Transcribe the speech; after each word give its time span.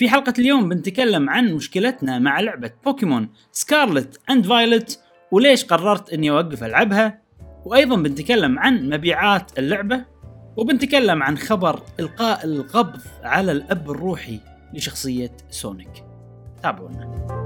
في 0.00 0.08
حلقة 0.08 0.34
اليوم 0.38 0.68
بنتكلم 0.68 1.30
عن 1.30 1.52
مشكلتنا 1.54 2.18
مع 2.18 2.40
لعبة 2.40 2.70
بوكيمون 2.84 3.28
سكارلت 3.52 4.20
اند 4.30 4.46
فايلت 4.46 5.00
وليش 5.30 5.64
قررت 5.64 6.12
إني 6.12 6.30
أوقف 6.30 6.64
ألعبها؟ 6.64 7.22
وأيضا 7.64 7.96
بنتكلم 7.96 8.58
عن 8.58 8.88
مبيعات 8.88 9.58
اللعبة 9.58 10.04
وبنتكلم 10.56 11.22
عن 11.22 11.38
خبر 11.38 11.82
إلقاء 12.00 12.44
القبض 12.44 13.00
على 13.22 13.52
الأب 13.52 13.90
الروحي 13.90 14.40
لشخصية 14.74 15.36
سونيك. 15.50 16.04
تابعونا. 16.62 17.39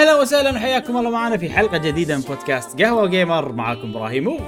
أهلا 0.00 0.14
وسهلا 0.20 0.58
حياكم 0.58 0.96
الله 0.96 1.10
معنا 1.10 1.36
في 1.36 1.50
حلقة 1.50 1.78
جديدة 1.78 2.16
من 2.16 2.22
بودكاست 2.22 2.82
قهوة 2.82 3.06
gamer 3.08 3.52
معاكم 3.52 3.90
إبراهيم 3.90 4.26
و- 4.26 4.40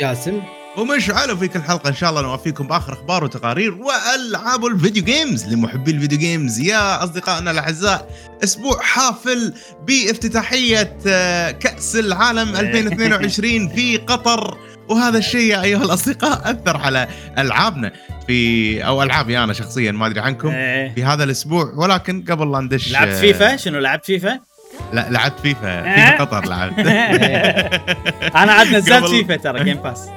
جاسم. 0.00 0.42
ومشعل 0.76 1.36
وفي 1.36 1.48
كل 1.48 1.62
حلقة 1.62 1.88
إن 1.88 1.94
شاء 1.94 2.10
الله 2.10 2.22
نوفيكم 2.22 2.66
بآخر 2.66 2.92
أخبار 2.92 3.24
وتقارير 3.24 3.74
وألعاب 3.74 4.66
ال 4.66 4.72
video 4.72 5.04
games. 5.04 5.54
لمحبي 5.54 5.90
ال 5.90 5.95
video 5.95 6.18
games 6.18 6.60
يا 6.60 7.04
أصدقائنا 7.04 7.50
الأعزاء 7.50 8.08
أسبوع 8.44 8.80
حافل 8.80 9.54
بافتتاحية 9.86 10.98
آه، 11.06 11.50
كأس 11.50 11.96
العالم 11.96 12.56
2022 12.56 13.68
في 13.68 13.96
قطر. 13.96 14.58
وهذا 14.88 15.18
الشيء 15.18 15.50
يا 15.52 15.62
أيها 15.62 15.84
الأصدقاء 15.84 16.50
أثر 16.50 16.76
على 16.76 17.08
ألعابنا 17.38 17.92
في 18.26 18.84
أو 18.86 19.02
ألعابي 19.02 19.38
أنا 19.38 19.52
شخصيا 19.52 19.92
ما 19.92 20.06
أدري 20.06 20.20
عنكم 20.20 20.48
إيه. 20.48 20.94
في 20.94 21.04
هذا 21.04 21.24
الأسبوع. 21.24 21.72
ولكن 21.76 22.24
قبل 22.30 22.52
لا 22.52 22.60
ندش 22.60 22.92
لعبت 22.92 23.10
آه، 23.12 23.20
فيفا 23.20 23.56
شنو 23.56 23.78
لعبت 23.78 24.04
فيفا؟ 24.04 24.40
لا 24.92 25.06
لعبت 25.10 25.40
فيفا. 25.40 25.68
آه. 25.68 25.94
فيفا 26.10 26.24
قطر 26.24 26.48
لعبت. 26.48 26.78
أنا 28.40 28.52
عاد 28.52 28.66
نزلت 28.74 29.04
فيفا 29.04 29.36
ترى 29.36 29.64
game 29.64 29.76
pass؟ 29.76 30.08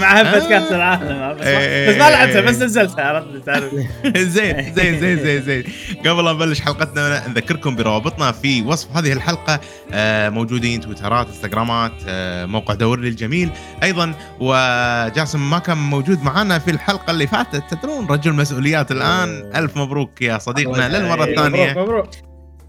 مع 0.00 0.12
هبه 0.20 0.44
آه. 0.44 0.48
كاس 0.48 0.72
العالم 0.72 1.34
بس, 1.38 1.46
ما 1.46 1.58
إيه، 1.60 1.98
لعبتها 1.98 2.40
إيه. 2.40 2.46
بس 2.46 2.62
نزلتها 2.62 3.04
عرفت؟ 3.04 3.46
تعرف. 3.46 3.74
زين 4.16 4.74
زين 4.74 5.00
زين 5.00 5.18
زين 5.18 5.42
زين. 5.42 5.64
قبل 6.06 6.24
لا 6.24 6.32
نبلش 6.32 6.60
حلقتنا 6.60 7.28
نذكركم 7.28 7.76
بروابطنا 7.76 8.32
في 8.32 8.62
وصف 8.62 8.96
هذه 8.96 9.12
الحلقة. 9.12 9.60
آه، 9.92 10.28
موجودين 10.28 10.80
تويترات 10.80 11.26
إنستغرامات 11.26 11.92
آه، 12.08 12.46
موقع 12.46 12.74
دوري 12.74 13.08
الجميل 13.08 13.50
أيضا. 13.82 14.14
وجاسم 14.40 15.50
ما 15.50 15.58
كان 15.58 15.78
موجود 15.78 16.22
معنا 16.22 16.58
في 16.58 16.70
الحلقة 16.70 17.10
اللي 17.10 17.26
فاتت. 17.26 17.62
تدرون 17.70 18.06
رجل 18.06 18.32
مسؤوليات 18.32 18.92
الآن. 18.92 19.50
ألف 19.54 19.76
مبروك 19.76 20.22
يا 20.22 20.38
صديقنا 20.38 20.88
للمرة 20.88 21.12
مبروك 21.14 21.28
الثانية 21.28 21.72
مبروك. 21.82 22.08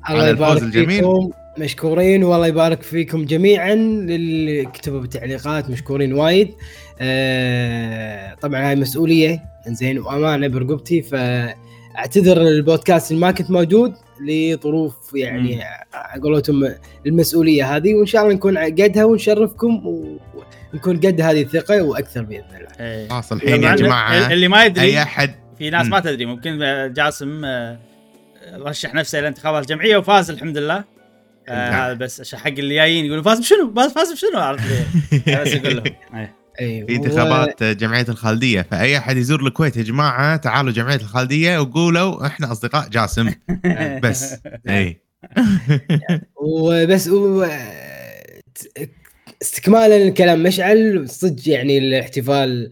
الله 0.09 0.21
على 0.21 0.31
الفوز 0.31 0.47
يبارك 0.47 0.63
الجميل. 0.63 0.87
فيكم. 0.89 1.29
مشكورين 1.57 2.23
والله 2.23 2.47
يبارك 2.47 2.81
فيكم 2.81 3.25
جميعا 3.25 3.75
للي 3.75 4.65
كتبوا 4.65 4.99
بالتعليقات 4.99 5.69
مشكورين 5.69 6.13
وايد. 6.13 6.53
آه 6.99 8.33
طبعا 8.33 8.69
هاي 8.69 8.75
مسؤولية. 8.75 9.43
زين 9.67 9.99
وامانه 9.99 10.47
برقبتي 10.47 11.01
فأعتذر 11.01 12.41
البودكاست 12.41 13.11
اللي 13.11 13.21
ما 13.21 13.31
كنت 13.31 13.51
موجود 13.51 13.93
لظروف 14.27 14.95
يعني 15.15 15.63
على 15.93 16.21
قولتهم 16.21 16.73
المسؤولية 17.05 17.75
هذه. 17.75 17.95
وإن 17.95 18.05
شاء 18.05 18.21
الله 18.23 18.33
نكون 18.33 18.57
قدها 18.57 19.05
ونشرفكم 19.05 19.81
ونكون 20.73 20.97
قد 20.97 21.21
هذه 21.21 21.41
الثقة 21.41 21.83
وأكثر 21.83 22.21
بإذن 22.21 22.43
الله. 22.55 22.69
إيه. 22.79 23.09
خلاص 23.09 23.31
الحين 23.31 23.63
يا 23.63 23.75
جماعة 23.75 24.33
اللي 24.33 24.47
ما 24.47 24.65
يدري 24.65 24.85
أي 24.85 25.01
أحد؟ 25.01 25.35
في 25.57 25.69
ناس. 25.69 25.87
ما 25.87 25.99
تدري 25.99 26.25
ممكن 26.25 26.59
جاسم 26.93 27.45
آه، 27.45 27.79
رشح 28.53 28.93
نفسه 28.93 29.19
لانتخابات 29.19 29.63
الجمعية 29.63 29.97
وفاز 29.97 30.29
الحمد 30.29 30.57
لله 30.57 30.83
آه،. 31.49 31.69
هذا 31.69 31.93
بس 31.93 32.19
عشان 32.19 32.39
حق 32.39 32.47
اللي 32.47 32.75
جايين 32.75 33.05
يقولوا 33.05 33.23
فاز 33.23 33.39
بشنو؟ 33.39 33.73
فاز 33.75 33.91
فاز 33.91 34.11
بشنو؟ 34.11 34.39
عرفت 34.39 34.67
ليه؟ 34.67 35.35
بس 35.41 35.53
أقول 35.53 35.75
لهم 35.75 35.85
إيه. 36.13 36.35
اي 36.59 36.85
في 36.85 36.95
انتخابات 36.95 37.63
جمعية 37.63 38.05
الخالدية 38.09 38.61
فأي 38.61 38.97
أحد 38.97 39.17
يزور 39.17 39.47
الكويت 39.47 39.77
يا 39.77 39.83
جماعة 39.83 40.35
تعالوا 40.35 40.71
جمعية 40.71 40.95
الخالدية 40.95 41.59
وقولوا 41.59 42.25
إحنا 42.25 42.51
أصدقاء 42.51 42.89
جاسم 42.89 43.33
بس 44.03 44.35
اي 44.69 45.01
وبس 46.43 47.07
و... 47.07 47.45
استكمالا 49.41 50.09
لكلام 50.09 50.43
مشعل 50.43 51.09
صدق 51.09 51.49
يعني 51.49 51.77
الاحتفال 51.77 52.71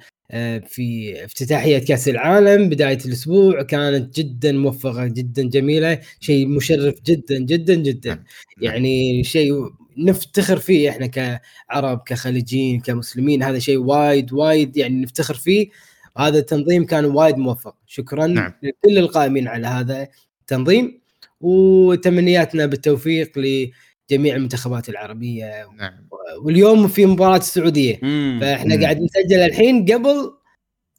في 0.68 1.14
افتتاحية 1.26 1.78
كأس 1.78 2.10
العالم 2.10 2.70
بداية 2.70 2.98
الأسبوع 3.06 3.62
كانت 3.62 4.20
جدا 4.20 4.52
موفقة 4.52 5.08
جدا 5.08 5.50
جميلة 5.50 6.00
شيء 6.20 6.48
مشرف 6.48 7.02
جدا 7.06 7.40
جدا 7.40 7.76
جدا. 7.76 8.24
يعني 8.62 9.24
شيء 9.24 9.54
نفتخر 9.98 10.58
فيه 10.58 10.90
إحنا 10.90 11.08
كعرب 11.08 12.02
كخليجيين 12.06 12.80
كمسلمين 12.80 13.44
هذا 13.44 13.60
شيء 13.60 13.78
وايد 13.78 14.34
وايد 14.34 14.78
يعني 14.78 15.02
نفتخر 15.02 15.34
فيه. 15.34 15.70
وهذا 16.16 16.38
التنظيم 16.40 16.86
كان 16.86 17.06
وايد 17.06 17.38
موفق. 17.38 17.76
شكرا 17.88 18.28
نعم. 18.28 18.54
لكل 18.64 18.98
القائمين 18.98 19.48
على 19.48 19.68
هذا 19.68 20.08
التنظيم 20.42 21.02
وتمنياتنا 21.42 22.66
بالتوفيق 22.66 23.32
لجميع 23.38 24.36
المنتخبات 24.36 24.90
العربية. 24.90 25.70
نعم. 25.78 26.05
واليوم 26.44 26.88
في 26.88 27.06
مباراة 27.06 27.38
السعوديه. 27.38 27.96
فإحنا 28.42 28.76
مم. 28.76 28.82
قاعد 28.84 29.02
نسجل 29.02 29.40
الحين 29.40 29.86
قبل 29.86 30.32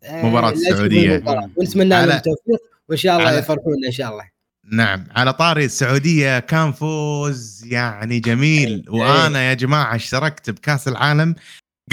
آه، 0.04 0.50
السعودية. 0.50 1.16
المباراة. 1.16 1.50
ونتمنى 1.56 1.88
لهم 1.88 2.10
التوفيق 2.10 2.60
وإن 2.88 2.98
شاء 2.98 3.18
الله 3.18 3.30
على- 3.30 3.34
يفرحونا 3.38 3.86
إن 3.86 3.92
شاء 3.92 4.10
الله 4.12 4.24
نعم 4.72 5.04
على 5.16 5.32
طاري 5.32 5.64
السعودية 5.64 6.38
كان 6.38 6.72
فوز 6.72 7.64
يعني 7.66 8.20
جميل 8.20 8.84
وأنا 8.88 9.42
يا 9.48 9.54
جماعة 9.54 9.96
اشتركت 9.96 10.50
بكأس 10.50 10.88
العالم 10.88 11.34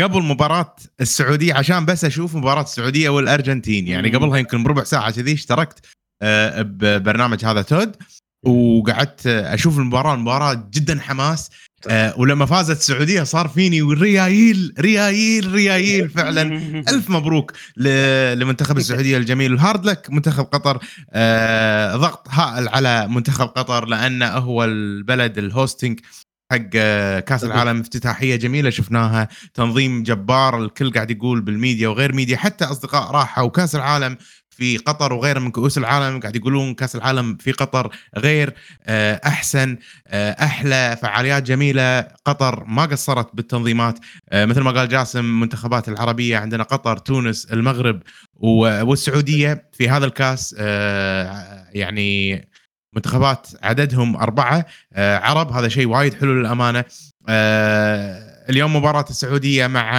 قبل 0.02 0.22
مباراة 0.24 0.76
السعودية 1.02 1.54
عشان 1.54 1.86
بس 1.86 2.06
أشوف 2.06 2.36
مباراة 2.36 2.62
السعودية 2.64 3.10
والأرجنتين 3.10 3.88
يعني. 3.88 4.10
قبلها 4.10 4.38
يمكن 4.38 4.64
بربع 4.64 4.84
ساعة 4.84 5.12
كذي 5.12 5.34
اشتركت 5.34 5.86
آه، 6.22 6.62
ببرنامج 6.62 7.46
هذا 7.46 7.62
تود 7.62 7.96
وقعدت 8.46 9.28
أشوف 9.28 9.78
المباراة 9.78 10.14
المباراة 10.14 10.70
جدا 10.74 11.00
حماس 11.00 11.50
آه، 11.90 12.14
ولما 12.20 12.46
فازت 12.46 12.78
السعودية 12.78 13.24
صار 13.24 13.48
فيني 13.48 13.82
ريايل 13.82 14.74
ريايل 14.80 15.52
ريايل 15.54 16.10
فعلا. 16.10 16.42
ألف 16.90 17.10
مبروك 17.10 17.52
لمنتخب 17.78 18.78
السعودية 18.78 19.18
الجميل. 19.18 19.54
ال 19.54 19.60
hard 19.60 19.86
luck 19.86 20.08
منتخب 20.10 20.44
قطر 20.44 20.80
آه 21.12 21.96
ضغط 21.96 22.28
هائل 22.30 22.68
على 22.70 23.08
منتخب 23.08 23.48
قطر 23.48 23.86
لأنه 23.86 24.28
هو 24.28 24.64
البلد 24.64 25.38
ال 25.38 25.45
hosting 25.45 26.00
حق 26.52 26.70
آه، 26.76 27.20
كأس 27.20 27.44
العالم 27.44 27.80
افتتاحية 27.80 28.36
جميلة 28.36 28.70
شفناها. 28.70 29.28
تنظيم 29.54 30.04
جبار 30.04 30.64
الكل 30.64 30.92
قاعد 30.92 31.12
يقول 31.12 31.42
بالميديا 31.42 31.88
وغير 31.88 32.14
ميديا. 32.16 32.38
حتى 32.38 32.66
أصدقاء 32.66 33.12
راحوا 33.12 33.44
وكاس 33.44 33.76
العالم 33.76 34.18
في 34.58 34.78
قطر 34.78 35.14
وغيره 35.14 35.40
من 35.40 35.52
كؤوس 35.52 35.78
العالم 35.78 36.20
قاعد 36.20 36.36
يقولون 36.36 36.74
كأس 36.74 36.96
العالم 36.96 37.38
في 37.38 37.52
قطر 37.52 37.96
غير 38.18 38.54
آه، 38.84 39.22
أحسن 39.26 39.78
آه، 40.08 40.32
أحلى 40.32 40.98
فعاليات 41.02 41.44
جميلة 41.44 42.02
قطر 42.02 42.64
ما 42.64 42.86
قصرت 42.86 43.36
بالتنظيمات 43.36 44.00
آه، 44.30 44.46
مثل 44.46 44.62
ما 44.62 44.72
قال 44.72 44.90
جاسم 44.90 45.40
منتخبات 45.40 45.90
العربية 45.90 46.38
عندنا 46.38 46.64
قطر 46.64 46.98
تونس 46.98 47.46
المغرب 47.46 48.02
والسعودية 48.84 49.70
في 49.74 49.90
هذا 49.90 50.06
الكأس 50.06 50.56
يعني 51.74 52.42
منتخبات 52.94 53.48
عددهم 53.64 54.16
أربعة 54.16 54.66
عرب 54.98 55.52
هذا 55.52 55.68
شيء 55.68 55.88
وايد 55.88 56.14
حلو 56.14 56.34
للأمانة 56.34 56.86
اليوم 58.50 58.76
مباراة 58.76 59.06
السعودية 59.10 59.68
مع 59.68 59.92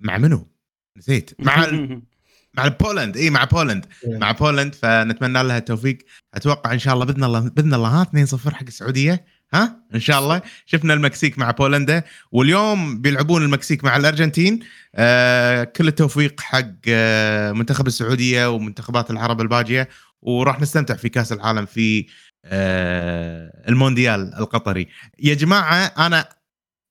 مع 0.00 0.18
منو؟ 0.18 0.55
نسيت. 0.96 1.30
مع 1.38 1.64
ال- 1.64 2.02
مع 2.56 2.68
Poland. 2.68 3.16
اي 3.16 3.30
مع 3.30 3.44
Poland. 3.44 3.86
مع 4.06 4.32
Poland 4.32 4.74
فنتمنى 4.74 5.42
لها 5.42 5.58
التوفيق. 5.58 5.98
أتوقع 6.34 6.72
إن 6.72 6.78
شاء 6.78 6.94
الله 6.94 7.04
بإذن 7.04 7.24
الله 7.24 7.40
بإذن 7.40 7.74
الله 7.74 7.88
ها 7.88 8.02
2-0 8.04 8.54
حق 8.54 8.62
السعودية. 8.66 9.24
ها؟ 9.54 9.76
إن 9.94 10.00
شاء 10.00 10.18
الله. 10.18 10.42
شفنا 10.66 10.94
المكسيك 10.94 11.38
مع 11.38 11.50
بولندا 11.50 12.02
واليوم 12.32 13.00
بيلعبون 13.00 13.42
المكسيك 13.42 13.84
مع 13.84 13.96
الأرجنتين. 13.96 14.60
آه 14.94 15.64
كل 15.64 15.88
التوفيق 15.88 16.40
حق 16.40 16.66
آه 16.88 17.52
منتخب 17.52 17.86
السعودية 17.86 18.50
ومنتخبات 18.50 19.10
العرب 19.10 19.40
الباجية. 19.40 19.88
وراح 20.22 20.60
نستمتع 20.60 20.94
في 20.96 21.08
كأس 21.08 21.32
العالم 21.32 21.66
في 21.66 22.06
آه 22.44 23.64
المونديال 23.68 24.34
القطري. 24.38 24.88
يا 25.18 25.34
جماعة 25.34 25.84
أنا 26.06 26.28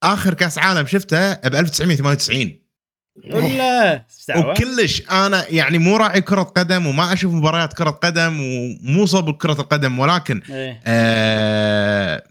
آخر 0.03 0.33
كأس 0.33 0.57
عالم 0.57 0.87
شفته 0.87 1.33
ب 1.33 1.55
1998 1.55 2.64
ولا؟ 3.33 4.05
وكلش 4.37 5.01
أنا 5.11 5.45
يعني 5.49 5.77
مو 5.77 5.97
راعي 5.97 6.21
كرة 6.21 6.41
قدم 6.43 6.87
وما 6.87 7.13
أشوف 7.13 7.33
مباريات 7.33 7.73
كرة 7.73 7.89
قدم 7.89 8.39
ومو 8.41 9.05
صوب 9.05 9.37
كرة 9.37 9.61
القدم 9.61 9.99
ولكن 9.99 10.41
إيه. 10.49 10.81
آه 10.85 12.23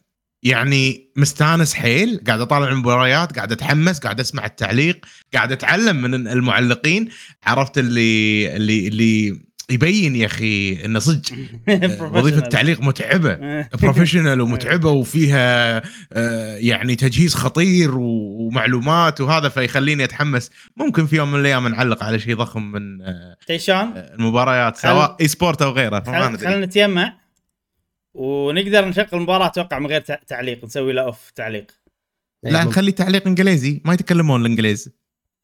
يعني 0.42 1.10
مستانس 1.16 1.74
حيل 1.74 2.20
قاعد 2.26 2.40
أطالع 2.40 2.68
المباريات 2.68 3.36
قاعد 3.36 3.52
أتحمس 3.52 3.98
قاعد 3.98 4.20
أسمع 4.20 4.44
التعليق 4.44 5.06
قاعد 5.34 5.52
أتعلم 5.52 6.02
من 6.02 6.28
المعلقين 6.28 7.08
عرفت 7.46 7.78
اللي 7.78 8.56
اللي 8.56 8.88
اللي 8.88 9.40
يبين 9.70 10.16
يا 10.16 10.26
أخي 10.26 10.84
إنه 10.84 10.98
صدق. 10.98 11.32
وظيفة 12.14 12.38
التعليق 12.38 12.80
متعبة. 12.80 13.34
بروفيشنال 13.82 14.40
ومتعبة 14.40 14.90
وفيها 14.90 15.82
آه، 16.12 16.56
يعني 16.56 16.96
تجهيز 16.96 17.34
خطير 17.34 17.90
ومعلومات 17.98 19.20
وهذا 19.20 19.48
فيخليني 19.48 20.04
أتحمس. 20.04 20.50
ممكن 20.76 21.06
في 21.06 21.16
يوم 21.16 21.32
من 21.32 21.40
الأيام 21.40 21.68
نعلق 21.68 22.04
على 22.04 22.18
شيء 22.18 22.36
ضخم 22.36 22.62
من 22.72 23.02
آه، 23.02 23.36
تيشان؟ 23.46 23.92
المباريات 24.18 24.76
خل- 24.76 24.82
سواء 24.82 25.16
اي 25.20 25.28
سبورت 25.28 25.62
أو 25.62 25.70
غيره 25.70 26.00
خلينا 26.36 26.66
نتجمع 26.66 27.14
ونقدر 28.14 28.88
نشغل 28.88 29.06
المباراة 29.12 29.46
أتوقع 29.46 29.78
من 29.78 29.86
غير 29.86 30.00
تع- 30.00 30.20
تعليق 30.26 30.64
نسوي 30.64 30.92
له 30.92 31.02
أوف 31.02 31.30
تعليق. 31.30 31.66
لا 32.42 32.64
نخلي 32.64 32.92
تعليق 32.92 33.26
إنجليزي 33.26 33.82
ما 33.84 33.94
يتكلمون 33.94 34.40
الانجليزي 34.40 34.90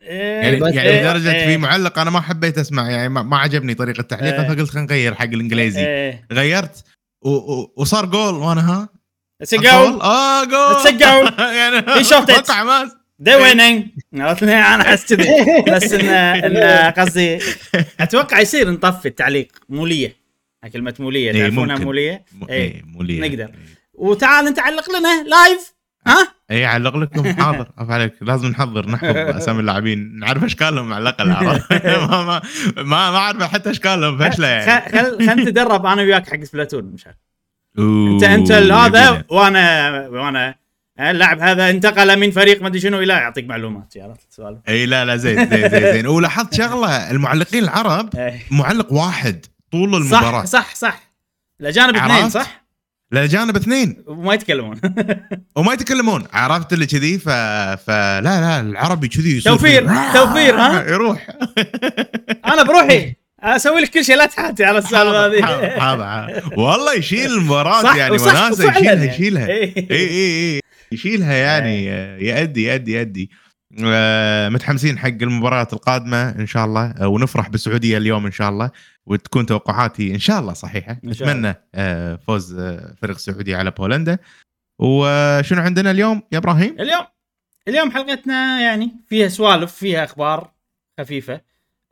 يعني 0.01 0.57
بس- 0.57 0.75
يعني 0.75 0.89
إيه، 0.89 1.01
لدرجة 1.01 1.33
إيه، 1.35 1.47
في 1.47 1.57
معلق 1.57 1.99
أنا 1.99 2.11
ما 2.11 2.21
حبيت 2.21 2.59
أسمع 2.59 2.91
يعني 2.91 3.09
ما 3.09 3.23
ما 3.23 3.39
عجبني 3.39 3.75
طريقة 3.75 4.03
تعليقه 4.03 4.43
إيه. 4.43 4.49
فقلت 4.49 4.71
خلينا 4.71 4.87
نغير 4.87 5.15
حق 5.15 5.25
الإنجليزي 5.25 5.81
إيه. 5.87 6.27
غيرت 6.33 6.85
و- 7.23 7.31
و- 7.31 7.73
وصار 7.77 8.07
جول 8.07 8.35
وأنا 8.35 8.71
ها 8.71 8.89
goal. 9.45 10.03
آه 10.03 10.45
جول 10.45 10.77
goal. 11.01 11.41
يعني 11.61 12.05
حماس 12.51 12.91
They're 13.23 13.43
winning. 13.53 13.83
عرفت 14.21 14.45
لي؟ 14.45 14.53
أنا 14.55 14.83
أحس 14.83 15.15
كذي 15.15 15.29
بس 15.69 15.93
إن 15.93 16.09
إن 16.09 16.93
قصدي 16.93 17.39
أتوقع 18.01 18.41
يصير 18.41 18.71
نطفي 18.71 19.09
التعليق 19.09 19.49
مولية 19.69 20.17
كلمة 20.73 20.95
مولية 20.99 21.31
إيه، 21.33 21.41
تعرفونها. 21.41 21.77
مولية 21.79 22.25
م- 22.33 22.45
إيه. 22.51 22.83
مو 22.87 23.03
لي 23.03 23.21
نقدر. 23.29 23.51
وتعال 23.95 24.47
انت 24.47 24.59
علق 24.59 24.91
لنا 24.99 25.23
لايف 25.29 25.75
ها؟ 26.07 26.33
اي 26.51 26.65
علق 26.65 26.97
لكم 26.97 27.33
حاضر. 27.43 27.69
عف 27.79 27.91
عليك. 27.91 28.15
لازم 28.21 28.49
نحضر 28.49 28.91
نحفظ 28.91 29.17
أسامي 29.43 29.61
اللاعبين. 29.61 30.19
نعرف 30.19 30.45
أشكالهم 30.45 30.89
معلقه 30.89 31.23
العرب 31.23 31.61
ما 32.11 32.23
ما 32.25 32.43
ما 32.77 32.83
ما 33.11 33.17
أعرف 33.17 33.43
حتى 33.43 33.71
أشكالهم 33.71 34.19
فشله 34.19 34.47
يعني. 34.47 34.93
خل 34.93 35.27
خل 35.27 35.41
نتدرب 35.41 35.87
أنا 35.87 36.03
وياك 36.03 36.29
حق 36.31 36.45
سبلاتون 36.45 36.85
مشان 36.85 37.13
انت 37.79 38.23
أنت 38.25 38.53
هذا. 38.53 39.25
وأنا 39.29 40.09
وأنا. 40.09 40.55
اللاعب 41.01 41.41
هذا 41.41 41.71
انتقل 41.71 42.19
من 42.19 42.31
فريق 42.31 42.63
ما 42.63 42.69
أدري 42.69 42.81
شنو 42.81 42.99
إلى 42.99 43.13
يعطيك 43.13 43.47
معلومات 43.47 43.95
عرفت 43.97 44.29
السوالف 44.31 44.59
إي 44.69 44.87
لا 44.87 45.05
لا 45.05 45.17
زين 45.17 45.47
زين 45.51 45.69
زين, 45.69 45.93
زين. 45.93 46.07
ولاحظت 46.07 46.55
شغلة. 46.55 47.11
المعلقين 47.11 47.65
العرب 47.65 48.17
إيه. 48.17 48.43
معلق 48.51 48.93
واحد 48.93 49.47
طول 49.73 49.95
المباراة. 49.95 50.45
صح 50.45 50.75
صح. 50.75 50.75
صح 50.75 51.13
الاجانب 51.61 51.97
اثنين؟ 51.97 52.29
صح؟ 52.31 52.60
الاجانب 53.13 53.57
اثنين. 53.57 54.05
وما 54.07 54.35
يتكلمون. 54.35 54.81
وما 55.57 55.73
يتكلمون. 55.73 56.25
عرفت 56.33 56.73
اللي 56.73 56.87
كذي؟ 56.87 57.19
ف... 57.19 57.29
فلا 57.87 58.21
لا 58.21 58.61
العربي 58.61 59.09
كذي 59.09 59.41
توفير. 59.41 59.87
توفير 60.15 60.57
ها؟ 60.57 60.85
يروح. 60.93 61.29
أنا 62.45 62.63
بروحي. 62.63 63.15
أسوي 63.43 63.81
لك 63.81 63.91
كل 63.91 64.05
شيء 64.05 64.17
لا 64.17 64.27
تحاتي 64.27 64.65
على 64.65 64.79
السالفة 64.79 65.27
هذه. 65.27 66.43
والله 66.57 66.95
يشيل 66.95 67.31
المباراة 67.37 67.97
يعني 67.97 68.13
وناسة 68.13 68.71
يشيلها 68.71 68.81
يعني. 68.81 69.07
يشيلها. 69.07 69.47
إيه. 69.47 69.75
اي 69.91 70.09
اي 70.09 70.55
اي 70.55 70.61
يشيلها 70.93 71.35
يعني 71.35 71.91
آه، 71.93 72.19
يأدي 72.19 72.63
يأدي 72.63 72.93
يأدي. 72.93 73.31
متحمسين 74.51 74.99
حق 74.99 75.09
المباريات 75.09 75.73
القادمة 75.73 76.31
إن 76.31 76.47
شاء 76.47 76.65
الله 76.65 76.91
آه، 76.91 77.09
ونفرح 77.09 77.49
بالسعوديه 77.49 77.99
اليوم 77.99 78.27
إن 78.27 78.33
شاء 78.33 78.49
الله 78.49 78.71
وتكون 79.07 79.47
توقعاتي 79.47 80.15
إن 80.15 80.19
شاء 80.19 80.41
الله 80.41 80.53
صحيحة. 80.53 80.97
إن 81.05 81.13
شاء 81.13 81.29
الله. 81.29 81.39
نتمنى 81.39 81.55
آه، 81.75 82.17
فوز 82.17 82.59
آه، 82.59 82.95
فريق 83.03 83.17
السعوديه 83.17 83.57
على 83.57 83.71
بولندا. 83.71 84.19
وشنو 84.79 85.63
عندنا 85.63 85.91
اليوم 85.91 86.23
يا 86.33 86.39
إبراهيم؟ 86.39 86.77
اليوم 86.81 87.07
اليوم 87.69 87.91
حلقتنا 87.91 88.61
يعني 88.61 88.91
فيها 89.07 89.29
سوالف 89.29 89.73
فيها 89.73 90.05
أخبار 90.05 90.51
خفيفة. 91.01 91.41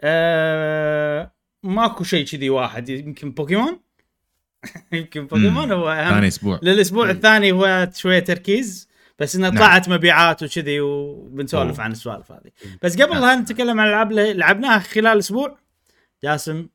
آه 0.00 1.32
ماكو 1.62 2.04
شيء 2.04 2.26
كذي 2.26 2.50
واحد 2.50 2.88
يمكن 2.88 3.30
بوكيمون. 3.30 3.80
يمكن 4.92 5.26
بوكيمون 5.26 5.72
هو 5.72 5.88
أهم. 5.88 6.10
ثاني 6.10 6.28
أسبوع. 6.28 6.60
للأسبوع 6.62 7.10
الثاني 7.10 7.52
هو 7.52 7.90
شوية 7.94 8.18
تركيز. 8.18 8.87
بس 9.18 9.36
إنها 9.36 9.50
نعم. 9.50 9.58
طلعت 9.58 9.88
مبيعات 9.88 10.42
وكذي 10.42 10.80
وبنسولف. 10.80 11.80
عن 11.80 11.92
السوالف 11.92 12.32
هذه. 12.32 12.50
بس 12.82 13.02
قبل 13.02 13.20
لا 13.20 13.34
نتكلم 13.34 13.80
عن 13.80 13.86
الالعاب 13.86 14.10
اللي 14.10 14.34
لعبناها 14.34 14.78
خلال 14.78 15.18
أسبوع. 15.18 15.58
جاسم 16.24 16.68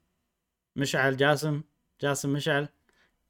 مشعل 0.76 1.18
جاسم 1.18 1.62
جاسم 2.02 2.30
مشعل. 2.30 2.68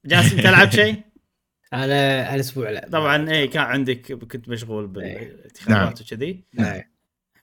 جاسم 0.05 0.37
تلعب 0.37 0.71
شيء؟ 0.71 1.01
أنا 1.73 2.35
الأسبوع 2.35 2.69
لا. 2.69 2.89
طبعا 2.91 3.29
اي 3.29 3.47
كان 3.47 3.63
عندك 3.63 4.11
كنت 4.13 4.49
مشغول 4.49 4.87
بالانتخابات 4.87 6.01
وكذي. 6.01 6.43
لا. 6.53 6.87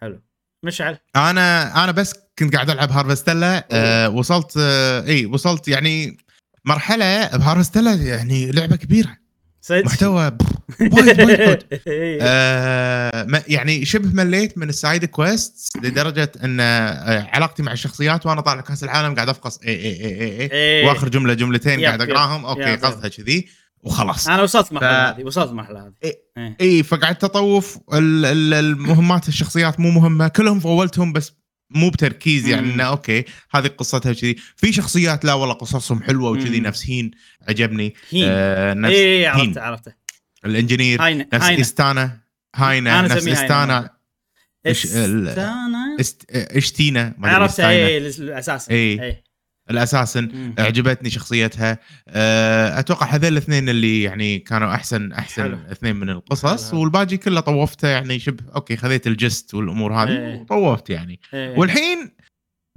حلو. 0.01 0.21
مشعل؟ 0.63 0.99
أنا 1.17 1.85
أنا 1.85 1.93
بس 1.93 2.15
كنت 2.39 2.55
قاعد 2.55 2.71
ألعب 2.71 2.91
هارفستيلا 2.91 3.67
آه 3.73 4.11
وصلت 4.11 4.55
آه 4.59 5.07
اي 5.07 5.27
وصلت 5.27 5.69
يعني 5.69 6.17
مرحلة 6.65 7.37
بهارفستيلا 7.37 7.95
يعني 7.95 8.51
لعبة 8.53 8.77
كبيرة. 8.77 9.20
صدق 9.63 9.85
محتوى 9.85 10.25
وايد 10.93 11.21
وايد. 11.21 11.59
إيه. 11.87 12.19
آه 12.23 13.43
يعني 13.49 13.85
شبه 13.85 14.09
مليت 14.25 14.59
من 14.59 14.69
ال 14.69 14.76
side 14.76 15.05
quest 15.05 15.77
لدرجة 15.83 16.33
إن 16.45 16.61
آه 16.61 17.29
علاقتي 17.33 17.63
مع 17.63 17.73
الشخصيات 17.73 18.27
وأنا 18.27 18.41
طالع 18.41 18.61
كأس 18.61 18.85
العالم 18.85 19.15
قاعد 19.15 19.29
افقص 19.29 19.59
اي 19.59 19.69
اي 19.75 19.77
اي 20.05 20.21
اي, 20.21 20.41
اي 20.41 20.51
إيه. 20.53 20.87
وآخر 20.87 21.09
جملة 21.09 21.35
جملتين 21.35 21.85
قاعد. 21.85 22.03
أقراهم 22.03 22.45
أوكي. 22.47 22.77
قصدها 22.77 23.09
كذي 23.09 23.49
وخلاص 23.83 24.29
أنا 24.29 24.43
وصلت 24.43 24.71
المرحله 24.71 25.13
ف- 25.13 25.17
هذه 25.17 25.25
وصلت 25.25 25.51
المرحله 25.51 25.81
هذه 25.87 25.93
إيه. 26.05 26.15
إيه. 26.39 26.57
اي 26.61 26.83
فقعدت 26.83 27.25
اطوف 27.25 27.79
ال- 27.95 28.25
ال- 28.25 28.55
المهمات 28.55 29.29
الشخصيات 29.29 29.81
مو 29.81 29.91
مهمة 29.91 30.29
كلهم 30.29 30.61
فولتهم 30.61 31.13
بس 31.13 31.33
مو 31.71 31.91
بتركيز 31.91 32.49
يعني. 32.49 32.75
إنه 32.75 32.85
أوكي 32.85 33.25
هذه 33.51 33.67
قصتها 33.67 34.13
كذي 34.13 34.37
في 34.57 34.73
شخصيات 34.73 35.25
لا 35.25 35.35
والله 35.35 35.55
قصصهم 35.55 36.03
حلوة 36.03 36.31
وكذي 36.31 36.61
مم. 36.61 36.67
نفس 36.67 36.87
هين 36.91 37.11
عجبني. 37.49 37.95
هين. 38.11 38.25
آه 38.29 38.75
نفس 38.75 38.95
اي 38.95 39.27
عرفت 39.27 39.41
هين. 39.41 39.59
عرفته 39.59 39.93
الإنجينير 40.45 41.03
هاين 41.03 41.19
نفس 41.33 41.45
هاين 41.45 41.61
إستانا 41.61 42.21
هاينا 42.57 43.03
نفس 43.03 43.29
إستانا. 43.29 43.91
إستانا؟ 44.67 45.97
إست... 46.01 46.25
اشتينا 46.31 47.15
إستانا. 47.25 47.69
اي 47.69 47.99
الأساس. 47.99 48.69
إيه. 48.69 49.03
اي 49.03 49.23
الاساسن. 49.71 50.53
عجبتني 50.59 51.11
شخصيتها 51.11 51.79
آه، 52.09 52.79
أتوقع 52.79 53.07
هذول 53.07 53.33
الاثنين 53.33 53.69
اللي 53.69 54.03
يعني 54.03 54.39
كانوا 54.39 54.75
احسن 54.75 55.13
أحسن 55.13 55.43
حلو. 55.43 55.59
اثنين 55.73 55.97
من 55.97 56.11
القصص 56.11 56.71
حلو. 56.71 56.81
والباقي 56.81 57.17
كله 57.17 57.41
طوفته 57.41 57.89
يعني 57.89 58.19
شبه 58.19 58.45
أوكي 58.57 58.77
خذيت 58.77 59.07
الجست 59.07 59.55
والأمور 59.55 59.93
هذه 59.95 60.09
إيه. 60.09 60.41
وطوفت 60.41 60.91
يعني 60.91 61.21
إيه. 61.35 61.59
والحين 61.59 62.11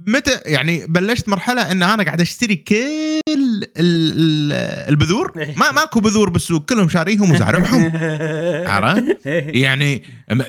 متى 0.06 0.30
يعني 0.46 0.86
بلشت 0.88 1.28
مرحلة 1.28 1.72
إن 1.72 1.82
أنا 1.82 2.02
قاعد 2.02 2.20
أشتري 2.20 2.56
كل 2.56 2.74
ال- 3.28 3.64
ال- 3.78 4.52
البذور 4.88 5.32
إيه. 5.36 5.54
ما 5.56 5.72
ماكو 5.72 6.00
بذور 6.00 6.30
بالسوق 6.30 6.64
كلهم 6.64 6.88
شاريهم 6.88 7.30
وزارعهم 7.30 7.92
عرفت؟ 8.74 9.26
إيه. 9.26 9.62
يعني 9.62 10.02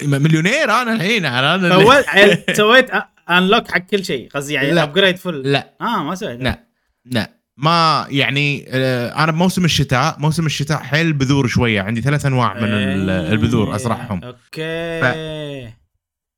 مليونير 0.03 0.71
أنا 0.71 0.93
الحين 0.93 1.25
أنا 1.25 1.79
سويت 2.57 2.87
unlock 3.29 3.71
حق 3.71 3.77
كل 3.77 4.05
شيء. 4.05 4.29
قصدي 4.29 4.53
يعني 4.53 4.71
لا. 4.71 4.83
upgrade 4.83 5.17
full 5.17 5.51
لا. 5.51 5.73
آه 5.81 6.03
ما 6.03 6.15
سويت. 6.15 6.41
لا. 6.41 6.63
لا. 7.05 7.31
ما 7.57 8.07
يعني 8.09 8.65
آه، 8.69 9.23
أنا 9.23 9.31
بموسم 9.31 9.65
الشتاء 9.65 10.15
موسم 10.19 10.45
الشتاء 10.45 10.77
حيل 10.77 11.13
بذور 11.13 11.47
شوية. 11.47 11.81
عندي 11.81 12.01
ثلاث 12.01 12.25
أنواع 12.25 12.53
من 12.53 12.71
إيه. 12.73 12.95
البذور 13.33 13.75
ازرعهم 13.75 14.21
أوكي. 14.23 15.73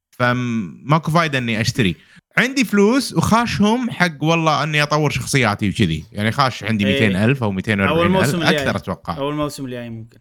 فماكو 0.10 1.12
فايدة 1.12 1.38
إني 1.38 1.62
أشتري. 1.62 1.96
عندي 2.38 2.66
فلوس 2.66 3.14
وخاشهم 3.14 3.90
حق 3.90 4.24
والله 4.24 4.64
إني 4.64 4.84
أطور 4.84 5.10
شخصياتي 5.10 5.70
وكذي. 5.70 6.06
يعني 6.12 6.32
خاش 6.32 6.64
عندي 6.64 6.88
إيه. 6.88 7.08
200 7.10 7.26
ألف 7.26 7.44
أو 7.44 7.52
240 7.52 7.98
أو 7.98 8.04
الموسم 8.04 8.42
الف 8.42 8.50
الجاي. 8.50 8.62
أكثر 8.62 8.76
أتوقع. 8.76 9.18
أو 9.18 9.30
الموسم 9.30 9.66
الجاي 9.66 9.90
ممكن. 9.90 10.18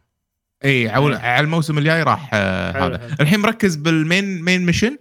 اي 0.64 0.70
إيه. 0.70 0.90
على 1.18 1.44
الموسم 1.44 1.78
الجاي 1.78 2.02
راح 2.02 2.30
آه، 2.32 2.86
هذا. 2.86 3.16
الحين 3.20 3.40
مركز 3.40 3.76
بال 3.76 3.98
main 3.98 4.42
main 4.42 4.66
mission؟ 4.66 4.96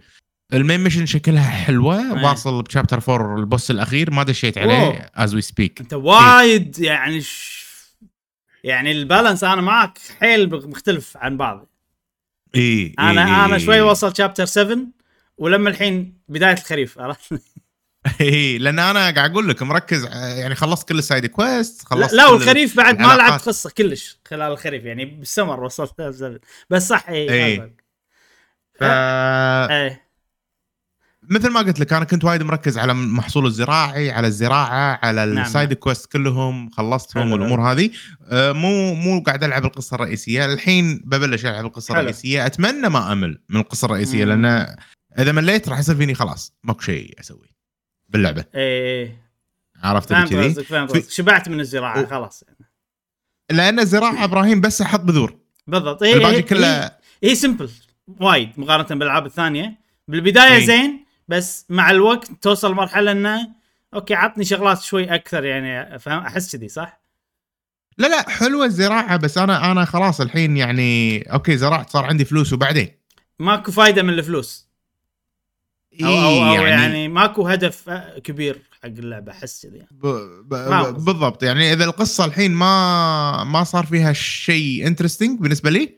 ال 0.54 0.59
main 0.59 0.80
mission 0.84 1.06
شكلها 1.06 1.50
حلوة 1.50 2.18
إيه. 2.18 2.24
واصل 2.24 2.62
ب 2.62 2.67
chapter 2.67 3.02
4 3.10 3.38
ال 3.38 3.45
boss 3.45 3.72
الأخير 3.72 4.12
ما 4.12 4.24
دشيت 4.24 4.58
عليه. 4.58 5.12
as 5.16 5.36
we 5.36 5.42
speak 5.42 5.82
أنت 5.82 5.94
وايد 5.94 6.80
يعني 6.80 7.22
ش... 7.22 7.66
يعني 8.64 8.92
ال 8.92 8.98
balance 8.98 9.44
أنا 9.44 9.62
معك 9.62 9.98
حيل 10.20 10.50
مختلف 10.70 11.18
عن 11.18 11.38
بعض 11.38 11.68
إي 12.56 12.94
أنا 13.00 13.46
أنا 13.46 13.58
شوي 13.58 13.82
وصل 13.82 14.16
chapter 14.18 14.46
7 14.46 14.78
ولما 15.38 15.70
الحين 15.70 16.18
بداية 16.30 16.54
الخريف 16.54 17.00
عرفت 17.00 17.34
إي 18.22 18.58
لأن 18.58 18.80
أنا 18.80 19.12
قاعد 19.12 19.32
أقول 19.32 19.50
لك 19.50 19.64
مركز 19.64 20.06
ع- 20.06 20.16
يعني 20.16 20.56
خلصت 20.56 20.90
كل 20.90 20.98
ال 21.00 21.05
side 21.05 21.26
quest 21.26 21.84
لا, 21.84 21.90
خلصت 21.90 22.14
لا 22.14 22.28
كل 22.28 22.34
والخريف 22.34 22.78
بعد 22.78 23.00
ما. 23.00 23.16
لعبت 23.16 23.42
قصة 23.42 23.70
كلش 23.78 24.18
خلال 24.28 24.52
الخريف 24.52 24.84
يعني 24.86 25.06
بالسمر 25.06 25.64
وصلت 25.64 26.02
7 26.02 26.40
بس 26.70 26.88
صح 26.88 27.10
إي 27.10 27.30
إيه. 27.32 27.58
هذا. 27.58 27.70
ف... 28.80 28.84
إيه 29.72 30.05
مثل 31.30 31.50
ما 31.50 31.60
قلت 31.60 31.80
لك 31.80 31.94
أنا 31.94 32.06
كنت 32.06 32.24
وايد 32.24 32.44
مركز 32.44 32.78
على 32.78 32.92
المحصول 32.92 33.46
الزراعي 33.46 34.12
على 34.12 34.28
الزراعة 34.28 35.00
على 35.04 35.26
نعم. 35.26 35.46
ال 35.46 35.51
side 35.51 35.74
quest 35.74 36.12
كلهم 36.12 36.70
خلصتهم. 36.70 37.32
والأمور 37.32 37.72
هذه. 37.72 37.90
آه، 38.30 38.52
مو 38.52 38.94
مو 38.94 39.20
قاعد 39.20 39.44
ألعب 39.44 39.66
القصة 39.66 39.96
الرئيسية. 39.96 40.46
الحين 40.54 41.02
ببلش 41.06 41.46
ألعب 41.46 41.66
القصة 41.66 41.94
حلو. 41.94 42.02
الرئيسية. 42.02 42.46
أتمنى 42.46 42.90
ما 42.90 43.12
أمل 43.12 43.42
من 43.50 43.60
القصة 43.60 43.86
الرئيسية 43.86 44.26
مم. 44.26 44.32
لأن 44.46 44.76
إذا 45.20 45.32
مليت 45.32 45.70
راح 45.70 45.80
يصير 45.80 45.96
فيني 45.96 46.14
خلاص 46.14 46.54
ماكو 46.64 46.82
شيء 46.82 47.20
أسوي 47.20 47.56
باللعبة. 48.10 48.46
إيه 48.56 49.26
عرفت 49.84 50.12
اللي 50.12 50.28
فهمت 50.64 50.92
كذي؟ 50.92 51.02
في- 51.02 51.14
شبعت 51.14 51.50
من 51.50 51.60
الزراعة 51.60 52.02
و- 52.02 52.06
خلاص. 52.08 52.44
لأن 53.52 53.80
الزراعة 53.80 54.24
إبراهيم 54.24 54.62
بس 54.62 54.82
أحط 54.82 55.00
بذور. 55.02 55.36
بالضبط. 55.68 56.04
إيه 56.04 56.14
الباقي 56.14 56.36
إيه 56.36 56.42
كله 56.42 56.84
إيه 56.84 56.92
هي 57.24 57.36
simple 57.36 57.70
وايد. 58.20 58.50
مقارنة 58.58 58.88
بالألعاب 59.00 59.26
الثانية. 59.26 59.80
بالبداية 60.08 60.54
إيه. 60.54 60.66
زين 60.66 61.05
بس 61.28 61.66
مع 61.70 61.92
الوقت 61.92 62.32
توصل 62.42 62.74
مرحله 62.74 63.12
إنه 63.12 63.50
أوكي 63.94 64.14
عطني 64.14 64.46
شغلات 64.46 64.82
شوي 64.82 65.16
أكثر 65.16 65.46
يعني 65.46 66.00
فاهم؟ 66.00 66.20
أحس 66.20 66.56
كذي 66.56 66.68
صح؟ 66.68 67.02
لا 67.98 68.08
لا 68.08 68.30
حلوة 68.30 68.66
الزراعة 68.66 69.18
بس 69.18 69.38
أنا 69.38 69.72
أنا 69.72 69.86
خلاص 69.86 70.22
الحين 70.22 70.58
يعني 70.58 71.22
أوكي 71.34 71.58
زرعت 71.58 71.90
صار 71.90 72.06
عندي 72.06 72.26
فلوس 72.26 72.54
وبعدين؟ 72.54 72.90
ماكو 73.40 73.72
فايدة 73.72 74.04
من 74.04 74.10
الفلوس. 74.10 74.66
أو 76.04 76.08
أو, 76.08 76.14
أو 76.14 76.54
يعني, 76.54 76.70
يعني 76.70 77.08
ماكو 77.08 77.48
هدف 77.48 77.90
كبير 78.24 78.62
حق 78.72 78.86
اللعبة 78.86 79.32
أحس 79.32 79.66
كذي 79.66 79.78
يعني. 79.78 79.90
ب... 79.92 80.08
ب... 80.46 80.54
ما 80.54 80.90
ب... 80.90 80.94
بالضبط. 80.94 81.44
يعني 81.44 81.74
إذا 81.74 81.86
القصة 81.86 82.26
الحين 82.26 82.52
ما 82.52 83.44
ما 83.44 83.64
صار 83.64 83.86
فيها 83.86 84.14
شيء 84.14 84.88
interesting 84.88 85.40
بالنسبة 85.40 85.70
لي 85.70 85.98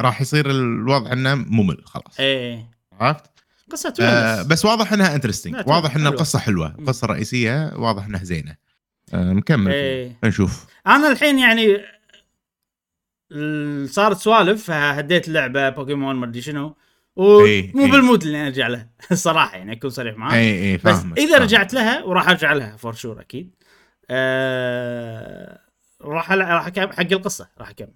راح 0.00 0.20
يصير 0.20 0.50
الوضع 0.50 1.12
إنه 1.12 1.34
ممل 1.34 1.82
خلاص. 1.84 2.20
إيه. 2.20 2.70
عرفت؟ 3.00 3.31
قصة 3.72 3.94
آه 4.00 4.42
بس 4.42 4.64
واضح 4.64 4.92
إنها 4.92 5.14
interesting 5.14 5.54
واضح 5.66 5.94
ان 5.94 6.00
حلوة. 6.00 6.12
القصة 6.12 6.38
حلوة 6.38 6.74
القصة 6.78 7.04
الرئيسيه 7.04 7.72
واضح 7.76 8.04
إنها 8.04 8.24
زينة 8.24 8.56
آه 9.14 9.32
نكمل 9.32 9.64
فيها. 9.72 9.74
إيه 9.74 10.16
نشوف 10.24 10.66
أنا 10.86 11.12
الحين 11.12 11.38
يعني 11.38 11.78
صارت 13.86 14.16
سوالف 14.16 14.70
هديت 14.70 15.28
اللعبه 15.28 15.68
بوكيمون 15.68 16.16
ما 16.16 16.26
أدري 16.26 16.40
شنو 16.42 16.76
إيه، 17.18 17.72
ومو 17.74 17.84
إيه. 17.84 17.90
بال 17.92 18.02
mood 18.02 18.22
اللي 18.22 18.46
أرجع 18.46 18.66
له 18.68 18.86
الصراحه 19.12 19.56
يعني 19.56 19.72
أكون 19.72 19.90
صريح 19.90 20.16
معاك 20.16 20.34
اي 20.34 20.70
اي 20.70 20.76
بس 20.76 20.86
إذا 20.86 20.96
فاهمك. 20.96 21.32
رجعت 21.42 21.74
لها 21.74 22.02
وراح 22.04 22.28
أرجع 22.28 22.52
لها 22.52 22.76
for 22.76 22.92
sure 22.92 23.20
أكيد 23.20 23.54
آه 24.10 25.58
راح 26.02 26.32
راح 26.32 26.64
حق 26.76 27.00
القصة 27.12 27.48
راح 27.58 27.70
أكمل 27.70 27.94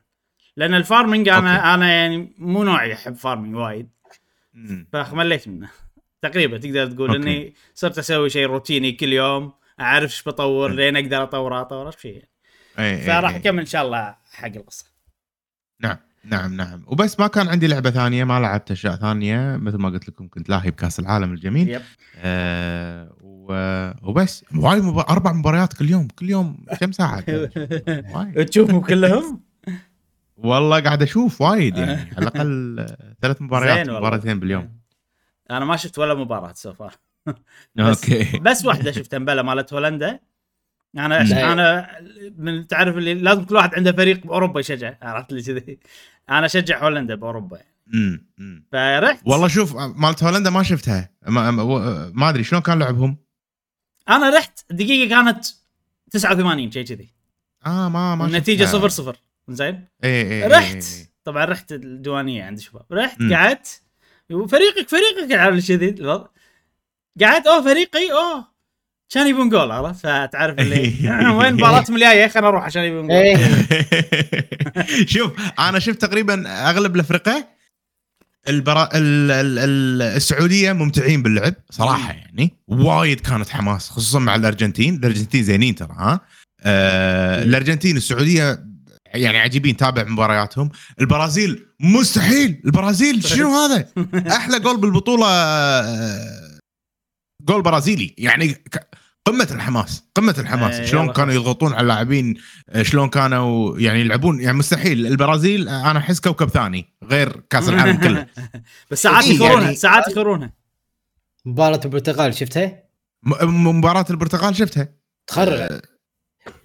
لأن 0.56 0.75
ال 0.75 0.81
farming 0.81 1.28
أنا 1.28 1.56
أوكي. 1.56 1.75
أنا 1.75 1.92
يعني 1.92 2.35
مو 2.38 2.64
نوعي 2.64 2.92
أحب 2.95 3.14
farming 3.14 3.54
وايد. 3.54 3.88
فمليت 4.92 5.48
منه. 5.48 5.70
تقريبا 6.22 6.58
تقدر 6.58 6.86
تقول 6.86 7.08
أوكي. 7.10 7.22
إني 7.22 7.54
صرت 7.75 7.98
أسوي 7.98 8.30
شيء 8.30 8.46
روتيني 8.46 8.92
كل 8.92 9.12
يوم 9.12 9.52
أعرف 9.80 10.10
إيش 10.10 10.22
بطور. 10.28 10.72
لين 10.72 10.96
أقدر 10.96 11.22
أطور 11.22 11.60
أطور 11.60 11.90
شيء 11.90 12.25
اي 12.78 12.90
إي 12.94 13.00
فراح 13.06 13.30
إي. 13.30 13.36
أكمل 13.36 13.60
إن 13.60 13.66
شاء 13.66 13.86
الله 13.86 14.16
حق 14.32 14.46
القصة. 14.46 14.84
نعم 15.80 15.96
نعم 16.25 16.56
نعم. 16.56 16.82
وبس 16.86 17.20
ما 17.20 17.26
كان 17.26 17.48
عندي 17.48 17.66
لعبة 17.66 17.90
ثانية 17.90 18.25
ما 18.25 18.40
لعبت 18.40 18.70
أشياء 18.70 18.96
ثانية 18.96 19.56
مثل 19.56 19.76
ما 19.76 19.88
قلت 19.88 20.08
لكم 20.08 20.28
كنت 20.28 20.48
لاهي 20.48 20.70
بكأس 20.70 21.00
العالم 21.00 21.32
الجميل. 21.32 21.68
yep. 21.68 21.83
آه 22.18 23.16
و- 23.20 23.90
وبس. 24.02 24.44
وايد 24.56 24.84
مب... 24.84 24.98
أربع 24.98 25.32
مباريات 25.32 25.72
كل 25.72 25.90
يوم 25.90 26.08
كل 26.18 26.30
يوم 26.30 26.64
كم 26.80 26.92
ساعة. 26.92 27.20
تشوفهم 28.50 28.80
كلهم؟ 28.80 29.40
والله 30.37 30.81
قاعد 30.81 31.02
أشوف 31.02 31.40
وايد 31.40 31.76
يعني. 31.76 31.93
على 32.16 32.19
الأقل 32.28 32.87
ثلاث 33.23 33.43
مباريات. 33.43 33.88
مباراتين 33.90 34.40
باليوم. 34.40 34.81
أنا 35.50 35.64
ما 35.64 35.76
شفت 35.76 35.99
ولا 35.99 36.14
مباراة 36.14 36.52
so 36.52 36.68
far 36.68 36.90
بس- 37.75 38.11
أوكي. 38.11 38.38
بس 38.38 38.64
واحدة 38.64 38.93
شفتها 38.93 39.19
مبلا 39.19 39.43
مالت 39.43 39.73
هولندا. 39.73 40.21
أنا 40.99 41.23
لا. 41.23 41.52
أنا 41.52 41.88
من 42.38 42.66
تعرف 42.66 42.97
اللي 42.97 43.14
لازم 43.14 43.45
كل 43.45 43.55
واحد 43.55 43.75
عنده 43.75 43.93
فريق 43.93 44.26
بأوروبا 44.26 44.61
يشجع 44.61 44.95
عرفت 45.02 45.33
لي 45.33 45.43
كذي. 45.43 45.78
أنا 46.31 46.47
أشجع 46.47 46.85
هولندا 46.85 47.14
بأوروبا 47.14 47.61
أمم. 47.95 48.26
فرحت. 48.73 49.21
والله 49.26 49.49
شوف 49.49 49.76
مالت 49.76 50.25
هولندا 50.25 50.50
ما 50.50 50.62
شفتها. 50.62 51.11
ما, 51.26 51.50
ما, 51.50 52.28
أدري 52.31 52.45
شلون 52.45 52.62
كان 52.62 52.78
لعبهم. 52.78 53.16
أنا 54.09 54.31
رحت 54.37 54.61
دقيقة 54.71 55.09
كانت 55.11 55.47
89 56.11 56.71
شيء 56.71 56.85
كذي. 56.85 57.09
آه 57.66 57.88
ما 57.88 58.14
ما 58.14 58.26
النتيجه 58.26 58.64
شفتها. 58.64 58.78
صفر 58.78 58.88
صفر. 58.88 59.16
زين؟ 59.49 59.88
اي 60.05 60.23
اي 60.23 60.45
إي، 60.45 60.49
رحت. 60.49 60.75
إي. 60.75 61.07
طبعا 61.25 61.45
رحت 61.45 61.73
الديوانية 61.73 62.45
عند 62.45 62.59
شباب. 62.59 62.85
رحت 62.93 63.21
مم. 63.21 63.35
قعدت. 63.35 63.83
فريقك 64.29 64.88
فريقك 64.88 65.33
عارف 65.33 65.69
كذي 65.69 65.88
الوضع. 65.88 66.26
قعدت 67.21 67.47
أوه 67.47 67.65
فريقي 67.65 68.12
أوه. 68.12 68.57
كان 69.11 69.26
يبون 69.26 69.49
جول 69.49 69.71
عرفت؟ 69.71 70.00
فتعرف 70.00 70.59
اللي 70.59 70.79
وين 71.38 71.55
مباراتهم 71.55 71.97
الجايه 71.97 72.29
خلينا 72.29 72.49
نروح 72.49 72.65
عشان 72.65 72.83
يبون 72.83 73.07
جول. 73.07 73.17
إيه. 73.17 73.37
شوف 75.12 75.33
أنا 75.59 75.79
شفت 75.79 76.03
تقريبا 76.03 76.69
أغلب 76.71 76.95
الافرقه 76.95 77.49
البرا... 78.49 78.88
ال... 78.95 79.31
ال... 79.31 79.59
ال... 79.59 80.03
السعودية 80.03 80.73
ممتعين 80.73 81.23
باللعب 81.23 81.55
صراحة 81.71 82.12
يعني. 82.12 82.55
وايد 82.69 83.21
كانت 83.21 83.49
حماس 83.49 83.91
خصوصا 83.91 84.19
مع 84.19 84.35
الأرجنتين. 84.35 84.95
الأرجنتين 84.95 85.43
زينين 85.43 85.75
ترى 85.75 85.95
ها؟ 85.99 86.21
آه... 86.62 87.43
الأرجنتين 87.43 87.97
السعودية 87.97 88.65
يعني 89.16 89.38
عجيبين 89.38 89.76
تابع 89.76 90.04
مبارياتهم. 90.04 90.70
البرازيل 91.00 91.66
مستحيل. 91.80 92.62
البرازيل 92.64 93.25
شنو 93.25 93.49
هذا؟ 93.56 93.88
أحلى 94.37 94.61
جول 94.61 94.80
بالبطولة 94.80 95.26
آه، 95.28 96.58
جول 97.42 97.62
برازيلي. 97.62 98.14
يعني 98.18 98.54
قمة 99.25 99.49
الحماس 99.50 100.02
قمة 100.14 100.35
الحماس. 100.38 100.75
إيه، 100.75 100.87
شلون 100.87 101.12
كانوا 101.12 101.35
يضغطون 101.35 101.73
على 101.73 101.80
اللاعبين 101.82 102.35
آه، 102.68 102.82
شلون 102.82 103.08
كانوا 103.08 103.78
يعني 103.78 104.00
يلعبون. 104.00 104.40
يعني 104.40 104.56
مستحيل. 104.58 105.06
البرازيل 105.06 105.68
آه، 105.68 105.90
أنا 105.90 105.99
أحس 105.99 106.20
كوكب 106.20 106.49
ثاني 106.49 106.87
غير 107.04 107.40
كأس 107.50 107.68
العالم 107.68 107.96
كله. 108.04 108.26
بس 108.90 109.02
ساعات 109.02 109.26
يخورونها 109.26 109.62
يعني- 109.64 109.76
ساعات 109.76 110.08
يخورونها. 110.08 110.52
مباراة 111.44 111.80
البرتغال 111.85 112.35
شفتها؟ 112.35 112.82
مباراة 113.42 114.06
البرتغال 114.11 114.56
شفتها. 114.56 114.88
تخرع. 115.26 115.80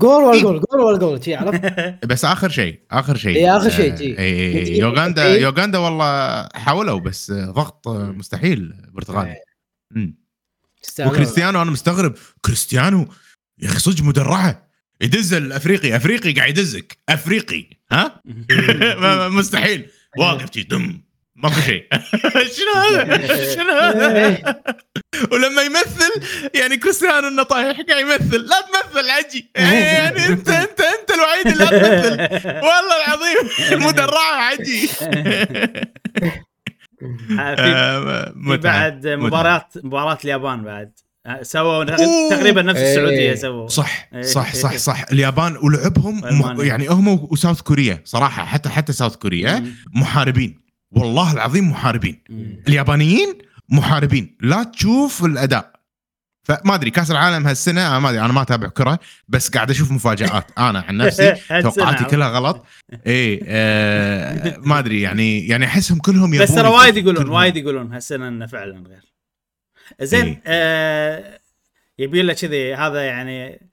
جول 0.02 0.24
ولا 0.24 0.42
جول؟ 0.42 0.62
جول 0.72 0.82
ولا 0.82 0.98
جول؟ 0.98 1.24
شي 1.24 1.36
عرفت؟ 1.36 1.62
بس 2.12 2.26
آخر 2.26 2.50
شيء 2.50 2.80
آخر 2.92 3.18
شيء. 3.18 3.36
إيه، 3.36 3.58
آخر 3.58 3.70
شيء، 3.70 3.94
آه،. 3.94 4.00
إيه، 4.00 4.62
نتيجة 4.62 4.82
يوغندا 4.82 5.26
إيه. 5.26 5.42
يوغندا 5.42 5.78
والله 5.78 6.48
حاولوا 6.54 7.00
بس 7.00 7.32
ضغط 7.32 7.88
مستحيل 7.88 8.74
إيه. 9.96 10.16
تستاهلون. 10.82 11.14
وكريستيانو 11.14 11.62
أنا 11.62 11.72
مستغرب. 11.72 12.14
كريستيانو 12.46 13.08
يا 13.60 13.68
أخي 13.68 13.80
صدق 13.80 14.04
مدرعة. 14.04 14.72
يدز 15.02 15.34
الأفريقي 15.34 15.96
أفريقي 15.96 16.34
قاعد 16.34 16.50
يدزك. 16.50 16.98
أفريقي 17.10 17.66
ها؟ 17.92 18.22
مستحيل. 19.38 19.90
واقف 20.18 20.54
شي 20.54 20.64
دم. 20.64 21.02
ماكو 21.43 21.62
شيء. 21.62 21.88
شنو 22.55 22.74
هذا؟ 22.81 23.27
شنو 23.55 23.74
هذا؟ 23.74 24.38
ولما 25.31 25.62
يمثل 25.62 26.12
يعني 26.53 26.77
كريستيانو 26.77 27.27
إنه 27.27 27.43
طايح 27.43 27.81
قاعد 27.89 28.01
يمثل. 28.01 28.38
لا 28.38 28.62
تمثل 28.62 29.10
عجي. 29.10 29.51
يعني 29.55 30.25
انت 30.25 30.50
انت 30.50 30.81
أنت 30.81 31.12
الوحيد 31.12 31.48
اللي 31.48 31.65
لا 31.65 31.69
تمثل. 31.69 32.48
والله 32.48 33.05
العظيم 33.05 33.88
مدرعه 33.88 34.36
عجي. 34.36 34.88
في 37.27 37.39
آه، 37.39 38.33
في. 38.45 38.57
بعد 38.57 39.07
مباراه 39.07 39.67
مباراة 39.83 40.17
اليابان 40.24 40.63
بعد. 40.63 40.91
سووا. 41.41 41.83
تقريبا 42.29 42.62
نفس 42.62 42.79
إيه. 42.79 42.91
السعودية 42.91 43.36
سووا. 43.36 43.67
صح 43.67 44.10
إيه، 44.13 44.21
صح 44.21 44.55
صح. 44.55 44.77
صح. 44.77 45.05
اليابان 45.12 45.57
ولعبهم. 45.57 46.21
يعني 46.62 46.88
هم 46.88 47.27
وساوث 47.31 47.62
كوريا 47.62 48.01
صراحة. 48.05 48.45
حتى 48.45 48.69
حتى 48.69 48.93
ساوث 48.93 49.15
كوريا. 49.15 49.65
محاربين. 49.95 50.62
والله 50.91 51.33
العظيم 51.33 51.69
محاربين. 51.71 52.24
اليابانيين 52.67 53.38
محاربين 53.69 54.38
لا 54.41 54.63
تشوف 54.63 55.25
الأداء 55.25 55.71
فما 56.43 56.75
أدري 56.75 56.89
كأس 56.91 57.12
العالم 57.12 57.48
هالسنة 57.48 58.00
ما 58.00 58.10
أدري 58.10 58.19
أنا 58.21 58.33
ما 58.33 58.41
أتابع 58.41 58.67
كرة 58.67 59.00
بس 59.27 59.50
قاعد 59.50 59.69
أشوف 59.69 59.91
مفاجآت 59.91 60.51
أنا 60.57 60.79
عن 60.88 60.98
نفسي 60.98 61.31
توقعاتي. 61.63 62.03
كلها 62.03 62.27
غلط 62.29 62.65
اي 63.07 63.39
آه 63.48 64.57
ما 64.57 64.79
أدري 64.79 65.01
يعني 65.01 65.48
يعني 65.48 65.65
أحسهم 65.65 66.00
كلهم 66.00 66.38
بس 66.38 66.55
ترى 66.55 66.67
وايد 66.67 66.98
يقولون. 66.98 67.29
وايد 67.29 67.55
يقولون 67.57 67.93
هالسنة 67.93 68.27
إنه 68.27 68.45
فعلا 68.45 68.83
غير 68.88 69.13
زين 70.01 70.25
إيه. 70.25 70.41
آه 70.45 71.39
يبي 72.00 72.21
له 72.21 72.33
كذي 72.33 72.75
هذا 72.75 73.01
يعني 73.05 73.69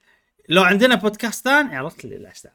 لو 0.49 0.63
عندنا 0.63 0.95
بودكاست 0.95 1.43
ثاني 1.43 1.75
عرفت 1.75 2.05
لي 2.05 2.17
لا 2.17 2.31
أشتغل. 2.31 2.51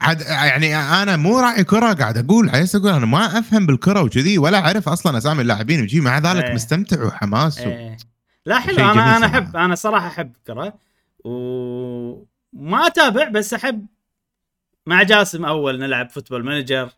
عاد 0.00 0.20
يعني 0.20 0.76
أنا 0.76 1.16
مو 1.16 1.40
راعي 1.40 1.64
كرة 1.64 1.92
قاعد 1.92 2.18
أقول 2.18 2.48
عايز 2.50 2.76
أقول 2.76 2.90
أنا 2.90 3.06
ما 3.06 3.38
أفهم 3.38 3.66
بالكرة 3.66 4.02
وكذي 4.02 4.38
ولا 4.38 4.58
أعرف 4.58 4.88
أصلا 4.88 5.18
أسامي 5.18 5.42
اللاعبين 5.42 5.82
وجي 5.82 6.00
مع 6.00 6.18
ذلك 6.18 6.44
إيه. 6.44 6.54
مستمتع 6.54 7.04
وحماس 7.04 7.60
و... 7.60 7.62
إيه. 7.62 7.96
لا 8.46 8.58
حلو 8.58 8.76
أنا 8.76 9.16
أنا 9.16 9.18
صراحة. 9.18 9.38
احب 9.38 9.56
أنا 9.56 9.74
صراحة 9.74 10.06
أحب 10.06 10.32
كرة 10.46 10.74
وما 11.24 12.86
أتابع 12.86 13.28
بس 13.28 13.54
أحب 13.54 13.86
مع 14.86 15.02
جاسم 15.02 15.44
أول 15.44 15.78
نلعب 15.78 16.10
Football 16.10 16.44
Manager 16.44 16.90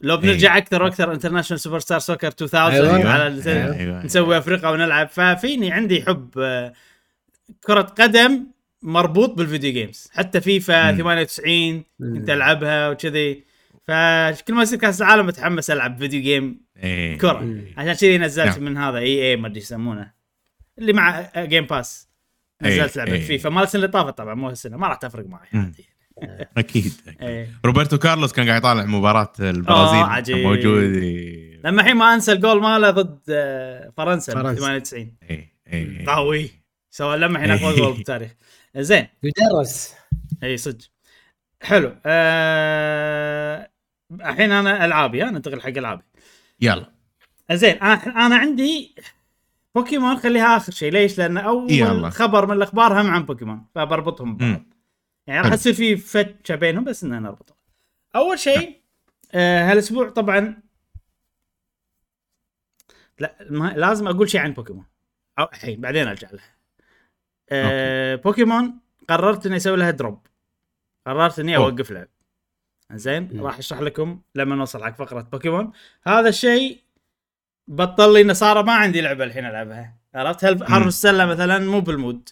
لو. 0.00 0.16
بنرجع 0.16 0.56
أكثر 0.56 0.82
وأكثر 0.82 1.12
International 1.12 1.60
Superstar 1.60 1.98
Soccer 1.98 2.28
2000 2.42 2.58
أيوة. 2.58 3.10
على 3.10 3.42
أيوة. 3.46 3.76
أيوة. 3.76 4.04
نسوي 4.04 4.38
أفريقيا 4.38 4.68
ونلعب 4.68 5.08
ففيني 5.08 5.72
عندي 5.72 6.02
حب 6.02 6.30
آه، 6.38 6.72
كرة 7.64 7.82
قدم 7.82 8.46
مربوط 8.82 9.30
بال 9.34 9.45
video 9.45 9.72
games 9.72 10.08
حتى 10.12 10.40
فيفا 10.40 10.90
مم. 10.92 10.98
98 10.98 11.84
كنت 11.98 12.30
ألعبها 12.30 12.90
وكذي 12.90 13.44
فكل 13.86 14.54
ما 14.54 14.62
يصير 14.62 14.78
كاس 14.78 15.02
العالم 15.02 15.28
أتحمس 15.28 15.70
ألعب 15.70 15.98
video 15.98 16.22
game 16.22 16.60
إيه. 16.76 17.18
مم. 17.22 17.64
عشان 17.76 17.92
كذي 17.92 18.18
نزلت 18.18 18.58
نعم. 18.58 18.64
من 18.64 18.76
هذا 18.76 18.98
EA 18.98 19.36
ما 19.36 19.48
أدري 19.48 19.60
يسمونه 19.60 20.12
اللي 20.78 20.92
مع 20.92 21.30
Game 21.36 21.64
Pass 21.64 22.08
نزلت 22.62 22.98
إيه، 22.98 23.04
لعبة 23.04 23.18
إيه. 23.18 23.26
فيفا 23.26 23.48
مال 23.48 23.62
السنة 23.62 23.84
اللي 23.84 23.92
طافت 23.92 24.18
طبعا 24.18 24.34
مو 24.34 24.48
هالسنة 24.48 24.76
ما 24.76 24.88
راح 24.88 24.96
تفرق 24.96 25.26
معي. 25.26 25.48
عادي 25.54 25.84
أكيد 26.58 26.92
إيه. 27.22 27.48
روبرتو 27.64 27.98
كارلوس 27.98 28.32
كان 28.32 28.48
قاعد 28.48 28.60
يطالع 28.60 28.84
مباراة 28.84 29.32
البرازيل 29.40 30.36
آه، 30.36 30.42
موجود 30.42 30.82
إيه. 30.82 31.60
لما 31.64 31.82
الحين 31.82 31.96
ما 31.96 32.14
أنسى 32.14 32.32
الجول 32.32 32.62
ماله 32.62 32.90
ضد 32.90 33.20
آه، 33.30 33.92
فرنسا 33.96 34.34
فرنسا. 34.34 34.60
98 34.60 35.16
إيه. 35.30 35.52
إيه. 35.72 36.06
قوي 36.06 36.50
سوى 36.90 37.16
لما 37.16 37.44
الحين 37.44 37.50
أقوى 37.50 37.76
جول 37.76 37.92
بالتاريخ 37.92 38.30
زين. 38.76 39.08
يدرس. 39.22 39.94
إي 40.42 40.56
صدق. 40.56 40.84
حلو. 41.62 41.96
آه، 42.06 43.70
الحين 44.12 44.52
أنا 44.52 44.84
ألعابي 44.84 45.22
ها 45.22 45.30
ننتقل 45.30 45.60
حق 45.60 45.68
ألعابي. 45.68 46.02
يلا. 46.60 46.92
زين 47.52 47.76
أنا 47.76 48.26
أنا 48.26 48.36
عندي 48.36 48.94
بوكيمون 49.74 50.16
خليها 50.16 50.56
آخر 50.56 50.72
شيء. 50.72 50.92
ليش؟ 50.92 51.18
لأن 51.18 51.36
أول 51.36 51.72
يلا. 51.72 52.10
خبر 52.10 52.46
من 52.46 52.56
الأخبار 52.56 53.00
هم 53.00 53.10
عن 53.10 53.22
بوكيمون 53.22 53.66
فبربطهم 53.74 54.36
ببعض. 54.36 54.62
يعني 55.26 55.40
راح. 55.40 55.52
يصير 55.52 55.72
في 55.74 55.96
فتشة 55.96 56.54
بينهم 56.54 56.84
بس 56.84 57.04
إننا 57.04 57.20
نربطهم. 57.20 57.56
أول 58.16 58.38
شيء 58.38 58.80
آه 59.32 59.70
هالأسبوع 59.70 60.08
طبعا 60.10 60.62
لا 63.18 63.36
ما 63.50 63.72
لازم 63.76 64.08
أقول 64.08 64.30
شيء 64.30 64.40
عن 64.40 64.52
بوكيمون. 64.52 64.86
أو 65.38 65.44
الحين 65.44 65.80
بعدين 65.80 66.08
أرجع 66.08 66.30
لها 66.30 66.51
آه 67.50 68.14
بوكيمون 68.14 68.78
قررت 69.08 69.46
اني 69.46 69.56
أسوي 69.56 69.76
لها 69.76 69.90
drop. 69.90 70.26
قررت 71.06 71.38
إني. 71.38 71.56
أوقف 71.56 71.90
لعب 71.90 72.08
زين. 72.92 73.40
راح 73.40 73.58
أشرح 73.58 73.80
لكم 73.80 74.20
لما 74.34 74.56
نوصل 74.56 74.84
حق 74.84 74.96
فقرة 74.96 75.20
بوكيمون. 75.20 75.72
هذا 76.06 76.28
الشيء 76.28 76.80
بطل 77.68 78.14
لي 78.14 78.24
نصارى 78.24 78.62
ما 78.62 78.72
عندي 78.72 79.00
لعبة 79.00 79.24
الحين 79.24 79.46
ألعبها. 79.46 79.96
عرفت؟ 80.14 80.44
مم. 80.44 80.88
السلة 80.88 81.26
مثلا 81.26 81.58
مو 81.58 81.80
بال 81.80 81.94
mood. 81.94 82.28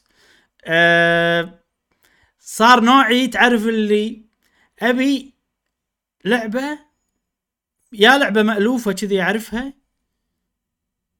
أه 0.64 1.54
صار 2.38 2.80
نوعي 2.80 3.26
تعرف 3.26 3.66
اللي 3.66 4.22
أبي 4.82 5.34
لعبة 6.24 6.78
يا 7.92 8.18
لعبة 8.18 8.42
مألوفة 8.42 8.92
كذي 8.92 9.22
أعرفها 9.22 9.72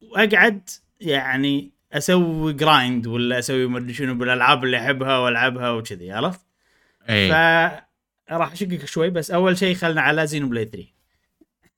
وأقعد 0.00 0.70
يعني 1.00 1.73
أسوي 1.92 2.52
grind 2.52 3.06
ولا 3.06 3.38
أسوي 3.38 3.66
ما 3.66 3.78
أدري 3.78 3.94
شنو 3.94 4.14
بالألعاب 4.14 4.64
اللي 4.64 4.78
أحبها 4.78 5.18
وألعبها 5.18 5.70
وكذي 5.70 6.12
عرفت؟ 6.12 6.40
إيه. 7.09 7.30
ف 7.30 7.35
راح 8.32 8.52
أشقك 8.52 8.85
شوي 8.85 9.11
بس 9.11 9.30
أول 9.30 9.59
شيء 9.59 9.75
خلنا 9.75 10.00
على 10.00 10.26
Xenoblade 10.26 10.64
3 10.64 10.87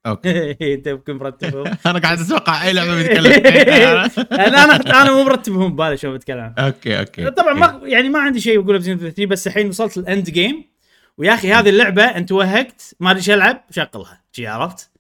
okay. 0.07 0.51
انت 0.75 0.87
يمكن 0.87 1.17
مرتبهم؟ 1.17 1.67
أنا 1.87 1.99
قاعد 1.99 2.21
أتوقع 2.21 2.65
أي 2.65 2.73
لعبة 2.73 2.95
بيتكلم 2.95 3.33
أنا 4.33 4.65
أنا 4.65 5.03
أنا 5.03 5.13
مو 5.13 5.25
مرتبهم 5.25 5.73
ببالي 5.73 5.97
شو 5.97 6.13
بتكلم. 6.13 6.55
okay 6.59 6.99
okay. 6.99 7.31
طبعا 7.31 7.53
ما 7.55 7.81
يعني 7.85 8.09
ما 8.09 8.19
عندي 8.19 8.41
شيء 8.41 8.61
أقوله 8.61 8.79
ب 8.79 8.99
Xenoblade 8.99 9.11
3 9.11 9.27
بس 9.27 9.47
الحين 9.47 9.69
وصلت 9.69 9.99
ال 9.99 10.07
end 10.07 10.31
game 10.31 10.65
ويا 11.19 11.35
أخي 11.35 11.53
هذه 11.53 11.69
اللعبة 11.69 12.03
أنت 12.05 12.33
وهقت 12.33 12.95
ما 13.01 13.11
أدري 13.11 13.21
إيش 13.21 13.31
ألعب 13.31 13.65
شغلها. 13.71 14.21
شي 14.33 14.47
عرفت؟ 14.47 14.91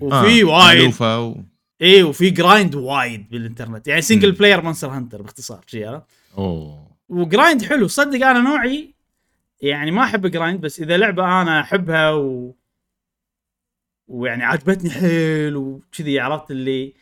وفي 0.00 0.44
وايد. 0.44 0.78
مألوفة 0.78 1.20
و... 1.20 1.36
اي 1.82 2.02
وفي 2.02 2.30
grind 2.30 2.74
وايد 2.74 3.30
بال 3.30 3.42
end 3.42 3.59
game. 3.59 3.88
يعني 3.88 4.02
single. 4.02 4.32
player 4.32 4.62
Monster 4.62 4.88
Hunter 4.88 5.22
باختصار 5.22 5.60
شي 5.66 5.84
عرفت؟ 5.84 6.06
أوه. 6.38 6.90
و 7.08 7.17
grind 7.17 7.62
حلو. 7.62 7.88
صدق 7.88 8.26
أنا 8.26 8.40
نوعي 8.40 8.94
يعني 9.60 9.90
ما 9.90 10.02
أحب 10.04 10.26
grind 10.26 10.60
بس 10.60 10.80
إذا 10.80 10.96
لعبة 10.96 11.42
أنا 11.42 11.60
أحبها 11.60 12.10
و 12.10 12.54
ويعني 14.08 14.44
عجبتني 14.44 14.90
حيل 14.90 15.56
وكذي 15.56 16.20
عرفت؟ 16.20 16.50
اللي 16.50 16.92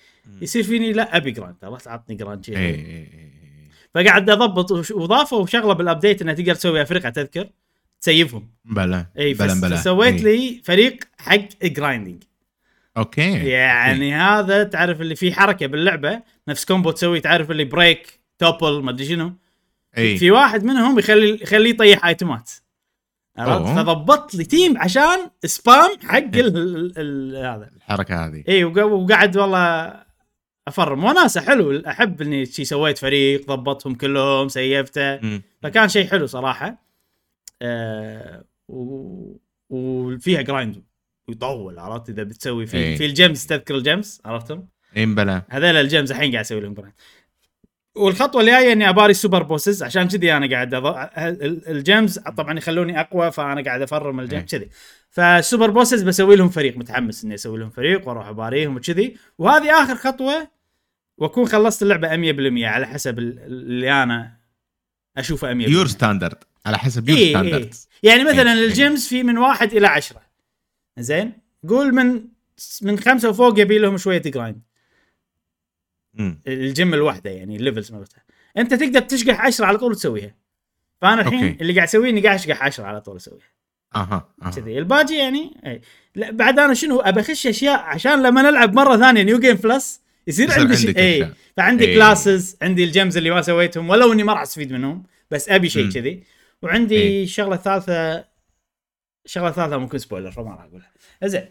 يصير 0.42 0.62
فيني 0.62 0.92
لا 0.92 1.16
أبي 1.16 1.30
grind 1.30 1.56
عرفت؟ 1.62 1.88
عطني 1.88 2.16
grind 2.16 2.44
شيء 2.44 2.56
إيه 2.56 2.76
حلو. 2.76 2.84
إيه، 2.84 3.12
إيه. 3.12 3.32
فقاعد 3.94 4.30
أضبط 4.30 4.90
واضافوا 4.90 5.46
شغله 5.46 5.72
بال 5.72 5.85
update 5.85 6.22
انها 6.22 6.34
تقدر 6.34 6.54
تسوي 6.54 6.82
أفرقة 6.82 7.10
تذكر؟ 7.10 7.48
تسيفهم. 8.00 8.50
بلا 8.64 9.06
اي 9.18 9.34
بلا 9.34 9.60
بلا 9.60 9.76
فسويت 9.76 10.14
إيه. 10.14 10.22
لي 10.22 10.60
فريق 10.64 11.04
حق 11.18 11.48
grinding 11.62 12.22
okay. 12.96 13.48
يعني 13.48 14.14
هذا 14.14 14.64
تعرف 14.64 15.00
اللي 15.00 15.14
في 15.14 15.32
حركة 15.32 15.66
باللعبة 15.66 16.22
نفس 16.48 16.64
combo 16.64 16.90
تسوي 16.90 17.20
تعرف 17.20 17.50
اللي 17.50 17.64
break 17.64 18.20
topple 18.38 18.82
ما 18.82 18.90
أدري 18.90 19.06
شنو. 19.06 19.32
اي 19.98 20.18
في 20.18 20.30
واحد 20.30 20.64
منهم 20.64 20.98
يخلي 20.98 21.42
يخليه 21.42 21.70
يطيح 21.70 22.06
ايتمات 22.06 22.50
عرفت. 23.38 23.78
فضبطت 23.78 24.34
لي 24.34 24.44
team 24.44 24.78
عشان 24.78 25.30
spam 25.44 25.90
حق 26.08 26.18
ال 26.18 26.56
ال 26.56 26.92
ال 26.98 27.36
هذا. 27.36 27.70
الحركة 27.76 28.26
هذه. 28.26 28.44
اي 28.48 28.64
وق- 28.64 28.84
وقعد 28.84 29.36
والله 29.36 29.94
أفرم. 30.68 31.04
وناسة 31.04 31.40
حلو 31.40 31.80
أحب 31.80 32.22
إني 32.22 32.46
شي 32.46 32.64
سويت 32.64 32.98
فريق 32.98 33.46
ضبطهم 33.46 33.94
كلهم 33.94 34.48
سيفته. 34.48 35.40
فكان 35.62 35.88
شيء 35.88 36.06
حلو 36.06 36.26
صراحة. 36.26 36.82
و... 38.68 39.36
وفيها 39.70 40.42
grind 40.42 40.82
ويطول 41.32 41.78
عرفت؟ 41.78 42.08
إذا 42.08 42.22
بتسوي 42.22 42.66
في 42.66 42.76
إيه. 42.76 42.96
في 42.96 43.06
ال 43.06 43.14
gems 43.14 43.46
تذكر 43.46 43.74
ال 43.74 43.82
gems؟ 43.82 44.20
عرفتهم؟ 44.24 44.68
اي 44.96 45.06
بلا. 45.06 45.42
هذول 45.50 45.76
ال 45.76 45.83
gems 45.83 46.10
الحين 46.12 46.32
قاعد 46.32 46.44
أسوي 46.44 46.60
لهم 46.60 46.74
grind 46.74 46.94
والخطوة 47.96 48.40
الجاية 48.40 48.72
إني 48.72 48.88
أباري 48.88 49.14
super 49.14 49.42
bosses 49.42 49.82
عشان 49.82 50.08
كذي 50.08 50.36
أنا 50.36 50.50
قاعد 50.50 50.74
أض... 50.74 50.86
ال- 50.86 51.68
ال 51.68 51.78
gems 51.78 52.18
طبعا 52.18 52.58
يخلوني 52.58 53.00
أقوى 53.00 53.32
فأنا 53.32 53.62
قاعد 53.64 53.82
أفرم 53.82 54.20
ال 54.20 54.25
gem 54.25 54.38
إيه. 54.38 54.46
كذي. 54.46 54.68
فال 55.10 55.27
super 55.27 55.70
bosses 55.70 56.02
بسوي 56.02 56.36
لهم 56.36 56.48
فريق 56.48 56.76
متحمس 56.76 57.24
إني 57.24 57.34
أسوي 57.34 57.58
لهم 57.58 57.70
فريق 57.70 58.08
وأروح 58.08 58.26
أباريهم 58.28 58.76
وكذي. 58.76 59.16
وهذه 59.38 59.82
آخر 59.84 59.94
خطوة 59.94 60.48
وأكون 61.18 61.46
خلصت 61.46 61.82
اللعبة 61.82 62.08
100% 62.08 62.64
على 62.64 62.86
حسب 62.86 63.18
ال- 63.18 63.38
اللي 63.38 64.02
أنا 64.02 64.36
أشوفه 65.16 65.54
100% 65.54 65.68
your 65.68 65.86
standard 65.86 66.44
على 66.66 66.78
حسب 66.78 67.08
your 67.08 67.18
إيه، 67.18 67.30
standard 67.30 67.74
يعني 68.02 68.24
مثلا 68.24 68.52
إيه. 68.52 68.66
ال 68.66 68.74
gems 68.74 69.06
في 69.08 69.22
من 69.22 69.38
واحد 69.38 69.72
إلى 69.72 69.86
عشرة. 69.86 70.21
زين 70.98 71.32
قول 71.68 71.94
من 71.94 72.24
من 72.82 72.98
خمسة 72.98 73.30
وفوق 73.30 73.60
يبي 73.60 73.78
لهم 73.78 73.96
شوية 73.96 74.22
grind. 74.22 74.60
ال 76.46 76.58
gem 76.58 76.94
الواحدة 76.94 77.30
يعني 77.30 77.56
ال 77.56 77.61
levels 77.61 77.92
مالتها 77.92 78.22
أنت 78.56 78.74
تقدر 78.74 79.00
تشقح 79.00 79.40
10 79.40 79.66
على 79.66 79.78
طول 79.78 79.94
تسويها 79.96 80.34
فأنا 81.00 81.20
الحين 81.20 81.44
okay. 81.44 81.60
اللي 81.60 81.72
قاعد 81.74 81.88
أسويه 81.88 82.10
إني 82.10 82.20
قاعد 82.20 82.38
أشقح 82.38 82.62
10 82.62 82.84
على 82.84 83.00
طول 83.00 83.16
أسويها 83.16 83.52
أها 83.96 84.28
كذي 84.56 84.78
الباقي 84.78 85.14
يعني 85.14 85.60
اي 85.66 85.80
لا 86.14 86.30
بعد 86.30 86.58
أنا 86.58 86.74
شنو 86.74 87.00
ابى 87.00 87.20
أخش 87.20 87.46
أشياء 87.46 87.80
عشان 87.80 88.22
لما 88.22 88.42
نلعب 88.42 88.74
مرة 88.74 88.96
ثانية 88.96 89.22
new 89.22 89.38
game 89.38 89.56
plus 89.56 90.00
يصير 90.26 90.52
عندي 90.52 90.76
شيء 90.76 90.98
اي. 90.98 91.32
فعندي 91.56 91.84
إيه. 91.84 91.94
classes 91.94 92.56
عندي 92.62 92.84
ال 92.84 92.91
gems 92.91 93.16
اللي 93.16 93.30
ما 93.30 93.42
سويتهم 93.42 93.90
ولو 93.90 94.12
إني 94.12 94.22
ما 94.22 94.32
راح 94.32 94.42
أستفيد 94.42 94.72
منهم 94.72 95.02
بس 95.30 95.48
أبي 95.48 95.68
شيء. 95.68 95.90
كذي 95.90 96.22
وعندي 96.62 96.94
إيه. 96.94 97.24
الشغله 97.24 97.54
الثالثه 97.54 98.24
الشغله 99.24 99.48
الثالثه 99.48 99.76
ممكن 99.76 99.98
spoiler 99.98 100.30
فما 100.30 100.50
راح 100.50 100.64
أقولها. 100.64 100.90
زين. 101.24 101.46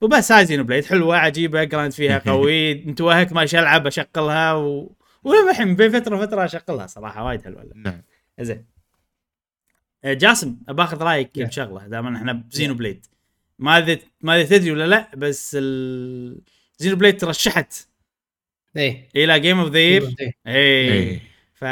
وبس 0.00 0.32
هاي 0.32 0.46
Xenoblade 0.46 0.84
حلوة 0.84 1.16
عجيبة 1.16 1.64
grind 1.64 1.92
فيها 1.92 2.18
قوي 2.26 2.72
انت 2.72 3.00
وهك 3.00 3.32
ما 3.32 3.42
ألعب 3.42 3.86
اشغلها 3.86 4.52
و... 4.54 4.92
ولما 5.24 5.50
الحين 5.50 5.76
بين 5.76 6.00
فترة 6.00 6.16
وفترة 6.16 6.44
اشغلها 6.44 6.86
صراحة 6.86 7.24
وايد 7.24 7.42
حلوة 7.42 7.70
نعم. 7.74 8.02
زين. 8.40 8.64
آه، 10.04 10.12
جاسم 10.12 10.56
باخذ 10.68 11.02
رأيك. 11.02 11.38
بشغلة 11.38 11.86
دائما 11.86 12.16
إحنا 12.16 12.32
ب 12.32 12.74
Xenoblade. 12.74 13.06
ما 13.58 13.78
أدري 13.78 14.00
ما 14.20 14.34
أدري 14.34 14.46
تدري 14.46 14.70
ولا 14.70 14.86
لا 14.86 15.10
بس 15.16 15.56
ال... 15.60 16.40
Xenoblade 16.78 17.20
ترشحت. 17.20 17.74
إيه. 18.76 19.08
إلى 19.16 19.40
Game 19.40 19.58
of 19.58 19.70
the 19.70 19.78
Year 19.78 20.14
اي 20.18 20.34
إيه. 20.46 21.20
ف 21.54 21.64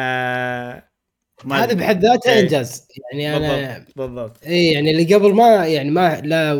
هذا. 1.52 1.74
بحد 1.74 2.04
ذاته 2.04 2.30
إيه. 2.32 2.40
إنجاز. 2.40 2.88
يعني 3.12 3.36
أنا 3.36 3.78
بالضبط 3.78 3.96
بالضبط. 3.98 4.46
اي 4.46 4.66
يعني 4.66 4.90
اللي 4.90 5.14
قبل 5.14 5.34
ما 5.34 5.66
يعني 5.66 5.90
ما 5.90 6.20
لا 6.20 6.52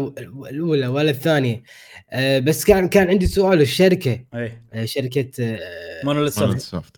الأولى 0.51 0.87
ولا 0.87 1.11
الثانية. 1.11 1.62
آه 2.11 2.38
بس 2.38 2.64
كان 2.64 2.88
كان 2.88 3.09
عندي 3.09 3.27
سؤال 3.27 3.61
الشركة. 3.61 4.25
اي 4.35 4.59
آه 4.73 4.85
شركة 4.85 5.31
آه 5.40 6.05
Monolith 6.05 6.35
Soft 6.35 6.59
Soft 6.59 6.97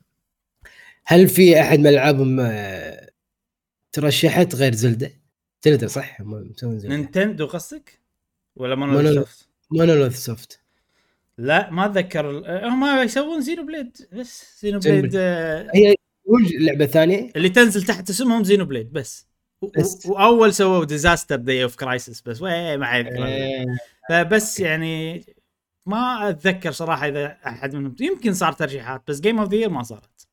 هل 1.07 1.29
في 1.29 1.61
أحد 1.61 1.79
من 1.79 1.87
ألعابهم 1.87 2.41
آه 2.41 3.11
ترشحت 3.93 4.55
غير 4.55 4.75
Zelda؟ 4.75 5.13
Zelda 5.65 5.87
صح؟ 5.87 6.21
مسوين 6.21 6.79
Zelda. 6.79 6.97
Nintendo 6.97 7.47
قصدك؟ 7.47 8.01
ولا 8.57 8.75
Monolith. 8.75 9.15
Soft 9.15 9.49
Monolith 9.71 10.17
Soft 10.17 10.61
لا 11.39 11.71
ما 11.71 11.87
أتذكر 11.87 12.27
هم 12.69 13.03
يسوون 13.05 13.41
Xenoblade 13.41 13.97
بس 14.13 14.61
Xeno 14.63 14.81
Xenoblade 14.81 15.13
آه، 15.17 15.71
هي 15.75 15.95
وش 16.27 16.51
اللعبه 16.53 16.85
الثانية؟ 16.85 17.31
اللي 17.37 17.49
تنزل 17.49 17.83
تحت 17.83 18.11
اسمهم 18.11 18.45
Xenoblade 18.45 18.93
بس 18.93 19.27
بس. 19.79 20.07
و- 20.07 20.13
وأول 20.13 20.55
سووا 20.55 20.85
Disaster 20.85 21.37
Day 21.37 21.63
of 21.63 21.77
Crisis 21.77 22.21
بس 22.21 22.43
وين 22.43 22.79
ما 22.79 22.87
حد 22.87 23.07
إيه، 23.07 23.67
فبس 24.11 24.61
يعني 24.61 25.25
ما 25.87 26.29
أتذكر 26.29 26.73
صراحة 26.73 27.09
إذا 27.09 27.37
أحد 27.47 27.75
منهم 27.75 27.97
يمكن 28.01 28.35
صار 28.35 28.53
ترشيحات 28.53 29.03
بس 29.09 29.21
Game 29.21 29.39
of 29.39 29.49
the 29.51 29.57
Year 29.57 29.69
ما 29.71 29.83
صارت 29.83 30.27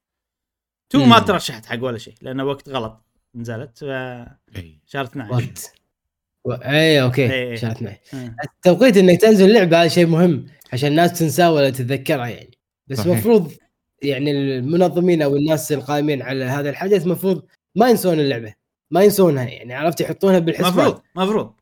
تو 0.90 1.06
ما. 1.06 1.20
ترشحت 1.20 1.66
حق 1.66 1.84
ولا 1.84 1.98
شيء 1.98 2.14
لأنه 2.22 2.44
وقت 2.44 2.70
غلط 2.70 3.04
نزلت 3.36 3.78
ف 3.78 3.84
إي. 4.56 4.80
شهر 4.86 5.04
12 5.06 5.34
وقت 5.34 5.74
و- 6.46 6.52
اي 6.54 7.02
أوكي 7.02 7.32
إيه. 7.34 7.56
شهر 7.56 7.72
12 7.72 7.98
آه. 8.14 8.36
التوقيت 8.44 8.98
إنك 8.98 9.22
تنزل 9.22 9.46
اللعبه 9.46 9.82
هذا 9.82 9.88
شيء 9.88 10.06
مهم 10.06 10.46
عشان 10.74 10.90
الناس 10.90 11.20
تنساه 11.20 11.54
ولا 11.54 11.70
تتذكرها 11.70 12.28
يعني 12.28 12.58
بس. 12.88 13.00
المفروض 13.00 13.52
يعني 14.04 14.32
المنظمين 14.32 15.22
أو 15.22 15.36
الناس 15.36 15.72
القائمين 15.72 16.22
على 16.22 16.46
هذا 16.46 16.70
الحدث 16.70 17.04
المفروض 17.06 17.44
ما 17.76 17.90
ينسون 17.90 18.20
اللعبة 18.20 18.54
ما 18.92 19.04
ينسونها 19.04 19.44
يعني 19.44 19.74
عرفت؟ 19.74 20.02
يحطونها 20.02 20.40
بالحسبان. 20.40 20.72
مفروض 20.88 21.02
مفروض. 21.16 21.54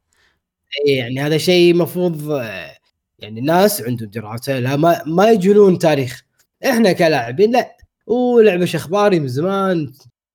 يعني 0.87 1.19
هذا 1.21 1.37
شيء 1.37 1.75
مفروض 1.75 2.31
يعني 3.19 3.39
الناس 3.39 3.81
عندهم 3.81 4.09
دراسة 4.09 4.59
لا 4.59 4.75
ما 4.75 5.03
ما 5.05 5.29
يجلون 5.29 5.77
تاريخ. 5.77 6.21
إحنا 6.65 6.91
كلاعبين 6.91 7.51
لا. 7.51 7.77
ولعبة 8.07 8.63
اخباري 8.75 9.19
من 9.19 9.27
زمان 9.27 9.93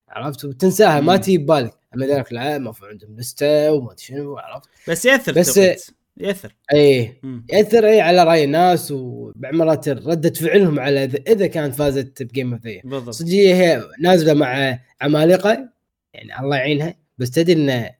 عرفت؟ 0.08 0.44
وتنساها 0.44 1.00
ما. 1.00 1.16
تجي 1.16 1.38
ببالك. 1.38 1.74
أما 1.94 2.06
ذاك 2.06 2.32
لا 2.32 2.56
المفروض 2.56 2.90
عندهم 2.90 3.16
لستة 3.16 3.72
وما 3.72 3.92
أدري 3.92 4.04
شنو 4.04 4.38
عرفت؟ 4.38 4.68
بس 4.88 5.04
يأثر 5.04 5.32
بس- 5.32 5.48
التوقيت. 5.58 5.86
ياثر. 6.20 6.56
اي. 6.74 7.20
ياثر 7.52 7.86
اي 7.86 8.00
على 8.00 8.24
رأي 8.24 8.44
الناس 8.44 8.90
وبعمرات 8.90 9.88
ردة 9.88 10.30
فعلهم 10.30 10.80
على 10.80 11.04
إذا 11.04 11.46
كانت 11.46 11.74
فازت 11.74 12.22
ب 12.22 12.28
Game 12.28 12.52
of 12.52 12.66
the 12.66 12.80
بالضبط. 12.84 13.14
صدقيه 13.14 13.54
هي 13.54 13.82
نازلة 14.00 14.34
مع 14.34 14.78
عمالقة 15.00 15.68
يعني 16.14 16.40
الله 16.40 16.56
يعينها 16.56 16.94
بس 17.18 17.30
تدري 17.30 17.52
إن 17.52 17.90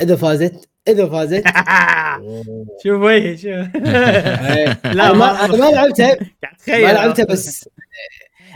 إذا 0.00 0.16
فازت 0.16 0.68
إذا 0.88 1.08
فازت 1.08 1.44
شوف 2.84 3.00
وجهي 3.02 3.36
شوف. 3.36 3.76
لا 4.96 5.12
ما 5.12 5.44
أنا 5.44 5.56
ما 5.56 5.70
لعبتها. 5.70 6.16
ما 6.68 6.92
لعبتها 6.92 7.24
بس 7.24 7.68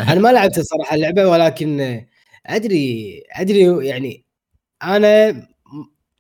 أنا 0.01 0.21
ما 0.21 0.33
لعبت 0.33 0.59
الصراحه 0.59 0.95
اللعبة 0.95 1.29
ولكن 1.29 2.05
أدري 2.47 3.23
أدري 3.33 3.87
يعني 3.87 4.25
أنا 4.83 5.47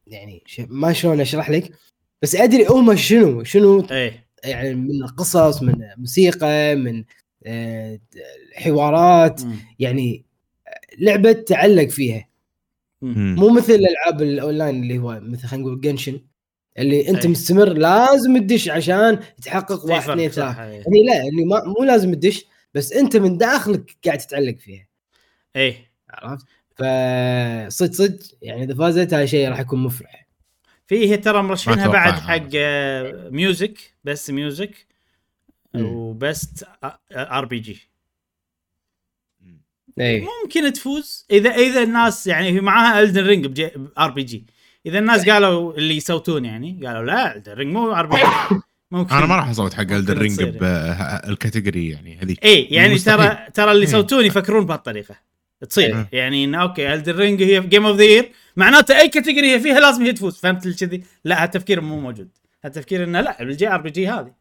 يعني 0.07 0.43
ما 0.69 0.93
شلون 0.93 1.21
أشرح 1.21 1.51
لك. 1.51 1.73
بس 2.23 2.37
أدري 2.37 2.67
هم 2.67 2.97
شنو 2.97 3.45
شنو 3.45 3.87
إيه 3.91 4.27
يعني 4.45 4.75
من 4.75 5.07
قصص 5.07 5.63
من 5.63 5.75
موسيقى 5.97 6.75
من 6.75 7.05
آه، 7.47 8.01
حوارات 8.55 9.45
مم. 9.45 9.57
يعني 9.79 10.25
لعبة 10.99 11.33
تعلق 11.33 11.89
فيها 11.89 12.29
مم. 13.03 13.35
مو 13.39 13.49
مثل 13.49 13.73
الألعاب 13.73 14.23
الأونلاين 14.23 14.83
اللي 14.83 14.99
هو 14.99 15.21
مثل 15.23 15.47
خلينا 15.47 15.67
نقول 15.67 15.81
Genshin 15.81 16.21
اللي 16.79 17.09
أنت 17.09 17.25
أي. 17.25 17.31
مستمر 17.31 17.73
لازم 17.73 18.39
تدش 18.39 18.69
عشان 18.69 19.19
تحقق 19.43 19.85
واحد 19.85 20.11
اثنين 20.11 20.31
ثلاثة 20.31 20.65
إيه. 20.65 20.73
يعني 20.73 21.05
لا 21.07 21.29
اللي 21.29 21.45
ما 21.45 21.65
مو 21.65 21.85
لازم 21.85 22.15
تدش 22.15 22.47
بس 22.75 22.93
أنت 22.93 23.17
من 23.17 23.39
داخلك 23.39 23.97
قاعد 24.07 24.19
تتعلق 24.19 24.57
فيها 24.59 24.87
إيه 25.57 25.75
عرفت؟ 26.11 26.47
فصدق 26.75 27.93
صدق 27.93 28.19
يعني 28.43 28.63
إذا 28.63 28.75
فازت 28.75 29.15
هذا 29.15 29.27
شيء 29.27 29.49
راح 29.49 29.61
يكون 29.61 29.79
مفرح 29.83 30.26
فيه 30.87 31.17
ترى 31.17 31.43
مرشحينها 31.43 31.89
بعد. 31.89 32.13
حق 32.13 32.49
music 33.31 33.79
best 34.05 34.31
music. 34.31 34.87
و 35.75 35.93
best 35.93 36.67
RPG 37.13 37.89
ممكن 39.99 40.73
تفوز 40.73 41.27
إذا 41.31 41.51
إذا 41.51 41.83
الناس 41.83 42.27
يعني 42.27 42.49
هي 42.49 42.61
معاها 42.61 43.03
Elden 43.03 43.27
Ring 43.27 43.63
RPG 43.99 44.47
إذا 44.87 44.99
الناس 44.99 45.29
قالوا 45.29 45.75
اللي 45.75 45.97
يصوتون 45.97 46.45
يعني 46.45 46.87
قالوا 46.87 47.05
لا 47.05 47.37
Elden 47.37 47.53
Ring 47.53 47.73
مو 47.73 47.93
RPG 47.93 48.61
ممكن 48.91 49.15
أنا 49.17 49.27
ما 49.27 49.37
راح 49.37 49.49
أصوت 49.49 49.75
حق 49.75 49.81
Elden 49.81 50.23
ممكن 50.23 50.45
Ring. 50.45 50.57
بال 50.57 50.83
category 50.83 51.89
يعني 51.89 52.19
هذيك 52.23 52.45
اي 52.45 52.63
يعني 52.63 52.95
مستحيل. 52.95 53.19
ترى 53.19 53.51
ترى 53.55 53.73
اللي 53.73 53.83
إيه. 53.83 53.89
يصوتون 53.89 54.25
يفكرون 54.25 54.67
بهالطريقة 54.67 55.15
تصير 55.69 55.97
إيه. 55.99 56.09
يعني 56.13 56.45
انه 56.45 56.63
okay 56.63 56.95
Elden 56.95 57.17
Ring 57.17 57.43
هي 57.43 57.61
Game 57.61 57.87
of 57.87 57.97
the 57.97 58.05
Year 58.05 58.33
معناته 58.57 58.99
أي 58.99 59.09
category 59.09 59.55
هي 59.55 59.61
فيها 59.61 59.81
لازم 59.81 60.03
هي 60.03 60.13
تفوز. 60.13 60.39
فهمت 60.39 60.67
الكذي؟ 60.67 61.05
لا 61.25 61.43
هالتفكير 61.43 61.81
مو 61.81 62.01
موجود. 62.01 62.29
هالتفكير 62.65 63.05
إنه 63.05 63.21
لا 63.21 63.43
ال 63.43 63.69
JRPG 63.69 64.09
هذه. 64.09 64.35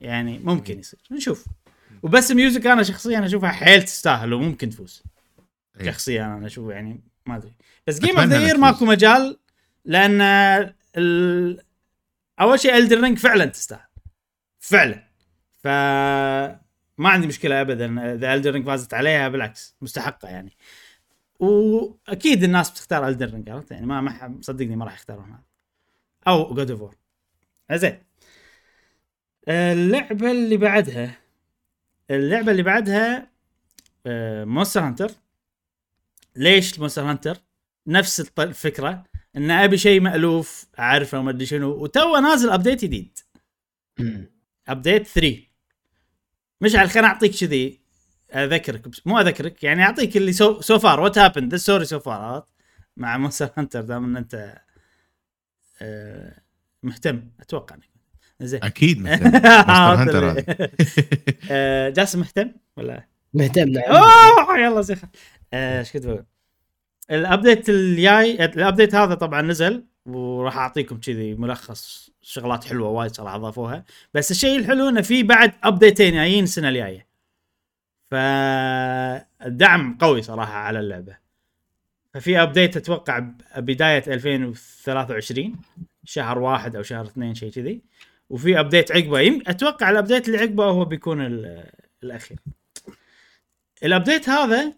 يعني 0.00 0.38
ممكن 0.38 0.78
يصير. 0.78 1.00
نشوف. 1.10 1.46
و 2.02 2.08
best 2.08 2.30
music 2.30 2.66
أنا 2.66 2.82
شخصيا 2.82 3.26
أشوفها 3.26 3.50
حيل 3.50 3.82
تستاهل 3.82 4.32
وممكن 4.32 4.70
تفوز. 4.70 5.02
إيه. 5.80 5.90
شخصيا 5.90 6.24
أنا 6.24 6.46
أشوف 6.46 6.70
يعني 6.70 7.00
ما 7.26 7.36
أدري. 7.36 7.52
بس 7.86 7.98
Game 7.98 8.18
of 8.18 8.28
the. 8.28 8.56
ماكو 8.56 8.84
مجال 8.84 9.38
لأن 9.84 10.20
ال... 10.96 11.60
أول 12.40 12.60
شيء 12.60 12.76
Elden 12.76 13.00
Ring 13.00 13.18
فعلا 13.18 13.44
تستاهل. 13.44 13.88
فعلا. 14.58 15.08
ف 15.56 15.66
ما 16.98 17.08
عندي 17.08 17.26
مشكلة 17.26 17.60
ابدا 17.60 18.14
إذا 18.14 18.34
Elden 18.34 18.52
Ring 18.52 18.66
فازت 18.66 18.94
عليها 18.94 19.28
بالعكس 19.28 19.76
مستحقة 19.80 20.28
يعني. 20.28 20.52
وأكيد 21.38 22.44
الناس 22.44 22.70
بتختار 22.70 23.08
Elden 23.08 23.30
Ring 23.30 23.50
عرفت؟ 23.50 23.70
يعني 23.70 23.86
ما 23.86 24.00
ما 24.00 24.38
صدقني 24.40 24.76
ما 24.76 24.84
راح 24.84 24.94
يختارون 24.94 25.30
هذا. 25.30 25.42
أو 26.28 26.54
God 26.54 26.70
of 26.70 26.94
زين. 27.72 28.02
اللعبة 29.48 30.30
اللي 30.30 30.56
بعدها 30.56 31.18
اللعبة 32.10 32.50
اللي 32.52 32.62
بعدها 32.62 33.30
Monster 34.44 34.80
Hunter 34.80 35.10
ليش 36.36 36.78
Monster 36.78 37.02
Hunter 37.02 37.36
نفس 37.86 38.32
الفكرة 38.38 39.04
ان 39.36 39.50
أبي 39.50 39.78
شيء 39.78 40.00
مألوف 40.00 40.66
أعرفه 40.78 41.18
وما 41.18 41.30
أدري 41.30 41.46
شنو. 41.46 41.70
وتو 41.70 42.16
نازل 42.16 42.50
update 42.50 42.84
جديد. 42.84 43.18
update 44.68 45.06
3 45.06 45.42
مشعل 46.60 46.90
خليني 46.90 47.06
أعطيك 47.08 47.34
كذي. 47.40 47.80
أذكرك 48.34 48.88
بس 48.88 49.06
مو 49.06 49.18
أذكرك 49.18 49.64
يعني 49.64 49.82
أعطيك 49.82 50.16
اللي 50.16 50.32
so 50.32 50.60
so 50.60 50.78
far 50.78 51.00
what 51.00 51.18
happened 51.18 51.52
the 51.52 51.56
story 51.58 51.84
so 51.84 51.98
far 51.98 52.44
مع 52.96 53.16
Monster 53.16 53.50
Hunter 53.56 53.80
دام 53.80 54.04
إن 54.04 54.16
أنت 54.16 54.58
آه، 55.82 56.34
مهتم. 56.82 57.22
أتوقع 57.40 57.74
إنك 57.74 57.84
زين. 58.40 58.64
أكيد 58.64 59.02
مثل 59.02 59.22
Monster 59.22 59.48
Hunter 59.48 60.30
هذا. 60.30 60.44
آه، 61.50 61.88
جاسم 61.88 62.18
مهتم 62.18 62.52
ولا؟ 62.76 63.06
مهتم 63.34 63.68
نعم. 63.68 63.84
أوه 63.84 64.58
يلا 64.58 64.80
زين. 64.80 64.96
آه، 65.52 65.78
إيش 65.78 65.92
كنت 65.92 66.06
بقول؟ 66.06 66.24
ال 67.10 67.18
update 67.18 67.68
الجاي 67.68 68.44
ال 68.44 68.51
update 68.51 68.94
هذا 68.94 69.14
طبعا 69.14 69.42
نزل 69.42 69.84
وراح 70.06 70.56
أعطيكم 70.56 71.00
كذي 71.00 71.34
ملخص 71.34 72.10
شغلات 72.22 72.64
حلوة 72.64 72.88
وايد 72.88 73.14
صراحة 73.14 73.36
أضافوها. 73.36 73.84
بس 74.14 74.30
الشيء 74.30 74.58
الحلو 74.58 74.88
إنه 74.88 75.00
في 75.00 75.22
بعد 75.22 75.52
update 75.62 76.01
ين 76.01 76.14
جايين 76.14 76.44
السنة 76.44 76.68
الجاية. 76.68 77.07
فالدعم 78.10 79.98
قوي 80.00 80.22
صراحة 80.22 80.52
على 80.52 80.80
اللعبة. 80.80 81.16
ففي 82.14 82.42
update 82.42 82.76
أتوقع 82.76 83.18
بدايه 83.56 84.02
2023 84.06 85.56
شهر 86.04 86.38
واحد 86.38 86.76
أو 86.76 86.82
شهر 86.82 87.04
اثنين 87.06 87.34
شيء 87.34 87.50
كذي. 87.52 87.82
وفي 88.30 88.60
update 88.60 88.92
عقبه. 88.92 89.20
يم... 89.20 89.42
أتوقع 89.46 89.90
ال 89.90 89.95
update 89.95 90.26
اللي 90.28 90.38
عقبه 90.38 90.64
هو 90.64 90.84
بيكون 90.84 91.26
ال- 91.26 91.70
الأخير. 92.02 92.38
ال 93.84 93.90
update 93.90 94.28
هذا 94.28 94.72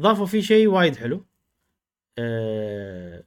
ضافوا 0.00 0.26
فيه 0.26 0.40
شيء 0.40 0.66
وايد 0.66 0.96
حلو. 0.96 1.26
آه، 2.18 3.24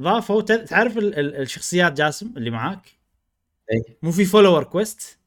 ضافوا 0.00 0.40
تعرف 0.42 0.98
ال- 0.98 1.18
ال- 1.18 1.36
الشخصيات 1.36 1.92
جاسم 1.92 2.34
اللي 2.36 2.50
معاك؟ 2.50 2.86
إي. 3.72 3.96
مو 4.02 4.10
في 4.12 4.24
follower 4.24 4.64
quest 4.64 5.18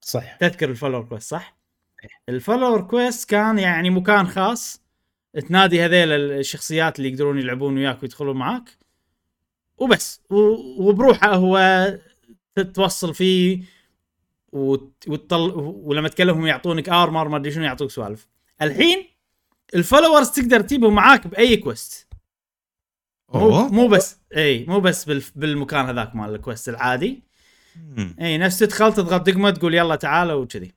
صح 0.00 0.36
تذكر 0.36 0.70
ال 0.70 0.74
follower 0.74 1.04
quest 1.04 1.30
صح؟ 1.30 1.56
ال 2.28 2.34
follower 2.34 2.80
quest 2.82 3.30
كان 3.30 3.58
يعني 3.58 3.90
مكان 3.90 4.26
خاص. 4.26 4.82
تنادي 5.48 5.84
هذيل 5.84 6.12
الشخصيات 6.12 6.98
اللي 6.98 7.08
يقدرون 7.10 7.38
يلعبون 7.38 7.76
وياك 7.78 8.02
ويدخلون 8.02 8.36
معاك. 8.36 8.78
وبس. 9.78 10.20
وبروحه 10.78 11.34
هو 11.34 11.58
تتوصل 12.54 13.14
فيه. 13.14 13.62
وت- 14.52 15.04
وتطل 15.08 15.52
ولما 15.56 16.08
تكلمهم 16.08 16.46
يعطونك 16.46 16.88
armor 16.88 17.28
ما 17.28 17.36
أدري 17.36 17.52
شنو 17.52 17.64
يعطوك 17.64 17.90
سوالف. 17.90 18.28
الحين 18.62 19.06
ال 19.74 19.80
followers 19.80 20.30
تقدر 20.30 20.60
تجيبهم 20.60 20.94
معاك 20.94 21.26
بأي 21.26 21.56
quest. 21.56 22.08
مو 23.34 23.68
مو 23.68 23.88
بس 23.88 24.18
اي 24.36 24.64
مو 24.64 24.80
بس 24.80 25.04
بالمكان 25.36 25.86
هذاك 25.86 26.16
مال 26.16 26.34
ال 26.34 26.40
quest 26.40 26.68
العادي. 26.68 27.22
اي 28.20 28.38
نفس 28.38 28.58
تدخل 28.58 28.92
تضغط 28.92 29.20
دقمه 29.20 29.50
تقول 29.50 29.74
يلا 29.74 29.96
تعالوا 29.96 30.42
وكذي. 30.42 30.74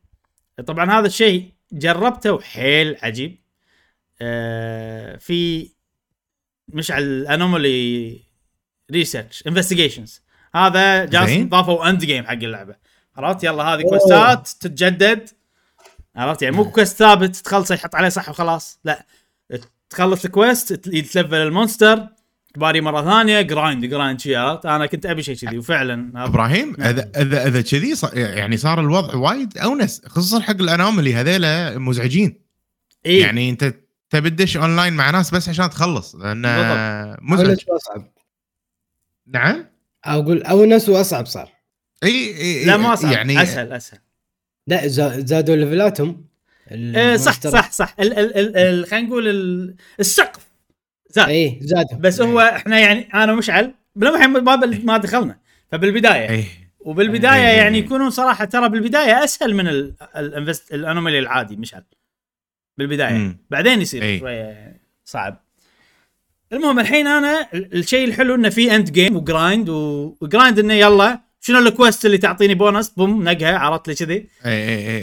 طبعا 0.67 0.99
هذا 0.99 1.07
الشيء 1.07 1.51
جربته 1.71 2.31
وحيل 2.31 2.97
عجيب. 3.01 3.39
آه 4.21 5.15
في 5.17 5.69
مشعل 6.67 7.27
anomaly 7.27 8.19
research 8.91 9.43
investigations 9.47 10.21
هذا 10.55 11.05
جاس. 11.05 11.29
ضافوا 11.29 11.89
end 11.89 12.05
game 12.05 12.25
حق 12.25 12.31
اللعبة. 12.31 12.75
عرفت؟ 13.15 13.43
يلا 13.43 13.63
هذه. 13.63 13.81
quest 13.81 14.36
ات 14.36 14.47
تتجدد. 14.47 15.29
عرفت؟ 16.15 16.41
يعني 16.41 16.55
مو 16.55 16.71
quest 16.71 16.97
ثابت 16.97 17.35
تخلصه 17.35 17.75
يحط 17.75 17.95
عليه 17.95 18.09
صح 18.09 18.29
وخلاص. 18.29 18.79
لا 18.83 19.05
تخلص 19.89 20.25
ال 20.25 20.33
quest 20.33 20.73
تل- 20.73 20.95
يتلفل 20.95 21.35
ال 21.35 21.43
monster. 21.43 22.07
تباري 22.53 22.81
مرة 22.81 23.01
ثانية 23.01 23.41
grind 23.41 23.85
grind 23.85 24.19
شي 24.19 24.35
عرفت؟ 24.35 24.65
أنا 24.65 24.85
كنت 24.85 25.05
أبي 25.05 25.23
شيء 25.23 25.35
كذي 25.35 25.57
وفعلا 25.57 26.25
إبراهيم 26.25 26.73
إذا 26.81 27.11
إذا 27.17 27.47
إذا 27.47 27.61
كذي 27.61 27.95
ص- 27.95 28.13
يعني 28.13 28.57
صار 28.57 28.79
الوضع 28.79 29.15
وايد 29.15 29.57
أونس 29.57 30.01
خصوصا 30.05 30.39
حق 30.39 30.55
ال 30.61 30.68
anomaly 30.68 31.15
هذيلا 31.15 31.77
مزعجين. 31.77 32.41
إيه. 33.05 33.21
يعني 33.21 33.49
أنت 33.49 33.73
تبي 34.09 34.29
تدش 34.29 34.57
اونلاين 34.57 34.93
مع 34.93 35.09
ناس 35.09 35.31
بس 35.31 35.49
عشان 35.49 35.69
تخلص 35.69 36.15
لأن 36.15 36.41
مزعج. 37.21 37.47
أونس 37.47 37.59
وأصعب. 37.69 38.11
نعم؟ 39.27 39.65
أقول 40.05 40.43
أونس 40.43 40.89
وأصعب 40.89 41.25
صار. 41.25 41.49
إي 42.03 42.37
إي 42.37 42.65
لا 42.65 42.77
ما 42.77 42.95
صعب 42.95 43.11
يعني 43.11 43.41
أسهل 43.41 43.71
أسهل. 43.73 43.99
لا 44.67 44.87
زا- 44.87 45.19
زادوا 45.25 45.55
level 45.55 45.94
اتهم. 45.94 46.25
إيه 46.71 47.15
صح. 47.17 47.39
صح 47.39 47.71
صح. 47.71 47.95
ال 47.99 48.19
ال 48.19 48.37
ال 48.37 48.57
ال 48.57 48.85
خلينا 48.87 49.07
نقول 49.07 49.27
ال- 49.27 49.75
السقف. 49.99 50.42
زاد. 51.13 51.29
اي 51.29 51.57
زادوا 51.61 51.97
بس 51.99 52.21
هو 52.21 52.39
إحنا 52.39 52.79
يعني 52.79 53.09
أنا 53.13 53.33
ومشعل 53.33 53.73
لما 53.95 54.27
ما 54.27 54.55
بل- 54.55 54.85
ما 54.85 54.97
دخلنا. 54.97 55.37
فبالبداية. 55.71 56.29
اي 56.29 56.43
وبالبداية 56.79 57.51
إيه. 57.51 57.57
يعني 57.57 57.77
يكونون 57.77 58.09
صراحة 58.09 58.45
ترى 58.45 58.69
بالبداية 58.69 59.23
أسهل 59.23 59.55
من 59.55 59.67
ال- 59.67 59.93
ال 60.17 60.25
invest 60.25 60.73
ال 60.73 60.79
anomaly 60.79 61.19
العادي 61.19 61.55
مشعل. 61.55 61.83
بالبداية. 62.77 63.13
مم. 63.13 63.37
بعدين 63.49 63.81
يصير 63.81 64.01
إيه. 64.03 64.19
شوية 64.19 64.77
صعب. 65.05 65.43
المهم 66.53 66.79
الحين 66.79 67.07
أنا 67.07 67.47
ال- 67.53 67.73
الشيء 67.77 68.07
الحلو 68.07 68.35
إنه 68.35 68.49
في 68.49 68.75
end 68.75 68.91
game 68.91 69.15
و 69.15 69.24
grind 69.24 69.69
و 69.69 69.84
grind 69.84 70.59
إنه 70.59 70.73
يلا 70.73 71.19
شنو 71.41 71.59
ال 71.59 71.67
quest 71.67 72.05
اللي 72.05 72.17
تعطيني 72.17 72.55
bonus 72.55 72.89
boom 72.89 73.23
نقها 73.29 73.57
عرفت 73.57 73.87
لي 73.87 73.95
كذي؟ 73.95 74.27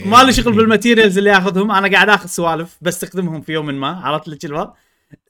ما 0.06 0.22
لي 0.22 0.32
شغل 0.32 0.52
بال 0.52 0.64
materials 0.64 1.18
اللي 1.18 1.32
اخذهم 1.32 1.70
أنا 1.70 1.88
قاعد 1.92 2.08
آخذ 2.08 2.26
سوالف 2.26 2.76
بستخدمهم 2.80 3.40
في 3.40 3.52
يوم 3.52 3.66
ما 3.66 3.88
عرفت 3.88 4.28
لي 4.28 4.38
الوضع؟ 4.44 4.72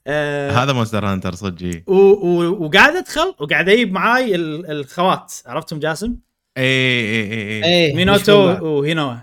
آه 0.07 0.51
هذا 0.51 0.73
Monster 0.73 1.05
Hunter 1.05 1.35
صدق 1.35 1.81
و- 1.87 1.93
و- 1.93 2.65
وقاعد 2.65 2.95
أدخل 2.95 3.35
وقاعد 3.39 3.69
أجيب 3.69 3.91
معاي 3.91 4.35
ال- 4.35 4.71
الخوات 4.71 5.33
عرفتهم 5.45 5.79
جاسم؟ 5.79 6.15
اي 6.57 6.63
اي 6.63 7.33
اي 7.33 7.63
اي 7.63 7.87
اي 7.87 7.93
Minoto 7.93 8.33
و 8.65 8.73
Hinoa 8.73 9.15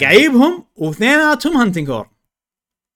قاعد 0.00 0.16
أجيبهم 0.16 0.64
واثنيناتهم 0.76 1.56
hunting 1.56 1.90
horn 1.90 2.08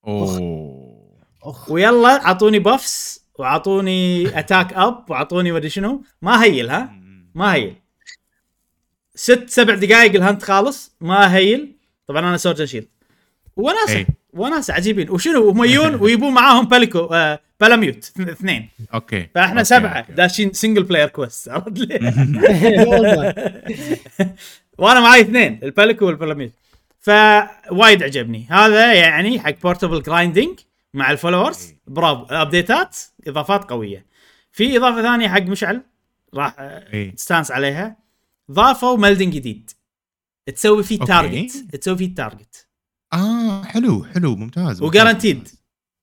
أوه. 0.07 1.65
ويلا 1.69 2.27
أعطوني 2.27 2.59
buffs 2.59 3.25
وأعطوني 3.39 4.27
attack 4.39 4.73
up 4.73 5.05
وأعطوني 5.11 5.53
مدري 5.53 5.69
شنو؟ 5.71 6.03
ما 6.23 6.45
heal 6.45 6.71
ها؟ 6.71 6.93
ما 7.35 7.55
heal. 7.55 7.77
ست 9.15 9.45
سبع 9.51 9.75
دقائق 9.75 10.15
ال 10.15 10.20
hunt 10.20 10.43
خالص 10.43 10.97
ما 11.01 11.37
heal. 11.37 11.77
طبعا 12.07 12.21
أنا 12.21 12.37
sword 12.37 12.55
and 12.56 12.67
shield 12.67 12.89
وناسة. 13.57 14.07
إيه. 14.39 14.45
وناسه 14.53 14.75
عجيبين. 14.75 15.11
وشنو؟ 15.11 15.51
هم 15.51 15.65
يجون 15.65 15.95
ويبون 16.03 16.35
معاهم 16.35 16.65
Palico 16.69 16.99
آه 16.99 17.41
Palamute. 17.61 18.05
اث- 18.05 18.29
اثنين. 18.29 18.69
okay. 18.95 19.29
فاحنا 19.35 19.53
okay، 19.61 19.65
سبعة. 19.65 19.93
أوكي. 19.99 20.13
داشين 20.13 20.53
single 20.53 20.83
player 20.83 21.09
quest 21.09 21.49
عرفت 21.49 21.69
وأنا 24.79 25.01
معي 25.01 25.21
اثنين 25.21 25.61
ال 25.63 25.69
Palico 25.69 26.07
وال 26.07 26.15
Palamute. 26.15 26.53
فوايد 27.01 28.03
عجبني. 28.03 28.47
هذا 28.51 28.95
يعني 28.95 29.41
حق 29.41 29.55
portable 29.63 30.03
grinding 30.03 30.59
مع 30.95 31.11
ال 31.11 31.17
followers 31.17 31.75
برافو. 31.87 32.27
update 32.35 32.88
ات 32.88 32.97
إضافات 33.29 33.65
قوية. 33.71 34.07
في 34.53 34.77
إضافة 34.77 35.03
ثانية 35.03 35.29
حق 35.29 35.43
مشعل 35.43 35.83
راح 36.35 36.55
آه، 36.59 36.93
إيه. 36.93 37.15
تستانس 37.15 37.51
عليها. 37.51 37.97
ضافوا 38.53 38.97
melding 38.97 39.31
جديد. 39.31 39.71
تسوي 40.55 40.83
فيه. 40.83 40.99
target 40.99 41.53
تسوي 41.77 41.97
فيه 41.97 42.15
target 42.15 42.67
آه 43.13 43.63
حلو 43.65 44.05
حلو 44.05 44.37
ممتاز 44.37 44.83
و 44.83 44.89
guaranteed 44.89 45.49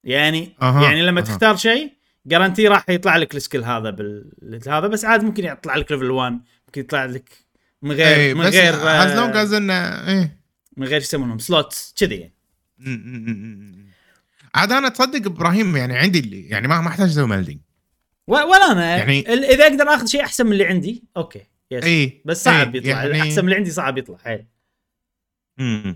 يعني 0.04 0.56
أها، 0.62 0.84
يعني 0.84 1.02
لما 1.02 1.20
أها. 1.22 1.26
تختار 1.26 1.56
شيء 1.56 1.94
جارانتي 2.26 2.68
راح 2.68 2.89
يطلع 2.89 3.18
لك 3.18 3.36
السكيل 3.36 3.63
هذا 3.63 3.89
بال 3.89 4.32
هذا 4.68 4.88
بس 4.88 5.06
عاد 5.06 5.24
ممكن 5.24 5.46
يطلع 5.46 5.76
لك 5.76 5.91
level 5.91 6.12
1 6.12 6.32
ممكن 6.68 6.82
يطلع 6.82 7.06
لك 7.06 7.30
من 7.82 7.91
غير 7.91 8.08
اي 8.18 8.34
من 8.34 8.41
غير 8.46 8.74
as 8.74 9.15
long 9.19 9.36
as 9.38 9.54
انه 9.54 9.74
إيه. 10.08 10.39
من 10.78 10.88
غير 10.88 11.02
يسمونهم 11.02 11.39
slots 11.39 11.93
كذي 11.98 12.15
يعني. 12.15 12.34
عاد 14.56 14.72
أنا 14.72 14.89
تصدق 14.89 15.26
إبراهيم 15.26 15.76
يعني 15.78 15.98
عندي 15.98 16.20
اللي 16.20 16.41
يعني 16.50 16.68
ما 16.68 16.82
ما 16.82 16.88
أحتاج 16.88 17.10
أسوي 17.10 17.28
melding 17.28 17.60
و- 18.28 18.34
ولا 18.34 18.72
أنا. 18.72 18.98
يعني- 18.98 19.20
إذا 19.34 19.68
أقدر 19.68 19.84
آخذ 19.94 20.06
شيء 20.06 20.22
أحسن 20.24 20.46
من 20.46 20.52
اللي 20.52 20.65
عندي 20.65 21.04
okay 21.17 21.41
yes 21.71 21.84
اي 21.84 22.22
بس 22.26 22.44
صعب 22.44 22.76
إي، 22.76 22.82
يطلع 22.82 23.04
يعني- 23.06 23.22
أحسن 23.22 23.41
من 23.41 23.46
اللي 23.48 23.56
عندي 23.56 23.72
صعب 23.72 23.98
يطلع 23.98 24.18
حيل. 24.18 24.46
م- 25.58 25.63
م. 25.89 25.96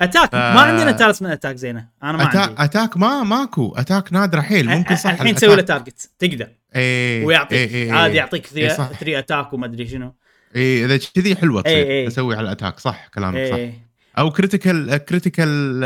attack 0.00 0.30
ف- 0.30 0.34
ما 0.34 0.60
عندنا 0.60 0.92
talis 0.92 1.22
من 1.22 1.30
attack 1.30 1.56
زينة. 1.56 1.88
أنا 2.02 2.12
ما 2.12 2.22
أتا... 2.30 2.38
عندي. 2.38 2.54
attack 2.58 2.96
ما 2.96 3.22
ماكو 3.22 3.74
attack 3.76 4.12
نادره 4.12 4.40
حيل. 4.40 4.66
ممكن 4.68 4.96
صح 4.96 5.10
الحين 5.10 5.34
تسوي 5.34 5.56
له 5.56 5.62
target 5.62 6.10
تقدر. 6.18 6.48
اي 6.76 7.24
ويعطيك. 7.24 7.72
إي، 7.72 7.84
إي، 7.84 7.90
عادي 7.90 8.12
إي. 8.12 8.16
يعطيك 8.16 8.56
إي، 8.56 8.70
صح. 8.70 8.92
3 8.92 9.18
attack 9.18 9.52
وما 9.52 9.66
أدري 9.66 9.88
شنو. 9.88 10.14
اي 10.56 10.84
إذا 10.84 10.96
كذي 11.14 11.36
حلوة 11.36 11.62
تصير. 11.62 11.76
إي، 11.76 12.00
إي. 12.02 12.06
تسوي 12.08 12.36
على 12.36 12.46
ال 12.46 12.51
attack 12.51 12.78
صح 12.80 13.06
كلامك 13.14 13.48
صح. 13.48 13.54
إيه. 13.54 13.84
أو 14.18 14.30
critical 14.30 14.96
critical 14.96 15.80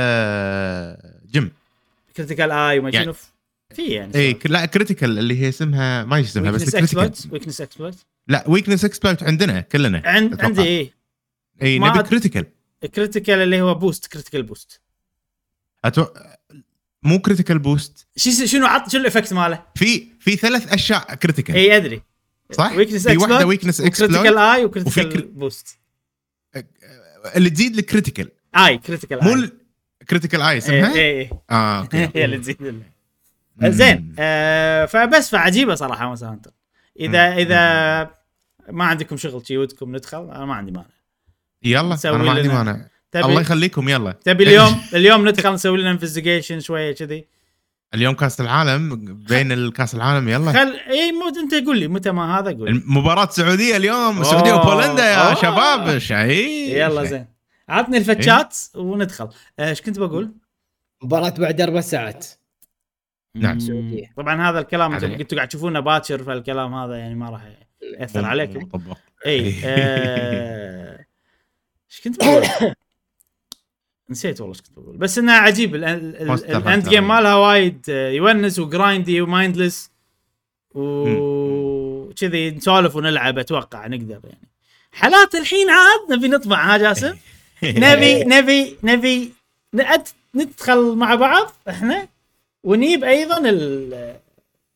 gem 1.31 1.51
critical 2.17 2.51
اي 2.51 2.79
وما 2.79 2.91
يعني- 2.91 3.05
شنو. 3.05 3.15
في 3.75 3.83
يعني 3.87 4.15
اي 4.15 4.39
لا 4.45 4.65
critical 4.67 5.19
اللي 5.19 5.43
هي 5.43 5.49
اسمها 5.49 6.05
ما 6.05 6.21
اسمها 6.21 6.51
بس 6.51 6.61
weakness 6.61 6.77
critical 6.95 7.33
weakness 7.33 7.61
exploit 7.61 7.95
لا 8.29 8.45
weakness 8.47 8.85
exploit 8.85 9.23
عندنا 9.23 9.61
كلنا. 9.61 10.03
عندي 10.05 10.63
إيه. 10.63 10.91
اي 11.63 11.79
ما 11.79 11.89
نبي 11.89 12.03
critical 12.03 12.47
critical 12.87 13.39
اللي 13.39 13.61
هو 13.61 13.75
boost 13.75 14.07
critical 14.07 14.43
boost 14.43 14.81
أتو... 15.85 16.07
مو 17.03 17.19
critical 17.19 17.59
boost 17.59 18.07
شو 18.17 18.31
شنو 18.31 18.67
عط 18.67 18.89
شنو 18.91 19.01
ال 19.01 19.05
effect 19.05 19.33
ماله؟ 19.33 19.63
في 19.75 20.09
في 20.21 20.37
ثلاث 20.37 20.73
أشياء 20.73 21.15
critical 21.15 21.55
إي 21.55 21.77
أدري. 21.77 22.03
صح؟ 22.53 22.73
weakness 22.73 23.09
في 23.09 23.17
واحدة 23.17 23.47
weakness 23.47 23.81
critical 23.81 24.05
exploit 24.11 24.37
اي 24.39 24.65
و 24.65 24.70
critical 24.70 25.13
كر- 25.13 25.27
boost 25.27 25.79
اللي 27.37 27.51
تزيد 27.51 27.79
ال 27.79 27.85
critical 27.85 28.31
آي 28.57 28.79
critical 28.79 29.25
مو 29.25 29.43
اي 29.43 29.51
critical 30.09 30.43
اي 30.43 30.51
اي 30.51 30.59
اسمها؟ 30.59 30.95
إي 30.95 31.31
آه 31.51 31.81
أوكي 31.83 32.11
هي 32.15 32.25
اللي 32.25 32.39
تزيد. 32.39 32.83
زين 33.63 34.15
آه 34.19 34.85
فبس 34.87 35.31
فعجيبة 35.31 35.75
صراحة 35.75 36.07
Monster 36.07 36.27
Hunter 36.27 36.51
اذا. 37.01 37.35
إذا 37.37 38.11
ما 38.71 38.85
عندكم 38.85 39.17
شغل 39.17 39.47
شي 39.47 39.59
ودكم 39.59 39.97
ندخل 39.97 40.19
أنا 40.31 40.45
ما 40.45 40.55
عندي 40.55 40.73
مانع. 40.73 40.87
يلا 41.63 41.95
نسوي 41.95 42.17
أنا 42.17 42.25
ما 42.25 42.31
عندي 42.31 42.49
مانع 42.49 42.89
تبي 43.13 43.25
الله 43.25 43.41
يخليكم 43.41 43.89
يلا 43.89 44.13
تبي 44.13 44.45
اليوم 44.45 44.81
اليوم 44.95 45.29
ندخل 45.29 45.53
نسوي 45.53 45.79
لنا 45.79 45.91
investigation 45.91 46.61
شوية 46.61 46.95
كذي 46.95 47.25
اليوم 47.95 48.15
كأس 48.15 48.41
العالم 48.41 49.15
بين 49.29 49.53
الكاس 49.53 49.95
العالم 49.95 50.29
يلا 50.29 50.53
خل 50.53 50.77
إي 50.91 51.13
مو 51.13 51.29
أنت 51.29 51.67
قول 51.67 51.79
لي 51.79 51.89
متى 51.89 52.11
ما 52.11 52.39
هذا 52.39 52.51
قول 52.51 52.65
لي. 52.65 52.71
المباراة 52.71 53.25
السعودية 53.25 53.77
اليوم 53.77 54.21
السعودية 54.21 54.53
أوه. 54.53 54.73
وبولندا 54.73 55.05
يا 55.05 55.29
أوه. 55.29 55.35
شباب 55.35 55.99
شيء 55.99 56.77
يلا 56.77 57.05
زين 57.05 57.27
عطني 57.69 57.99
الفتشات 57.99 58.57
وندخل 58.75 59.29
آه، 59.59 59.69
إيش 59.69 59.83
كنت 59.83 59.99
بقول؟ 59.99 60.35
مباراة 61.03 61.31
بعد 61.31 61.61
أربع 61.61 61.81
ساعات 61.81 62.27
نعم. 63.37 63.53
مم. 63.53 63.61
سعودية. 63.61 64.13
طبعا 64.17 64.51
هذا 64.51 64.59
الكلام 64.59 64.93
أنتم 64.93 65.37
قاعد 65.37 65.49
تشوفونه 65.49 65.81
باكر 65.81 66.23
فالكلام 66.23 66.75
هذا 66.75 66.97
يعني 66.97 67.15
ما 67.15 67.31
راح 67.31 67.43
يأثر 68.01 68.25
عليكم. 68.25 68.69
إي 69.27 69.55
آه، 69.65 70.98
إيش 71.91 72.01
كنت 72.01 72.25
بقول؟ 72.25 72.45
نسيت 74.11 74.41
والله 74.41 74.55
إيش 74.55 74.63
كنت 74.63 74.79
بقول. 74.79 74.97
بس 74.97 75.19
إنه 75.19 75.33
عجيب. 75.33 75.75
ال- 75.75 75.85
ال- 75.85 76.17
ال- 76.31 76.39
Monster 76.39 76.51
ال 76.57 76.65
end 76.65 76.89
game 76.89 77.09
مالها 77.09 77.35
وايد 77.35 77.87
آه، 77.89 78.11
يونس 78.11 78.59
و 78.59 78.68
grindy 78.68 79.21
و 79.21 79.29
mindless 79.29 79.91
وكذي 80.75 82.51
نسولف 82.51 82.97
ونلعب 82.97 83.39
أتوقع 83.39 83.87
نقدر 83.87 84.21
يعني. 84.25 84.49
حالات 84.93 85.35
الحين 85.35 85.71
عاد 85.71 86.13
نبي 86.19 86.29
نطبع 86.29 86.75
ها 86.75 86.79
جاسم؟ 86.79 87.17
نبي 87.65 88.25
نبي 88.25 88.77
نبي 88.83 89.33
ندخل 90.35 90.95
مع 90.97 91.15
بعض 91.15 91.53
إحنا 91.69 92.09
ونجيب 92.65 93.05
أيضا 93.05 93.39
ال- 93.49 94.17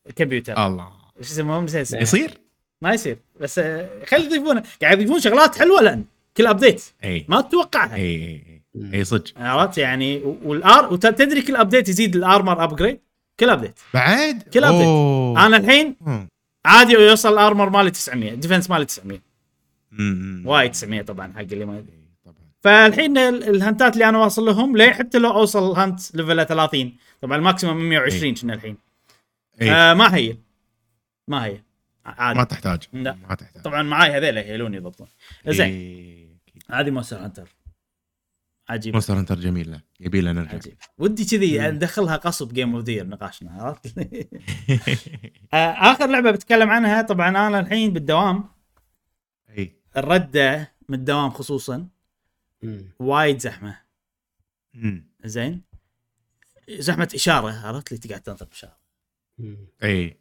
الكمبيوتر. 0.09 0.67
الله. 0.67 0.91
إيش 1.19 1.31
يسموهم. 1.31 1.65
يصير؟ 1.75 2.37
ما 2.81 2.93
يصير. 2.93 3.17
بس 3.39 3.59
آه، 3.59 3.89
خلي 4.05 4.25
يضيفونه. 4.25 4.63
قاعد 4.81 4.99
يضيفون 5.01 5.19
شغلات 5.19 5.57
حلوة 5.59 5.79
الان 5.79 6.05
كل 6.37 6.47
update 6.47 6.83
إي. 7.03 7.25
ما 7.29 7.41
تتوقعها 7.41 7.95
إي 7.95 8.01
إي 8.15 8.61
إي. 8.93 9.03
صدق. 9.03 9.31
عرفت؟ 9.37 9.77
يعني 9.77 10.21
والار 10.43 10.93
وتدري 10.93 11.41
كل 11.41 11.55
update 11.55 11.89
يزيد 11.89 12.15
ال 12.15 12.23
armor 12.23 12.63
upgrade 12.63 12.99
كل 13.39 13.49
update 13.49 13.79
بعد؟ 13.93 14.41
كل 14.53 14.63
update. 14.63 14.85
أوه. 14.85 15.45
أنا 15.45 15.57
الحين. 15.57 15.95
عادي 16.65 16.93
يوصل 16.93 17.33
ال 17.33 17.39
armor 17.39 17.69
مالي 17.69 17.91
900 17.91 18.33
defense 18.33 18.69
مالي 18.69 18.85
900 18.85 19.19
مم. 19.91 20.43
وايد 20.45 20.71
900 20.71 21.01
طبعا 21.01 21.33
حق 21.35 21.39
اللي 21.41 21.65
ما 21.65 21.77
يدري. 21.77 22.03
فالحين 22.63 23.17
ال- 23.17 23.43
ال 23.49 23.56
hunt 23.56 23.86
ات 23.86 23.93
اللي 23.93 24.09
أنا 24.09 24.17
واصل 24.17 24.45
لهم 24.45 24.77
ليه 24.77 24.91
حتى 24.91 25.17
لو 25.17 25.31
أوصل 25.31 25.71
hunt 25.71 26.15
level 26.15 26.45
30 26.45 26.93
طبعا 27.21 27.37
ال 27.37 27.42
maximum 27.42 27.77
120 27.89 28.33
كنا 28.35 28.53
الحين. 28.53 28.77
إي. 29.61 29.71
آه 29.71 29.93
ما 29.93 30.15
هي. 30.15 30.37
ما 31.27 31.45
هي. 31.45 31.61
عادي. 32.05 32.39
ما 32.39 32.43
تحتاج. 32.45 32.79
لا. 32.93 33.17
ما 33.29 33.35
تحتاج. 33.35 33.61
طبعا 33.63 33.83
معاي 33.83 34.11
هذيل 34.11 34.37
يهيلون 34.37 34.73
يضبطون. 34.73 35.07
زين. 35.47 35.67
إي. 35.73 36.22
هذه 36.71 36.91
Monster 36.91 37.17
Hunter. 37.17 37.49
عجيب 38.69 38.93
مونستر 38.93 39.19
Hunter 39.19 39.39
جميله 39.39 39.81
يبي 39.99 40.21
لنا 40.21 40.41
عجيب 40.41 40.77
ودي 40.97 41.25
كذي 41.25 41.71
ندخلها 41.71 42.15
غصب 42.15 42.53
game 42.53 42.75
of 42.75 42.83
the 42.83 42.93
year 42.93 43.07
نقاشنا 43.07 43.51
عرفت؟ 43.51 43.97
آه، 45.53 45.71
آخر 45.71 46.07
لعبة 46.07 46.31
بتكلم 46.31 46.69
عنها 46.69 47.01
طبعا 47.01 47.29
أنا 47.29 47.59
الحين 47.59 47.93
بالدوام. 47.93 48.43
أي. 49.57 49.75
الردة 49.97 50.73
من 50.89 50.99
الدوام 50.99 51.29
خصوصا. 51.29 51.87
وايد 52.99 53.39
زحمة. 53.39 53.77
زين؟ 55.23 55.61
زحمة 56.69 57.09
إشارة 57.15 57.67
عرفت؟ 57.67 57.91
اللي 57.91 58.01
تقعد 58.01 58.21
تنطر 58.21 58.45
بإشارة. 58.45 58.77
مم. 59.37 59.57
أي. 59.83 60.17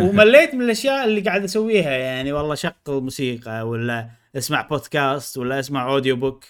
ومليت 0.00 0.54
من 0.54 0.62
الأشياء 0.62 1.04
اللي 1.04 1.20
قاعد 1.20 1.44
أسويها 1.44 1.90
يعني 1.90 2.32
والله 2.32 2.54
شغل 2.54 2.74
موسيقى 2.88 3.68
ولا 3.68 4.10
اسمع 4.36 4.62
بودكاست 4.62 5.38
ولا 5.38 5.60
اسمع 5.60 5.92
audio 5.92 6.16
book 6.16 6.44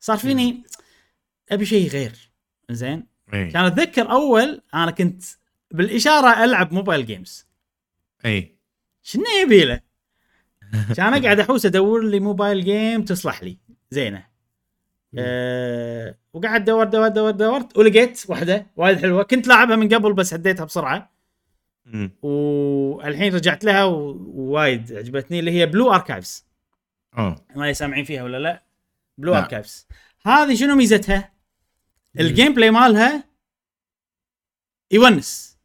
صار 0.00 0.16
فيني 0.16 0.62
أبي 1.50 1.66
شيء 1.66 1.88
غير. 1.88 2.30
زين؟ 2.70 3.06
كان 3.32 3.64
أتذكر 3.64 4.10
أول 4.10 4.62
أنا 4.74 4.90
كنت 4.90 5.22
بالإشارة 5.70 6.44
ألعب 6.44 6.72
mobile 6.72 7.06
games 7.06 7.46
إي. 8.24 8.56
شنو 9.02 9.24
يبي 9.42 9.64
له؟ 9.64 9.80
كان 10.96 11.14
أقعد 11.14 11.40
أحوس 11.40 11.66
أدور 11.66 12.04
لي 12.04 12.20
mobile 12.20 12.64
game 12.64 13.04
تصلح 13.04 13.42
لي. 13.42 13.58
زينة. 13.90 14.26
أه 15.18 16.18
وقعد 16.32 16.64
دور 16.64 16.84
دور 16.84 17.08
دور 17.08 17.30
دورت 17.30 17.78
ولقيت 17.78 18.22
واحدة 18.28 18.66
وايد 18.76 18.98
حلوة. 18.98 19.22
كنت 19.22 19.48
لاعبها 19.48 19.76
من 19.76 19.88
قبل 19.88 20.12
بس 20.12 20.34
هديتها 20.34 20.64
بسرعة. 20.64 21.12
والحين 22.22 23.34
رجعت 23.34 23.64
لها 23.64 23.84
ووايد 23.84 24.92
عجبتني 24.92 25.38
اللي 25.38 25.50
هي 25.50 25.66
Blue 25.66 25.92
Archives 25.92 26.46
أوه. 27.18 27.46
ما 27.56 27.72
سامعين 27.72 28.04
فيها 28.04 28.22
ولا 28.22 28.38
لا؟ 28.38 28.62
Blue. 29.18 29.34
Archives 29.34 29.86
هذه 30.26 30.54
شنو 30.54 30.74
ميزتها؟ 30.74 31.32
ال 32.20 32.54
gameplay 32.54 32.70
مالها 32.70 33.24
يونس. 34.90 35.58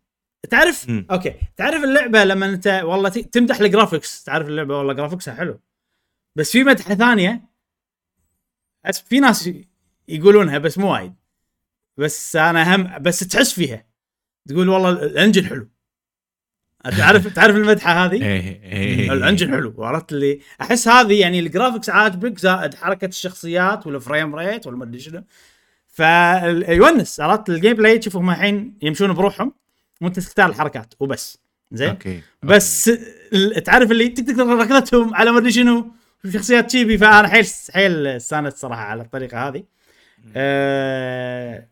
تعرف؟ 0.50 0.90
مم. 0.90 1.08
أوكي. 1.12 1.34
تعرف 1.58 1.84
اللعبة 1.84 2.24
لما 2.24 2.46
انت 2.46 2.68
والله 2.68 3.10
تمدح 3.10 3.60
ال 3.60 3.67
graphics 3.67 4.24
تعرف 4.24 4.48
اللعبة؟ 4.48 4.78
والله 4.78 4.94
graphics 4.94 5.31
ها 5.31 5.36
حلو. 5.36 5.60
بس 6.36 6.52
في 6.52 6.64
مدحة 6.64 6.96
ثانية. 6.96 7.42
في 8.94 9.20
ناس 9.20 9.50
يقولونها 10.08 10.58
بس 10.58 10.78
مو 10.78 10.94
وايد. 10.94 11.16
بس 11.98 12.36
أنا 12.36 12.76
هم 12.76 13.00
بس 13.00 13.20
تحس 13.20 13.54
فيها. 13.54 13.88
تقول 14.48 14.70
والله 14.70 14.90
ال 14.90 14.98
engine 14.98 15.46
حلو. 15.46 15.70
تعرف 16.90 17.28
تعرف 17.28 17.56
المدحة 17.56 18.06
هذه؟ 18.06 18.26
اي 18.26 18.62
اي 18.64 19.14
ال 19.14 19.19
engine 19.19 19.52
حلو 19.52 19.74
عرفت 19.84 20.12
اللي؟ 20.12 20.40
أحس 20.62 20.88
هذه 20.88 21.20
يعني 21.20 21.40
ال 21.40 21.45
graphics 21.45 21.90
عاجبك 21.90 22.40
زائد 22.40 22.74
حركة 22.74 23.06
الشخصيات 23.06 23.88
وال 23.88 24.02
frame 24.02 24.36
rate 24.36 24.68
ولا 24.68 24.78
ما 24.78 24.84
أدري 24.84 25.00
شنو. 25.00 25.24
فيونس 25.88 27.20
عرفت 27.20 27.50
ال 27.50 27.74
gameplay 27.74 27.98
تشوف 27.98 28.16
هم 28.16 28.30
الحين 28.30 28.78
يمشون 28.82 29.14
بروحهم 29.14 29.54
وأنت 30.02 30.20
تختار 30.20 30.50
الحركات 30.50 30.94
وبس. 31.00 31.38
زين؟ 31.72 31.90
أوكي 31.90 32.22
بس 32.44 32.92
ال- 33.34 33.64
تعرف 33.64 33.92
اللي 33.92 34.08
تك 34.10 34.40
ركضتهم 34.40 35.16
على 35.16 35.32
ما 35.32 35.38
أدري 35.38 35.52
شنو 35.52 35.92
شخصيات 36.34 36.72
chibi 36.72 36.98
فأنا 36.98 37.28
حيل 37.28 37.46
حيل 37.74 38.08
استانست 38.08 38.58
صراحة 38.58 38.82
على 38.82 39.02
الطريقة 39.02 39.48
هذه. 39.48 39.64
أه 40.36 41.68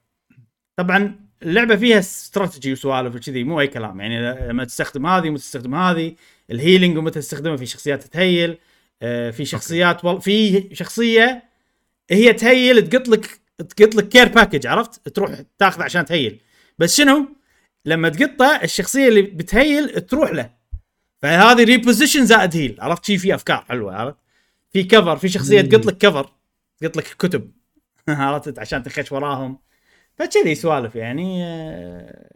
طبعا 0.76 1.25
اللعبة 1.44 1.76
فيها 1.76 2.00
استراتيجي 2.00 2.72
وسوالف 2.72 3.16
وكذي 3.16 3.44
مو 3.44 3.60
أي 3.62 3.68
كلام. 3.68 4.02
يعني 4.02 4.48
لما 4.48 4.64
تستخدم 4.64 5.06
هذه 5.06 5.30
ومتى 5.30 5.42
تستخدم 5.42 5.76
هذه. 5.76 6.16
ال 6.52 6.58
healing 6.58 6.98
ومتى 6.98 7.20
تستخدمها 7.20 7.58
في 7.58 7.66
شخصيات 7.66 8.04
تتهيل 8.04 8.58
أه 9.02 9.32
في 9.32 9.46
شخصيات 9.46 10.06
وال... 10.06 10.22
في 10.22 10.70
شخصية 10.76 11.44
هي 12.10 12.34
تهيل 12.34 12.90
تقط 12.90 13.08
لك 13.08 13.40
تقط 13.58 13.96
لك 13.96 14.10
care 14.10 14.28
package 14.28 14.68
عرفت؟ 14.68 15.10
تروح 15.10 15.42
تاخذ 15.60 15.82
عشان 15.82 16.06
تهيل. 16.06 16.42
بس 16.80 16.98
شنو؟ 16.98 17.36
لما 17.86 18.10
تقطه 18.10 18.60
الشخصية 18.64 19.08
اللي 19.08 19.22
بتهيل 19.22 20.02
تروح 20.02 20.32
له. 20.32 20.50
فهذه 21.22 21.64
reposition 21.64 22.26
زائد 22.26 22.56
heal 22.56 22.76
عرفت؟ 22.80 23.06
شي 23.06 23.18
في 23.18 23.36
أفكار 23.36 23.66
حلوة 23.70 23.96
عرفت؟ 23.96 24.18
في 24.74 24.84
cover 24.84 25.18
في 25.18 25.30
شخصية. 25.30 25.62
تقط 25.62 25.86
لك 25.86 25.98
cover 25.98 26.32
تقط 26.82 26.98
لك 26.98 27.04
كتب. 27.20 27.52
عرفت؟ 28.10 28.60
عشان 28.60 28.84
تخش 28.84 29.12
وراهم. 29.12 29.60
فكذي 30.18 30.56
سوالف 30.56 30.96
يعني 30.96 31.44
آه، 31.46 32.30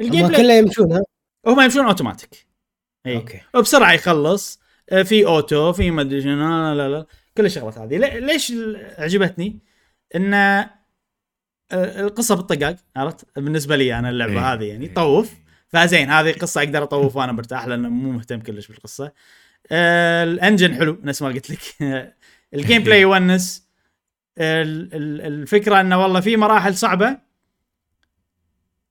ال 0.00 0.28
gameplay 0.28 0.42
كلها 0.42 0.58
يمشون 0.58 0.92
ها؟ 0.92 1.02
هم 1.46 1.60
يمشون 1.60 1.86
اوتوماتيك 1.86 2.46
إي. 3.06 3.16
أوكي. 3.16 3.40
وبسرعة 3.54 3.92
يخلص. 3.92 4.60
آه، 4.90 5.02
في 5.02 5.26
auto 5.26 5.72
في 5.72 5.90
ما 5.90 6.02
أدري 6.02 6.22
شنو 6.22 6.48
لا 6.48 6.74
لا 6.74 6.88
لا. 6.88 7.06
كل 7.36 7.46
الشغلات 7.46 7.78
هذه. 7.78 7.96
لي- 7.98 8.20
ليش 8.20 8.52
عجبتني؟ 8.98 9.58
إن 10.16 10.34
آه، 10.34 10.70
القصة 11.72 12.34
بالطقاق 12.36 12.76
عرفت؟ 12.96 13.26
بالنسبة 13.38 13.76
لي 13.76 13.98
أنا 13.98 14.10
اللعبة 14.10 14.32
إيه. 14.32 14.52
هذه 14.52 14.64
يعني 14.64 14.88
طوف. 14.88 15.34
فزين 15.68 16.10
هذه 16.10 16.32
قصة 16.32 16.62
أقدر 16.62 16.82
أطوف 16.82 17.16
وأنا 17.16 17.32
مرتاح 17.32 17.66
لأن 17.66 17.88
مو 17.88 18.10
مهتم 18.10 18.40
كلش 18.40 18.66
بالقصة. 18.68 19.12
آه، 19.72 20.24
ال 20.24 20.31
engine 20.31 20.74
حلو 20.74 20.98
نفس 21.02 21.22
ما 21.22 21.28
قلت 21.28 21.50
لك. 21.50 21.58
ال 22.54 22.82
gameplay 22.82 23.00
يونس. 23.00 23.63
الفكرة 24.38 25.80
إنه 25.80 26.02
والله 26.02 26.20
في 26.20 26.36
مراحل 26.36 26.76
صعبة. 26.76 27.18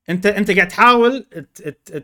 أنت 0.09 0.25
أنت 0.25 0.51
قاعد 0.51 0.67
تحاول 0.67 1.25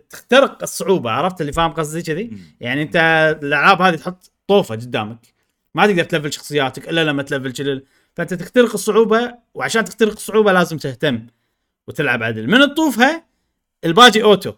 تخترق 0.10 0.58
الصعوبة 0.62 1.12
عرفت؟ 1.12 1.42
اللي 1.42 1.54
فاهم 1.54 1.72
قصدي 1.72 2.02
كذي؟ 2.02 2.32
يعني 2.60 2.82
أنت 2.82 2.96
الألعاب 3.44 3.82
هذه 3.82 3.96
تحط 3.96 4.32
طوفة 4.48 4.76
قدامك. 4.76 5.28
ما 5.76 5.88
تقدر 5.88 6.04
تلفل 6.04 6.34
شخصياتك 6.34 6.90
إلا 6.90 7.04
لما 7.04 7.24
تلفل 7.24 7.56
شلل 7.56 7.84
فأنت 8.16 8.34
تخترق 8.34 8.74
الصعوبة 8.74 9.34
وعشان 9.54 9.86
تخترق 9.86 10.12
الصعوبة 10.12 10.52
لازم 10.52 10.78
تهتم 10.78 11.28
وتلعب 11.88 12.24
عدل. 12.24 12.48
من 12.48 12.60
تطوفها 12.60 13.26
الباجي 13.86 14.24
auto. 14.24 14.54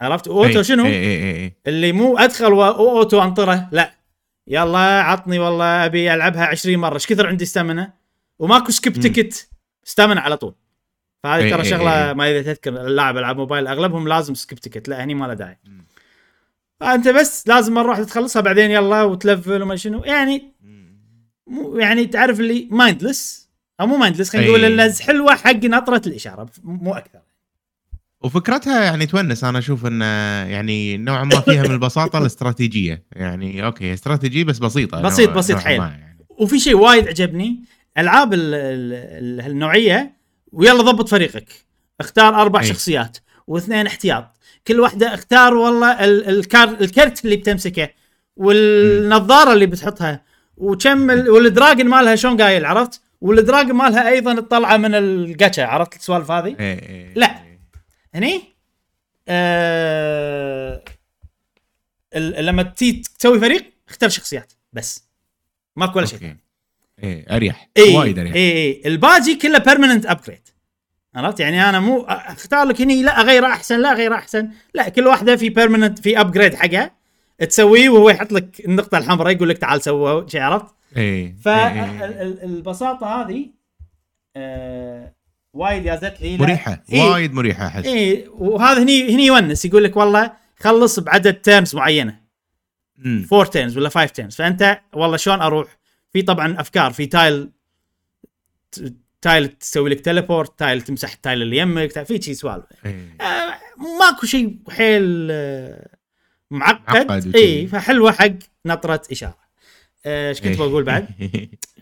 عرفت؟ 0.00 0.28
auto 0.28 0.62
شنو؟ 0.62 0.84
اي 0.84 0.90
اي 0.90 1.44
اي 1.44 1.52
اللي 1.66 1.92
مو 1.92 2.18
أدخل 2.18 2.52
و 2.52 2.66
auto 2.66 3.22
أنطره. 3.22 3.68
لا. 3.72 3.94
يلا 4.46 5.02
عطني 5.02 5.38
والله 5.38 5.84
أبي 5.84 6.14
ألعبها 6.14 6.46
20 6.46 6.78
مرة. 6.78 6.94
إيش 6.94 7.06
كثر 7.06 7.26
عندي 7.26 7.44
stamina 7.44 7.92
وماكو 8.38 8.72
skip. 8.72 8.92
ticket 8.92 9.48
stamina 9.84 10.20
على 10.20 10.36
طول 10.36 10.54
فهذه 11.22 11.42
إي 11.44 11.50
ترى 11.50 11.62
إي 11.62 11.68
شغلة 11.70 12.08
إي. 12.08 12.14
ما 12.14 12.30
إذا 12.30 12.42
تذكر 12.52 12.86
اللاعب 12.86 13.16
العاب 13.16 13.36
موبايل 13.36 13.66
أغلبهم 13.66 14.08
لازم 14.08 14.34
skip 14.34 14.58
ticket 14.58 14.88
لا 14.88 15.04
هني 15.04 15.14
ما 15.14 15.24
له 15.26 15.34
داعي. 15.34 15.58
فأنت 16.80 17.08
بس 17.08 17.48
لازم 17.48 17.74
مره 17.74 17.88
واحدة 17.90 18.04
تخلصها 18.04 18.42
بعدين 18.42 18.70
يلا 18.70 19.02
وتلفل 19.02 19.62
وما 19.62 19.76
شنو 19.76 20.04
يعني 20.04 20.52
مو 21.46 21.76
يعني 21.76 22.06
تعرف 22.06 22.40
اللي 22.40 22.68
mindless 22.70 23.48
أو 23.80 23.86
مو 23.86 23.96
mindless 23.96 24.30
خلينا 24.30 24.48
نقول. 24.48 24.64
انه 24.64 24.94
حلوة 25.00 25.34
حق 25.34 25.64
نطرة 25.64 26.02
الإشارة 26.06 26.48
مو 26.64 26.94
أكثر 26.94 27.18
وفكرتها 28.20 28.84
يعني 28.84 29.06
تونس 29.06 29.44
أنا 29.44 29.58
أشوف 29.58 29.86
إن 29.86 30.00
يعني 30.50 30.96
نوعا 30.96 31.24
ما 31.24 31.40
فيها 31.40 31.62
من 31.62 31.70
البساطة 31.70 32.18
الاستراتيجية 32.22 33.04
يعني 33.12 33.64
okay 33.64 33.94
استراتيجي 33.94 34.44
بس 34.44 34.58
بسيطة 34.58 35.02
بسيط- 35.02 35.30
بسيط 35.30 35.56
حيل. 35.58 35.80
يعني. 35.80 36.26
وفي 36.38 36.58
شيء 36.58 36.74
وايد 36.76 37.08
عجبني 37.08 37.64
ألعاب 37.98 38.34
ال- 38.34 38.54
ال- 38.54 38.92
ال- 38.94 39.40
هالنوعية 39.40 40.16
ويلا 40.52 40.82
ضبط 40.82 41.08
فريقك. 41.08 41.48
اختار 42.00 42.34
أربع 42.42 42.60
أي. 42.60 42.66
شخصيات 42.66 43.18
واثنين 43.46 43.86
احتياط. 43.86 44.36
كل 44.66 44.80
واحدة 44.80 45.14
اختار 45.14 45.54
والله 45.54 46.04
ال- 46.04 46.28
الكار 46.28 46.68
الكرت 46.68 47.24
اللي 47.24 47.36
بتمسكه 47.36 47.88
والنظارة 48.36 49.52
اللي 49.52 49.66
بتحطها 49.66 50.22
وكم 50.56 51.10
ال- 51.10 51.30
والدراجن 51.30 51.86
مالها 51.86 52.16
شلون 52.16 52.42
قايل 52.42 52.64
عرفت؟ 52.64 53.00
والدراجن 53.20 53.72
مالها 53.72 54.08
أيضا 54.08 54.32
الطلعة 54.32 54.76
من 54.76 54.94
الجاتشا 54.94 55.64
عرفت 55.66 55.94
السوالف 55.96 56.30
هذه؟ 56.30 56.56
إيه 56.60 56.82
إيه 56.88 57.14
لا. 57.14 57.40
هني؟ 58.14 58.42
آه 59.28 60.82
لما 62.16 62.62
تي 62.62 62.92
تسوي 63.18 63.40
فريق 63.40 63.72
اختار 63.88 64.08
شخصيات 64.08 64.52
بس. 64.72 65.04
ماكو 65.76 65.98
ولا 65.98 66.06
شيء. 66.06 66.36
إيه 67.02 67.36
أريح. 67.36 67.68
اي 67.76 67.96
وايد 67.96 68.18
أريح. 68.18 68.34
اي 68.34 68.52
اي 68.52 68.82
الباجي 68.86 69.34
كله 69.34 69.58
permanent 69.58 70.06
upgrade 70.06 70.48
عرفت؟ 71.14 71.40
يعني 71.40 71.68
أنا 71.68 71.80
مو 71.80 72.00
أختار 72.08 72.66
لك 72.66 72.80
هني 72.80 73.02
لا 73.02 73.22
غيره 73.22 73.46
أحسن 73.46 73.80
لا 73.80 73.92
غيره 73.92 74.14
أحسن. 74.14 74.48
لا 74.74 74.88
كل 74.88 75.06
واحدة 75.06 75.36
في 75.36 75.48
permanent 75.48 75.98
في 75.98 76.20
upgrade 76.20 76.54
حقها 76.54 76.96
تسويه 77.48 77.88
وهو 77.88 78.10
يحط 78.10 78.32
لك 78.32 78.60
النقطة 78.64 78.98
الحمراء 78.98 79.32
يقول 79.32 79.48
لك 79.48 79.58
تعال 79.58 79.82
سوى 79.82 80.26
شيء 80.28 80.40
عرفت؟ 80.40 80.74
إيه 80.96 81.36
فالبساطه 81.44 83.06
هذه 83.06 83.46
آه 84.36 85.12
وايد 85.52 85.84
جازت 85.84 86.20
لي 86.20 86.38
مريحة. 86.38 86.82
إيه. 86.92 87.02
وايد 87.02 87.34
مريحة 87.34 87.66
أحس. 87.66 87.86
اي 87.86 88.28
وهذا 88.28 88.82
هني 88.82 89.14
هني 89.14 89.26
يونس 89.26 89.64
يقول 89.64 89.84
لك 89.84 89.96
والله 89.96 90.32
خلص 90.56 91.00
بعدد 91.00 91.34
turns 91.34 91.76
معينة. 91.76 92.20
4 93.32 93.44
turns 93.44 93.78
ولا 93.78 93.88
5 93.88 94.12
turns 94.12 94.34
فأنت 94.36 94.80
والله 94.92 95.16
شلون 95.16 95.40
أروح؟ 95.40 95.76
في 96.16 96.22
طبعا 96.22 96.60
أفكار 96.60 96.92
في 96.92 97.06
tile 97.06 97.50
tile 99.22 99.48
تسوي 99.48 99.90
لك 99.90 100.00
teleport 100.00 100.58
tile 100.58 100.82
تمسح 100.82 101.12
ال 101.12 101.18
tile 101.18 101.42
اللي 101.42 101.56
يمك 101.56 102.02
في 102.02 102.22
شي 102.22 102.34
سوالف 102.34 102.64
إيه. 102.86 103.16
آه 103.20 103.58
ماكو 104.00 104.26
شيء 104.26 104.58
حيل 104.70 105.28
آه 105.30 105.96
معقد, 106.50 107.06
معقد. 107.06 107.36
اي 107.36 107.66
فحلوة 107.66 108.12
حق 108.12 108.32
نطرة 108.66 109.02
إشارة 109.12 109.46
آه، 110.06 110.28
إيش 110.28 110.40
كنت 110.40 110.60
إيه. 110.60 110.68
بقول 110.68 110.84
بعد؟ 110.84 111.08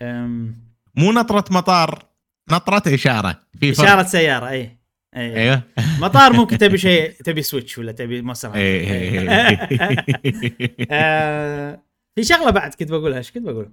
مو 0.95 1.11
نطرة 1.11 1.45
مطار 1.51 2.05
نطرة 2.51 2.93
إشارة 2.93 3.39
في 3.59 3.73
فرق 3.73 3.85
إشارة 3.85 4.03
سيارة 4.03 4.49
اي 4.49 4.77
اي 5.15 5.35
أيوه 5.35 5.61
مطار 5.99 6.33
ممكن 6.33 6.57
تبي 6.57 6.77
شيء 6.87 7.11
تبي 7.11 7.41
Switch 7.41 7.77
ولا 7.77 7.91
تبي 7.91 8.21
مصر 8.21 8.55
إيه. 8.55 9.27
آه، 10.91 11.81
في 12.15 12.23
شغلة 12.23 12.49
بعد 12.49 12.73
كنت 12.73 12.91
بقولها 12.91 13.17
إيش 13.17 13.31
كنت 13.31 13.43
بقول؟ 13.43 13.71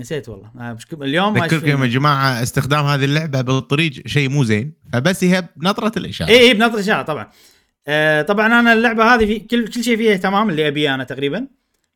نسيت 0.00 0.28
والله. 0.28 0.50
آه، 0.58 0.78
اليوم 0.92 1.42
أذكركم 1.42 1.82
يا 1.84 1.88
جماعة 1.88 2.42
استخدام 2.42 2.84
هذه 2.84 3.04
اللعبة 3.04 3.40
بالطريق 3.40 3.92
شيء 4.06 4.28
مو 4.28 4.44
زين. 4.44 4.72
فبس 4.92 5.24
هي 5.24 5.48
بنطره 5.56 5.92
الإشارة. 5.96 6.28
اي 6.28 6.38
اي 6.40 6.54
بنظرة 6.54 6.80
اشاره 6.80 7.02
طبعا. 7.02 7.30
آه 7.88 8.22
طبعا 8.22 8.46
أنا 8.46 8.72
اللعبة 8.72 9.14
هذه 9.14 9.26
في 9.26 9.38
كل 9.38 9.68
كل 9.68 9.84
شيء 9.84 9.96
فيها 9.96 10.16
تمام 10.16 10.50
اللي 10.50 10.68
ابيه 10.68 10.94
أنا 10.94 11.04
تقريبا. 11.04 11.46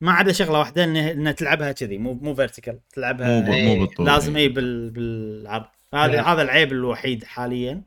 ما 0.00 0.12
عدا 0.12 0.32
شغلة 0.32 0.58
واحدة 0.58 0.84
انها 0.84 1.12
انها 1.12 1.32
تلعبها 1.32 1.72
كذي 1.72 1.98
مو 1.98 2.14
مو 2.14 2.34
vertical 2.34 2.78
تلعبها 2.94 3.40
مو 3.40 3.46
ب- 3.46 3.50
إيه. 3.50 3.66
مو 3.78 3.86
بالطول 3.86 4.06
لازم 4.06 4.36
اي 4.36 4.48
بال 4.48 4.90
بالعرض. 4.90 5.66
هذا 5.94 6.22
هذا 6.22 6.42
العيب 6.42 6.72
الوحيد 6.72 7.24
حاليا. 7.24 7.82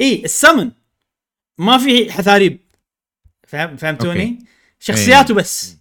اي 0.00 0.24
السمن. 0.24 0.70
ما 1.58 1.78
في 1.78 2.12
حثاريب. 2.12 2.60
فهم 3.46 3.76
فهمتوني؟ 3.76 4.22
أوكي. 4.22 4.38
شخصياته 4.80 5.34
بس. 5.34 5.76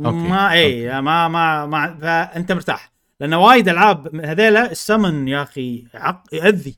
أوكي. 0.00 0.16
ما 0.16 0.52
اي 0.52 1.00
ما 1.00 1.28
ما 1.28 1.66
ما 1.66 1.98
فأنت 2.00 2.52
مرتاح. 2.52 2.92
لأن 3.20 3.34
وايد 3.34 3.68
ألعاب 3.68 4.16
هذيلا 4.24 4.70
السمن 4.70 5.28
يا 5.28 5.42
أخي 5.42 5.84
عق 5.94 6.22
ياذي 6.32 6.76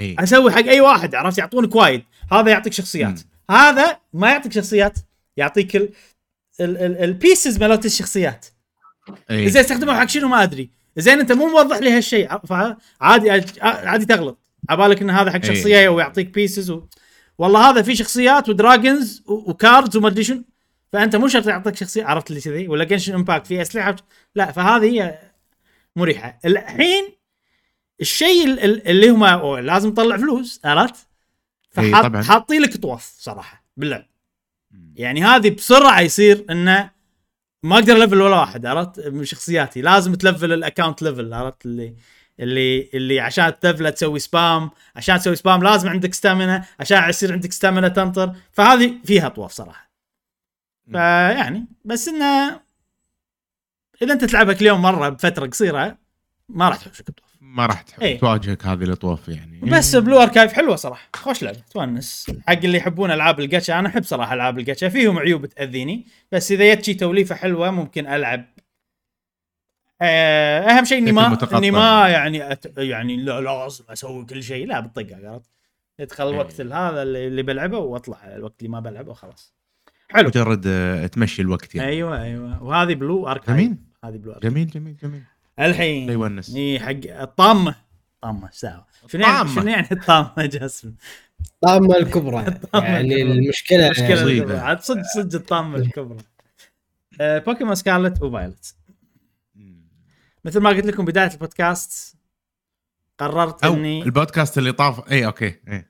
إي. 0.00 0.16
أسوي 0.18 0.52
حق 0.52 0.58
أي 0.64 0.80
واحد 0.80 1.14
عرفت؟ 1.14 1.38
يعطونك 1.38 1.74
وايد. 1.74 2.02
هذا 2.32 2.50
يعطيك 2.50 2.72
شخصيات. 2.72 3.20
هذا 3.50 3.98
ما 4.12 4.30
يعطيك 4.30 4.52
شخصيات 4.52 4.98
يعطيك 5.36 5.76
ال 5.76 5.88
ال- 6.60 6.76
ال- 6.76 6.98
البيسز 7.04 7.58
مالت 7.58 7.86
الشخصيات. 7.86 8.46
إي. 9.30 9.48
زين 9.48 9.62
استخدمه 9.62 10.00
حق 10.00 10.08
شنو 10.08 10.28
ما 10.28 10.42
أدري. 10.42 10.70
زين 10.96 11.20
أنت 11.20 11.32
مو 11.32 11.46
موضح 11.46 11.76
لي 11.76 11.90
هالشيء. 11.90 12.28
عادي 13.00 13.30
عادي 13.62 14.06
تغلط. 14.06 14.38
عبالك 14.68 15.02
إن 15.02 15.10
هذا 15.10 15.30
حق. 15.30 15.44
شخصية 15.44 15.88
ويعطيك 15.88 16.34
pieces 16.34 16.70
و... 16.70 16.86
والله 17.38 17.70
هذا 17.70 17.82
فيه 17.82 17.94
شخصيات 17.94 18.48
و 18.48 18.57
dragons 18.57 19.22
و 19.26 19.38
cards 19.38 19.96
وما 19.96 20.08
أدري 20.08 20.24
شنو. 20.24 20.44
فأنت 20.92 21.16
مو 21.16 21.28
شرط 21.28 21.46
يعطيك 21.46 21.76
شخصية 21.76 22.04
عرفت 22.04 22.30
اللي 22.30 22.40
كذي؟ 22.40 22.68
ولا 22.68 22.84
Genshin 22.84 23.14
Impact 23.14 23.46
فيه 23.46 23.62
أسلحة. 23.62 23.96
لا 24.34 24.52
فهذه 24.52 24.84
هي 24.84 25.18
مريحة. 25.96 26.38
الحين 26.44 27.04
الشيء 28.00 28.44
ال- 28.46 28.60
ال- 28.60 28.88
اللي 28.88 29.08
هم 29.10 29.56
لازم 29.56 29.94
تطلع 29.94 30.16
فلوس 30.16 30.60
عرفت؟ 30.64 30.94
إي 31.78 31.90
فحاط 31.90 32.04
طبعاً. 32.04 32.22
حاطين 32.22 32.62
لك 32.62 32.76
طوف 32.76 33.14
صراحة 33.18 33.64
باللعب. 33.76 34.06
يعني 34.96 35.24
هذه 35.24 35.50
بسرعة 35.50 36.00
يصير 36.00 36.44
إنه 36.50 36.90
ما 37.62 37.74
أقدر 37.74 37.98
level 37.98 38.20
ولا 38.22 38.36
واحد 38.40 38.66
عرفت؟ 38.66 39.00
من 39.06 39.24
شخصياتي. 39.24 39.80
لازم 39.80 40.14
تلفل 40.14 40.52
ال 40.52 40.58
account 40.58 41.02
level 41.02 41.34
عرفت؟ 41.34 41.66
اللي 41.66 41.96
اللي 42.40 42.90
اللي 42.94 43.20
عشان 43.20 43.58
تلفله 43.60 43.90
تسوي 43.90 44.18
spam 44.18 44.70
عشان 44.96 45.18
تسوي 45.18 45.36
spam 45.36 45.62
لازم 45.62 45.88
عندك 45.88 46.14
stamina 46.14 46.64
عشان 46.80 47.08
يصير 47.08 47.32
عندك 47.32 47.52
stamina 47.52 47.88
تنطر. 47.88 48.34
فهذه 48.52 48.94
فيها 49.04 49.28
طوف 49.28 49.52
صراحة. 49.52 49.90
فيعني 50.92 51.66
بس 51.84 52.08
إنه 52.08 52.60
إذا 54.02 54.12
أنت 54.12 54.24
تلعبها 54.24 54.54
كل 54.54 54.66
يوم 54.66 54.82
مرة 54.82 55.08
بفترة 55.08 55.46
قصيرة 55.46 55.98
ما 56.48 56.68
راح 56.68 56.76
تحوشك 56.76 57.08
الطوف 57.08 57.26
ما 57.40 57.66
راح 57.66 57.84
إي. 58.02 58.16
تواجهك 58.16 58.66
هذه 58.66 58.84
الأطواف 58.84 59.28
يعني. 59.28 59.60
بس 59.60 59.96
Blue 59.96 60.22
Archive 60.22 60.52
حلوة 60.52 60.76
صراحة. 60.76 61.08
خوش 61.16 61.42
لعبة. 61.42 61.60
تونس 61.70 62.32
حق 62.46 62.52
اللي 62.52 62.78
يحبون 62.78 63.10
ألعاب 63.10 63.40
الجاتشا 63.40 63.78
أنا 63.78 63.88
أحب 63.88 64.02
صراحة 64.02 64.34
ألعاب 64.34 64.58
الجاتشا 64.58 64.88
فيهم 64.88 65.18
عيوب 65.18 65.46
تأذيني. 65.46 66.06
بس 66.32 66.52
إذا 66.52 66.74
جت 66.74 66.84
شي 66.84 66.94
توليفة 66.94 67.34
حلوة 67.34 67.70
ممكن 67.70 68.06
ألعب. 68.06 68.44
آه، 70.02 70.60
أهم 70.60 70.84
شيء 70.84 70.98
اني 70.98 71.12
ما. 71.12 71.38
اني 71.52 71.70
ما 71.70 72.08
يعني 72.08 72.52
أت... 72.52 72.78
يعني 72.78 73.16
لا 73.16 73.40
لازم 73.40 73.84
أسوي 73.88 74.24
كل 74.24 74.42
شيء. 74.42 74.66
لا 74.66 74.80
بالطقه 74.80 75.30
عرفت؟ 75.32 75.50
ادخل 76.00 76.28
الوقت 76.28 76.60
هذا 76.60 77.02
اللي 77.02 77.42
بلعبه 77.42 77.78
وأطلع 77.78 78.18
الوقت 78.24 78.54
اللي 78.58 78.68
ما 78.68 78.80
بلعبه 78.80 79.10
وخلاص. 79.10 79.54
حلو. 80.08 80.28
مجرد 80.28 80.64
آه، 80.66 81.06
تمشي 81.06 81.42
الوقت 81.42 81.74
يعني. 81.74 81.88
أيوه 81.88 82.22
أيوه. 82.22 82.62
وهذه 82.62 82.94
Blue 82.94 83.28
Archive. 83.28 83.72
هذه 84.08 84.16
Blue 84.16 84.38
جميل 84.42 84.70
جميل 84.70 84.96
جميل. 85.02 85.22
الحين 85.60 86.10
يونس. 86.10 86.54
اي 86.56 86.80
حق 86.80 87.20
الطامة. 87.20 87.74
طامة 88.22 88.48
إيش 88.48 88.62
دعوة؟ 88.62 88.86
شنو 89.08 89.22
يعني. 89.22 89.48
شنو 89.48 89.68
يعني 89.68 89.88
الطامة 89.92 90.32
جاسم؟ 90.38 90.94
الطامة 91.40 91.96
الكبرى. 91.96 92.44
يعني 92.74 93.22
المشكلة 93.22 93.90
مشكله 93.90 94.24
مصيبة. 94.24 94.32
الكبرى. 94.32 94.58
عاد 94.58 94.80
صدق 94.80 95.02
صدق 95.14 95.34
الطامة 95.34 95.76
الكبرى. 95.76 96.18
Pokémon 97.20 97.74
Scarlet 97.74 98.22
و 98.22 98.29
Violet 98.29 98.74
مثل 100.44 100.60
ما 100.60 100.70
قلت 100.70 100.86
لكم 100.86 101.04
بداية 101.04 101.30
البودكاست 101.32 102.16
قررت 103.18 103.64
اني 103.64 104.02
البودكاست 104.02 104.58
اللي 104.58 104.72
طاف 104.72 105.10
اي 105.10 105.26
okay 105.26 105.54
إي. 105.68 105.86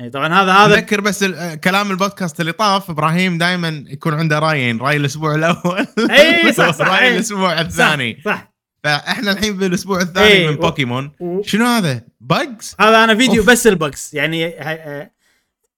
إي، 0.00 0.10
طبعا 0.10 0.28
هذا 0.42 0.52
هذا 0.52 0.74
أذكر 0.74 1.00
بس 1.00 1.22
آه، 1.22 1.54
كلام 1.54 1.90
البودكاست 1.90 2.40
اللي 2.40 2.52
طاف 2.52 2.90
إبراهيم 2.90 3.38
دائما 3.38 3.84
يكون 3.88 4.14
عنده 4.14 4.38
رأيين 4.38 4.78
رأي 4.78 4.96
الأسبوع 4.96 5.34
الأول 5.34 5.86
اي 6.10 6.52
صح 6.58 6.70
صح 6.70 6.86
رأي 6.88 7.08
إي. 7.08 7.14
الأسبوع 7.14 7.60
الثاني 7.60 8.20
صح, 8.24 8.34
صح. 8.34 8.52
فإحنا 8.84 9.32
الحين 9.32 9.56
بالأسبوع 9.56 10.00
الثاني 10.00 10.26
إي، 10.32 10.48
من 10.48 10.56
بوكيمون 10.56 11.12
و- 11.20 11.42
شنو 11.42 11.64
هذا؟ 11.66 12.02
bugs؟ 12.20 12.76
هذا 12.80 13.04
أنا 13.04 13.14
فيديو 13.14 13.40
أوف. 13.42 13.50
بس 13.50 13.66
ال 13.66 13.75
bugs 13.75 14.10
يعني 14.12 14.46
آه، 14.46 15.10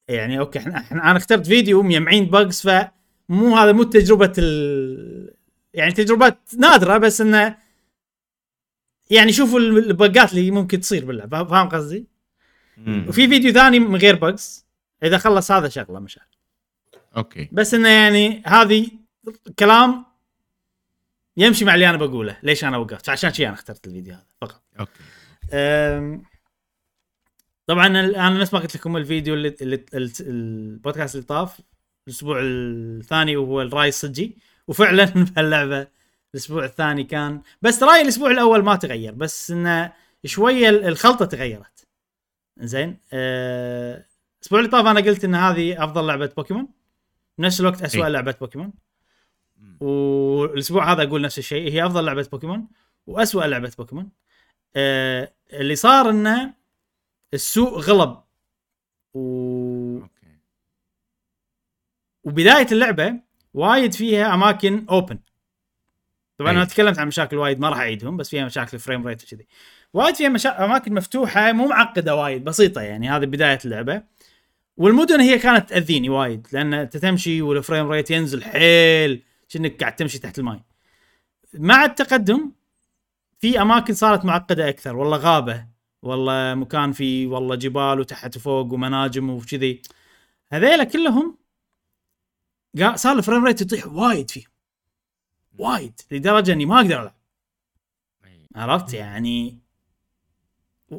يعني 0.08 0.38
okay 0.38 0.58
إحنا 0.58 0.78
إحنا 0.78 1.10
أنا 1.10 1.16
اخترت 1.18 1.46
فيديو 1.46 1.82
مجمعين 1.82 2.24
bugs 2.24 2.60
فمو 2.60 3.56
هذا 3.56 3.72
مو 3.72 3.82
تجربة 3.82 4.32
ال 4.38 5.34
يعني 5.74 5.92
تجربات 5.92 6.38
نادرة 6.58 6.98
بس 6.98 7.20
إنه 7.20 7.56
يعني 9.10 9.32
شوفوا 9.32 9.58
البقات 9.60 10.30
اللي 10.32 10.50
ممكن 10.50 10.80
تصير 10.80 11.04
باللعبه 11.04 11.44
فاهم 11.44 11.68
قصدي؟ 11.68 12.11
وفي 13.08 13.28
فيديو 13.28 13.52
ثاني 13.52 13.78
من 13.78 13.96
غير 13.96 14.14
bugs 14.16 14.66
إذا 15.02 15.18
خلص 15.18 15.50
هذا 15.50 15.68
شغلة 15.68 16.00
مش 16.00 16.18
عارف. 16.18 16.30
okay. 17.16 17.48
بس 17.52 17.74
إنه 17.74 17.88
يعني 17.88 18.42
هذه 18.46 18.88
كلام 19.58 20.04
يمشي 21.36 21.64
مع 21.64 21.74
اللي 21.74 21.90
أنا 21.90 21.96
بقوله. 21.96 22.36
ليش 22.42 22.64
أنا 22.64 22.76
وقفت؟ 22.76 23.06
فعشان 23.06 23.32
شي 23.32 23.46
أنا 23.46 23.54
اخترت 23.54 23.86
الفيديو 23.86 24.14
هذا 24.14 24.24
فقط. 24.40 24.62
okay. 24.80 24.90
أم، 25.52 26.22
طبعا 27.66 27.86
أنا 27.86 28.28
نفس 28.28 28.54
ما 28.54 28.60
قلت 28.60 28.76
لكم 28.76 28.96
الفيديو 28.96 29.34
اللي, 29.34 29.56
اللي 29.60 29.84
ال- 29.94 30.12
البودكاست 30.20 31.14
اللي 31.14 31.26
طاف 31.26 31.60
الأسبوع 32.08 32.38
الثاني 32.42 33.36
وهو 33.36 33.62
الرأي 33.62 33.88
الصجي. 33.88 34.36
وفعلا 34.68 35.04
بهاللعبه 35.34 35.86
الأسبوع 36.34 36.64
الثاني 36.64 37.04
كان 37.04 37.42
بس 37.62 37.82
رأيي 37.82 38.02
الأسبوع 38.02 38.30
الأول 38.30 38.64
ما 38.64 38.76
تغير 38.76 39.12
بس 39.14 39.50
إنه 39.50 39.92
شوية 40.24 40.68
ال- 40.68 40.84
الخلطة 40.84 41.24
تغيرت. 41.24 41.71
زين. 42.58 42.98
أه، 43.12 44.04
الأسبوع 44.38 44.58
اللي 44.58 44.70
طاف 44.70 44.86
أنا 44.86 45.00
قلت 45.00 45.24
إن 45.24 45.34
هذه 45.34 45.84
أفضل 45.84 46.06
لعبة 46.06 46.32
بوكيمون. 46.36 46.68
بنفس 47.38 47.60
الوقت 47.60 47.82
اسوء 47.82 48.06
إي. 48.06 48.10
لعبة 48.10 48.34
بوكيمون. 48.40 48.72
والأسبوع 49.80 50.92
هذا 50.92 51.02
أقول 51.02 51.22
نفس 51.22 51.38
الشيء. 51.38 51.72
هي 51.72 51.86
أفضل 51.86 52.04
لعبة 52.04 52.28
بوكيمون 52.32 52.68
واسوء 53.06 53.44
لعبة 53.46 53.72
بوكيمون. 53.78 54.10
آه 54.76 55.32
اللي 55.52 55.76
صار 55.76 56.10
إنه 56.10 56.54
السوق 57.34 57.78
غلب. 57.78 58.22
و... 59.14 59.98
okay. 59.98 60.38
وبداية 62.24 62.66
اللعبة 62.72 63.20
وايد 63.54 63.94
فيها 63.94 64.34
أماكن 64.34 64.86
open 64.90 65.18
طبعا 66.38 66.50
أي. 66.50 66.56
أنا 66.56 66.64
تكلمت 66.64 66.98
عن 66.98 67.06
مشاكل 67.06 67.36
وايد 67.36 67.60
ما 67.60 67.68
راح 67.68 67.78
أعيدهم 67.78 68.16
بس 68.16 68.30
فيها 68.30 68.44
مشاكل 68.44 68.78
frame 68.78 69.06
rate 69.06 69.24
وكذي. 69.24 69.46
وايد 69.92 70.14
فيها 70.14 70.28
مشا... 70.28 70.64
أماكن 70.64 70.94
مفتوحة 70.94 71.52
مو 71.52 71.68
معقدة 71.68 72.16
وايد 72.16 72.44
بسيطة 72.44 72.80
يعني 72.80 73.10
هذه 73.10 73.24
بداية 73.24 73.58
اللعبة. 73.64 74.02
والمدن 74.76 75.20
هي 75.20 75.38
كانت 75.38 75.68
تأذيني 75.68 76.08
وايد 76.08 76.46
لأن 76.52 76.74
انت 76.74 76.96
تمشي 76.96 77.42
وال 77.42 77.56
frame 77.56 77.90
rate 77.90 78.10
ينزل 78.10 78.44
حيل 78.44 79.22
كأنك 79.48 79.80
قاعد 79.80 79.96
تمشي 79.96 80.18
تحت 80.18 80.38
الماي 80.38 80.60
مع 81.54 81.84
التقدم 81.84 82.52
في 83.40 83.62
أماكن 83.62 83.94
صارت 83.94 84.24
معقدة 84.24 84.68
أكثر 84.68 84.96
والله 84.96 85.16
غابة 85.16 85.66
والله 86.02 86.54
مكان 86.54 86.92
فيه 86.92 87.26
والله 87.26 87.54
جبال 87.54 88.00
وتحت 88.00 88.36
وفوق 88.36 88.72
ومناجم 88.72 89.30
وكذي. 89.30 89.82
هذيلا 90.52 90.84
كلهم 90.84 91.38
صار 92.94 93.18
ال 93.18 93.23
frame 93.23 93.44
rate 93.44 93.60
يطيح 93.60 93.86
وايد 93.86 94.30
فيهم. 94.30 94.50
وايد 95.58 96.00
لدرجة 96.10 96.52
إني 96.52 96.66
ما 96.66 96.76
أقدر 96.76 97.02
ألعب. 97.02 97.14
عرفت 98.56 98.94
يعني؟ 98.94 99.61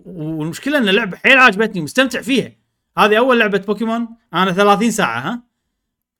والمشكلة 0.05 0.77
إن 0.77 0.89
اللعبه 0.89 1.17
حيل 1.17 1.37
عجبتني 1.37 1.81
ومستمتع 1.81 2.21
فيها. 2.21 2.51
هذه 2.97 3.17
أول 3.17 3.39
لعبة 3.39 3.57
بوكيمون. 3.57 4.07
أنا 4.33 4.51
30 4.51 4.91
ساعة 4.91 5.19
ها؟ 5.19 5.43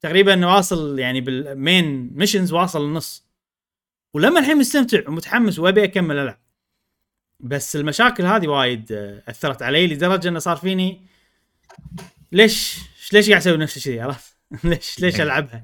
تقريبا 0.02 0.46
واصل 0.48 1.00
يعني 1.00 1.22
بال 1.22 1.52
main 1.52 2.12
missions 2.16 2.54
واصل 2.54 2.86
النص. 2.86 3.26
ولما 4.14 4.40
الحين 4.40 4.58
مستمتع 4.58 5.00
ومتحمس 5.10 5.60
وأبي 5.60 5.84
أكمل 5.84 6.18
ألعب. 6.18 6.40
بس 7.40 7.76
المشاكل 7.76 8.26
هذه 8.26 8.48
وايد 8.48 8.92
أثرت 9.28 9.62
علي 9.62 9.88
لدرجة 9.88 10.28
إنه 10.28 10.40
صار 10.40 10.56
فيني 10.58 11.02
ليش؟ 12.32 12.78
ليش 13.14 13.30
قاعد 13.30 13.42
أسوي 13.42 13.58
نفس 13.58 13.78
الشيء؟ 13.78 14.02
عرفت؟ 14.02 14.38
ليش؟ 14.64 15.00
ليش 15.00 15.22
ألعبها؟ 15.22 15.64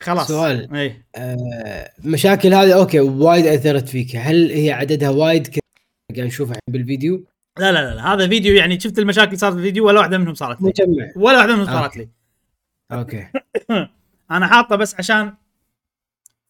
خلاص. 0.00 0.28
سؤال. 0.28 0.74
اي 0.76 1.02
آه، 1.16 1.90
مشاكل 2.04 2.54
هذه 2.54 2.74
okay 2.74 3.00
وايد 3.00 3.46
أثرت 3.46 3.88
فيك. 3.88 4.16
هل 4.16 4.50
هي 4.50 4.70
عددها 4.72 5.08
وايد؟ 5.10 5.46
ك- 5.46 5.58
قاعد 6.16 6.26
نشوفه 6.26 6.50
الحين 6.50 6.62
بالفيديو. 6.72 7.26
لا 7.58 7.72
لا 7.72 7.94
لا. 7.94 8.12
هذا 8.14 8.28
فيديو 8.28 8.54
يعني 8.54 8.80
شفت 8.80 8.98
المشاكل 8.98 9.38
صارت 9.38 9.54
بالفيديو 9.54 9.86
ولا 9.86 10.00
واحدة 10.00 10.18
منهم 10.18 10.34
صارت 10.34 10.62
لي. 10.62 10.68
مجمع. 10.68 11.10
ولا 11.16 11.38
واحدة 11.38 11.56
منهم 11.56 11.68
آه. 11.68 11.72
صارت 11.80 11.96
لي. 11.96 12.08
okay. 12.92 13.28
أنا 14.30 14.46
حاطه 14.46 14.76
بس 14.76 14.94
عشان 14.94 15.34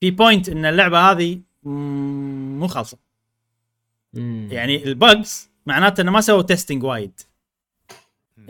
في 0.00 0.10
point 0.10 0.48
إن 0.48 0.64
اللعبة 0.64 0.98
هذه 1.10 1.40
مو 1.62 2.66
خالصة. 2.66 2.98
يعني 4.50 4.84
ال 4.84 4.97
bugs 4.97 5.50
معناته 5.66 6.00
إنه 6.00 6.10
ما 6.10 6.20
سووا 6.20 6.42
testing 6.42 6.82
وايد. 6.84 7.20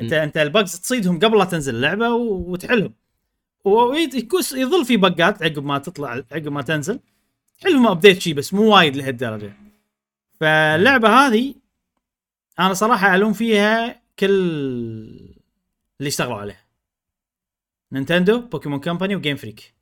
أنت 0.00 0.12
أنت 0.12 0.36
ال 0.36 0.45
bugs 0.45 0.80
تصيدهم 0.80 1.18
قبل 1.18 1.38
لا 1.38 1.44
تنزل 1.44 1.74
اللعبة 1.74 2.10
وتحلهم. 2.12 2.94
ويكون 3.64 4.40
يظل 4.54 4.84
في 4.84 4.96
bugات 4.96 5.42
عقب 5.42 5.64
ما 5.64 5.78
تطلع 5.78 6.10
عقب 6.10 6.48
ما 6.48 6.62
تنزل. 6.62 7.00
تحلهم 7.60 7.86
update 7.86 8.20
شي 8.20 8.34
بس 8.34 8.54
مو 8.54 8.74
وايد 8.74 8.96
لهالدرجة. 8.96 9.52
فاللعبة 10.40 11.08
هذه 11.08 11.54
أنا 12.58 12.74
صراحة 12.74 13.14
ألوم 13.14 13.32
فيها 13.32 14.02
كل 14.18 14.30
اللي 16.00 16.08
اشتغلوا 16.08 16.36
عليها 16.36 16.64
نينتندو 17.92 18.40
بوكيمون 18.40 18.80
كمباني 18.80 19.16
وجيم 19.16 19.36
فريك 19.36 19.74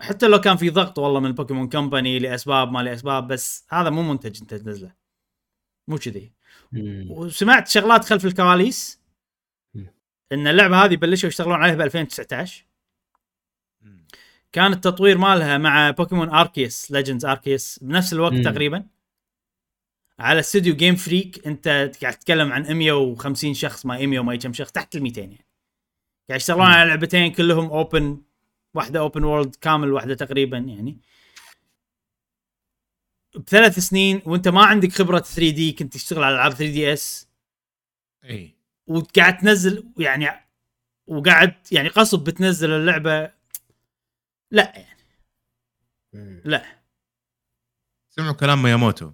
حتى 0.00 0.28
لو 0.28 0.40
كان 0.40 0.56
في 0.56 0.70
ضغط 0.70 0.98
والله 0.98 1.20
من 1.20 1.32
بوكيمون 1.32 1.68
كمباني 1.68 2.18
لأسباب 2.18 2.72
ما 2.72 2.82
لأسباب 2.82 3.28
بس 3.28 3.66
هذا 3.68 3.90
مو 3.90 4.02
منتج 4.02 4.40
أنت 4.40 4.54
تنزله. 4.54 4.94
مو 5.88 5.98
كذي. 5.98 6.32
وسمعت 7.10 7.68
شغلات 7.68 8.04
خلف 8.04 8.24
الكواليس. 8.24 9.00
إن 10.32 10.46
اللعبة 10.46 10.84
هذه 10.84 10.96
بلشوا 10.96 11.28
يشتغلون 11.28 11.54
عليها 11.54 11.74
ب 11.74 11.80
2019 11.80 12.64
كان 14.52 14.72
التطوير 14.72 15.18
مالها 15.18 15.58
مع 15.58 15.90
بوكيمون 15.90 16.28
أركيس 16.28 16.90
Legends 16.90 17.24
أركيس 17.24 17.78
بنفس 17.82 18.12
الوقت 18.12 18.32
مم. 18.32 18.42
تقريبا. 18.42 18.86
على 20.20 20.40
استوديو 20.40 20.76
جيم 20.76 20.96
فريك 20.96 21.46
انت 21.46 21.68
قاعد 22.02 22.14
تتكلم 22.14 22.52
عن 22.52 22.72
150 22.72 23.54
شخص 23.54 23.86
ما 23.86 24.06
100 24.06 24.18
وما 24.18 24.36
كم 24.36 24.52
شخص 24.52 24.72
تحت 24.72 24.96
ال 24.96 25.02
200 25.02 25.20
يعني. 25.20 25.46
قاعد 26.28 26.40
يشتغلون. 26.40 26.66
على 26.66 26.88
لعبتين 26.88 27.32
كلهم 27.32 27.70
open 27.70 28.22
واحدة 28.74 29.00
open 29.00 29.24
world 29.24 29.56
كامل 29.56 29.92
واحدة 29.92 30.14
تقريبا 30.14 30.58
يعني. 30.58 30.98
بثلاث 33.34 33.78
سنين 33.78 34.22
وانت 34.26 34.48
ما 34.48 34.64
عندك 34.64 34.92
خبرة 34.92 35.18
3D 35.18 35.72
كنت 35.72 35.94
تشتغل 35.94 36.22
على 36.22 36.34
ألعاب 36.34 36.52
3DS 36.52 37.28
إي. 38.24 38.54
وقاعد 38.86 39.38
تنزل 39.38 39.92
يعني 39.98 40.28
وقاعد 41.06 41.54
يعني 41.72 41.88
غصب 41.88 42.24
بتنزل 42.24 42.70
اللعبة. 42.70 43.32
لا 44.50 44.72
يعني. 44.76 45.00
لا. 46.44 46.82
سمعوا 48.10 48.32
كلام 48.32 48.62
مياموتو. 48.62 49.12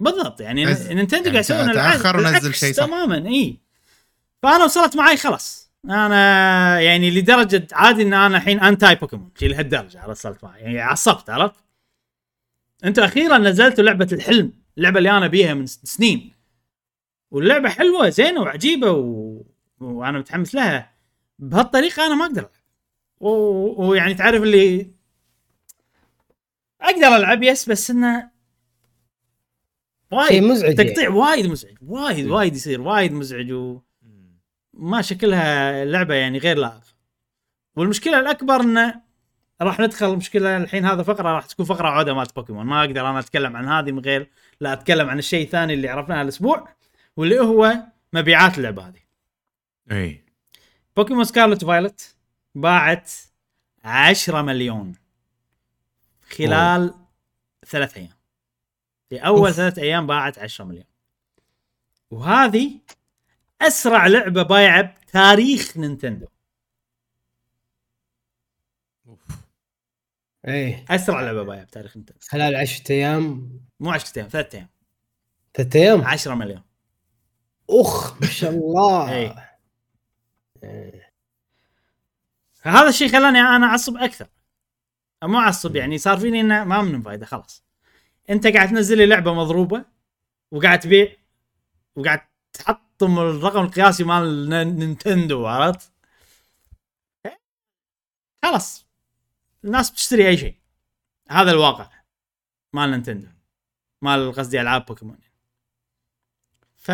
بالضبط 0.00 0.40
يعني 0.40 0.66
بس- 0.66 0.86
نينتندو 0.86 1.24
يعني 1.30 1.38
قاعد 1.38 1.44
يسوون 1.44 1.70
العكس- 1.70 2.06
ونزل 2.36 2.54
شيء 2.54 2.72
صح. 2.74 2.86
تماما 2.86 3.28
إي. 3.28 3.56
فأنا 4.42 4.64
وصلت 4.64 4.96
معي 4.96 5.16
خلاص. 5.16 5.70
أنا 5.84 6.80
يعني 6.80 7.10
لدرجة 7.10 7.66
عادي 7.72 8.02
إن 8.02 8.14
أنا 8.14 8.36
الحين 8.36 8.60
anti 8.60 8.94
بوكيمون 8.94 9.30
لهالدرجة 9.42 10.08
وصلت 10.08 10.44
معي 10.44 10.60
يعني 10.60 10.80
عصبت 10.80 11.30
عرفت؟ 11.30 11.54
أنتوا 12.84 13.04
أخيرا 13.04 13.38
نزلتوا 13.38 13.84
لعبة 13.84 14.08
الحلم 14.12 14.52
اللعبه 14.78 14.98
اللي 14.98 15.10
أنا 15.10 15.26
أبيها 15.26 15.54
من 15.54 15.66
سنين. 15.66 16.32
واللعبة 17.30 17.68
حلوة 17.68 18.08
زينة 18.08 18.40
وعجيبة 18.40 18.90
و... 18.90 19.42
وأنا 19.80 20.18
متحمس 20.18 20.54
لها. 20.54 20.90
بهالطريقة 21.38 22.06
أنا 22.06 22.14
ما 22.14 22.24
أقدر 22.24 22.40
ألعب. 22.40 22.50
و... 23.20 23.28
ويعني 23.88 24.14
تعرف 24.14 24.42
اللي 24.42 24.90
أقدر 26.80 27.16
ألعب 27.16 27.42
yes 27.42 27.68
بس 27.68 27.90
إنه 27.90 28.29
وايد. 30.10 30.28
شيء 30.28 30.42
مزعج 30.50 30.74
تقطيع 30.74 31.02
يعني. 31.02 31.14
وايد 31.14 31.46
مزعج. 31.46 31.76
وايد 31.82 32.26
مم. 32.26 32.32
وايد 32.32 32.56
يصير 32.56 32.80
وايد 32.80 33.12
مزعج 33.12 33.52
وما 33.52 35.02
شكلها 35.02 35.82
اللعبه 35.82 36.14
يعني 36.14 36.38
غير 36.38 36.58
لائق. 36.58 36.82
والمشكلة 37.76 38.20
الأكبر 38.20 38.60
إنه 38.60 39.00
راح 39.62 39.80
ندخل 39.80 40.16
مشكلة 40.16 40.56
الحين 40.56 40.84
هذا 40.84 41.02
فقرة 41.02 41.28
راح 41.28 41.46
تكون 41.46 41.66
فقرة 41.66 41.88
عودة 41.88 42.14
مالت 42.14 42.36
بوكيمون. 42.36 42.66
ما 42.66 42.80
أقدر 42.80 43.10
أنا 43.10 43.18
أتكلم 43.18 43.56
عن 43.56 43.68
هذه 43.68 43.92
من 43.92 44.00
غير 44.00 44.30
لا 44.60 44.72
أتكلم 44.72 45.08
عن 45.08 45.18
الشيء 45.18 45.44
الثاني 45.44 45.74
اللي 45.74 45.88
عرفناه 45.88 46.22
الأسبوع 46.22 46.68
واللي 47.16 47.40
هو 47.40 47.76
مبيعات 48.12 48.58
اللعبة 48.58 48.88
هذه. 48.88 49.00
إي. 49.92 50.24
بوكيمون 50.96 51.24
سكارلت 51.24 51.64
فايلت 51.64 52.16
باعت 52.54 53.12
10 53.84 54.42
مليون 54.42 54.94
خلال 56.30 56.94
ثلاث 57.66 57.96
أيام. 57.96 58.19
في 59.10 59.18
اول 59.18 59.46
أوف. 59.48 59.56
ثلاث 59.56 59.78
أيام 59.78 60.06
باعت 60.06 60.38
10 60.38 60.64
مليون. 60.64 60.84
وهذه 62.10 62.80
أسرع 63.62 64.06
لعبة 64.06 64.42
بايعة 64.42 64.82
بتاريخ 64.82 65.76
نينتندو. 65.76 66.26
إيه. 70.48 70.84
أسرع 70.90 71.20
لعبة 71.20 71.42
بايعة 71.42 71.64
بتاريخ 71.64 71.96
نينتندو. 71.96 72.20
خلال 72.28 72.56
10 72.56 72.92
أيام. 72.92 73.52
مو 73.80 73.90
10 73.90 74.18
أيام 74.18 74.28
ثلاث 74.28 74.54
أيام. 74.54 74.68
ثلاث 75.54 75.76
أيام؟ 75.76 76.04
10 76.04 76.34
مليون. 76.34 76.62
أخ 77.70 78.20
ما 78.22 78.26
شاء 78.26 78.50
الله. 78.50 79.12
إيه. 79.12 79.58
إيه. 80.64 81.12
فهذا 82.52 82.88
الشيء 82.88 83.08
خلاني 83.08 83.40
أنا 83.40 83.66
أعصب 83.66 83.96
أكثر. 83.96 84.28
مو 85.24 85.38
أعصب 85.38 85.76
يعني 85.76 85.98
صار 85.98 86.18
فيني 86.18 86.40
إنه 86.40 86.64
ما 86.64 86.82
من 86.82 87.02
فايدة 87.02 87.26
خلاص. 87.26 87.69
انت 88.30 88.46
قاعد 88.46 88.68
تنزل 88.68 88.98
لي 88.98 89.06
لعبة 89.06 89.34
مضروبة 89.34 89.84
وقاعد 90.50 90.80
تبيع 90.80 91.16
وقاعد 91.96 92.20
تحطم 92.52 93.18
الرقم 93.18 93.64
القياسي 93.64 94.04
مال 94.04 94.48
نينتندو 94.48 95.46
عرفت؟ 95.46 95.92
خلاص. 98.42 98.86
الناس 99.64 99.90
بتشتري 99.90 100.28
أي 100.28 100.36
شيء. 100.36 100.54
هذا 101.30 101.50
الواقع 101.50 101.90
مال 102.72 102.90
نينتندو. 102.90 103.28
مال 104.02 104.32
قصدي 104.32 104.60
ألعاب 104.60 104.86
بوكيمون. 104.86 105.18
ف 106.76 106.90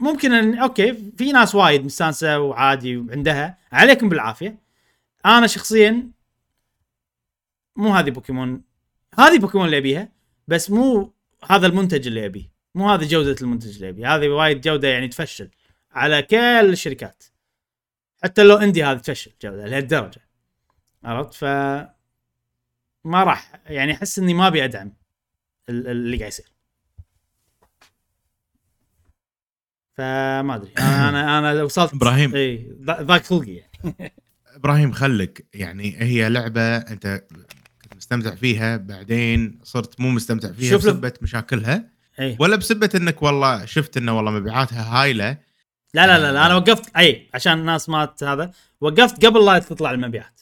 ممكن 0.00 0.32
ان 0.32 0.58
okay 0.58 1.12
في 1.16 1.32
ناس 1.32 1.54
وايد 1.54 1.84
مستانسة 1.84 2.38
وعادي 2.38 2.96
وعندها. 2.96 3.58
عليكم 3.72 4.08
بالعافية. 4.08 4.58
أنا 5.26 5.46
شخصيا 5.46 6.10
مو 7.76 7.94
هذه 7.94 8.10
بوكيمون. 8.10 8.71
هذه 9.18 9.38
بوكيمون 9.38 9.66
اللي 9.66 9.78
أبيها 9.78 10.08
بس 10.48 10.70
مو 10.70 11.14
هذا 11.50 11.66
المنتج 11.66 12.06
اللي 12.06 12.26
أبيه. 12.26 12.52
مو 12.74 12.90
هذه 12.90 13.08
جودة 13.08 13.36
المنتج 13.42 13.74
اللي 13.74 13.88
أبيه. 13.88 14.14
هذه 14.16 14.28
وايد 14.28 14.60
جودة 14.60 14.88
يعني 14.88 15.08
تفشل 15.08 15.50
على 15.92 16.22
كل 16.22 16.36
الشركات. 16.72 17.24
حتى 18.24 18.42
لو 18.42 18.56
إندي 18.56 18.84
هذه 18.84 18.98
تفشل 18.98 19.32
جودة 19.42 19.66
لهالدرجة. 19.66 20.20
عرفت؟ 21.04 21.34
ف 21.34 21.44
ما 23.04 23.24
راح 23.24 23.62
يعني 23.66 23.92
أحس 23.92 24.18
إني 24.18 24.34
ما 24.34 24.46
أبي 24.46 24.64
أدعم 24.64 24.92
ال- 25.68 25.86
اللي 25.88 26.16
قاعد 26.16 26.28
يصير. 26.28 26.52
فما 29.96 30.54
أدري. 30.54 30.72
أنا 30.78 31.38
أنا 31.38 31.62
وصلت. 31.62 31.94
إبراهيم. 31.94 32.34
إي 32.34 32.68
ضاق 32.82 33.22
خلقي. 33.22 33.52
يعني 33.52 34.12
إبراهيم 34.56 34.92
خلك. 34.92 35.46
يعني 35.54 36.02
هي 36.02 36.28
لعبة 36.28 36.76
أنت 36.76 37.24
مستمتع 38.16 38.34
فيها 38.34 38.76
بعدين 38.76 39.60
صرت 39.62 40.00
مو 40.00 40.10
مستمتع 40.10 40.52
فيها 40.52 40.70
شوف 40.70 40.86
بسبة 40.86 41.12
مشاكلها 41.22 41.88
أي. 42.20 42.36
ولا 42.40 42.56
بسبب 42.56 42.90
إنك 42.94 43.22
والله 43.22 43.64
شفت 43.64 43.96
إنه 43.96 44.16
والله 44.16 44.30
مبيعاتها 44.30 45.02
هايلة. 45.02 45.38
لا 45.94 46.06
لا 46.06 46.18
لا, 46.18 46.32
لا 46.32 46.46
أنا 46.46 46.54
وقفت 46.54 46.96
أي 46.96 47.28
عشان 47.34 47.58
الناس 47.58 47.88
ما 47.88 48.14
هذا 48.22 48.52
وقفت 48.80 49.26
قبل 49.26 49.44
لا 49.44 49.58
تطلع 49.58 49.90
المبيعات. 49.90 50.40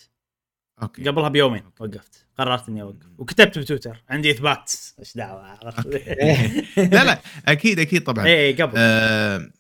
okay. 0.83 1.09
قبلها 1.09 1.29
بيومين 1.29 1.63
وقفت. 1.81 2.27
قررت 2.39 2.69
إني 2.69 2.83
أوقف. 2.83 3.07
وكتبت 3.19 3.59
بتويتر 3.59 4.05
عندي 4.09 4.31
إثبات. 4.31 4.73
إيش 4.99 5.17
دعوة. 5.17 5.59
لا 6.77 7.05
لا 7.05 7.21
أكيد 7.49 7.79
أكيد 7.79 8.05
طبعا. 8.05 8.27
إي 8.27 8.47
إي 8.47 8.53
قبل. 8.53 8.73
آه 8.77 9.51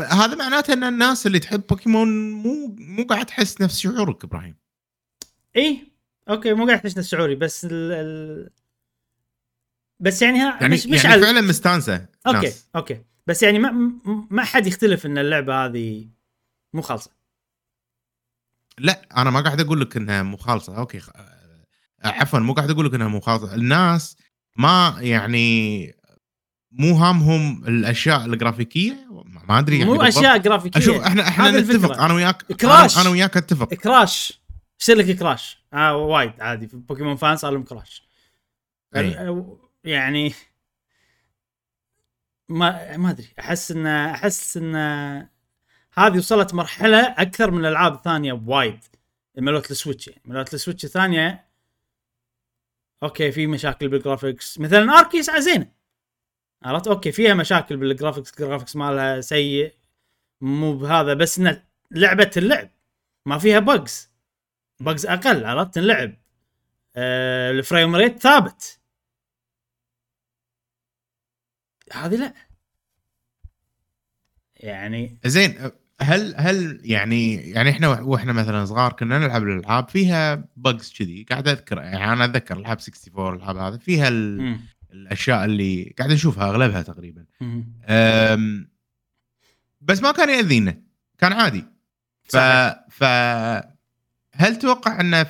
هذا 0.00 0.34
معناته 0.34 0.72
إن 0.72 0.84
الناس 0.84 1.26
اللي 1.26 1.38
تحب 1.38 1.62
بوكيمون 1.66 2.30
مو 2.30 2.76
مو 2.78 3.04
قاعد 3.04 3.26
تحس 3.26 3.60
نفس 3.60 3.78
شعورك 3.78 4.24
إبراهيم. 4.24 4.56
إي 5.56 5.91
okay 6.28 6.54
مو 6.54 6.66
قاعد 6.66 6.80
نفس 6.80 7.08
شعوري 7.08 7.34
بس 7.34 7.64
ال... 7.64 7.92
ال... 7.92 8.50
بس 10.00 10.22
يعني 10.22 10.38
ها 10.38 10.58
يعني 10.60 10.74
مش 10.74 10.86
مش 10.86 11.04
يعني 11.04 11.08
على 11.08 11.22
فعلا 11.22 11.40
مستانسة 11.40 12.06
okay 12.26 12.38
ناس. 12.38 12.68
okay 12.76 13.02
بس 13.26 13.42
يعني 13.42 13.58
ما 13.58 13.92
ما 14.30 14.44
حد 14.44 14.66
يختلف 14.66 15.06
إن 15.06 15.18
اللعبة 15.18 15.64
هذه 15.64 16.08
مو 16.72 16.82
خالصة. 16.82 17.10
لا 18.78 19.02
أنا 19.16 19.30
ما 19.30 19.40
قاعد 19.40 19.60
أقول 19.60 19.80
لك 19.80 19.96
إنها 19.96 20.22
مو 20.22 20.36
خالصة. 20.36 20.76
okay 20.76 21.00
خ... 21.00 21.10
عفوا 22.04 22.38
مو 22.38 22.52
قاعد 22.52 22.70
أقول 22.70 22.86
لك 22.86 22.94
إنها 22.94 23.08
مو 23.08 23.20
خالصة. 23.20 23.54
الناس 23.54 24.16
ما 24.56 24.96
يعني 25.00 25.86
مو 26.72 26.94
هامهم 26.94 27.64
الأشياء 27.64 28.24
ال 28.24 28.32
graphicية؟ 28.32 29.08
ما 29.48 29.58
أدري 29.58 29.78
يعني 29.78 29.90
مو 29.90 29.96
بالضبط. 29.96 30.16
أشياء 30.16 30.38
graphicية. 30.38 30.80
أشوف 30.80 30.96
إحنا 30.96 31.28
إحنا 31.28 31.50
نتفق 31.50 31.74
الفكرة. 31.74 32.06
أنا 32.06 32.14
وياك 32.14 32.42
crash. 32.42 32.98
أنا, 32.98 33.08
وياك 33.08 33.36
أتفق. 33.36 33.74
crash. 33.74 34.42
يصير 34.80 34.96
لك 34.96 35.16
crash. 35.18 35.61
آه 35.72 35.96
وايد 35.96 36.40
عادي. 36.40 36.68
في 36.68 36.76
بوكيمون 36.76 37.16
fan 37.16 37.36
صار 37.36 37.52
لهم 37.52 37.64
crash. 37.64 38.08
ال- 38.96 39.56
يعني 39.84 40.34
ما 42.48 42.96
ما 42.96 43.10
أدري. 43.10 43.28
أحس 43.38 43.70
إن 43.70 43.86
أحس 43.86 44.56
إن 44.56 44.74
هذه 45.94 46.18
وصلت 46.18 46.54
مرحلة 46.54 47.00
أكثر 47.18 47.50
من 47.50 47.60
الألعاب 47.60 47.94
الثانية 47.94 48.32
بوايد 48.32 48.78
مالت 49.38 49.70
السويتش. 49.70 50.08
يعني 50.08 50.22
مالت 50.24 50.54
السويتش 50.54 50.84
الثانية 50.84 51.44
okay 53.02 53.32
في 53.32 53.46
مشاكل 53.46 53.88
بال 53.88 54.02
graphics 54.02 54.58
مثلا 54.60 54.98
اركيس 54.98 55.30
زينه 55.30 55.72
عرفت؟ 56.62 56.86
okay 56.88 57.12
فيها 57.12 57.34
مشاكل 57.34 57.76
بال 57.76 57.87
graphics 57.87 58.30
ال 58.30 58.35
graphics 58.35 58.76
مالها 58.76 59.20
سيء. 59.20 59.74
مو 60.40 60.76
بهذا 60.78 61.14
بس 61.14 61.38
انه 61.38 61.62
لعبة 61.90 62.30
اللعب 62.36 62.68
ما 63.26 63.38
فيها 63.38 63.58
bugs 63.58 64.11
بجز 64.84 65.06
أقل 65.06 65.44
عرفت؟ 65.44 65.78
اللعب 65.78 66.14
آه 66.96 67.50
الفريم 67.50 67.96
ريت 67.96 68.18
ثابت. 68.18 68.80
هذه 71.92 72.16
لا. 72.16 72.34
يعني 74.56 75.18
زين 75.24 75.70
هل 76.00 76.34
هل 76.36 76.80
يعني 76.84 77.34
يعني 77.34 77.70
إحنا 77.70 77.88
وإحنا 77.88 78.32
مثلا 78.32 78.64
صغار 78.64 78.92
كنا 78.92 79.18
نلعب 79.18 79.42
الألعاب 79.42 79.88
فيها 79.88 80.48
بجز 80.56 80.92
كذي. 80.98 81.26
قاعد 81.30 81.48
أذكر 81.48 81.76
يعني 81.78 82.12
أنا 82.12 82.24
اتذكر 82.24 82.56
العاب 82.56 82.78
64 82.78 83.34
الألعاب 83.34 83.56
هذا 83.56 83.78
فيها 83.78 84.08
ال... 84.08 84.58
الأشياء 84.92 85.44
اللي 85.44 85.94
قاعد 85.98 86.12
نشوفها 86.12 86.48
أغلبها 86.50 86.82
تقريبا. 86.82 87.26
أم، 87.42 88.70
بس 89.80 90.02
ما 90.02 90.12
كان 90.12 90.28
يأذينا 90.28 90.82
كان 91.18 91.32
عادي. 91.32 91.64
ف. 92.24 92.36
ف 92.90 93.04
هل 94.34 94.56
تتوقع 94.56 95.00
أنه 95.00 95.26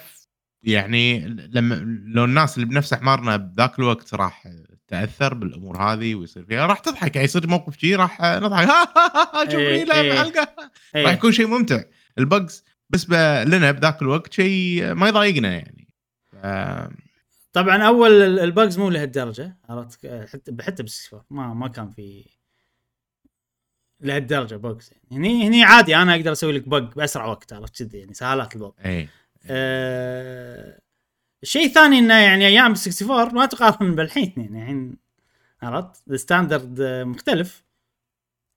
يعني 0.62 1.20
لما 1.28 1.74
لو 2.06 2.24
الناس 2.24 2.56
اللي 2.56 2.66
بنفس 2.68 2.92
احمارنا 2.92 3.36
بذاك 3.36 3.78
الوقت 3.78 4.14
راح 4.14 4.48
تأثر 4.88 5.34
بالأمور 5.34 5.76
هذه 5.82 6.14
ويصير 6.14 6.44
فيها 6.44 6.66
راح 6.66 6.78
تضحك. 6.78 7.16
يعني 7.16 7.24
يصير 7.24 7.46
موقف 7.46 7.78
شيء 7.78 7.96
راح 7.96 8.20
نضحك. 8.22 8.68
شوفني 9.50 9.58
إيه، 9.68 9.84
لا 9.84 10.00
إيه. 10.00 10.12
معلقه 10.14 10.48
إيه. 10.96 11.04
راح 11.04 11.12
يكون 11.12 11.32
شيء 11.32 11.46
ممتع. 11.46 11.82
البجز 12.18 12.64
بالنسبة 12.90 13.44
لنا 13.44 13.70
بذاك 13.70 14.02
الوقت 14.02 14.32
شيء 14.32 14.94
ما 14.94 15.08
يضايقنا 15.08 15.52
يعني. 15.52 15.88
ف- 16.32 16.92
طبعا 17.52 17.82
أول 17.82 18.10
ال- 18.22 18.38
البجز 18.40 18.78
مو 18.78 18.90
لهالدرجة 18.90 19.56
عرفت؟ 19.68 20.06
حتى 20.32 20.56
حتى 20.62 20.82
بس 20.82 21.14
ما 21.30 21.54
ما 21.54 21.68
كان 21.68 21.90
في 21.90 22.24
لهالدرجة 24.02 24.56
bugs 24.56 24.90
يعني. 24.92 25.16
هني 25.16 25.48
هني 25.48 25.64
عادي 25.64 25.96
أنا 25.96 26.14
أقدر 26.14 26.32
أسوي 26.32 26.52
لك 26.52 26.68
bug 26.68 26.92
بأسرع 26.92 27.26
وقت 27.26 27.52
عرفت 27.52 27.82
كذي 27.82 27.98
يعني 27.98 28.14
سهالات 28.14 28.56
الوضع 28.56 28.74
إي. 28.84 29.08
أه 29.46 30.82
الشيء 31.42 31.66
الثاني 31.66 31.98
إنه 31.98 32.14
يعني 32.14 32.46
أيام 32.46 32.70
64 32.70 33.34
ما 33.34 33.46
تقارن 33.46 33.94
بالحين 33.94 34.32
يعني 34.36 34.62
الحين 34.62 34.96
عرفت؟ 35.62 36.02
ال 36.10 36.18
standard 36.18 36.82
مختلف. 36.82 37.64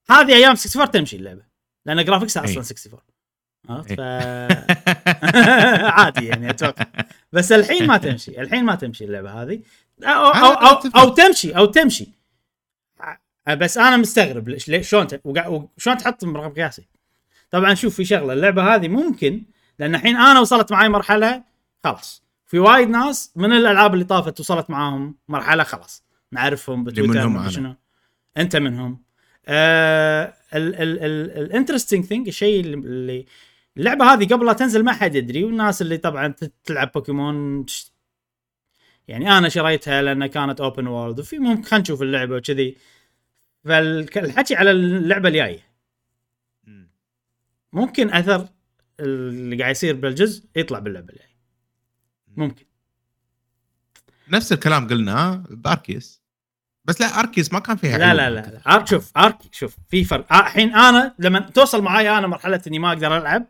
هذه 0.09 0.33
أيام 0.35 0.51
64 0.51 0.91
تمشي 0.91 1.15
اللعبة 1.15 1.41
لأن 1.85 2.05
graphics 2.05 2.39
ها 2.39 2.43
أصلا 2.43 2.55
إي. 2.55 2.61
64 2.61 2.99
عرفت. 3.69 3.93
ف 3.93 3.99
عادي 5.99 6.25
يعني 6.25 6.49
أتوقع. 6.49 6.85
بس 7.31 7.51
الحين 7.51 7.87
ما 7.87 7.97
تمشي 7.97 8.41
الحين 8.41 8.65
ما 8.65 8.75
تمشي 8.75 9.05
اللعبة 9.05 9.43
هذه. 9.43 9.61
أو 10.03 10.09
أو, 10.09 10.31
أنا 10.31 10.69
أو. 10.69 11.01
أو 11.01 11.09
تمشي 11.09 11.57
أو 11.57 11.65
تمشي. 11.65 12.07
بس 13.53 13.77
أنا 13.77 13.97
مستغرب 13.97 14.49
ليش 14.49 14.69
ليش- 14.69 14.89
شلون 14.89 15.07
وشلون 15.25 15.97
تحط 15.97 16.23
رقم 16.23 16.49
قياسي؟ 16.53 16.87
طبعا 17.51 17.73
شوف 17.73 17.95
في 17.95 18.05
شغلة 18.05 18.33
اللعبة 18.33 18.75
هذه 18.75 18.87
ممكن 18.87 19.43
لأن 19.79 19.95
الحين 19.95 20.15
أنا 20.15 20.39
وصلت 20.39 20.71
معي 20.71 20.89
مرحلة 20.89 21.43
خلاص. 21.83 22.23
في 22.45 22.59
وايد 22.59 22.89
ناس 22.89 23.31
من 23.35 23.53
الألعاب 23.53 23.93
اللي 23.93 24.05
طافت 24.05 24.39
وصلت 24.39 24.69
معاهم 24.69 25.15
مرحلة 25.27 25.63
خلاص. 25.63 26.03
نعرفهم 26.31 26.83
بتويتر. 26.83 27.13
شنو. 27.49 27.75
أنت 28.37 28.55
منهم. 28.55 29.01
آه 29.47 30.33
ال 30.53 30.66
interesting 30.66 32.05
thing 32.05 32.27
الشيء 32.27 32.59
اللي- 32.59 33.25
اللعبة 33.77 34.13
هذه 34.13 34.25
قبل 34.33 34.45
لا 34.45 34.53
تنزل 34.53 34.83
ما 34.83 34.91
حد 34.93 35.15
يدري 35.15 35.43
والناس 35.43 35.81
اللي 35.81 35.97
طبعا 35.97 36.33
تلعب 36.63 36.91
بوكيمون 36.91 37.65
يعني 39.07 39.37
أنا 39.37 39.49
شريتها 39.49 40.01
لأن 40.01 40.25
كانت 40.25 40.61
open 40.61 40.87
world 40.87 41.19
وفي 41.19 41.39
ممكن 41.39 41.63
خلينا 41.63 41.81
نشوف 41.81 42.01
اللعبة 42.01 42.35
وكذي. 42.35 42.77
فالحكي 43.65 44.55
على 44.55 44.71
اللعبة 44.71 45.29
الجاية. 45.29 45.59
ممكن 47.73 48.13
أثر 48.13 48.47
اللي 48.99 49.57
قاعد 49.61 49.71
يصير 49.71 49.95
بالجزء 49.95 50.45
يطلع 50.55 50.79
باللعبة 50.79 51.13
الجاية. 51.13 51.35
ممكن. 52.27 52.65
نفس 54.29 54.53
الكلام 54.53 54.87
قلناه 54.87 55.43
ب 55.49 55.58
Arceus. 55.58 56.21
بس 56.85 57.01
لا 57.01 57.07
Arceus 57.19 57.53
ما 57.53 57.59
كان 57.59 57.77
فيها 57.77 57.97
لا. 57.97 58.13
لا 58.13 58.29
لا, 58.29 58.41
لا. 58.41 58.75
Arc 58.75 58.87
شوف 58.87 59.11
أرك 59.17 59.37
شوف 59.51 59.77
في 59.89 60.03
فرق. 60.03 60.33
آه، 60.33 60.39
الحين 60.39 60.75
أنا 60.75 61.15
لما 61.19 61.39
توصل 61.39 61.83
معاي 61.83 62.09
أنا 62.17 62.27
مرحلة 62.27 62.61
إني 62.67 62.79
ما 62.79 62.87
أقدر 62.89 63.17
ألعب 63.17 63.45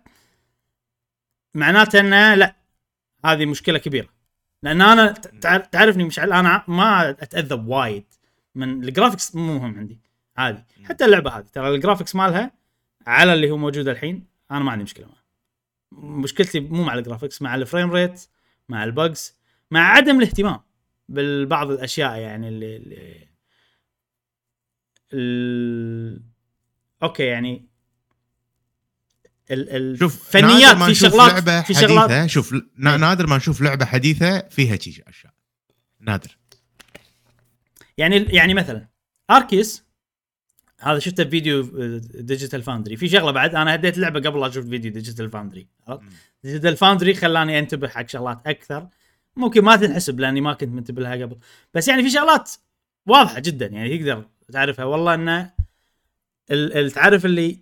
معناته 1.54 2.00
إنه 2.00 2.36
لا 2.36 2.56
هذه 3.26 3.46
مشكلة 3.46 3.78
كبيرة. 3.78 4.10
لأن 4.64 4.82
أنا 4.82 5.12
تع- 5.12 5.58
تعرفني 5.58 6.04
مشعل 6.04 6.34
أنا 6.34 6.64
ما 6.68 7.10
أتأذى 7.10 7.56
وايد. 7.56 8.04
من 8.56 8.84
ال 8.84 8.90
graphics 8.90 9.36
مو 9.36 9.60
مهم 9.60 9.78
عندي. 9.80 10.00
عادي. 10.38 10.64
حتى 10.84 11.06
اللعبة 11.06 11.32
هذه 11.32 11.46
ترى 11.54 11.76
ال 11.76 11.80
graphics 11.80 12.16
مالها 12.16 12.52
على 13.08 13.34
اللي 13.34 13.52
هو 13.52 13.58
موجود 13.58 13.88
الحين 13.88 14.28
أنا 14.52 14.60
ما 14.60 14.72
عندي 14.72 14.84
مشكلة 14.84 15.06
معه. 15.06 15.26
مشكلتي 15.92 16.60
مو 16.60 16.84
مع 16.84 16.94
ال 16.94 16.99
graphics 16.99 17.42
مع 17.42 17.56
ال 17.56 17.62
frame 17.62 17.92
rate 17.92 18.26
مع 18.70 18.84
ال 18.84 18.95
bugs 18.95 19.38
مع 19.72 19.92
عدم 19.92 20.20
الاهتمام 20.20 20.60
بالبعض 21.10 21.72
الأشياء 21.72 22.18
يعني 22.18 22.48
اللي, 22.48 22.76
اللي 22.76 23.28
ال... 25.14 26.24
أوكي 27.04 27.24
يعني 27.24 27.70
ال... 29.52 30.00
شوف 30.00 30.36
الفنيات 30.36 30.76
نادر 30.76 30.80
ما 30.80 30.86
في 30.86 30.96
شغلات 30.96 31.66
في 31.66 31.74
شغلات 31.74 32.30
شوف 32.30 32.54
إيه. 32.54 32.62
نادر 32.78 33.28
ما 33.28 33.38
نشوف 33.38 33.62
لعبة 33.62 33.86
حديثة 33.86 34.40
فيها 34.40 34.76
شي 34.76 35.04
أشياء. 35.08 35.34
نادر. 36.00 36.38
يعني 37.98 38.16
يعني 38.16 38.54
مثلا 38.54 38.88
Arceus 39.32 39.85
هذا 40.80 41.00
شفته 41.00 41.24
بفيديو 41.24 41.62
Digital 42.00 42.64
Foundry 42.64 42.98
في 42.98 43.10
شغلة 43.10 43.32
بعد 43.32 43.56
أنا 43.56 43.76
هديت 43.76 43.98
اللعبه 43.98 44.20
قبل 44.20 44.40
لا 44.40 44.48
أشوف 44.48 44.66
فيديو 44.66 44.92
Digital 44.92 45.30
Foundry 45.30 45.68
Digital 46.44 46.78
Foundry 46.78 47.14
خلاني 47.14 47.60
أنتبه 47.60 47.88
حق 47.88 48.10
شغلات 48.10 48.48
أكثر. 48.48 48.88
ممكن 49.36 49.62
ما 49.64 49.76
تنحسب 49.76 50.20
لأني 50.20 50.42
ما 50.42 50.54
كنت 50.54 50.70
منتبه 50.70 51.02
لها 51.02 51.12
قبل. 51.12 51.38
بس 51.74 51.88
يعني 51.88 52.04
في 52.04 52.10
شغلات 52.10 52.52
واضحة 53.06 53.40
جدا 53.40 53.66
يعني 53.66 53.98
تقدر 53.98 54.26
تعرفها. 54.54 54.86
والله 54.86 55.14
إنه 55.14 55.52
تعرف 56.90 57.26
اللي 57.26 57.60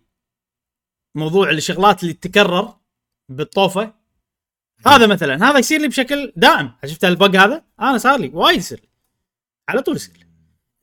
موضوع 1.15 1.49
الشغلات 1.49 2.03
اللي 2.03 2.13
تتكرر 2.13 2.73
بالطوفة؟ 3.29 3.93
هذا 4.87 5.07
مثلا. 5.07 5.49
هذا 5.49 5.59
يصير 5.59 5.81
لي 5.81 5.87
بشكل 5.87 6.33
دائم. 6.35 6.71
شفت 6.85 7.05
البق 7.05 7.35
هذا؟ 7.35 7.63
أنا 7.79 7.97
صار 7.97 8.19
لي 8.19 8.31
وايد 8.33 8.57
يصير 8.57 8.79
لي. 8.79 8.89
على 9.69 9.81
طول 9.81 9.95
يصير 9.95 10.17
لي. 10.17 10.22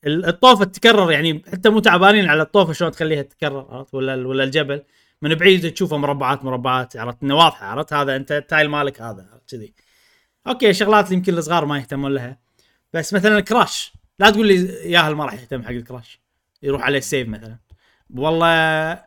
الطوفة 0.07 0.65
تتكرر 0.65 1.13
يعني 1.13 1.43
حتى 1.53 1.69
مو 1.69 1.81
تعبانين 1.81 2.29
على 2.29 2.43
الطوفة 2.43 2.73
شلون 2.73 2.91
تخليها 2.91 3.23
تتكرر 3.23 3.67
عرفت؟ 3.71 3.95
ولا 3.95 4.27
ولا 4.29 4.45
الجبل. 4.45 4.83
من 5.23 5.35
بعيد 5.35 5.73
تشوفه 5.73 5.97
مربعات 5.97 6.45
مربعات 6.45 6.97
عرفت؟ 6.97 7.23
إنه 7.23 7.37
واضحة 7.37 7.67
عرفت؟ 7.67 7.93
هذا 7.93 8.17
أنت 8.17 8.33
التايل 8.33 8.69
مالك 8.69 9.03
هذا 9.03 9.41
كذي. 9.51 9.75
أوكي 10.47 10.73
شغلات 10.73 11.13
يمكن 11.13 11.39
الصغار 11.39 11.65
ما 11.65 11.79
يهتمون 11.79 12.15
لها. 12.15 12.39
بس 12.93 13.15
مثلا 13.15 13.39
ال 13.39 13.46
crash. 13.46 13.93
لا 14.19 14.31
تقول 14.31 14.47
لي 14.47 14.55
ياهل 14.91 15.15
ما 15.15 15.25
راح 15.25 15.35
يهتم 15.35 15.63
حق 15.63 15.71
ال 15.71 15.78
crash. 15.78 16.21
يروح 16.63 16.83
عليه 16.83 16.99
ال 16.99 17.05
save 17.05 17.29
مثلا. 17.29 17.59
والله 18.15 19.05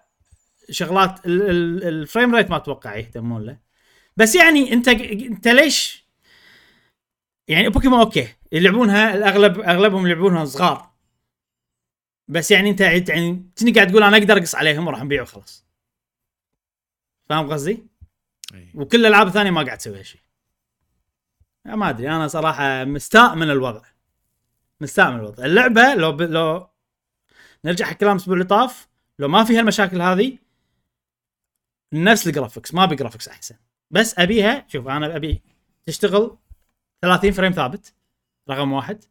شغلات 0.71 1.25
ال- 1.25 1.49
ال- 1.49 1.83
ال 1.87 1.95
frame 1.95 2.35
rate 2.35 2.49
ما 2.49 2.55
أتوقع 2.55 2.95
يهتمون 2.95 3.45
له. 3.45 3.57
بس 4.17 4.35
يعني 4.35 4.73
أنت 4.73 4.87
أنت 4.87 5.47
ليش 5.47 6.03
يعني 7.47 7.69
بوكيمون 7.69 7.99
أوكي. 7.99 8.27
يلعبونها 8.53 9.15
الاغلب 9.15 9.59
أغلبهم 9.59 10.07
يلعبونها 10.07 10.45
صغار. 10.45 10.93
بس 12.27 12.51
يعني 12.51 12.69
أنت 12.69 12.81
يعني 12.81 13.51
كني 13.59 13.71
قاعد 13.71 13.91
تقول 13.91 14.03
أنا 14.03 14.17
أقدر 14.17 14.37
أقص 14.37 14.55
عليهم 14.55 14.87
وراح 14.87 15.03
نبيع 15.03 15.21
وخلاص 15.21 15.65
فاهم 17.29 17.53
قصدي؟ 17.53 17.87
إيه. 18.53 18.71
وكل 18.75 18.99
الالعاب 18.99 19.27
الثانية 19.27 19.51
ما 19.51 19.63
قاعد 19.63 19.77
تسوي 19.77 19.99
هالشيء 19.99 20.21
ما 21.65 21.89
أدري. 21.89 22.09
أنا 22.09 22.27
صراحة 22.27 22.83
مستاء 22.83 23.35
من 23.35 23.49
الوضع. 23.49 23.81
مستاء 24.81 25.11
من 25.11 25.19
الوضع. 25.19 25.45
اللعبة 25.45 25.93
لو 25.93 26.11
ب... 26.11 26.21
لو 26.21 26.69
نرجع 27.65 27.85
حق 27.85 27.93
كلام 27.93 28.15
الأسبوع 28.15 28.33
اللي 28.33 28.45
طاف 28.45 28.87
لو 29.19 29.27
ما 29.27 29.43
فيها 29.43 29.59
المشاكل 29.59 30.01
هذه 30.01 30.37
نفس 31.93 32.27
ال 32.27 32.32
graphics 32.32 32.73
ما 32.73 32.83
ابي 32.83 32.95
graphics 32.95 33.27
أحسن. 33.27 33.55
بس 33.91 34.19
أبيها 34.19 34.65
شوف 34.67 34.87
أنا 34.87 35.15
أبي 35.15 35.41
تشتغل 35.85 36.37
30 37.01 37.31
frame 37.31 37.51
ثابت. 37.51 37.93
رقم 38.49 38.71
واحد. 38.71 39.03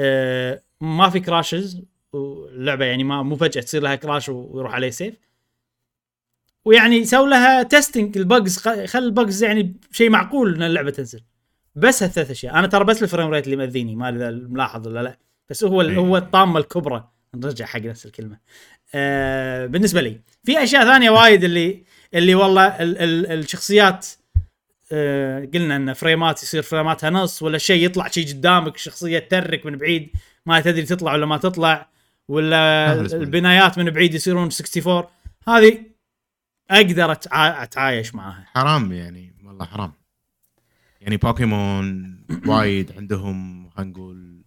آه 0.00 0.62
ما 0.80 1.10
في 1.10 1.20
crashes 1.20 1.82
واللعبه 2.12 2.84
يعني 2.84 3.04
ما 3.04 3.22
مو 3.22 3.36
فجأة 3.36 3.62
تصير 3.62 3.82
لها 3.82 3.94
crash 3.94 4.28
ويروح 4.28 4.74
عليه 4.74 4.90
save 4.90 5.14
ويعني 6.64 7.04
سووا 7.04 7.28
لها 7.28 7.62
testing 7.62 8.18
ال 8.18 8.26
bugs 8.26 8.58
خل 8.58 8.98
البجز 9.04 9.44
يعني 9.44 9.76
شيء 9.90 10.10
معقول 10.10 10.54
إن 10.54 10.62
اللعبة 10.62 10.90
تنزل. 10.90 11.20
بس 11.74 12.02
هالثلاث 12.02 12.30
أشياء. 12.30 12.58
أنا 12.58 12.66
ترى 12.66 12.84
بس 12.84 13.02
ال 13.02 13.06
frame 13.06 13.28
rate 13.28 13.44
اللي 13.44 13.56
مأذيني 13.56 13.96
ما 13.96 14.08
إذا 14.08 14.30
ملاحظ 14.30 14.86
ولا 14.88 15.02
لا. 15.02 15.18
بس 15.50 15.64
هو 15.64 15.82
إيه. 15.82 15.96
هو 15.96 16.16
الطامة 16.16 16.58
الكبرى. 16.58 17.10
نرجع 17.34 17.66
حق 17.66 17.80
نفس 17.80 18.06
الكلمة. 18.06 18.38
آه 18.94 19.66
بالنسبة 19.66 20.00
لي 20.00 20.20
في 20.44 20.62
أشياء 20.62 20.84
ثانية 20.84 21.10
وايد 21.10 21.44
اللي 21.44 21.84
اللي 22.14 22.34
والله 22.34 22.66
ال 22.66 22.98
ال 22.98 23.26
الشخصيات 23.26 24.06
قلنا 25.54 25.76
إن 25.76 25.92
frame 25.92 26.34
ات 26.34 26.42
يصير 26.42 26.62
frame 26.62 26.96
اتها 26.96 27.10
نص 27.10 27.42
ولا 27.42 27.58
شيء 27.58 27.84
يطلع 27.84 28.08
شيء 28.08 28.28
قدامك 28.28 28.76
شخصية 28.76 29.18
ترك 29.18 29.66
من 29.66 29.76
بعيد 29.76 30.10
ما 30.46 30.60
تدري 30.60 30.82
تطلع 30.82 31.12
ولا 31.12 31.26
ما 31.26 31.36
تطلع 31.36 31.88
ولا. 32.28 32.92
البنايات 33.00 33.78
من 33.78 33.90
بعيد 33.90 34.14
يصيرون 34.14 34.48
64 34.48 35.04
هذه 35.48 35.84
أقدر 36.70 37.12
أتعايش 37.32 38.14
معاها 38.14 38.44
حرام 38.54 38.92
يعني 38.92 39.34
والله 39.44 39.64
حرام 39.64 39.92
يعني 41.00 41.16
بوكيمون 41.16 42.16
وايد 42.48 42.92
عندهم 42.96 43.68
خلينا 43.70 43.90
نقول 43.90 44.44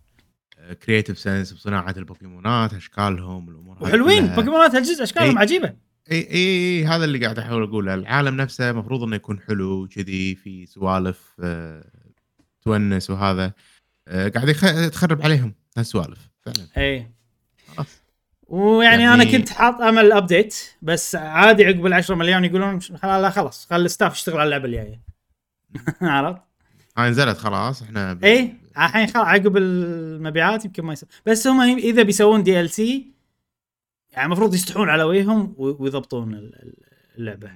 creative 0.86 1.20
sense 1.20 1.54
بصناعة 1.54 1.96
البوكيمونات 1.98 2.74
أشكالهم 2.74 3.50
الأمور 3.50 3.78
وحلوين. 3.84 4.28
بوكيمونات 4.28 4.76
هالجزء 4.76 5.04
أشكالهم 5.04 5.30
إيه. 5.30 5.40
عجيبة 5.40 5.74
إي 6.12 6.28
إي 6.32 6.86
هذا 6.86 7.06
اللي 7.06 7.20
قاعد 7.24 7.40
أحاول 7.40 7.64
أقوله. 7.64 7.94
العالم 7.94 8.36
نفسه 8.38 8.70
المفروض 8.70 9.04
إنه 9.04 9.16
يكون 9.16 9.40
حلو 9.40 9.88
كذي 9.88 10.36
في 10.36 10.66
سوالف 10.66 11.22
آه، 11.44 11.84
تونس 12.62 13.10
وهذا. 13.10 13.54
آه، 14.08 14.30
قاعد 14.30 14.50
يخ- 14.50 14.90
تخرب 14.90 15.22
عليهم 15.22 15.54
هالسوالف 15.78 16.30
فعلا. 16.46 16.68
إي. 16.78 17.08
خلاص. 17.76 18.02
ويعني 18.48 19.04
يعني- 19.04 19.14
أنا 19.24 19.32
كنت 19.32 19.50
حاط 19.50 19.82
أمل 19.82 20.12
update 20.12 20.56
بس 20.82 21.16
عادي 21.16 21.66
عقب 21.66 21.86
ال 21.86 21.94
10 21.94 22.16
مليون 22.16 22.46
يقولون 22.46 22.80
خلاص 22.82 23.04
لا 23.22 23.30
خلاص 23.30 23.68
خلي 23.70 23.86
ال 23.86 23.90
staff 23.90 24.14
يشتغل 24.16 24.36
على 24.38 24.44
اللعبة 24.44 24.66
الجاية. 24.66 25.02
عرفت؟ 26.02 26.42
هاي 26.98 27.10
نزلت 27.10 27.38
خلاص 27.38 27.82
إحنا 27.82 28.14
ب- 28.14 28.24
إي 28.24 28.56
الحين 28.78 29.08
خلاص 29.08 29.26
عقب 29.26 29.58
المبيعات 29.58 30.66
يمكن 30.66 30.84
ما 30.84 30.94
يسوي 30.94 31.10
بس 31.26 31.48
هم 31.48 31.62
إذا 31.62 32.04
بيسوون 32.04 32.44
DLC 32.44 33.12
يعني 34.18 34.26
المفروض 34.26 34.54
يستحون 34.54 34.90
على 34.90 35.04
وجههم 35.04 35.56
ويضبطون 35.58 36.34
ال- 36.34 36.56
ال- 36.56 36.84
اللعبة. 37.18 37.52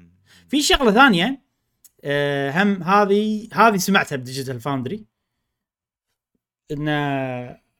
في 0.50 0.62
شغلة 0.62 0.92
ثانية 0.92 1.42
آه، 2.04 2.64
هم 2.64 2.84
هذه 2.84 3.48
هذه 3.54 3.78
سمعتها 3.78 4.16
ب 4.16 4.21
Digital 4.21 4.60
Foundry 4.60 5.06
إن 6.72 6.90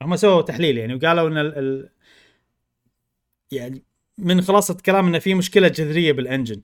هم 0.02 0.16
سووا 0.16 0.42
تحليل 0.42 0.78
يعني 0.78 0.94
وقالوا 0.94 1.28
إن 1.28 1.38
ال 1.38 1.58
ال 1.58 1.88
يعني 3.52 3.82
من 4.18 4.42
خلاصة 4.42 4.74
كلام 4.74 5.06
انه 5.06 5.18
في 5.18 5.34
مشكلة 5.34 5.68
جذرية 5.68 6.12
بال 6.12 6.25
engine 6.25 6.62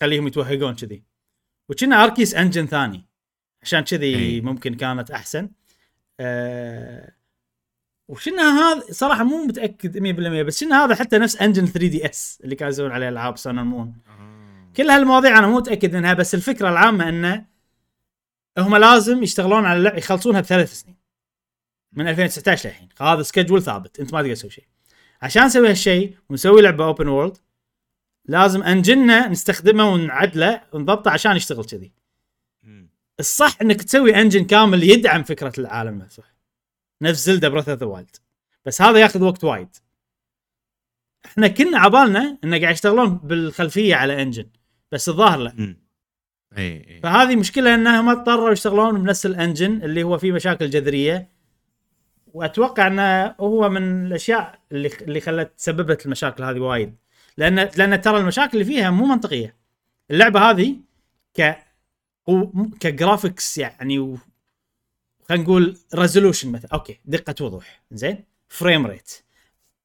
خليهم 0.00 0.26
يتوهقون 0.26 0.74
كذي 0.74 1.02
وكنا 1.68 2.04
Arceus 2.04 2.34
engine 2.34 2.66
ثاني 2.66 3.06
عشان 3.62 3.80
كذي. 3.80 4.40
ممكن 4.40 4.74
كانت 4.74 5.10
أحسن 5.10 5.50
أه 6.20 7.12
وشنا 8.12 8.42
هذا؟ 8.42 8.84
صراحة 8.90 9.24
مو 9.24 9.44
متأكد 9.44 9.98
100% 9.98 10.46
بس 10.46 10.60
شنا 10.60 10.84
هذا 10.84 10.94
حتى 10.94 11.18
نفس 11.18 11.36
engine 11.36 11.66
3DS 11.66 12.40
اللي 12.44 12.54
كانوا 12.56 12.72
يسوون 12.72 12.90
عليه 12.90 13.08
ألعاب 13.08 13.38
Sun 13.38 13.54
Moon 13.54 13.94
آه. 14.08 14.72
كل 14.76 14.90
هالمواضيع 14.90 15.38
أنا 15.38 15.46
مو 15.46 15.56
متأكد 15.56 15.96
منها 15.96 16.14
بس 16.14 16.34
الفكرة 16.34 16.68
العامة 16.68 17.08
إنه 17.08 17.46
هم 18.58 18.76
لازم 18.76 19.22
يشتغلون 19.22 19.64
على 19.64 19.78
اللعبه 19.78 19.98
يخلصونها 19.98 20.40
بثلاث 20.40 20.72
سنين. 20.72 20.96
من 21.92 22.08
2019 22.08 22.68
للحين. 22.68 22.88
هذا 23.00 23.22
schedule 23.22 23.62
ثابت 23.62 24.00
أنت 24.00 24.12
ما 24.14 24.22
تقدر 24.22 24.34
تسوي 24.34 24.50
شيء. 24.50 24.64
عشان 25.22 25.44
نسوي 25.44 25.70
هالشيء 25.70 26.16
ونسوي 26.28 26.62
لعبة 26.62 26.84
open 26.84 27.08
world 27.08 27.36
لازم 28.24 28.62
engine 28.62 29.19
نا 29.19 29.28
نستخدمه 29.28 29.92
ونعدله 29.92 30.62
ونضبطه 30.72 31.10
عشان 31.10 31.36
يشتغل 31.36 31.64
كذي. 31.64 31.92
الصح 33.20 33.60
إنك 33.62 33.82
تسوي 33.82 34.20
engine 34.20 34.44
كامل 34.44 34.82
يدعم 34.82 35.22
فكرة 35.22 35.52
العالم 35.58 35.98
مفتوح 35.98 36.31
نفس 37.02 37.26
Zelda 37.26 37.48
Breath 37.48 37.68
of 37.68 37.78
the 37.78 37.86
Wild 37.86 38.16
بس 38.66 38.82
هذا 38.82 38.98
ياخذ 38.98 39.22
وقت 39.22 39.44
وايد. 39.44 39.68
إحنا 41.26 41.48
كنا 41.48 41.78
عبالنا 41.78 42.38
إنه 42.44 42.60
قاعد 42.60 42.74
يشتغلون 42.74 43.16
بالخلفية 43.16 43.94
على 43.94 44.22
engine 44.22 44.46
بس 44.92 45.08
الظاهر 45.08 45.38
لا. 45.38 45.76
إي 46.58 47.00
فهذه 47.02 47.36
مشكلة 47.36 47.74
انهم 47.74 48.08
اضطروا 48.08 48.52
يشتغلون 48.52 49.02
بنفس 49.02 49.26
ال 49.26 49.34
engine 49.34 49.82
اللي 49.82 50.02
هو 50.02 50.18
فيه 50.18 50.32
مشاكل 50.32 50.70
جذرية. 50.70 51.28
وأتوقع 52.26 52.86
إنه 52.86 53.34
هو 53.40 53.68
من 53.68 54.06
الأشياء 54.06 54.58
اللي 54.72 54.90
اللي 55.00 55.20
خلت 55.20 55.52
سببت 55.56 56.06
المشاكل 56.06 56.44
هذه 56.44 56.58
وايد. 56.58 56.96
لأن 57.36 57.68
لأن 57.76 58.00
ترى 58.00 58.18
المشاكل 58.18 58.50
اللي 58.52 58.64
فيها 58.64 58.90
مو 58.90 59.06
منطقية. 59.06 59.56
اللعبة 60.10 60.40
هذه 60.50 60.76
ك 61.38 61.56
ك 62.80 62.89
graphics 62.89 63.58
يعني 63.58 63.98
و... 63.98 64.18
خلينا 65.28 65.44
نقول 65.44 65.78
resolution 65.94 66.52
مثلا. 66.52 66.70
okay 66.72 67.00
دقة 67.04 67.44
وضوح. 67.44 67.82
زين؟ 67.92 68.24
frame 68.48 68.86
rate 68.86 69.10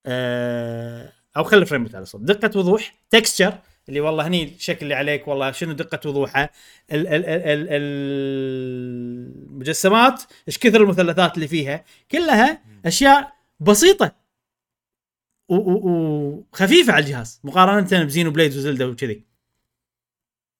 أه... 0.05 1.13
أو 1.37 1.43
خلي 1.43 1.65
frame 1.65 1.83
rate 1.83 1.95
على 1.95 2.05
صوت 2.05 2.21
دقة 2.21 2.59
وضوح 2.59 2.95
texture 3.09 3.57
اللي 3.89 3.99
والله 3.99 4.27
هني 4.27 4.43
الشكل 4.43 4.79
اللي 4.83 4.95
عليك 4.95 5.27
والله 5.27 5.51
شنو 5.51 5.73
دقة 5.73 6.09
وضوحها 6.09 6.49
ال 6.91 7.07
ال 7.07 7.25
ال 7.25 7.25
ال 7.25 7.67
المجسمات 9.47 10.23
إيش 10.47 10.57
كثر 10.57 10.81
المثلثات 10.81 11.35
اللي 11.35 11.47
فيها؟ 11.47 11.85
كلها 12.11 12.61
أشياء 12.85 13.33
بسيطة. 13.59 14.15
وخفيفه 15.49 16.93
على 16.93 17.05
الجهاز. 17.05 17.41
مقارنة 17.43 18.03
ب 18.03 18.31
Xenoblade 18.31 18.55
وزلدا 18.57 18.85
وكذي. 18.85 19.23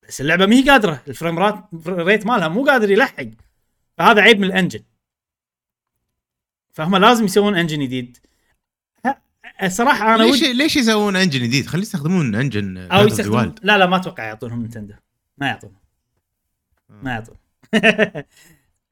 بس 0.08 0.20
اللعبة 0.20 0.46
ما 0.46 0.56
هي 0.56 0.70
قادره 0.70 1.02
ال 1.08 1.13
frame 1.13 1.38
rate 1.86 2.26
مالها 2.26 2.48
مو 2.48 2.64
قادر 2.64 2.90
يلحق. 2.90 3.24
فهذا 3.98 4.22
عيب 4.22 4.38
من 4.40 4.44
ال 4.44 4.49
engine. 4.49 4.80
فهم 6.72 6.96
لازم 6.96 7.24
يسوون 7.24 7.56
engine 7.56 7.80
جديد. 7.80 8.18
صراحة 9.66 10.14
أنا 10.14 10.22
ليش 10.22 10.42
ودي 10.42 10.52
ليش 10.52 10.76
يسوون 10.76 11.16
engine 11.16 11.40
جديد؟ 11.40 11.66
خليه 11.66 11.82
يستخدمون 11.82 12.34
engine 12.34 12.78
أو 12.78 13.06
يستخدمون 13.06 13.54
لا 13.62 13.78
لا 13.78 13.86
ما 13.86 13.96
أتوقع 13.96 14.24
يعطونهم 14.24 14.60
نينتندو 14.60 14.94
ما 15.38 15.46
يعطون 15.46 15.74
ما 16.88 17.10
يعطون 17.10 17.36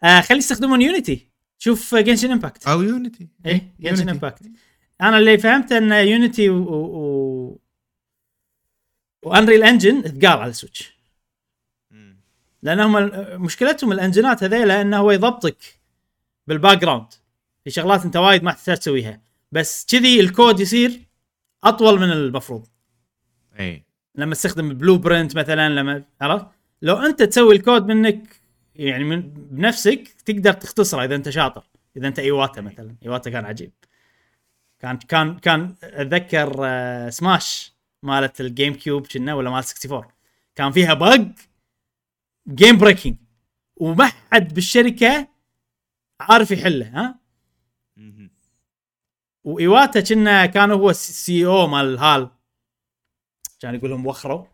آه 0.05 0.21
خلي 0.21 0.39
يستخدمون 0.39 0.83
Unity 0.83 1.27
شوف 1.59 1.95
Genshin 1.95 2.31
Impact 2.31 2.67
أو 2.67 2.83
Unity 2.83 3.29
إيه 3.47 3.73
Genshin. 3.81 4.09
Impact 4.09 4.43
أنا 5.01 5.19
اللي 5.19 5.39
فهمته 5.39 5.79
أن 5.79 5.93
Unity 5.93 6.51
و, 6.51 6.63
و... 6.73 7.61
و 9.23 9.28
Unreal 9.28 9.63
Engine 9.63 10.03
ثقال 10.03 10.39
على 10.39 10.51
ال 10.51 10.56
Switch. 10.56 10.96
لأنهم 12.63 13.11
مشكلتهم 13.43 13.93
الانجنات 13.93 14.45
هذيلا 14.45 14.81
إنه 14.81 14.97
هو 14.97 15.11
يضبطك 15.11 15.57
بال 16.47 16.79
background 16.79 17.07
في 17.65 17.71
شغلات 17.71 18.05
أنت 18.05 18.17
وايد 18.17 18.43
ما 18.43 18.53
تحتاج 18.53 18.77
تسويها. 18.77 19.21
بس 19.53 19.87
كذي 19.87 20.21
الكود 20.21 20.61
يصير 20.61 21.01
أطول 21.65 22.01
من 22.01 22.13
المفروض. 22.13 22.67
إي. 23.59 23.85
لما 24.15 24.35
تستخدم 24.35 24.75
blueprint 24.75 25.37
مثلا 25.37 25.69
لما 25.69 26.03
عرفت؟ 26.21 26.47
لو 26.83 26.97
أنت 26.97 27.23
تسوي 27.23 27.57
الكود 27.57 27.87
منك 27.87 28.41
يعني 28.75 29.05
من 29.05 29.21
بنفسك 29.31 30.09
تقدر 30.25 30.53
تختصره 30.53 31.05
إذا 31.05 31.15
أنت 31.15 31.29
شاطر. 31.29 31.63
إذا 31.97 32.09
أنت 32.09 32.19
ايواتا 32.19 32.61
مثلا. 32.61 32.95
ايواتا 33.03 33.31
كان 33.31 33.45
عجيب. 33.45 33.73
كان 34.81 34.97
كان 34.97 35.39
كان 35.39 35.75
أتذكر 35.83 36.57
آه، 36.65 37.11
سماش 37.11 37.73
مالت 38.03 38.41
ال 38.41 38.75
GameCube 38.75 39.07
كنا 39.07 39.35
ولا 39.35 39.51
مال 39.51 39.59
64 39.59 40.05
كان 40.57 40.71
فيها 40.71 40.95
bug 40.95 41.27
game 42.49 42.79
breaking 42.79 43.17
وما 43.77 44.13
حد 44.33 44.55
بالشركة 44.55 45.29
عارف 46.21 46.51
يحله 46.51 46.89
ها. 46.89 47.19
وايواتا 49.45 50.01
كنا 50.01 50.47
كان 50.47 50.71
هو 50.71 50.91
ال 50.91 51.47
CEO 51.47 51.67
مال 51.67 51.85
ال 51.85 51.96
HAL 51.96 52.31
كان 53.61 53.75
يقول 53.75 53.91
لهم 53.91 54.07
وخروا. 54.07 54.45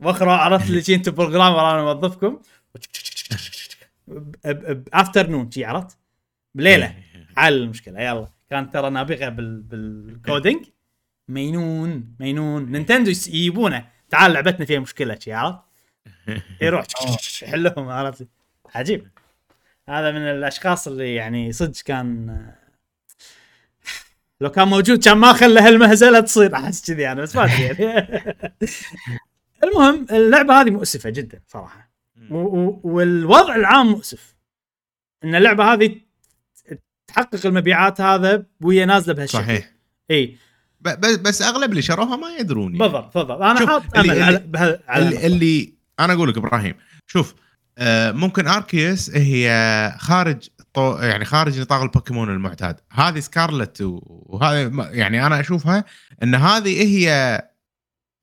وخروا 0.00 0.32
عرفت 0.32 0.70
اللي 0.70 0.94
أنتم 0.94 1.12
programmer 1.12 1.70
أنا 1.70 1.82
موظفكم. 1.82 2.40
بافترنون 4.46 5.50
شي 5.50 5.64
عرفت؟ 5.64 5.98
بليلة. 6.54 6.86
إيه. 6.86 7.28
حل 7.36 7.52
المشكلة. 7.52 8.00
يلا. 8.00 8.28
كان 8.50 8.70
ترى 8.70 8.90
نابغة 8.90 9.28
بال 9.28 9.62
بال 9.62 9.88
coding 9.88 10.66
مينون 11.28 12.16
مينون. 12.20 12.72
نينتندو 12.72 13.10
يجيبونه 13.10 13.88
تعال 14.08 14.32
لعبتنا 14.32 14.66
فيها 14.66 14.80
مشكلة 14.80 15.18
شي 15.18 15.32
عرفت؟ 15.32 15.69
يروح 16.60 16.84
يحلهم 17.42 17.88
عرفت؟ 17.88 18.28
عجيب. 18.74 19.08
هذا 19.88 20.10
من 20.10 20.18
الأشخاص 20.20 20.88
اللي 20.88 21.14
يعني 21.14 21.52
صدق 21.52 21.82
كان 21.84 22.46
لو 24.40 24.50
كان 24.50 24.68
موجود 24.68 25.04
كان 25.04 25.18
ما 25.18 25.32
خلى 25.32 25.60
هالمهزلة 25.60 26.20
تصير 26.20 26.54
أحس 26.54 26.90
كذي 26.90 27.12
أنا 27.12 27.22
بس 27.22 27.36
ما 27.36 27.44
أدري 27.44 27.84
يعني. 27.84 28.36
المهم 29.64 30.06
اللعبة 30.10 30.60
هذه 30.60 30.70
مؤسفة 30.70 31.10
جدا 31.10 31.40
صراحة. 31.46 31.90
والوضع 32.30 33.56
العام 33.56 33.86
مؤسف. 33.86 34.34
إن 35.24 35.34
اللعبة 35.34 35.72
هذه 35.72 36.00
تحقق 37.06 37.46
المبيعات 37.46 38.00
هذا 38.00 38.46
وهي 38.60 38.84
نازلة 38.84 39.14
بهالشكل. 39.14 39.38
صحيح. 39.42 39.70
إي. 40.10 40.36
بس 41.20 41.42
أغلب 41.42 41.70
اللي 41.70 41.82
شروها 41.82 42.16
ما 42.16 42.36
يدرون 42.36 42.74
يعني. 42.76 42.78
بالضبط 42.78 43.18
بالضبط. 43.18 43.40
أنا 43.42 43.66
حاط 43.66 43.98
اللي- 43.98 44.12
أمل 44.12 44.22
على 44.22 44.80
على 44.88 45.08
اللي, 45.08 45.26
اللي 45.26 45.74
أنا 46.00 46.12
أقول 46.12 46.28
لك 46.28 46.36
إبراهيم 46.36 46.74
شوف 47.06 47.34
آه، 47.78 48.12
ممكن 48.12 48.48
اركيوس 48.48 49.10
هي 49.10 49.94
خارج 49.98 50.48
طو 50.74 50.98
يعني 50.98 51.24
خارج 51.24 51.60
نطاق 51.60 51.82
البوكيمون 51.82 52.30
المعتاد. 52.30 52.80
هذه 52.92 53.20
Scarlet 53.20 53.80
و- 53.80 54.00
وهذه 54.26 54.68
ما- 54.68 54.88
يعني 54.90 55.26
أنا 55.26 55.40
أشوفها 55.40 55.84
إن 56.22 56.34
هذه 56.34 56.82
هي 56.82 57.40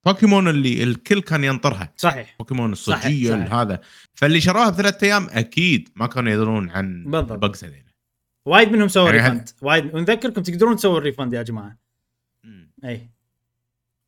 بوكيمون 0.05 0.47
اللي 0.47 0.83
الكل 0.83 1.21
كان 1.21 1.43
ينطرها. 1.43 1.93
صحيح. 1.97 2.35
بوكيمون 2.39 2.71
الصجية. 2.71 3.61
هذا. 3.61 3.79
فاللي 4.13 4.41
شروها 4.41 4.69
بثلاث 4.69 5.03
أيام 5.03 5.27
أكيد 5.31 5.89
ما 5.95 6.07
كانوا 6.07 6.31
يدرون 6.31 6.69
عن 6.69 7.03
بالضبط. 7.07 7.31
ال 7.31 7.38
bugs 7.38 7.63
هذول 7.63 7.83
وايد 8.45 8.71
منهم 8.71 8.87
سووا 8.87 9.09
يعني 9.11 9.21
refund 9.21 9.49
وايد 9.61 9.95
ونذكركم 9.95 10.41
تقدرون 10.41 10.75
تسووا 10.75 10.97
ال 10.97 11.02
refund 11.02 11.33
يا 11.33 11.43
جماعة. 11.43 11.77
إي. 12.85 13.09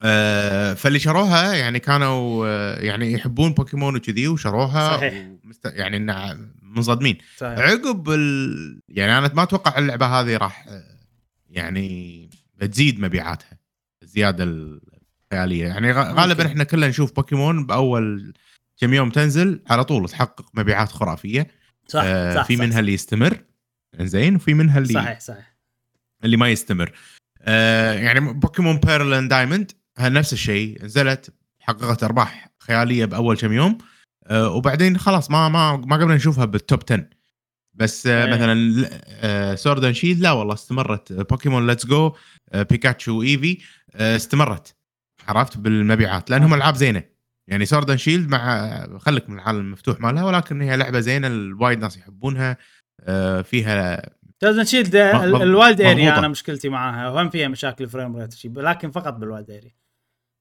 آه، 0.02 0.74
فاللي 0.74 1.00
شروها 1.00 1.54
يعني 1.54 1.80
كانوا 1.80 2.48
آه، 2.48 2.80
يعني 2.80 3.12
يحبون 3.12 3.54
بوكيمون 3.54 3.96
وكذي 3.96 4.28
وشروها 4.28 4.98
صحيح. 4.98 5.28
ومست... 5.44 5.66
يعني 5.66 5.98
إنه 5.98 6.38
منصدمين 6.62 7.18
صحيح 7.38 7.60
عقب 7.60 8.10
ال... 8.10 8.82
يعني 8.90 9.18
أنا 9.18 9.34
ما 9.34 9.44
أتوقع 9.44 9.78
اللعبة 9.78 10.06
هذه 10.06 10.38
راح 10.38 10.68
آه، 10.68 10.84
يعني 11.50 12.30
بتزيد 12.56 13.00
مبيعاتها 13.00 13.60
الزيادة 14.04 14.44
الخياليه 14.44 15.68
يعني 15.68 15.92
غالبا. 15.92 16.46
إحنا 16.46 16.64
كلنا 16.64 16.88
نشوف 16.88 17.16
بوكيمون 17.16 17.66
بأول 17.66 18.34
كم 18.78 18.94
يوم 18.94 19.10
تنزل 19.10 19.64
على 19.70 19.84
طول 19.84 20.10
تحقق 20.10 20.46
مبيعات 20.54 20.90
خرافية 20.92 21.48
صح 21.88 22.02
آه 22.06 22.36
صح 22.36 22.46
في 22.46 22.56
منها 22.56 22.72
صح. 22.72 22.78
اللي 22.78 22.94
يستمر 22.94 23.44
زين 24.00 24.36
وفي 24.36 24.54
منها 24.54 24.78
اللي 24.78 24.94
صحيح 24.94 25.20
صحيح 25.20 25.58
اللي 26.24 26.38
ما 26.38 26.50
يستمر 26.50 26.92
آه 27.42 27.94
يعني 27.94 28.20
بوكيمون 28.20 28.78
Pearl 28.78 29.14
and 29.14 29.30
Diamond 29.30 29.72
نفس 30.02 30.34
الشيء 30.34 30.86
نزلت 30.86 31.34
حققت 31.60 32.04
أرباح 32.04 32.50
خيالية 32.60 33.06
بأول 33.06 33.38
كم 33.38 33.54
يوم 33.54 33.78
آه 34.28 34.50
وبعدين 34.50 34.98
خلاص 34.98 35.32
ما 35.32 35.50
ما 35.50 35.78
ما 35.78 35.96
قبل 35.96 36.14
نشوفها 36.14 36.46
بال 36.46 36.60
top 36.60 36.80
10 36.92 37.06
بس 37.74 38.08
آه 38.08 38.26
إيه. 38.26 38.32
مثلا 38.34 38.90
آه 39.08 39.56
Sword 39.56 39.84
and 39.84 39.96
Shield 39.96 40.20
لا 40.22 40.32
والله 40.32 40.54
استمرت 40.54 41.14
بوكيمون 41.14 41.68
Let's 41.68 41.86
Go 41.86 42.16
آه 42.52 42.64
بيكاتشو 42.64 43.22
ايفي 43.22 43.58
آه 43.96 44.16
استمرت 44.16 44.76
عرفت 45.28 45.58
بالمبيعات 45.58 46.30
لأنهم 46.30 46.54
ألعاب 46.54 46.76
زينة 46.76 47.04
يعني 47.48 47.66
Sword 47.66 47.90
and 47.90 48.00
Shield 48.00 48.30
مع 48.30 48.98
خليك 48.98 49.30
من 49.30 49.36
العالم 49.36 49.60
المفتوح 49.60 50.00
مالها 50.02 50.24
ولكن 50.24 50.62
هي 50.62 50.78
لعبة 50.78 51.00
زينة 51.00 51.28
الوايد 51.28 51.80
ناس 51.80 51.98
يحبونها 51.98 52.58
آه 53.02 53.42
فيها 53.42 54.02
Sword 54.40 54.56
and 54.56 54.66
Shield 54.66 54.98
م- 54.98 55.00
م- 55.00 55.42
ال 55.42 55.50
Wild 55.50 55.82
Area. 55.82 56.20
أنا 56.20 56.28
مشكلتي 56.28 56.70
معاها 56.70 57.10
وهم 57.10 57.30
فيها 57.30 57.48
مشاكل 57.48 57.90
frame 57.90 58.16
rate 58.18 58.46
لكن 58.46 58.92
فقط 58.92 59.14
بال 59.14 59.27
Wild 59.27 59.52
Area. 59.52 59.72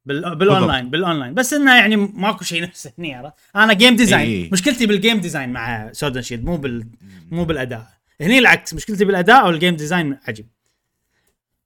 بال 0.08 0.29
online 0.29 0.90
بال 0.90 1.00
online. 1.00 1.34
بس 1.34 1.52
إنه 1.52 1.74
يعني 1.74 1.96
ماكو 1.96 2.44
شيء 2.44 2.62
نفسه 2.62 2.92
هني 2.98 3.14
عرفت؟ 3.14 3.34
أنا 3.56 3.72
game 3.72 3.96
design 3.96 4.28
إي. 4.28 4.48
مشكلتي 4.52 4.86
بال 4.86 4.97
game 4.97 5.20
design 5.20 5.48
مع 5.48 5.92
Sword 5.92 6.11
and 6.11 6.22
Shield 6.22 6.44
مو 6.44 6.56
بال 6.56 6.86
مو 7.30 7.44
بالأداء. 7.44 7.86
هني 8.20 8.38
العكس 8.38 8.74
مشكلتي 8.74 9.04
بالأداء 9.04 9.44
أو 9.44 9.50
ال 9.50 9.55
game 9.55 9.76
design 9.76 10.18
عجيب. 10.28 10.46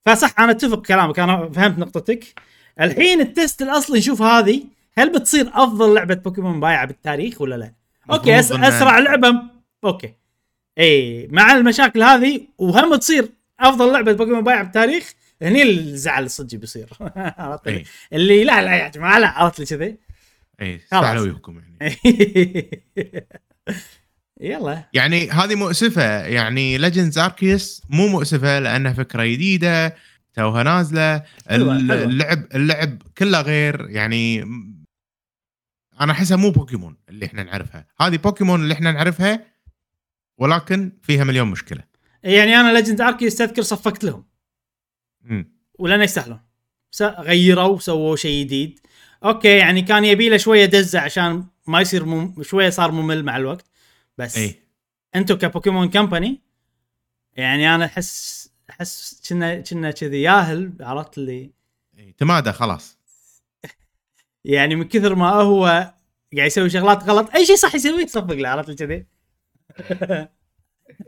فصح 0.07 0.41
أنا 0.41 0.51
أتفق 0.51 0.83
كلامك 0.83 1.19
أنا 1.19 1.51
فهمت 1.51 1.79
نقطتك. 1.79 2.25
الحين 2.81 3.21
ال 3.21 3.29
test 3.29 3.63
الأصلي 3.63 3.99
نشوف 3.99 4.23
هذه 4.23 4.65
هل 4.99 5.13
بتصير 5.13 5.51
أفضل 5.55 5.95
لعبة 5.95 6.15
بوكيمون 6.15 6.61
بايعة 6.61 6.87
بالتاريخ 6.87 7.41
ولا 7.41 7.55
لا؟ 7.55 7.73
okay 8.11 8.39
أس... 8.39 8.53
أسرع 8.53 8.99
لعبة 8.99 9.43
okay. 9.85 10.15
اي 10.79 11.29
مع 11.31 11.53
المشاكل 11.53 12.03
هذه 12.03 12.41
وهم 12.59 12.97
تصير 12.97 13.29
أفضل 13.61 13.93
لعبة 13.93 14.13
بوكيمون 14.13 14.45
بايعة 14.45 14.63
بالتاريخ؟ 14.63 15.15
هني 15.43 15.63
الزعل 15.63 16.25
الصجي 16.25 16.57
بيصير. 16.57 16.89
عرفت؟ 17.39 17.69
اي 17.69 17.85
اللي 18.13 18.45
لا 18.45 18.63
لا 18.63 18.77
يا 18.77 18.89
جماعة 18.89 19.19
لا 19.19 19.29
عرفت 19.29 19.61
لي 19.61 19.67
كذي؟ 19.67 19.97
اي. 20.61 20.77
استعلوا 20.77 21.23
وياكم 21.23 21.61
يعني. 21.81 21.97
يلا. 24.41 24.85
يعني 24.93 25.31
هذه 25.31 25.55
مؤسفة 25.55 26.27
يعني 26.27 26.79
Legends 26.79 27.19
Arceus 27.19 27.83
مو 27.89 28.09
مؤسفة 28.09 28.59
لأنها 28.59 28.93
فكرة 28.93 29.25
جديدة 29.25 29.97
توها 30.35 30.63
نازلة. 30.63 31.23
اللعب 31.51 32.47
اللعب 32.55 33.03
كله 33.19 33.41
غير 33.41 33.91
يعني 33.91 34.43
أنا 36.01 36.13
أحسها 36.13 36.37
مو 36.37 36.51
بوكيمون 36.51 36.97
اللي 37.09 37.27
إحنا 37.27 37.43
نعرفها. 37.43 37.87
هذه 38.01 38.17
بوكيمون 38.17 38.63
اللي 38.63 38.75
إحنا 38.75 38.93
نعرفها 38.93 39.45
ولكن 40.39 40.93
فيها 41.03 41.25
مليون 41.25 41.49
مشكلة. 41.49 41.83
يعني 42.23 42.57
أنا 42.57 42.73
Legends 42.73 43.01
Arceus 43.01 43.27
تذكر 43.27 43.63
صفقت 43.63 44.05
لهم. 44.05 44.32
مم. 45.25 45.53
ولان 45.79 46.03
يستاهلون. 46.03 46.41
غيروا 47.03 47.79
سووا 47.79 48.17
شيء 48.17 48.45
جديد. 48.45 48.81
okay 49.25 49.57
يعني 49.57 49.83
كان 49.83 50.05
يبي 50.05 50.29
له 50.29 50.37
شوية 50.37 50.65
دزه 50.65 51.01
عشان 51.01 51.45
ما 51.67 51.81
يصير 51.81 52.05
مم... 52.05 52.43
شوية 52.43 52.71
صار 52.71 52.91
ممل 52.91 53.25
مع 53.25 53.37
الوقت. 53.37 53.67
بس 54.19 54.39
إي. 54.39 54.55
أنتم 55.15 55.35
ك 55.35 55.41
Pokémon 55.41 55.89
Company 55.89 56.41
يعني 57.37 57.75
أنا 57.75 57.85
أحس 57.85 58.51
أحس 58.71 59.23
كنا 59.29 59.61
كنا 59.61 59.91
كذي 59.91 60.23
ياهل 60.23 60.73
عرفت 60.81 61.19
اللي؟ 61.19 61.51
إي. 61.99 62.15
تمادى 62.19 62.53
خلاص. 62.53 62.99
يعني 64.45 64.77
من 64.77 64.85
كثر 64.85 65.15
ما 65.15 65.31
هو 65.31 65.65
قاعد 66.37 66.47
يسوي 66.47 66.71
شغلات 66.71 67.03
غلط 67.03 67.35
أي 67.35 67.47
شيء 67.47 67.57
صح 67.57 67.75
يسويه 67.75 68.07
تصفق 68.07 68.35
له 68.35 68.49
عرفت 68.49 68.83
كذي؟ 68.83 69.07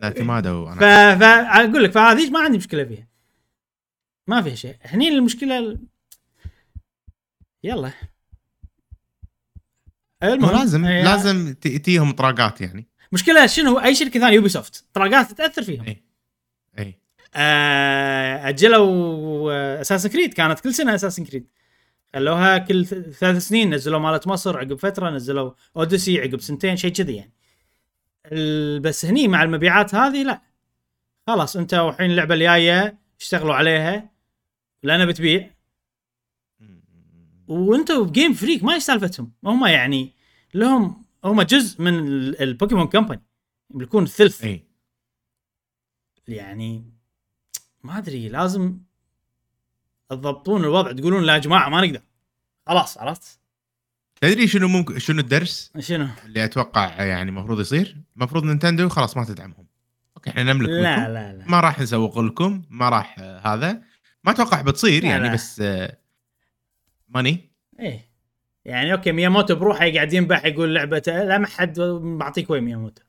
لا 0.03 0.11
تمادى 0.11 0.49
ف... 0.49 0.85
فاقول 1.21 1.85
لك 1.85 1.93
فهذه 1.93 2.31
ما 2.31 2.41
عندي 2.41 2.59
مشكلة 2.59 2.85
فيها. 2.85 3.14
ما 4.27 4.43
فيها 4.43 4.55
شيء. 4.55 4.77
هني 4.83 5.09
المشكلة 5.09 5.59
ال... 5.59 5.81
يلا. 7.65 7.93
المهم 10.23 10.57
لازم 10.59 10.85
هي- 10.85 11.03
لازم 11.03 11.55
ت- 11.55 11.69
تجيهم 11.69 12.13
طراقات 12.13 12.61
يعني. 12.61 12.87
مشكلة 13.13 13.47
شنو؟ 13.47 13.79
أي 13.79 13.95
شركة 13.95 14.21
ثانية 14.21 14.35
Ubisoft 14.35 14.85
طراقات 14.95 15.33
تاثر 15.33 15.63
فيهم. 15.63 15.85
اي 15.85 16.03
اي 16.79 16.99
آه، 17.35 18.49
أجلوا 18.49 19.81
Assassin's 19.81 20.09
Creed 20.09 20.35
كانت 20.35 20.61
كل 20.61 20.75
سنة 20.75 20.95
Assassin's 20.95 21.25
Creed 21.25 21.47
خلوها 22.15 22.59
كل 22.59 22.87
ثلاث 22.87 23.37
سنين. 23.49 23.75
نزلوا 23.75 23.99
مالت 23.99 24.27
مصر 24.27 24.59
عقب 24.59 24.75
فترة 24.75 25.11
نزلوا 25.11 25.53
Odyssey 25.77 26.21
عقب 26.21 26.41
سنتين 26.41 26.77
شيء 26.77 26.93
كذي 26.93 27.15
يعني. 27.17 27.33
بس 28.81 29.05
هني 29.05 29.29
مع 29.29 29.43
المبيعات 29.43 29.95
هذه 29.95 30.23
لا. 30.23 30.43
خلاص 31.27 31.57
أنت 31.57 31.75
الحين 31.75 32.11
اللعبة 32.11 32.35
الجاية 32.35 32.99
اشتغلوا 33.21 33.55
عليها. 33.55 34.14
لانها 34.85 35.07
بتبيع. 35.07 35.51
وأنتم 37.49 38.07
Game 38.07 38.33
Freak 38.33 38.65
ما 38.65 38.75
إيش 38.75 38.83
سالفتهم. 38.83 39.33
هم 39.45 39.67
يعني 39.67 40.13
لهم 40.55 41.05
هم 41.25 41.43
جزء 41.43 41.83
من 41.83 41.99
ال- 41.99 42.43
ال 42.43 42.48
Pokémon 42.48 42.87
Company 42.87 43.23
يملكون 43.75 44.03
الثلث 44.03 44.45
اي 44.45 44.65
يعني 46.29 46.85
ما 47.83 47.99
أدري 47.99 48.29
لازم 48.29 48.79
تضبطون 50.09 50.65
الوضع. 50.65 50.93
تقولون 50.93 51.23
لا 51.25 51.33
يا 51.35 51.39
جماعة 51.39 51.69
ما 51.69 51.81
نقدر. 51.87 52.01
خلاص 52.67 52.99
عرفت؟ 52.99 53.39
تدري 54.21 54.47
شنو 54.49 54.69
ممكن 54.69 54.99
شنو 54.99 55.21
الدرس؟ 55.21 55.73
شنو؟ 55.79 56.09
اللي 56.25 56.45
أتوقع 56.45 57.03
يعني 57.05 57.29
المفروض 57.31 57.61
يصير. 57.61 57.97
المفروض 58.17 58.45
Nintendo 58.45 58.89
خلاص 58.89 59.17
ما 59.17 59.25
تدعمهم. 59.25 59.67
okay 60.17 60.31
إحنا 60.31 60.43
نملك 60.43 60.69
لا. 60.69 61.09
لا 61.09 61.33
لا. 61.33 61.45
ما 61.49 61.61
راح 61.61 61.81
نسوق 61.81 62.19
لكم 62.19 62.63
ما 62.71 62.89
راح 62.89 63.17
آه، 63.19 63.55
هذا. 63.55 63.83
ما 64.25 64.31
أتوقع 64.33 64.61
بتصير 64.61 65.03
لا، 65.03 65.09
يعني 65.09 65.29
لا. 65.29 65.35
بس 65.35 65.61
آه، 65.61 65.97
ماني؟ 67.09 67.51
إيه. 67.81 68.09
يعني 68.65 68.93
okay 68.93 69.13
مياموتو 69.13 69.55
بروحه 69.55 69.91
قاعد 69.91 70.13
ينبح 70.13 70.45
يقول 70.45 70.75
لعبة 70.75 71.03
لا 71.07 71.39
ما 71.39 71.47
حد 71.47 71.81
معطيك 72.03 72.51
وين 72.51 72.65
مياموتو. 72.65 73.03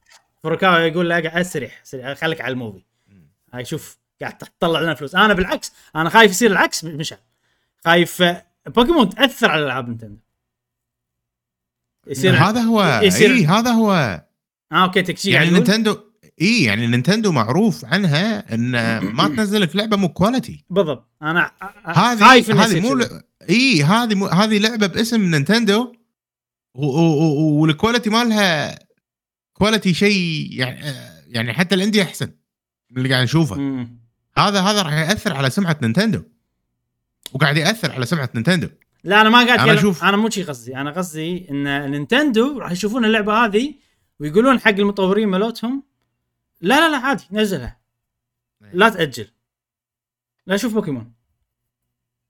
فروكاوا 0.44 0.78
يقول 0.78 1.12
قاعد 1.12 1.26
أسرح 1.26 1.84
خليك 2.14 2.42
على 2.42 2.52
ال 2.52 2.56
movie. 2.56 2.84
هاي 3.54 3.66
شوف 3.66 3.98
قاعد 4.22 4.38
تطلع 4.38 4.80
لنا 4.80 4.94
فلوس. 4.94 5.16
أنا 5.16 5.34
بالعكس 5.34 5.74
أنا 5.96 6.10
خايف 6.10 6.32
يصير 6.32 6.52
العكس 6.52 6.84
مشعل. 6.84 7.20
خايف 7.86 8.22
آه، 8.22 8.46
بوكيمون 8.68 9.10
تأثر 9.10 9.52
على 9.52 9.64
العاب 9.64 9.88
Nintendo 9.90 10.18
يصير 12.08 12.34
هذا 12.36 12.62
هو 12.62 13.00
يصير- 13.04 13.32
اي 13.32 13.46
هذا 13.46 13.72
هو. 13.72 13.92
آه 14.72 14.84
okay 14.84 15.02
تكشي 15.02 15.32
يعني؟ 15.32 15.50
نينتندو 15.50 15.98
اي 16.42 16.64
يعني 16.64 16.88
نينتندو 16.88 17.32
معروف 17.32 17.86
عنها 17.86 18.54
إن 18.54 18.72
ما 19.00 19.28
تنزل 19.36 19.62
لك 19.62 19.76
لعبة 19.76 19.98
مو 19.98 20.10
quality 20.10 20.64
بالضبط. 20.70 21.10
أنا 21.22 21.52
هذه 21.84 22.20
خايف 22.20 22.52
إنه 22.52 22.64
هذه 22.64 22.80
مو. 22.80 23.06
اي 23.50 23.84
هذه 23.84 24.16
مو... 24.16 24.26
هذه 24.28 24.58
لعبة 24.58 24.88
باسم 24.88 25.22
Nintendo 25.22 25.94
وال 26.74 27.04
quality 27.04 28.10
مالها 28.10 28.80
quality 29.54 29.94
شيء 29.94 30.48
يعني 30.52 30.80
يعني 31.28 31.54
حتى 31.54 31.76
ال 31.76 31.80
indie 31.80 32.02
أحسن 32.02 32.32
من 32.92 32.98
اللي 32.98 33.10
قاعد 33.10 33.24
نشوفه. 33.24 33.56
مم. 33.56 34.00
هذا 34.38 34.62
هذا 34.62 34.82
راح 34.82 34.94
يأثر 34.94 35.34
على 35.34 35.50
سمعة 35.50 35.78
Nintendo 35.82 36.22
وقاعد 37.34 37.58
يأثر 37.58 37.92
على 37.92 38.06
سمعة 38.06 38.30
Nintendo. 38.36 38.68
لا 39.04 39.22
أنا 39.22 39.30
ما 39.30 39.38
قاعد 39.46 39.60
أنا 39.60 39.72
أنا 39.72 39.82
أشوف- 39.82 40.04
أنا 40.04 40.18
مو 40.18 40.30
شي 40.30 40.44
قصدي. 40.44 40.78
أنا 40.78 40.92
قصدي 40.92 41.48
إن 41.52 41.92
Nintendo 41.92 42.60
راح 42.60 42.72
يشوفون 42.72 43.06
اللعبة 43.06 43.46
هذه 43.46 43.74
ويقولون 44.20 44.60
حق 44.60 44.70
المطورين 44.70 45.28
مالتهم 45.28 45.84
لا 46.62 46.80
لا 46.80 46.92
لا 46.92 46.98
عادي 46.98 47.24
نزلها. 47.32 47.80
لا 48.74 48.90
تأجل. 48.90 49.28
لا 50.48 50.58
شوف 50.58 50.74
بوكيمون. 50.74 51.14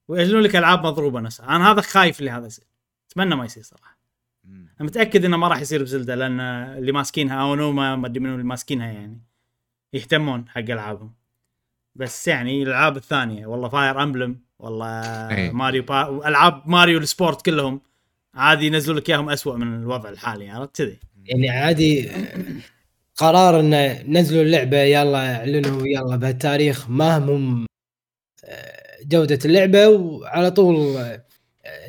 ويأجلون 0.08 0.42
لك 0.42 0.56
ألعاب 0.56 0.86
مضروبة 0.86 1.20
نفسها. 1.20 1.46
أنا 1.46 1.72
هذا 1.72 1.82
خايف 1.82 2.20
اللي 2.20 2.32
هذا 2.32 2.48
يصير. 2.48 2.66
أتمنى 3.12 3.36
ما 3.36 3.46
يصير 3.46 3.64
صراحة. 3.64 3.98
أنا 4.46 4.88
متأكد 4.88 5.26
إنه 5.26 5.38
ما 5.38 5.48
راح 5.48 5.62
يصير 5.62 5.84
ب 5.84 5.89
Zelda 5.89 6.16
لأن 6.16 6.40
اللي 6.40 6.92
ماسكينها 6.92 7.42
أونوما 7.42 7.96
ما 7.96 8.08
أدري 8.08 8.20
منو 8.20 8.34
اللي 8.34 8.44
ماسكينها 8.44 8.92
يعني 8.92 9.22
يهتمون 9.94 10.50
حق 10.50 10.60
ألعابهم. 10.60 11.14
بس 11.96 12.28
يعني 12.28 12.64
الألعاب 12.64 12.98
الثانية 12.98 13.46
والله 13.46 13.70
Fire 13.70 14.04
Emblem 14.04 14.40
والله 14.60 15.02
إيه. 15.36 15.52
ماريو 15.52 15.84
با... 15.84 16.28
ألعاب 16.28 16.70
Mario 16.70 17.00
ال 17.00 17.08
sport 17.08 17.46
كلهم 17.46 17.82
عادي 18.34 18.66
ينزلوا 18.66 19.00
لك 19.00 19.10
إياهم 19.10 19.30
اسوء 19.30 19.56
من 19.56 19.82
الوضع 19.82 20.10
الحالي 20.10 20.50
عرفت 20.50 20.78
كذي؟ 20.78 21.00
يعني 21.26 21.50
عادي 21.50 22.12
قرار 23.16 23.60
انه 23.60 24.02
نزلوا 24.02 24.44
اللعبة 24.44 24.78
يلا 24.78 25.36
اعلنوا 25.38 25.88
يلا 25.88 26.16
بهالتاريخ. 26.16 26.90
ما 26.90 27.18
همهم 27.18 27.66
آه، 28.46 28.98
جودة 29.06 29.40
اللعبة 29.46 29.88
وعلى 29.88 30.52
طول 30.52 30.98
آه، 30.98 31.26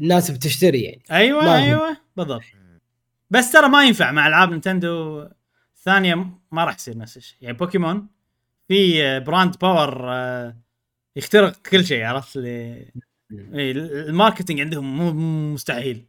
الناس 0.01 0.31
بتشتري 0.31 0.83
يعني. 0.83 1.03
أيوه 1.11 1.45
ما 1.45 1.59
هم. 1.59 1.65
أيوه 1.65 1.97
بالضبط. 2.17 2.43
بس 3.31 3.53
ترى 3.53 3.69
ما 3.69 3.85
ينفع 3.85 4.13
مع 4.13 4.27
ألعاب 4.27 4.51
Nintendo 4.51 5.27
الثانية 5.77 6.15
ما 6.53 6.65
راح 6.65 6.75
يصير 6.77 6.99
نفس 6.99 7.17
الشيء. 7.17 7.39
يعني 7.41 7.57
بوكيمون 7.57 8.09
في 8.69 9.05
آه، 9.05 9.19
brand 9.19 9.57
power 9.59 10.13
يخترق 11.17 11.57
كل 11.57 11.85
شيء 11.85 12.05
عرفت؟ 12.05 12.37
اللي 12.37 12.91
ال 14.09 14.14
marketing 14.14 14.61
عندهم 14.61 14.97
مو 14.97 15.13
مستحيل. 15.53 16.07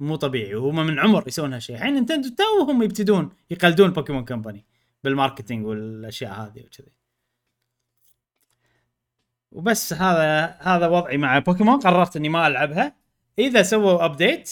مو 0.00 0.16
طبيعي 0.16 0.54
وهم 0.54 0.86
من 0.86 0.98
عمر 0.98 1.28
يسوون 1.28 1.52
هالشيء. 1.52 1.76
الحين 1.76 1.94
Nintendo 1.94 2.28
توهم 2.28 2.82
يبتدون 2.82 3.32
يقلدون 3.50 3.90
Pokémon 3.90 4.24
Company 4.24 4.66
بال 5.04 5.15
marketing 5.15 5.66
والأشياء 5.66 6.32
هذه 6.32 6.64
وكذي. 6.64 6.92
وبس 9.52 9.92
هذا 9.92 10.46
هذا 10.60 10.86
وضعي 10.86 11.16
مع 11.16 11.38
بوكيمون 11.38 11.80
قررت 11.80 12.16
إني 12.16 12.28
ما 12.28 12.46
ألعبها. 12.46 12.96
إذا 13.38 13.62
سووا 13.62 14.04
update 14.04 14.50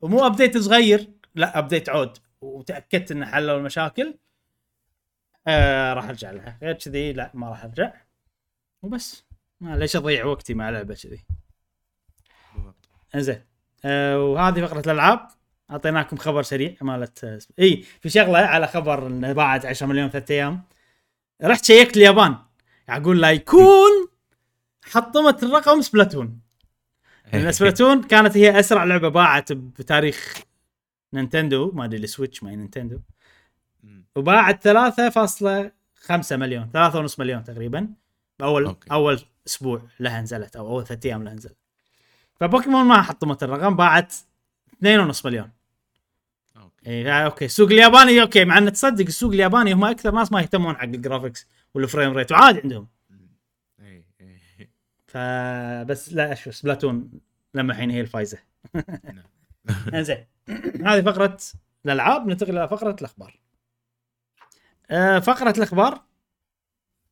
ومو 0.00 0.26
update 0.26 0.58
صغير 0.58 1.10
لا 1.34 1.58
update 1.58 1.88
عود 1.88 2.18
وتأكدت 2.40 3.10
ان 3.10 3.26
حلوا 3.26 3.58
المشاكل 3.58 4.18
آه 5.46 5.92
راح 5.92 6.04
أرجع 6.04 6.30
لها. 6.30 6.58
غير 6.62 6.72
كذي 6.72 7.12
لا 7.12 7.30
ما 7.34 7.48
راح 7.48 7.64
أرجع. 7.64 7.92
وبس. 8.82 9.24
ما 9.60 9.76
ليش 9.76 9.96
أضيع 9.96 10.24
وقتي 10.24 10.54
مع 10.54 10.70
لعبة 10.70 10.94
كذي. 10.94 11.24
إنزين. 13.14 13.49
آه 13.84 14.24
وهذه 14.24 14.66
فقرة 14.66 14.80
الألعاب. 14.80 15.28
أعطيناكم 15.70 16.16
خبر 16.16 16.42
سريع 16.42 16.74
مالت 16.80 17.24
آه، 17.24 17.38
إي 17.58 17.84
في 18.00 18.08
شغلة 18.08 18.38
على 18.38 18.66
خبر 18.66 19.06
إنه 19.06 19.32
باعت 19.32 19.66
10 19.66 19.86
مليون 19.86 20.10
ثلاث 20.10 20.30
أيام. 20.30 20.62
رحت 21.42 21.64
شيكت 21.64 21.96
اليابان. 21.96 22.36
أقول 22.88 23.20
لا 23.20 23.30
يكون 23.30 24.08
حطمت 24.84 25.42
الرقم 25.42 25.80
Splatoon. 25.80 26.40
لأن 27.32 27.52
Splatoon 27.52 28.02
كانت 28.02 28.36
هي 28.36 28.60
أسرع 28.60 28.84
لعبة 28.84 29.08
باعت 29.08 29.52
بتاريخ 29.52 30.34
Nintendo. 31.12 31.70
ما 31.74 31.84
أدري 31.84 32.04
ال 32.04 32.09
Switch 32.09 32.42
ما 32.42 32.50
Nintendo. 32.50 33.00
وباعت 34.16 34.62
3.5 34.62 36.36
مليون 36.36 36.70
3.5 36.72 37.18
مليون 37.18 37.44
تقريبا. 37.44 37.88
بأول 38.38 38.64
okay. 38.64 38.76
okay. 38.78 38.92
أول 38.92 39.20
أسبوع 39.46 39.82
لها 40.00 40.20
نزلت 40.20 40.56
أو 40.56 40.68
أول 40.68 40.86
ثلاث 40.86 41.06
أيام 41.06 41.24
لها 41.24 41.34
نزلت. 41.34 41.59
فبوكيمون 42.40 42.84
ما 42.84 43.02
حطمت 43.02 43.42
الرقم 43.42 43.76
باعت 43.76 44.14
2.5 44.84 45.26
مليون. 45.26 45.50
okay. 46.56 46.86
اي 46.86 47.24
okay. 47.24 47.44
السوق 47.44 47.68
الياباني 47.70 48.22
okay 48.22 48.44
مع 48.44 48.58
إن 48.58 48.72
تصدق 48.72 49.06
السوق 49.06 49.32
الياباني 49.32 49.72
هم 49.72 49.84
أكثر 49.84 50.10
ناس 50.10 50.32
ما 50.32 50.40
يهتمون 50.40 50.76
حق 50.76 50.82
ال 50.82 50.89
graphics 50.89 51.46
وال 51.74 51.85
frame 51.85 52.12
rate 52.12 52.32
وعادي 52.32 52.60
عندهم. 52.60 52.88
إيه، 53.80 54.04
إيه. 54.20 54.70
فبس 55.06 56.12
لا 56.12 56.32
أشوف 56.32 56.54
Splatoon 56.54 57.10
لما 57.54 57.72
الحين 57.72 57.90
هي 57.90 58.00
الفايزة. 58.00 58.38
نعم. 58.74 59.24
إنزين. 59.94 60.26
هذه 60.86 61.02
فقرة 61.02 61.38
الألعاب 61.86 62.26
ننتقل 62.26 62.58
إلى 62.58 62.68
فقرة 62.68 62.96
الأخبار. 63.00 63.40
آه، 64.90 65.18
فقرة 65.18 65.54
الأخبار 65.56 66.02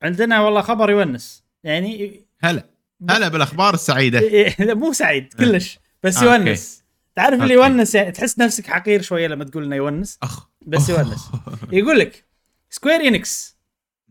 عندنا 0.02 0.40
والله 0.40 0.60
خبر 0.60 0.90
يونس. 0.90 1.44
يعني 1.64 2.22
هلا. 2.40 2.77
هلا 3.10 3.28
بالأخبار 3.28 3.74
السعيدة. 3.74 4.20
لا، 4.58 4.74
مو 4.74 4.92
سعيد 4.92 5.34
كلش. 5.34 5.78
بس 6.02 6.16
آه،. 6.16 6.24
يونس. 6.24 6.84
تعرف 7.16 7.42
اللي. 7.42 7.54
يونس 7.54 7.94
يعني 7.94 8.12
تحس 8.12 8.38
نفسك 8.38 8.66
حقير 8.66 9.02
شوية 9.02 9.26
لما 9.26 9.44
تقول 9.44 9.64
إنه 9.64 9.76
يونس؟ 9.76 10.18
أخ. 10.22 10.48
بس 10.66 10.88
يونس. 10.88 11.30
يقول 11.72 11.98
لك 11.98 12.24
Square 12.70 13.00
Enix 13.00 13.58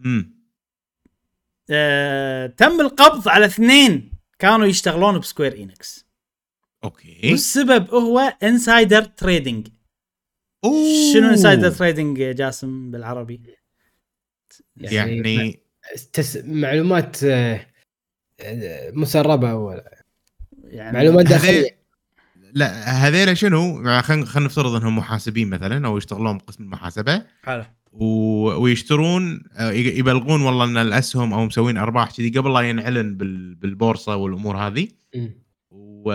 امم 0.05 0.37
آه، 1.69 2.47
تم 2.47 2.81
القبض 2.81 3.27
على 3.27 3.45
اثنين 3.45 4.11
كانوا 4.39 4.65
يشتغلون 4.65 5.19
ب 5.19 5.25
Square 5.25 5.57
Enix 5.57 6.05
okay. 6.83 7.31
والسبب 7.31 7.89
هو 7.89 8.19
insider 8.43 9.03
trading 9.03 9.67
أوه. 10.63 11.13
شنو 11.13 11.29
insider 11.29 11.71
trading 11.71 12.17
يا 12.17 12.33
جاسم 12.33 12.91
بالعربي؟ 12.91 13.41
يعني 14.77 15.59
تس... 16.13 16.37
معلومات 16.37 17.23
آه، 17.23 17.55
آه، 17.55 17.66
مسربة 18.93 19.53
ولا 19.53 20.03
يعني 20.63 20.97
معلومات 20.97 21.25
هذي- 21.25 21.33
داخلية. 21.33 21.77
لا 22.53 22.89
هذيلا 23.07 23.33
شنو؟ 23.33 23.75
خلينا 24.01 24.25
خلينا 24.25 24.47
نفترض 24.47 24.75
إنهم 24.75 24.97
محاسبين 24.97 25.49
مثلا 25.49 25.87
أو 25.87 25.97
يشتغلون 25.97 26.37
بقسم 26.37 26.63
المحاسبة. 26.63 27.23
حلو. 27.43 27.63
و... 27.91 28.05
ويشترون 28.61 29.43
آه، 29.57 29.71
يبلغون 29.71 30.41
والله 30.41 30.65
إن 30.65 30.77
الأسهم 30.77 31.33
أو 31.33 31.45
مسوين 31.45 31.77
أرباح 31.77 32.11
كذي 32.11 32.29
قبل 32.29 32.53
لا 32.53 32.59
ينعلن 32.59 33.17
بال... 33.17 33.55
بالبورصة 33.55 34.15
والأمور 34.15 34.57
هذه. 34.57 34.87
و... 35.71 36.11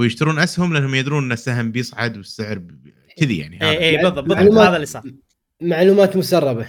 ويشترون 0.00 0.38
أسهم 0.38 0.74
لأنهم 0.74 0.94
يدرون 0.94 1.24
إن 1.24 1.32
السهم 1.32 1.72
بيصعد 1.72 2.16
والسعر 2.16 2.62
كذي 3.16 3.38
يعني 3.38 3.62
اي 3.62 3.78
اي 3.88 3.96
بالضبط 4.02 4.24
بالضبط 4.24 4.58
هذا 4.58 4.76
اللي 4.76 4.86
صار 4.86 5.02
معلومات 5.60 6.16
مسربة. 6.16 6.66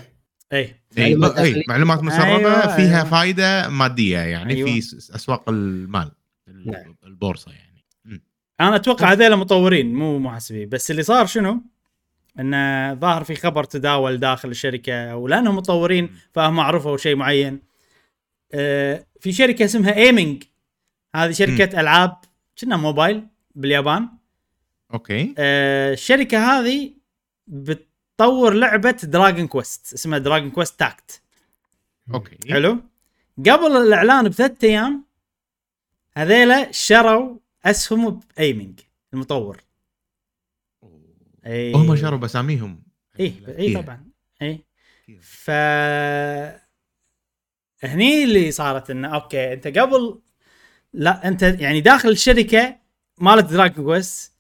اي 0.53 0.75
اي 0.97 1.15
معلومات 1.15 1.35
داخلية. 1.35 1.63
معلومات 1.67 2.03
مسربه 2.03 2.35
أيوة، 2.35 2.75
فيها 2.75 2.97
أيوة. 2.97 3.09
فائده 3.09 3.69
مادية 3.69 4.17
يعني 4.17 4.53
أيوة. 4.53 4.67
في 4.67 4.77
أسواق 5.15 5.49
المال 5.49 6.11
ال- 6.47 6.71
نعم. 6.71 6.95
البورصة 7.03 7.51
يعني. 7.51 7.83
أنا 8.61 8.75
أتوقع 8.75 9.11
هذول 9.11 9.35
مطورين 9.35 9.93
مو 9.93 10.19
محاسبين. 10.19 10.69
بس 10.69 10.91
اللي 10.91 11.03
صار 11.03 11.25
شنو؟ 11.25 11.61
انه 12.39 12.93
ظاهر 12.93 13.23
في 13.23 13.35
خبر 13.35 13.63
تداول 13.63 14.17
داخل 14.17 14.49
الشركة 14.49 15.15
ولأنهم 15.15 15.55
مطورين 15.55 16.09
فهم 16.33 16.59
عرفوا 16.59 16.97
شيء 16.97 17.15
معين. 17.15 17.59
آه، 18.53 19.05
في 19.19 19.31
شركة 19.31 19.65
اسمها 19.65 19.95
ايمنج 19.95 20.43
هذه 21.15 21.31
شركة 21.31 21.79
ألعاب 21.79 22.17
كنا 22.61 22.77
موبايل 22.77 23.27
باليابان. 23.55 24.09
okay. 24.93 25.33
آه، 25.37 25.93
الشركة 25.93 26.37
هذه 26.59 26.91
بتطور 28.13 28.53
لعبة 28.53 28.91
Dragon 28.91 29.47
Quest 29.47 29.93
اسمها 29.93 30.19
Dragon 30.19 30.51
Quest 30.51 30.79
Tact 30.79 31.21
okay. 32.13 32.37
حلو. 32.53 32.79
قبل 33.39 33.77
الإعلان 33.77 34.29
بثلاث 34.29 34.63
أيام 34.63 35.05
هذيلا 36.17 36.71
شروا 36.71 37.37
أسهم 37.65 38.19
ب 38.37 38.43
Aiming 38.43 38.79
المطور. 39.13 39.63
أي. 41.45 41.73
هم 41.73 41.95
شروا 41.95 42.19
بأساميهم. 42.19 42.83
اي 43.19 43.25
اي 43.47 43.55
فيها. 43.55 43.81
طبعا 43.81 44.05
اي. 44.41 44.65
ف 45.21 45.51
هني 47.83 48.23
اللي 48.23 48.51
صارت 48.51 48.89
إنه 48.89 49.15
okay 49.15 49.53
أنت 49.53 49.67
قبل 49.67 50.19
لا 50.93 51.27
أنت 51.27 51.41
يعني 51.41 51.81
داخل 51.81 52.09
الشركة 52.09 52.75
مالت 53.17 53.45
Dragon 53.45 53.85
Quest 53.85 54.32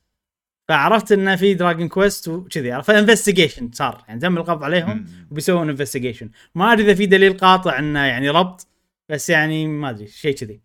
فعرفت 0.67 1.11
انه 1.11 1.35
في 1.35 1.53
Dragon 1.53 1.87
Quest 1.87 2.27
وكذي 2.27 2.83
ف 2.83 2.89
investigation 2.89 3.71
صار 3.73 4.03
يعني 4.07 4.19
تم 4.19 4.37
القبض 4.37 4.63
عليهم. 4.63 5.05
وبيسوون 5.31 5.69
investigation 5.69 6.29
ما 6.55 6.73
أدري 6.73 6.85
إذا 6.85 6.93
في 6.93 7.05
دليل 7.05 7.37
قاطع 7.37 7.79
إنه 7.79 7.99
يعني 7.99 8.29
ربط 8.29 8.67
بس 9.09 9.29
يعني 9.29 9.67
ما 9.67 9.89
أدري 9.89 10.07
شيء 10.07 10.35
كذي. 10.35 10.61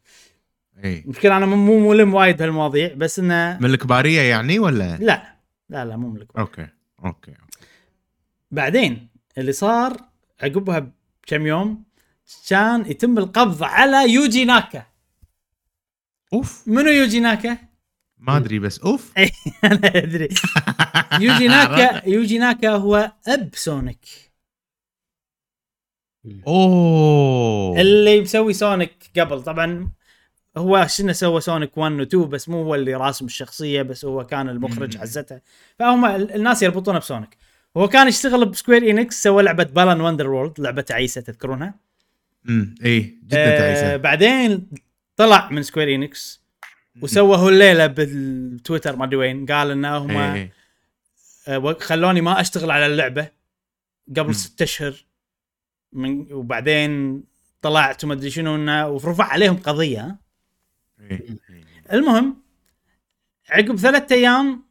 إي. 0.84 0.98
المشكلة 0.98 1.36
أنا 1.36 1.46
مو 1.46 1.90
ملم 1.90 2.14
وايد 2.14 2.36
بهالمواضيع 2.36 2.94
بس 2.94 3.18
إنه 3.18 3.58
من 3.60 3.70
الكبارية 3.70 4.20
يعني 4.20 4.58
ولا؟ 4.58 4.96
لا 4.96 5.36
لا 5.68 5.84
لا 5.84 5.96
مو 5.96 6.08
ملك 6.10 6.36
okay 6.38 6.66
okay. 7.04 7.34
بعدين 8.50 9.08
اللي 9.38 9.52
صار 9.52 9.96
عقبها 10.42 10.78
بكم 10.78 11.46
يوم 11.46 11.84
كان 12.48 12.90
يتم 12.90 13.18
القبض 13.18 13.62
على 13.62 14.12
يوجي 14.12 14.44
ناكا. 14.44 14.86
أوف. 16.32 16.68
منو 16.68 16.90
يوجي 16.90 17.20
ناكا؟ 17.20 17.67
ما 18.20 18.36
أدري 18.36 18.58
بس 18.58 18.78
أوف. 18.80 19.12
أنا 19.64 19.86
أدري. 19.96 20.28
يوجي 21.26 21.48
ناكا 21.54 22.08
يوجي 22.08 22.38
ناكا 22.38 22.70
هو 22.70 23.12
أب 23.28 23.50
سونيك. 23.54 23.98
أوه. 26.46 27.80
اللي 27.80 28.20
مسوي 28.20 28.52
سونيك 28.52 28.92
قبل 29.18 29.42
طبعا 29.42 29.90
هو 30.56 30.86
شنو 30.88 31.12
سوى 31.12 31.40
سونيك 31.40 31.78
1 31.78 31.92
و 31.92 32.02
2 32.02 32.28
بس 32.28 32.48
مو 32.48 32.62
هو 32.62 32.74
اللي 32.74 32.94
راسم 32.94 33.26
الشخصية 33.26 33.82
بس 33.82 34.04
هو 34.04 34.26
كان 34.26 34.48
المخرج 34.48 34.96
مم. 34.96 35.02
عزته. 35.02 35.40
فهم 35.78 36.04
ال- 36.04 36.34
الناس 36.34 36.62
يربطونه 36.62 36.98
بسونيك. 36.98 37.36
هو 37.76 37.88
كان 37.88 38.08
يشتغل 38.08 38.44
بسكوير 38.46 38.90
انكس 38.90 39.22
سوى 39.22 39.42
لعبة 39.42 39.64
بالان 39.64 40.00
وندر 40.00 40.30
وورلد 40.30 40.60
لعبة 40.60 40.82
تعيسة 40.82 41.20
تذكرونها؟ 41.20 41.74
امم 42.48 42.74
اي 42.84 43.00
جدا 43.00 43.38
آه 43.54 43.58
تعيسة. 43.58 43.96
بعدين 43.96 44.68
طلع 45.16 45.50
من 45.50 45.62
سكوير 45.62 45.94
انكس 45.94 46.42
وسوى 47.02 47.36
هوليلة 47.36 47.86
بالتويتر 47.86 48.96
ما 48.96 49.04
أدري 49.04 49.16
وين 49.16 49.46
قال 49.46 49.70
إن 49.70 49.84
هم 49.84 50.10
إيه، 50.10 50.34
إيه. 50.34 50.52
آه، 51.48 51.76
خلوني 51.80 52.20
ما 52.20 52.40
أشتغل 52.40 52.70
على 52.70 52.86
اللعبة 52.86 53.30
قبل 54.16 54.34
ست 54.34 54.62
أشهر 54.62 55.04
من 55.92 56.32
وبعدين 56.32 57.22
طلعت 57.62 58.04
وما 58.04 58.14
أدري 58.14 58.30
شنو 58.30 58.54
إنه 58.54 58.88
ورفع 58.88 59.24
عليهم 59.24 59.56
قضية 59.56 60.00
ها؟ 60.00 60.18
إيه. 61.00 61.20
المهم 61.92 62.42
عقب 63.50 63.76
ثلاثة 63.76 64.14
أيام 64.14 64.62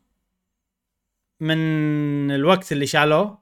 من 1.40 1.58
الوقت 2.32 2.72
اللي 2.72 2.86
شالوه 2.86 3.42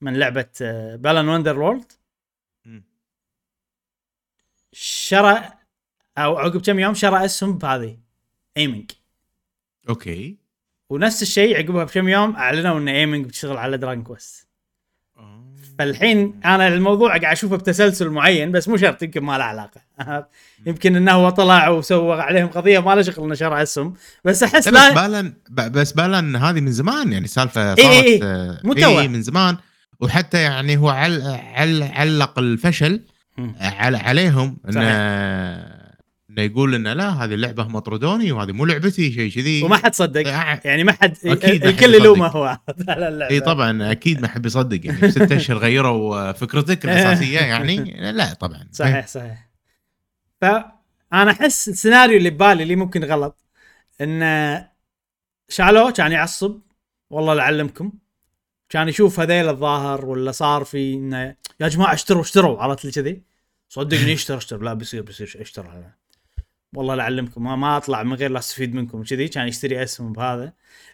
من 0.00 0.18
لعبة 0.18 0.48
بالان 0.96 1.28
وندر 1.28 1.58
وورلد. 1.58 1.92
شرى 4.72 5.52
أو 6.18 6.38
عقب 6.38 6.60
كم 6.60 6.78
يوم 6.78 6.94
شرى 6.94 7.24
اسهم 7.24 7.58
بهذه 7.58 7.98
ايمنق 8.56 8.90
أوكي 9.88 10.36
ونفس 10.90 11.22
الشيء 11.22 11.56
عقبها 11.56 11.84
بكم 11.84 12.08
يوم 12.08 12.36
أعلنوا 12.36 12.78
إن 12.78 12.88
ايمنج 12.88 13.26
بتشتغل 13.26 13.56
على 13.56 13.78
دراجون 13.78 14.04
كويست 14.04 14.48
آه. 15.16 15.44
فالحين 15.78 16.40
أنا 16.44 16.68
الموضوع 16.68 17.08
قاعد 17.08 17.24
أشوفه 17.24 17.56
بتسلسل 17.56 18.08
معين 18.10 18.52
بس 18.52 18.68
مو 18.68 18.76
شرط 18.76 19.02
يمكن 19.02 19.20
ما 19.20 19.38
له 19.38 19.44
علاقة 19.44 19.80
يمكن 20.66 20.96
إنه 20.96 21.12
هو 21.12 21.30
طلع 21.30 21.68
وسوى 21.68 22.22
عليهم 22.22 22.46
قضية 22.46 22.78
ما 22.78 22.94
له 22.94 23.02
شغل 23.02 23.24
إنه 23.24 23.34
شرى 23.34 23.62
اسهم 23.62 23.94
بس 24.24 24.42
أحس 24.42 24.68
لا 24.68 25.32
بس 25.50 25.68
بس 25.68 25.92
بالن 25.92 26.36
هذه 26.36 26.60
من 26.60 26.72
زمان 26.72 27.12
يعني 27.12 27.26
سالفة 27.26 27.74
إيه 27.74 27.82
صارت 27.82 28.04
إيه. 28.04 28.24
آه، 28.24 28.60
مو 28.64 28.74
توه. 28.74 29.00
إيه 29.00 29.08
من 29.08 29.22
زمان 29.22 29.56
وحتى 30.00 30.42
يعني 30.42 30.76
هو 30.76 30.88
عل 30.88 31.22
عل 31.54 31.82
علق 31.82 32.38
الفشل 32.38 33.02
عليهم 33.96 34.58
انه. 34.68 35.75
إنه 36.36 36.44
يقول 36.44 36.74
إنه 36.74 36.92
لا 36.92 37.08
هذه 37.08 37.34
اللعبة 37.34 37.62
هم 37.62 37.78
طردوني 37.78 38.32
وهذه 38.32 38.52
مو 38.52 38.64
لعبتي 38.64 39.12
شيء 39.12 39.30
كذي. 39.30 39.62
وما 39.62 39.76
حد 39.76 39.94
صدق. 39.94 40.28
آه، 40.28 40.60
يعني 40.64 40.84
ما 40.84 40.92
حد 40.92 41.16
الكل. 41.24 41.94
يلومه 41.94 42.26
هو. 42.26 42.58
على 42.88 43.08
اللعبة. 43.08 43.34
اي 43.34 43.40
طبعا 43.40 43.92
أكيد 43.92 44.20
ما 44.20 44.28
حد 44.28 44.46
يصدق 44.46 44.86
يعني 44.86 45.10
ست 45.10 45.32
أشهر 45.32 45.58
غيروا 45.58 46.32
فكرتك 46.32 46.84
الأساسية 46.84 47.38
يعني. 47.40 48.12
لا 48.12 48.34
طبعا. 48.34 48.68
صحيح 48.72 49.06
صحيح. 49.06 49.50
فأنا 50.40 51.30
أحس 51.30 51.68
السيناريو 51.68 52.18
اللي 52.18 52.30
ببالي 52.30 52.62
اللي 52.62 52.76
ممكن 52.76 53.04
غلط 53.04 53.44
انه 54.00 54.68
شالوه 55.48 55.90
كان 55.90 56.12
يعصب. 56.12 56.60
والله 57.10 57.34
لعلمكم. 57.34 57.92
كان 58.68 58.88
يشوف 58.88 59.20
هذيل 59.20 59.48
الظاهر 59.48 60.06
ولا 60.06 60.32
صار 60.32 60.64
في 60.64 60.94
إنه 60.94 61.36
يا 61.60 61.68
جماعة 61.68 61.94
اشتروا 61.94 62.22
اشتروا. 62.22 62.62
عرفت 62.62 62.84
لي 62.84 62.90
كذي؟ 62.90 63.22
صدقني 63.68 64.12
اشتر 64.20 64.36
اشتر 64.36 64.62
لا 64.62 64.74
بيصير 64.74 65.02
بيصير 65.02 65.36
اشتر 65.40 65.66
والله 66.74 66.94
لعلمكم 66.94 67.44
ما, 67.44 67.56
ما 67.56 67.76
أطلع 67.76 68.02
من 68.02 68.14
غير 68.14 68.30
لا 68.30 68.38
أستفيد 68.38 68.74
منكم 68.74 69.02
كذي 69.02 69.28
كان 69.28 69.48
يشتري 69.48 69.82
اسهم 69.82 70.12
بهذا. 70.12 70.52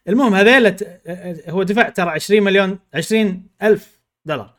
المهم 0.09 0.35
هذيل 0.35 0.77
هو 1.49 1.63
دفع 1.63 1.89
ترى 1.89 2.11
20 2.11 2.43
مليون 2.43 2.79
20 2.95 3.47
ألف 3.63 4.01
دولار 4.25 4.55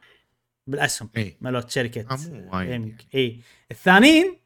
بالأسهم 0.67 1.09
إي. 1.17 1.37
مالوت 1.41 1.69
شركة 1.69 2.05
آه، 2.53 2.63
جيمنج 2.63 3.01
إي. 3.15 3.39
الثانيين 3.71 4.37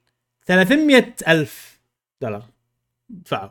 300 0.45 1.13
ألف 1.27 1.79
دولار 2.21 2.43
دفعوا. 3.09 3.49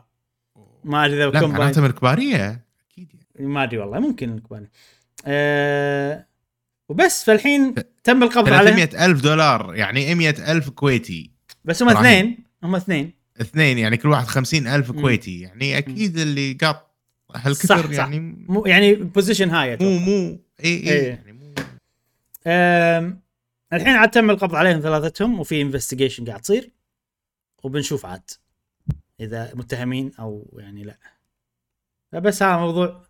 ما 0.83 1.05
أدري 1.05 1.23
إذا 1.27 1.31
لا 1.31 1.39
combined. 1.39 1.43
معناته 1.43 1.81
من 1.81 1.87
الكبارية؟ 1.87 2.65
أكيد 2.91 3.09
يعني. 3.35 3.47
ما 3.47 3.63
أدري 3.63 3.77
والله 3.77 3.99
ممكن 3.99 4.33
الكباني 4.35 4.69
أه 5.25 6.27
وبس 6.89 7.23
فالحين 7.23 7.75
تم 8.03 8.23
القبض 8.23 8.53
عليهم 8.53 8.85
300 8.85 9.05
ألف 9.05 9.21
دولار 9.21 9.75
يعني 9.75 10.15
100 10.15 10.51
ألف 10.51 10.69
كويتي. 10.69 11.31
بس 11.65 11.83
هم. 11.83 11.89
اثنين. 11.89 12.46
هم 12.63 12.75
اثنين 12.75 13.13
اثنين 13.41 13.77
يعني 13.77 13.97
كل 13.97 14.09
واحد 14.09 14.25
50 14.25 14.67
ألف. 14.67 14.91
كويتي 14.91 15.39
يعني 15.41 15.77
أكيد 15.77 16.17
اللي 16.17 16.53
قاط 16.53 16.87
صح، 17.33 17.47
هالكثر 17.47 17.81
صح. 17.83 17.89
يعني 17.91 18.19
مو 18.49 18.65
يعني 18.65 18.93
position 18.93 19.49
هاي 19.49 19.67
مو 19.69 19.73
أتوقع. 19.75 20.05
مو 20.05 20.39
إي 20.63 20.69
إي 20.83 20.91
إيه. 20.91 21.07
يعني 21.09 21.31
مو 21.31 21.53
أم، 22.47 23.21
الحين 23.73 23.95
عاد 23.95 24.11
تم 24.11 24.29
القبض 24.29 24.55
عليهم 24.55 24.79
ثلاثتهم 24.79 25.39
وفي 25.39 25.61
investigation 25.61 26.25
قاعد 26.25 26.41
تصير 26.41 26.71
وبنشوف 27.63 28.05
عاد 28.05 28.29
إذا 29.19 29.51
متهمين 29.55 30.11
أو 30.19 30.57
يعني 30.59 30.83
لا 32.13 32.19
بس 32.19 32.43
هذا 32.43 32.57
موضوع 32.57 33.03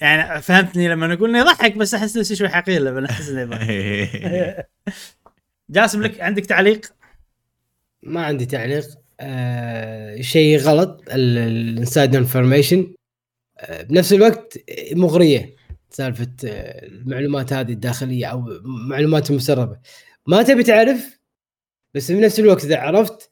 يعني 0.00 0.42
فهمتني 0.42 0.88
لما 0.88 1.06
نقول 1.06 1.30
إنه 1.30 1.38
يضحك 1.38 1.76
بس 1.76 1.94
أحس 1.94 2.16
نفسي 2.16 2.36
شوي 2.36 2.48
حقير 2.48 2.80
لما 2.82 3.10
احس 3.10 3.28
إنه 3.28 3.40
يضحك 3.40 4.68
جاسم 5.70 6.02
لك 6.02 6.20
عندك 6.20 6.46
تعليق؟ 6.46 6.94
ما 8.04 8.24
عندي 8.26 8.46
تعليق. 8.46 8.84
آه 9.20 10.20
شيء 10.20 10.58
غلط 10.58 11.02
ال 11.10 11.25
inside 11.25 12.16
information 12.16 12.94
آه 13.58 13.82
بنفس 13.82 14.12
الوقت 14.12 14.58
مغرية 14.92 15.56
سالفة 15.90 16.32
آه 16.44 16.86
المعلومات 16.86 17.52
هذه 17.52 17.72
الداخلية 17.72 18.26
أو 18.26 18.44
معلومات 18.64 19.32
مسربه 19.32 19.78
ما 20.26 20.42
تبي 20.42 20.62
تعرف 20.62 21.18
بس 21.94 22.10
بنفس 22.10 22.40
الوقت 22.40 22.64
إذا 22.64 22.78
عرفت 22.78 23.30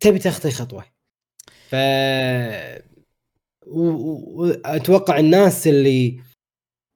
تبي 0.00 0.18
تخطي 0.18 0.50
خطوة. 0.50 0.84
ف 1.70 1.74
و- 3.66 3.90
و- 3.90 4.34
واتوقع 4.42 5.18
الناس 5.18 5.66
اللي 5.66 6.20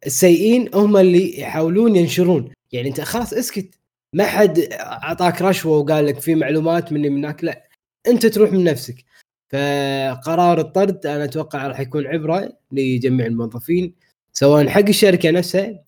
السيئين 0.06 0.74
هم 0.74 0.96
اللي 0.96 1.40
يحاولون 1.40 1.96
ينشرون. 1.96 2.52
يعني 2.72 2.88
أنت 2.88 3.00
خلاص 3.00 3.32
اسكت. 3.32 3.79
ما 4.12 4.26
حد 4.26 4.58
أعطاك 4.72 5.42
رشوة 5.42 5.78
وقال 5.78 6.06
لك 6.06 6.20
في 6.20 6.34
معلومات 6.34 6.92
مني 6.92 7.10
منك 7.10 7.44
لا 7.44 7.64
أنت 8.08 8.26
تروح 8.26 8.52
من 8.52 8.64
نفسك. 8.64 9.04
فقرار 9.52 10.60
الطرد 10.60 11.06
أنا 11.06 11.24
أتوقع 11.24 11.66
راح 11.66 11.80
يكون 11.80 12.06
عبرة 12.06 12.52
لجميع 12.72 13.26
الموظفين 13.26 13.94
سواء 14.32 14.68
حق 14.68 14.88
الشركة 14.88 15.30
نفسها 15.30 15.84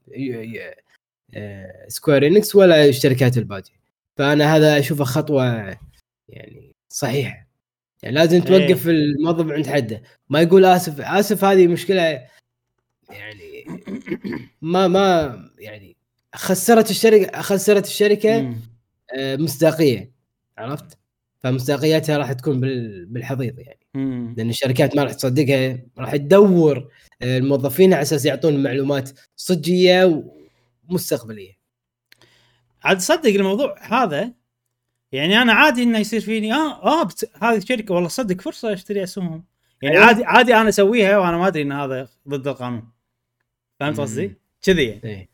آه، 1.35 1.89
سكوير 1.89 2.27
انكس 2.27 2.55
ولا 2.57 2.85
الشركات 2.85 3.39
الباقيه 3.39 3.83
فأنا 4.16 4.57
هذا 4.57 4.79
أشوفه 4.79 5.05
خطوة 5.05 5.77
يعني 6.29 6.73
صحيحة. 6.89 7.49
يعني 8.03 8.16
لازم 8.16 8.41
توقف 8.41 8.89
الموظف 8.89 9.51
عند 9.51 9.66
حده. 9.66 10.03
ما 10.29 10.41
يقول 10.41 10.64
آسف 10.64 11.01
آسف 11.01 11.45
هذه 11.45 11.66
مشكلة 11.66 12.03
يعني 13.11 13.64
ما 14.62 14.89
ما 14.89 15.39
يعني 15.59 15.91
خسرت 16.35 16.91
الشركة 16.91 17.41
خسرت 17.43 17.87
الشركة. 17.87 18.55
آه، 19.18 19.37
مصداقية 19.37 20.12
عرفت؟ 20.59 20.99
فمصداقيتها 21.41 22.16
راح 22.18 22.33
تكون 22.33 22.61
بال- 22.61 23.07
بالحضيض 23.07 23.59
يعني 23.59 23.78
مم. 23.95 24.35
لأن 24.39 24.51
الشركات 24.51 24.97
ما 24.97 25.05
راح 25.05 25.12
تصدقها 25.12 25.78
راح 25.99 26.16
تدور 26.16 26.89
آه، 27.22 27.39
الموظفين 27.39 27.93
على 27.93 28.03
أساس 28.03 28.24
يعطون 28.24 28.62
معلومات 28.62 29.11
صجية 29.37 30.24
ومستقبلية 30.89 31.53
عاد 32.85 32.99
تصدق 32.99 33.30
الموضوع 33.35 33.76
هذا 33.80 34.33
يعني 35.12 35.43
أنا 35.43 35.53
عادي 35.53 35.83
إنه 35.83 35.99
يصير 35.99 36.20
فيني 36.20 36.53
آه 36.55 36.83
آه 36.85 37.03
بت... 37.03 37.30
هذه 37.43 37.57
الشركة 37.57 37.95
والله 37.95 38.09
صدق 38.09 38.41
فرصة 38.41 38.72
أشتري 38.72 39.03
اسهمهم 39.03 39.45
يعني 39.83 39.95
أيوة. 39.97 40.07
عادي 40.07 40.24
عادي 40.24 40.55
أنا 40.55 40.68
أسويها 40.68 41.18
وأنا 41.18 41.37
ما 41.39 41.47
أدري 41.47 41.62
إن 41.62 41.72
هذا 41.72 42.09
ضد 42.28 42.49
القانون 42.49 42.89
فهمت. 43.80 44.01
قصدي؟ 44.01 44.35
كذي 44.62 44.85
يعني 44.87 45.28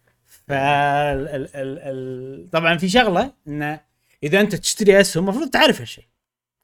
ف 0.49 0.53
ال... 0.53 1.29
ال... 1.29 1.49
ال... 1.55 1.79
ال... 1.79 2.51
طبعا 2.51 2.77
في 2.79 2.89
شغلة 2.89 3.33
انه 3.49 3.81
إذا 4.23 4.41
أنت 4.41 4.55
تشتري 4.55 5.01
أسهم 5.01 5.25
المفروض 5.25 5.51
تعرف 5.51 5.81
هالشيء. 5.81 6.05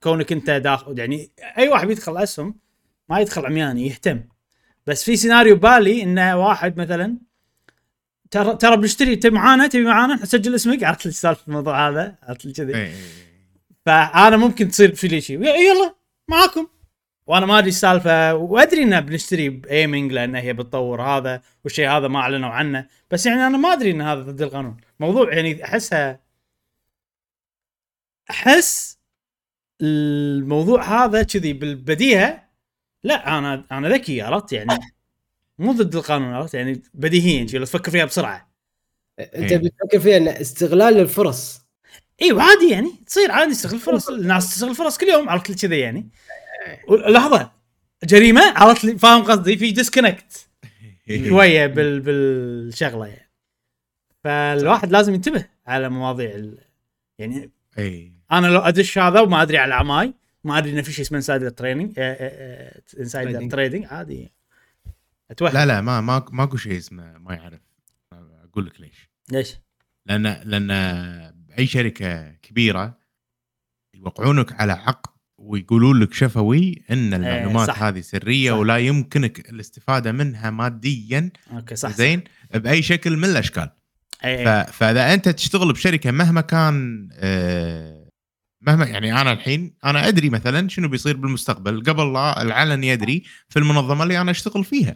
كونك 0.02 0.32
أنت 0.32 0.50
داخل 0.50 0.98
يعني 0.98 1.30
أي 1.58 1.68
واحد 1.68 1.86
بيدخل 1.86 2.16
أسهم 2.16 2.54
ما 3.08 3.20
يدخل 3.20 3.46
عمياني 3.46 3.86
يهتم. 3.86 4.22
بس 4.86 5.04
في 5.04 5.16
سيناريو 5.16 5.56
بالي 5.56 6.02
انه 6.02 6.46
واحد 6.46 6.80
مثلا 6.80 7.18
ترى 8.30 8.56
ترى 8.56 8.76
بنشتري 8.76 9.16
تبي 9.16 9.34
معانا 9.34 9.66
تبي 9.66 9.84
معانا 9.84 10.14
نسجل 10.14 10.54
اسمك 10.54 10.84
عرفت 10.84 11.06
لي 11.06 11.12
سالفه 11.12 11.42
الموضوع 11.48 11.88
هذا 11.88 12.18
عرفت 12.22 12.44
لي 12.44 12.52
كذي. 12.52 12.74
إيه. 12.74 12.92
فأنا 13.86 14.36
ممكن 14.36 14.68
تصير 14.68 14.94
في 14.94 15.08
لي 15.08 15.20
شيء. 15.20 15.42
يلا 15.42 15.94
معاكم. 16.28 16.68
وأنا 17.26 17.46
ما 17.46 17.58
أدري 17.58 17.68
السالفة 17.68 18.34
وأدري 18.34 18.82
إنه 18.82 19.00
بنشتري 19.00 19.48
بايمنج 19.48 20.12
لأن 20.12 20.34
هي 20.36 20.52
بتطور 20.52 21.02
هذا 21.02 21.42
والشيء 21.64 21.88
هذا 21.88 22.08
ما 22.08 22.18
أعلنوا 22.18 22.48
عنه. 22.48 22.88
بس 23.10 23.26
يعني 23.26 23.46
أنا 23.46 23.58
ما 23.58 23.72
أدري 23.72 23.90
إن 23.90 24.00
هذا 24.00 24.20
ضد 24.20 24.42
القانون. 24.42 24.76
موضوع 25.00 25.34
يعني 25.34 25.64
أحسها 25.64 26.20
أحس 28.30 28.98
الموضوع 29.80 31.04
هذا 31.04 31.22
كذي 31.22 31.52
بالبديهة. 31.52 32.44
لا 33.04 33.38
أنا 33.38 33.64
أنا 33.72 33.88
ذكي 33.88 34.22
عرفت 34.22 34.52
يعني؟ 34.52 34.78
مو 35.58 35.72
ضد 35.72 35.96
القانون 35.96 36.34
عرفت 36.34 36.54
يعني؟ 36.54 36.82
بديهيا 36.94 37.58
لو 37.58 37.64
تفكر 37.64 37.90
فيها 37.90 38.04
بسرعة. 38.04 38.50
أنت 39.18 39.52
إيه. 39.52 39.58
بتفكر 39.58 40.00
فيها 40.00 40.16
إن 40.16 40.28
استغلال 40.28 40.98
الفرص. 40.98 41.64
أيوه 42.22 42.42
عادي 42.42 42.70
يعني 42.70 42.92
تصير 43.06 43.32
عادي 43.32 43.50
تستغل 43.50 43.78
فرص 43.78 44.08
الناس 44.08 44.54
تستغل 44.54 44.74
فرص 44.74 44.98
كل 44.98 45.06
يوم 45.06 45.28
عرفت 45.28 45.60
كذا 45.66 45.76
يعني. 45.76 46.08
لحظة. 47.08 47.50
جريمة؟ 48.04 48.42
عرفت 48.56 48.84
لي 48.84 48.98
فاهم 48.98 49.22
قصدي؟ 49.22 49.56
في 49.56 49.70
disconnect 49.72 50.48
شوية 51.28 51.66
بال 51.66 52.00
بالشغلة 52.00 53.06
يعني. 53.06 53.30
فالواحد 54.24 54.90
لازم 54.90 55.14
ينتبه 55.14 55.46
على 55.66 55.88
مواضيع 55.88 56.30
ال... 56.34 56.58
يعني 57.18 57.50
إي. 57.78 58.12
أنا 58.32 58.46
لو 58.46 58.60
أدش 58.60 58.98
هذا 58.98 59.20
وما 59.20 59.42
أدري 59.42 59.58
على 59.58 59.74
عماي 59.74 60.14
ما 60.44 60.58
أدري 60.58 60.72
انه 60.72 60.82
في 60.82 60.92
شيء 60.92 61.04
اسمه 61.04 61.18
insider 61.18 61.48
training 61.48 61.92
insider 63.00 63.40
Trading. 63.40 63.50
trading 63.50 63.84
عادي. 63.84 64.32
أتوهم. 65.30 65.52
لا 65.52 65.66
لا 65.66 65.80
ما 65.80 66.00
ما 66.00 66.24
ماكو 66.32 66.56
شيء 66.56 66.78
اسمه 66.78 67.18
ما 67.18 67.34
يعرف. 67.34 67.60
أقول 68.44 68.66
لك 68.66 68.80
ليش. 68.80 69.10
ليش؟ 69.30 69.54
لأن 70.06 70.22
لأن 70.44 70.68
باي 71.48 71.66
شركة 71.66 72.30
كبيرة 72.30 72.98
يوقعونك 73.94 74.60
على 74.60 74.72
عقد 74.72 75.13
ويقولون 75.44 76.00
لك 76.00 76.14
شفوي 76.14 76.82
إن 76.90 77.14
المعلومات 77.14 77.66
صح. 77.66 77.82
هذه 77.82 78.00
سرية 78.00 78.52
صح. 78.52 78.58
ولا 78.58 78.76
يمكنك 78.76 79.50
الاستفادة 79.50 80.12
منها 80.12 80.50
ماديا 80.50 81.30
أوكي 81.52 81.76
صح 81.76 81.90
زين 81.90 82.24
بأي 82.54 82.82
شكل 82.82 83.16
من 83.16 83.24
الأشكال. 83.24 83.70
اي 84.24 84.64
فإذا 84.72 85.14
أنت 85.14 85.28
تشتغل 85.28 85.72
بشركة 85.72 86.10
مهما 86.10 86.40
كان 86.40 87.08
آه، 87.12 88.03
مهما 88.66 88.84
يعني 88.84 89.20
أنا 89.20 89.32
الحين 89.32 89.74
أنا 89.84 90.08
أدري 90.08 90.30
مثلا 90.30 90.68
شنو 90.68 90.88
بيصير 90.88 91.16
بالمستقبل. 91.16 91.82
قبل 91.82 92.12
لا 92.12 92.42
العلن 92.42 92.84
يدري 92.84 93.22
في 93.48 93.58
المنظمة 93.58 94.02
اللي 94.02 94.20
أنا 94.20 94.30
أشتغل 94.30 94.64
فيها. 94.64 94.94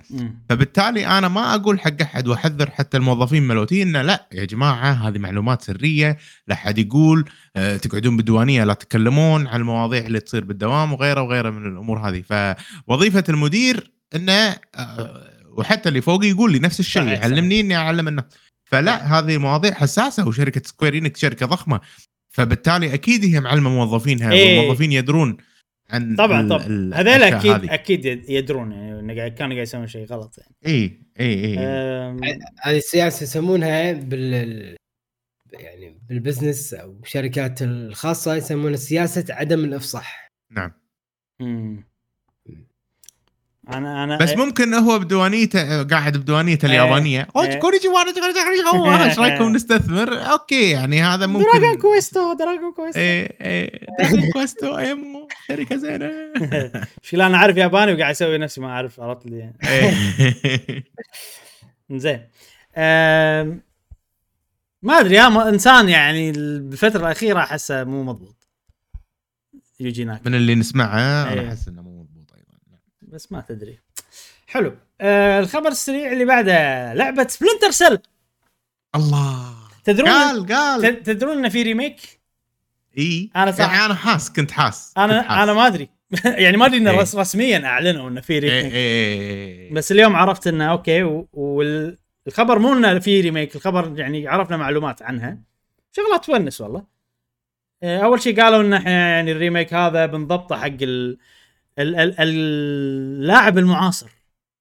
فبالتالي 0.49 1.07
أنا 1.07 1.28
ما 1.28 1.55
أقول 1.55 1.81
حق 1.81 2.03
أحد 2.03 2.28
وأحذر 2.28 2.70
حتى 2.70 2.97
الموظفين 2.97 3.43
ملوتي 3.43 3.82
إنه 3.82 4.03
لا 4.03 4.28
يا 4.32 4.45
جماعة 4.45 4.93
هذه 4.93 5.19
معلومات 5.19 5.62
سرية. 5.62 6.19
لا 6.47 6.55
أحد 6.55 6.78
يقول 6.78 7.24
آه، 7.57 7.77
تقعدون 7.77 8.16
بالديوانية 8.16 8.65
لا 8.65 8.74
تتكلمون 8.74 9.47
عن 9.47 9.61
المواضيع 9.61 10.07
اللي 10.07 10.20
تصير 10.20 10.45
بالدوام 10.45 10.93
وغيره 10.93 11.23
وغيره 11.23 11.51
من 11.51 11.73
الأمور 11.73 11.99
هذه. 11.99 12.55
فوظيفة 12.89 13.24
المدير 13.28 13.93
إنه 14.15 14.32
آه، 14.74 15.28
وحتى 15.57 15.89
اللي 15.89 16.01
فوقي 16.01 16.28
يقول 16.28 16.53
لي 16.53 16.59
نفس 16.59 16.81
الشيء 16.81 17.03
صحيح، 17.03 17.20
يعلمني 17.20 17.61
إني 17.61 17.77
أعلم 17.77 18.09
الناس. 18.09 18.24
فلا 18.65 19.19
هذه 19.19 19.39
مواضيع 19.39 19.74
حساسة 19.74 20.28
وشركة 20.28 20.62
سكوير 20.65 20.99
إنكس 20.99 21.20
شركة 21.20 21.47
ضخمة. 21.47 21.81
فبالتالي 22.39 22.94
أكيد 22.94 23.24
هي 23.24 23.40
معلمة 23.40 23.70
موظفينها 23.70 24.32
إيه. 24.32 24.59
والموظفين 24.59 24.93
يدرون 24.93 25.36
عن 25.90 26.16
طبعا 26.16 26.48
طبعا 26.48 26.62
هذول 26.94 27.23
أكيد 27.23 27.52
هذه. 27.52 27.74
أكيد 27.74 28.05
يد- 28.05 28.31
يدرون 28.31 28.73
يعني 28.73 29.19
قاعد 29.19 29.32
كانوا 29.35 29.55
قاعد 29.55 29.66
يسوون 29.66 29.86
شيء 29.86 30.06
غلط 30.06 30.39
يعني 30.39 30.55
إي 30.66 31.01
إي 31.20 31.44
إي 31.44 31.59
هذه 32.62 32.77
السياسة 32.77 33.23
يسمونها 33.24 33.93
بال 33.93 34.77
يعني 35.52 36.01
بال 36.09 36.22
business 36.22 36.75
أو 36.74 37.01
الشركات 37.02 37.62
الخاصة 37.62 38.35
يسمونها 38.35 38.77
سياسة 38.77 39.24
عدم 39.31 39.65
الإفصاح 39.65 40.28
نعم 40.52 40.73
مم. 41.40 41.85
أنا 43.69 44.05
أنا 44.05 44.16
بس 44.16 44.36
ممكن 44.36 44.74
هو 44.74 44.99
بديوانيته 44.99 45.82
قاعد 45.82 46.16
بديوانيته 46.16 46.66
إيه. 46.66 46.70
اليابانية. 46.73 47.28
إيه. 47.36 47.59
كوريجي 47.59 47.89
إيش 49.05 49.19
رأيكم 49.19 49.53
نستثمر؟ 49.53 50.31
أوكي 50.32 50.70
يعني 50.70 51.03
هذا 51.03 51.27
دراجون 51.27 51.43
ممكن 51.43 51.81
كويستو 51.81 52.32
دراجون 52.32 52.73
كويستو. 52.73 53.01
إيه 53.01 53.36
إيه. 53.40 53.86
دراجون 53.99 54.31
كويستو 54.32 54.78
ايمو 54.78 55.28
شركة 55.49 55.77
زينة. 55.77 56.11
شيل 57.03 57.20
أنا 57.20 57.36
أعرف 57.36 57.57
ياباني 57.57 57.93
وقاعد 57.93 58.11
أسوي 58.11 58.39
نفسي 58.39 58.61
ما 58.61 58.69
أعرف 58.69 59.01
عرفت 59.01 59.27
لي. 59.27 59.39
يعني. 59.39 59.59
إيه. 59.65 60.85
زين 62.03 62.28
ما 64.82 65.01
أدري 65.01 65.15
يا 65.15 65.49
إنسان 65.49 65.89
يعني 65.89 66.32
بالفترة 66.32 67.01
الأخيرة 67.01 67.40
أحسه 67.40 67.85
مو 67.85 68.03
مضبوط. 68.03 68.49
يجي 69.81 70.03
هناك 70.03 70.27
من 70.27 70.35
اللي 70.35 70.55
نسمعه 70.55 70.99
إيه. 70.99 71.32
أنا 71.32 71.49
أحس 71.49 71.69
إنه 71.69 71.82
مو 71.82 71.88
مضبوط 71.88 71.88
أيضا 71.88 71.88
بس 73.13 73.33
ما 73.33 73.41
تدري. 73.41 73.79
حلو. 74.47 74.77
أه 75.01 75.41
الخبر 75.41 75.69
السريع 75.69 76.13
اللي 76.13 76.25
بعده 76.25 76.95
لعبة 76.95 77.27
سبلنتر 77.29 77.71
سيل 77.71 77.99
الله. 78.95 79.55
تدرون 79.85 80.09
قال 80.09 80.47
قال. 80.47 80.83
تد- 80.83 81.03
تدرون 81.03 81.39
انه 81.39 81.49
في 81.49 81.63
remake 81.62 82.20
إي. 82.99 83.31
أنا 83.37 83.53
صح. 83.53 83.61
يعني 83.73 83.85
أنا 83.87 83.95
حاس 83.95 84.33
كنت 84.33 84.51
حاس 84.51 84.89
كنت 84.89 84.99
أنا 84.99 85.23
حاس. 85.23 85.43
أنا 85.43 85.53
ما 85.53 85.67
أدري. 85.67 85.89
يعني 86.25 86.57
ما 86.57 86.67
أدري 86.67 86.77
انه 86.79 86.91
إيه. 86.91 86.99
رس- 87.01 87.15
رسميا 87.17 87.67
أعلنوا 87.67 88.09
انه 88.09 88.21
في 88.21 88.33
إيه 88.33 88.39
remake 88.41 88.73
إيه. 88.75 89.75
بس 89.75 89.93
اليوم 89.93 90.17
عرفت 90.17 90.47
إنه 90.47 90.71
أوكي 90.71 91.03
والخبر 91.33 92.59
مو 92.59 92.73
انه 92.73 92.99
في 92.99 93.21
remake 93.20 93.57
الخبر 93.57 93.99
يعني 93.99 94.29
عرفنا 94.29 94.57
معلومات 94.57 95.03
عنها. 95.03 95.39
شغلات 95.93 96.25
تونس 96.25 96.61
والله. 96.61 96.99
آه، 97.83 97.99
أول 97.99 98.23
شيء 98.23 98.43
قالوا 98.43 98.61
إن 98.63 98.73
إحنا 98.73 98.91
يعني 98.91 99.33
ال 99.33 99.39
remake 99.39 99.75
هذا 99.75 100.07
بنضبطه 100.07 100.57
حق 100.57 100.67
ال... 100.83 101.19
ال... 101.79 101.97
ال... 101.97 102.15
اللاعب 102.19 103.59
المعاصر. 103.59 104.11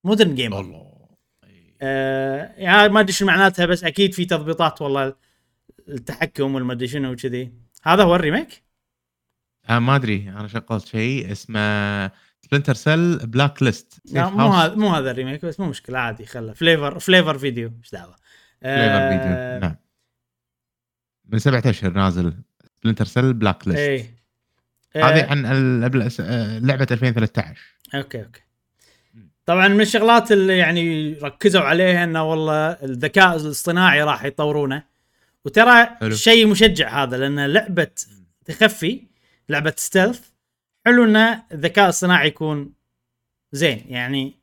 modern 0.04 0.36
gamer 0.36 0.60
الله 0.60 0.88
آه 1.82 2.54
يعني 2.58 2.90
ما 2.90 3.00
أدري 3.00 3.14
شو 3.14 3.26
معناتها 3.26 3.66
بس 3.66 3.84
أكيد 3.84 4.14
في 4.14 4.26
تضبيطات 4.26 4.82
والله. 4.82 5.16
التحكم 5.90 6.56
والما 6.56 6.74
ادري 6.74 6.88
شنو 6.88 7.12
وكذي. 7.12 7.52
هذا 7.84 8.04
هو 8.04 8.16
ال 8.16 8.22
remake؟ 8.22 8.64
آه 9.70 9.80
ما 9.80 9.96
أدري. 9.96 10.30
أنا 10.30 10.48
شغلت 10.48 10.86
شيء 10.86 11.32
اسمه 11.32 12.12
Splinter 12.42 12.74
Cell 12.74 13.18
Blacklist 13.18 14.02
لا 14.12 14.30
مو 14.30 14.48
هذا 14.48 14.76
مو 14.76 14.90
هذا 14.90 15.12
ال 15.12 15.17
remake 15.17 15.46
بس 15.46 15.60
مو 15.60 15.66
مشكلة 15.66 16.00
عادي 16.00 16.26
خله. 16.26 16.54
flavor 16.54 17.00
flavor 17.00 17.38
video 17.38 17.72
إيش 17.80 17.92
دعوة؟ 17.92 18.16
flavor 18.62 19.10
video 19.10 19.36
آه، 19.38 19.60
نعم. 19.60 19.76
من 21.26 21.40
سبعة 21.40 21.64
اشهر 21.66 21.92
نازل 21.92 22.34
سبلنتر 22.78 23.06
سيل 23.06 23.34
بلاك 23.34 23.68
ليست 23.68 23.80
إيه. 23.80 24.17
هذه 24.96 25.24
آه، 25.24 25.30
عن 25.32 25.46
آه، 25.46 26.60
لعبة 26.60 26.88
2013 26.92 27.60
أوكي 27.96 28.24
أوكي. 28.24 28.42
طبعا 29.46 29.68
من 29.68 29.82
الشغلات 29.82 30.32
اللي 30.32 30.58
يعني 30.58 31.14
ركزوا 31.14 31.62
عليها 31.62 32.04
إنه 32.04 32.24
والله 32.24 32.68
الذكاء 32.72 33.36
الاصطناعي 33.36 34.04
راح 34.04 34.24
يطورونه. 34.26 34.84
وترى. 35.46 35.88
شيء 36.14 36.48
مشجع 36.48 37.04
هذا 37.04 37.18
لأن 37.18 37.46
لعبة 37.46 37.88
تخفي 38.46 39.02
لعبة 39.50 39.74
stealth 39.78 40.22
حلو 40.86 41.04
ان 41.04 41.16
الذكاء 41.52 41.86
الاصطناعي 41.86 42.28
يكون 42.28 42.74
زين. 43.52 43.86
يعني 43.88 44.34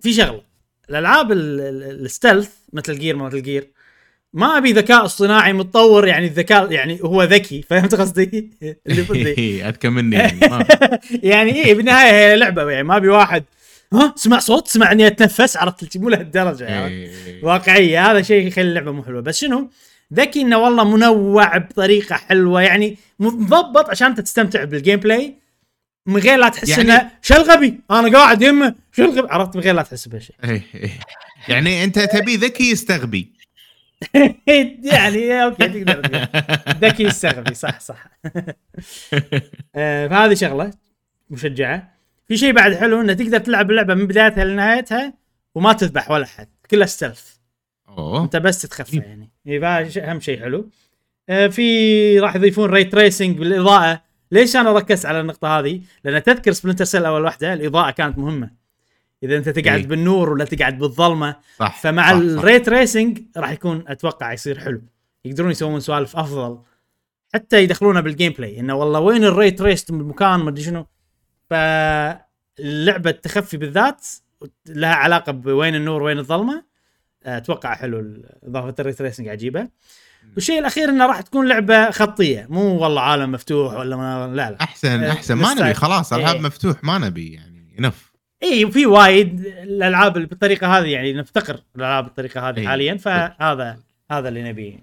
في 0.00 0.12
شغلة 0.12 0.42
الألعاب 0.90 1.32
ال- 1.32 1.60
ال- 1.60 2.04
ال 2.04 2.11
stealth 2.11 2.56
Metal 2.72 2.98
Gear 2.98 3.16
Metal 3.16 3.42
Gear 3.42 3.70
ما 4.32 4.58
أبي 4.58 4.72
ذكاء 4.72 5.04
اصطناعي 5.04 5.52
متطور 5.52 6.06
يعني 6.08 6.26
الذكاء 6.26 6.72
يعني 6.72 6.98
هو 7.02 7.22
ذكي 7.22 7.62
فهمت 7.62 7.94
قصدي؟ 7.94 8.50
اللي 8.86 9.02
بدي 9.02 9.64
أذكى 9.68 9.88
مني 9.88 10.16
يعني 10.16 10.40
يعني 11.32 11.64
إيه 11.64 11.74
بالنهاية 11.74 12.12
هي 12.12 12.36
لعبة 12.36 12.70
يعني 12.70 12.82
ما 12.82 12.96
أبي 12.96 13.08
واحد 13.08 13.44
ها 13.92 14.14
سمع 14.16 14.38
صوت 14.38 14.68
سمع 14.68 14.92
إني 14.92 15.06
أتنفس 15.06 15.56
عرفت؟ 15.56 15.96
مو 15.96 16.08
لهالدرجة 16.08 16.64
يعني. 16.64 16.94
إيه. 16.94 17.44
واقعية 17.44 18.10
هذا 18.10 18.22
شيء 18.22 18.46
يخلي 18.46 18.64
اللعبة 18.68 18.92
مو 18.92 19.04
حلوة. 19.04 19.20
بس 19.20 19.38
شنو؟ 19.40 19.70
ذكي 20.14 20.40
إنه 20.40 20.58
والله 20.58 20.84
منوع 20.96 21.56
بطريقة 21.56 22.16
حلوة 22.16 22.62
يعني 22.62 22.96
مضبط 23.20 23.90
عشان 23.90 24.06
أنت 24.08 24.20
تستمتع 24.20 24.64
بال 24.64 25.00
gameplay 25.00 25.34
من 26.06 26.16
غير 26.20 26.38
لا 26.38 26.48
تحس 26.48 26.68
يعني- 26.68 26.82
إنه 26.92 27.10
شو 27.22 27.34
الغبي؟ 27.34 27.80
أنا 27.90 28.18
قاعد 28.18 28.42
يمه 28.42 28.74
شو 28.96 29.02
الغبي؟ 29.04 29.28
عرفت؟ 29.30 29.56
من 29.56 29.62
غير 29.62 29.74
لا 29.74 29.82
تحس 29.82 30.08
بهالشيء. 30.08 30.36
إيه، 30.44 30.62
إيه. 30.74 30.90
يعني 31.48 31.84
أنت 31.84 31.98
تبي 31.98 32.36
ذكي 32.36 32.70
يستغبي. 32.70 33.39
يعني 34.92 35.44
أوكي 35.44 35.68
تقدر. 35.84 36.26
ذكي 36.88 37.02
يستغبي 37.02 37.54
صح 37.54 37.80
صح. 37.80 38.04
آه، 39.74 40.08
فهذه 40.08 40.34
شغلة 40.34 40.70
مشجعة. 41.30 41.94
في 42.28 42.36
شيء 42.36 42.52
بعد 42.52 42.74
حلو 42.74 43.00
إنه 43.00 43.12
تقدر 43.12 43.38
تلعب 43.38 43.70
اللعبة 43.70 43.94
من 43.94 44.06
بدايتها 44.06 44.44
لنهايتها 44.44 45.12
وما 45.54 45.72
تذبح 45.72 46.10
ولا 46.10 46.26
حد 46.26 46.48
كلها 46.70 46.86
stealth 46.86 47.30
أوه. 47.88 48.22
أنت 48.24 48.36
بس 48.36 48.62
تتخفى 48.62 48.96
يعني. 48.96 49.30
إيه، 49.46 49.60
فهذا 49.60 49.88
شيء- 49.88 50.10
أهم 50.10 50.20
شيء 50.20 50.40
حلو. 50.40 50.70
آه، 51.28 51.46
في 51.46 52.18
راح 52.20 52.36
يضيفون 52.36 52.70
ray 52.70 52.84
tracing 52.84 53.38
بالإضاءة. 53.38 54.02
ليش 54.32 54.56
أنا 54.56 54.72
ركزت 54.72 55.06
على 55.06 55.20
النقطة 55.20 55.58
هذه؟ 55.58 55.80
لأن 56.04 56.22
تذكر 56.22 56.52
Splinter 56.52 56.84
Cell 56.84 57.04
أول 57.04 57.24
واحدة 57.24 57.52
الإضاءة 57.52 57.90
كانت 57.90 58.18
مهمة. 58.18 58.50
إذا 59.22 59.36
أنت 59.36 59.48
تقعد 59.48 59.80
إيه. 59.80 59.86
بالنور 59.86 60.30
ولا 60.30 60.44
تقعد 60.44 60.78
بالظلمة 60.78 61.36
صح 61.58 61.80
فمع. 61.80 62.10
ال 62.10 62.24
ray 62.24 62.68
tracing 62.68 63.22
راح 63.36 63.50
يكون 63.50 63.84
أتوقع 63.88 64.32
يصير 64.32 64.58
حلو 64.58 64.82
يقدرون 65.24 65.50
يسوون 65.50 65.80
سوالف 65.80 66.16
أفضل 66.16 66.58
حتى 67.34 67.62
يدخلونه 67.62 68.00
بال 68.00 68.32
gameplay 68.32 68.60
إنه 68.60 68.74
والله 68.74 69.00
وين 69.00 69.24
ال 69.24 69.34
ray 69.34 69.62
tracing 69.62 69.92
بالمكان 69.92 70.40
ما 70.40 70.50
أدري 70.50 70.62
شنو 70.62 70.86
فاللعبة 71.50 73.10
التخفي 73.10 73.56
بالذات 73.56 74.06
لها 74.66 74.94
علاقة 74.94 75.32
بوين 75.32 75.74
النور 75.74 76.02
وين 76.02 76.18
الظلمة 76.18 76.64
أتوقع 77.24 77.74
حلو 77.74 78.22
إضافة 78.42 78.74
ال 78.78 78.84
ray 78.84 79.02
tracing 79.02 79.28
عجيبة 79.28 79.68
والشيء 80.34 80.58
الأخير 80.58 80.88
إنه 80.88 81.06
راح 81.06 81.20
تكون 81.20 81.48
لعبة 81.48 81.90
خطية 81.90 82.46
مو 82.50 82.78
والله 82.78 83.00
عالم 83.00 83.32
مفتوح 83.32 83.74
ولا 83.74 83.96
ما 83.96 84.26
لا 84.26 84.50
لا 84.50 84.56
أحسن 84.60 85.02
آه، 85.02 85.12
أحسن 85.12 85.34
ما. 85.34 85.54
نبي 85.54 85.74
خلاص 85.74 86.12
العاب 86.12 86.36
إيه. 86.36 86.42
مفتوح 86.42 86.84
ما 86.84 86.98
نبي 86.98 87.32
يعني 87.32 87.74
انف 87.78 88.09
اي 88.42 88.64
وفي 88.64 88.86
وايد 88.86 89.40
الألعاب 89.46 90.16
اللي 90.16 90.28
بالطريقة 90.28 90.78
هذه 90.78 90.86
يعني 90.86 91.12
نفتقر 91.12 91.62
الألعاب 91.76 92.04
بالطريقة 92.04 92.48
هذه 92.48 92.60
إي. 92.60 92.66
حاليا 92.68 92.96
فهذا 92.96 93.78
هذا 94.10 94.28
اللي 94.28 94.42
نبيه. 94.42 94.78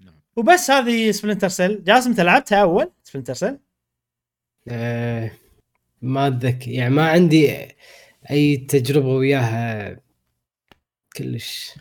نعم. 0.00 0.14
وبس 0.36 0.70
هذه 0.70 1.10
Splinter 1.10 1.48
Cell 1.48 1.84
جاسم 1.84 2.10
أنت 2.10 2.20
لعبتها 2.20 2.62
أول 2.62 2.90
Splinter 3.02 3.34
Cell 3.34 3.58
آه، 4.68 5.30
ما 6.02 6.26
أتذكر. 6.26 6.70
يعني 6.70 6.94
ما 6.94 7.08
عندي 7.08 7.68
أي 8.30 8.56
تجربة 8.56 9.08
وياها 9.08 9.96
كلش. 11.16 11.74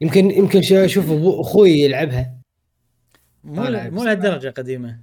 يمكن 0.00 0.30
يمكن 0.30 0.62
شو- 0.62 0.84
أشوف 0.84 1.04
أخوي 1.40 1.70
يلعبها. 1.70 2.36
مو 3.44 3.62
مو 3.90 4.04
لهالدرجة 4.04 4.48
قديمة. 4.48 5.00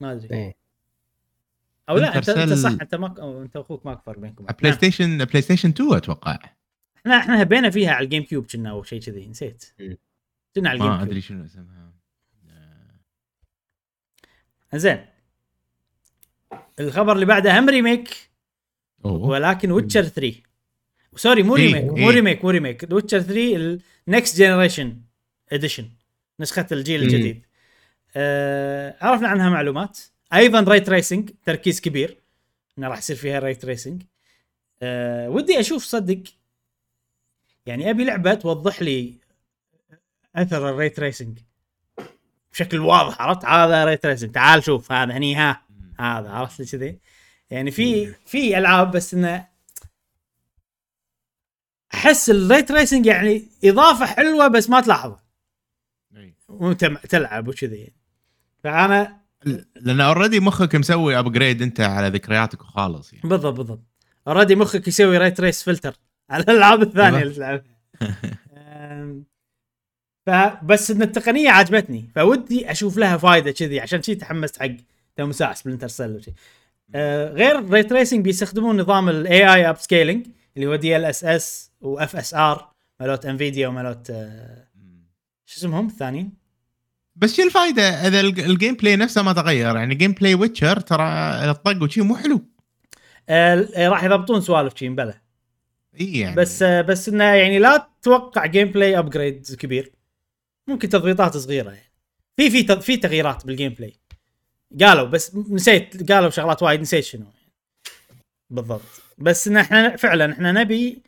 ما 0.00 0.12
أدري. 0.12 0.36
إيه. 0.36 0.57
أو 1.88 1.98
لا 1.98 2.16
انت 2.16 2.28
أنت 2.28 2.52
صح 2.52 2.70
أنت 2.70 2.94
ما 2.94 3.42
أنت 3.42 3.56
واخوك 3.56 3.86
ماكو 3.86 4.02
فرق 4.02 4.18
بينكم 4.18 4.44
PlayStation 4.44 5.24
PlayStation 5.24 5.68
2 5.68 5.94
أتوقع. 5.94 6.38
إحنا 6.96 7.16
إحنا 7.16 7.42
هبينا 7.42 7.70
فيها 7.70 7.90
على 7.92 8.04
ال 8.04 8.22
GameCube 8.22 8.46
كنا 8.46 8.70
أو 8.70 8.82
شيء 8.82 9.00
كذي 9.00 9.26
نسيت. 9.26 9.64
مم. 9.80 9.96
كنا 10.56 10.68
على 10.68 10.76
الجيم 10.76 10.90
ما 10.90 11.02
أدري 11.02 11.20
شنو 11.20 11.44
اسمها. 11.44 11.92
زين 14.74 15.06
الخبر 16.80 17.12
اللي 17.12 17.26
بعده 17.26 17.58
هم 17.58 17.68
remake 17.68 18.30
أوه. 19.04 19.28
ولكن 19.28 19.70
Witcher 19.70 20.02
3 20.02 20.34
sorry 21.16 21.42
مو 21.42 21.56
إيه، 21.56 21.74
remake 21.74 21.84
مو 21.84 21.96
إيه. 21.96 22.14
remake 22.14 22.44
مو 22.44 22.50
remake 22.50 22.86
Witcher 22.92 23.20
3 23.20 23.78
ال 24.08 24.14
next 24.14 24.38
generation 24.38 25.00
edition 25.52 25.90
نسخة 26.40 26.66
الجيل. 26.72 27.02
الجديد. 27.02 27.46
آه 28.16 28.96
عرفنا 29.00 29.28
عنها 29.28 29.50
معلومات. 29.50 29.98
أيضا 30.32 30.60
ray 30.60 30.80
tracing 30.80 31.30
تركيز 31.44 31.80
كبير. 31.80 32.18
انه 32.78 32.88
راح 32.88 32.98
يصير 32.98 33.16
فيها 33.16 33.38
ray 33.38 33.54
tracing 33.54 34.02
آه 34.82 35.28
ودي 35.28 35.60
أشوف 35.60 35.84
صدق 35.84 36.22
يعني 37.66 37.90
أبي 37.90 38.04
لعبة 38.04 38.34
توضح 38.34 38.82
لي 38.82 39.14
أثر 40.36 40.70
ال 40.70 40.75
ray 40.75 40.88
tracing 40.88 41.38
بشكل 42.52 42.78
واضح 42.78 43.22
عرفت؟ 43.22 43.44
هذا 43.44 43.84
ray 43.84 43.96
tracing 43.96 44.32
تعال 44.32 44.64
شوف 44.64 44.92
هذا 44.92 45.12
هني 45.12 45.34
ها 45.34 45.62
هذا 45.98 46.30
عرفت؟ 46.30 46.62
كذي. 46.62 46.98
يعني 47.50 47.70
في 47.70 48.06
في 48.06 48.58
ألعاب 48.58 48.90
بس 48.90 49.14
إنه 49.14 49.48
أحس 51.94 52.30
ال 52.30 52.38
ray 52.38 52.62
tracing 52.62 53.06
يعني 53.06 53.48
إضافة 53.64 54.06
حلوة 54.06 54.48
بس 54.48 54.70
ما 54.70 54.80
تلاحظها. 54.80 55.24
وأنت 56.48 56.84
تلعب 56.84 57.48
وكذي. 57.48 57.92
فأنا 58.64 59.20
لأن 59.76 60.00
already 60.00 60.40
مخك 60.40 60.76
مسوي 60.76 61.18
upgrade 61.18 61.62
أنت 61.62 61.80
على 61.80 62.08
ذكرياتك 62.08 62.62
وخلاص 62.62 63.12
يعني. 63.12 63.28
بالضبط 63.28 63.56
بالضبط. 63.56 63.84
already 64.28 64.54
مخك 64.56 64.88
يسوي 64.88 65.18
ray 65.18 65.30
trace 65.30 65.62
filter 65.62 65.94
على 66.30 66.42
الألعاب 66.42 66.82
الثانية 66.82 67.18
أيوة. 67.18 67.22
اللي 67.22 67.34
تلعبها. 67.34 67.78
فبس 70.26 70.90
إن 70.90 71.02
التقنية 71.02 71.50
عجبتني 71.50 72.10
فودي 72.14 72.70
أشوف 72.70 72.96
لها 72.96 73.16
فائده 73.16 73.50
كذي 73.50 73.80
عشان 73.80 74.02
شي 74.02 74.14
تحمست 74.14 74.62
حق 74.62 74.70
تو 75.16 75.32
ساعه 75.32 75.54
Splinter 75.54 75.88
Cell 75.88 76.16
وشي. 76.16 76.32
آه، 76.94 77.32
غير 77.32 77.58
ال 77.58 77.64
ray 77.64 77.82
tracing 77.82 78.24
بيستخدمون 78.24 78.80
نظام 78.80 79.08
ال 79.08 79.54
AI 79.54 79.70
upscaling 79.70 80.26
اللي 80.56 80.66
هو 80.66 80.76
دي 80.76 80.96
ال 80.96 81.04
اس 81.04 81.24
اس 81.24 81.70
واف 81.80 82.16
اس 82.16 82.34
ار 82.34 82.72
مالوت 83.00 83.26
Nvidia 83.26 83.68
ومالوت 83.68 84.10
آه، 84.10 84.68
شو 85.46 85.60
اسمهم 85.60 85.86
الثانيين؟ 85.86 86.32
بس 87.18 87.36
شو 87.36 87.42
الفائده 87.42 87.82
إذا 87.82 88.20
الج- 88.20 88.40
ال 88.40 88.74
gameplay 88.74 88.96
نفسه 88.96 89.22
ما 89.22 89.32
تغير؟ 89.32 89.76
يعني 89.76 89.94
gameplay 89.94 90.34
Witcher 90.34 90.80
ترى 90.80 91.04
الطق 91.50 91.82
وشي 91.82 92.00
مو 92.00 92.16
حلو. 92.16 92.44
آه، 93.28 93.88
راح 93.88 94.04
يضبطون 94.04 94.40
سوالف 94.40 94.76
شي 94.76 94.88
بلا 94.88 95.20
إي 96.00 96.18
يعني. 96.18 96.36
بس 96.36 96.62
آه، 96.62 96.80
بس 96.80 97.08
إنه 97.08 97.24
يعني 97.24 97.58
لا 97.58 97.88
تتوقع 98.02 98.46
gameplay 98.46 98.98
upgrade 98.98 99.46
كبير. 99.58 99.92
ممكن 100.68 100.88
تضبيطات 100.88 101.36
صغيرة 101.36 101.70
يعني. 101.70 101.92
في 102.36 102.50
في 102.50 102.80
في 102.80 102.96
تغييرات 102.96 103.46
بال 103.46 103.72
gameplay. 103.72 103.94
قالوا 104.80 105.04
بس 105.06 105.36
نسيت 105.50 106.12
قالوا 106.12 106.30
شغلات 106.30 106.62
وايد 106.62 106.80
نسيت 106.80 107.04
شنو 107.04 107.26
بالضبط. 108.50 108.82
بس 109.18 109.48
إن 109.48 109.56
إحنا 109.56 109.96
فعلا 109.96 110.32
إحنا 110.32 110.52
نبي 110.52 111.02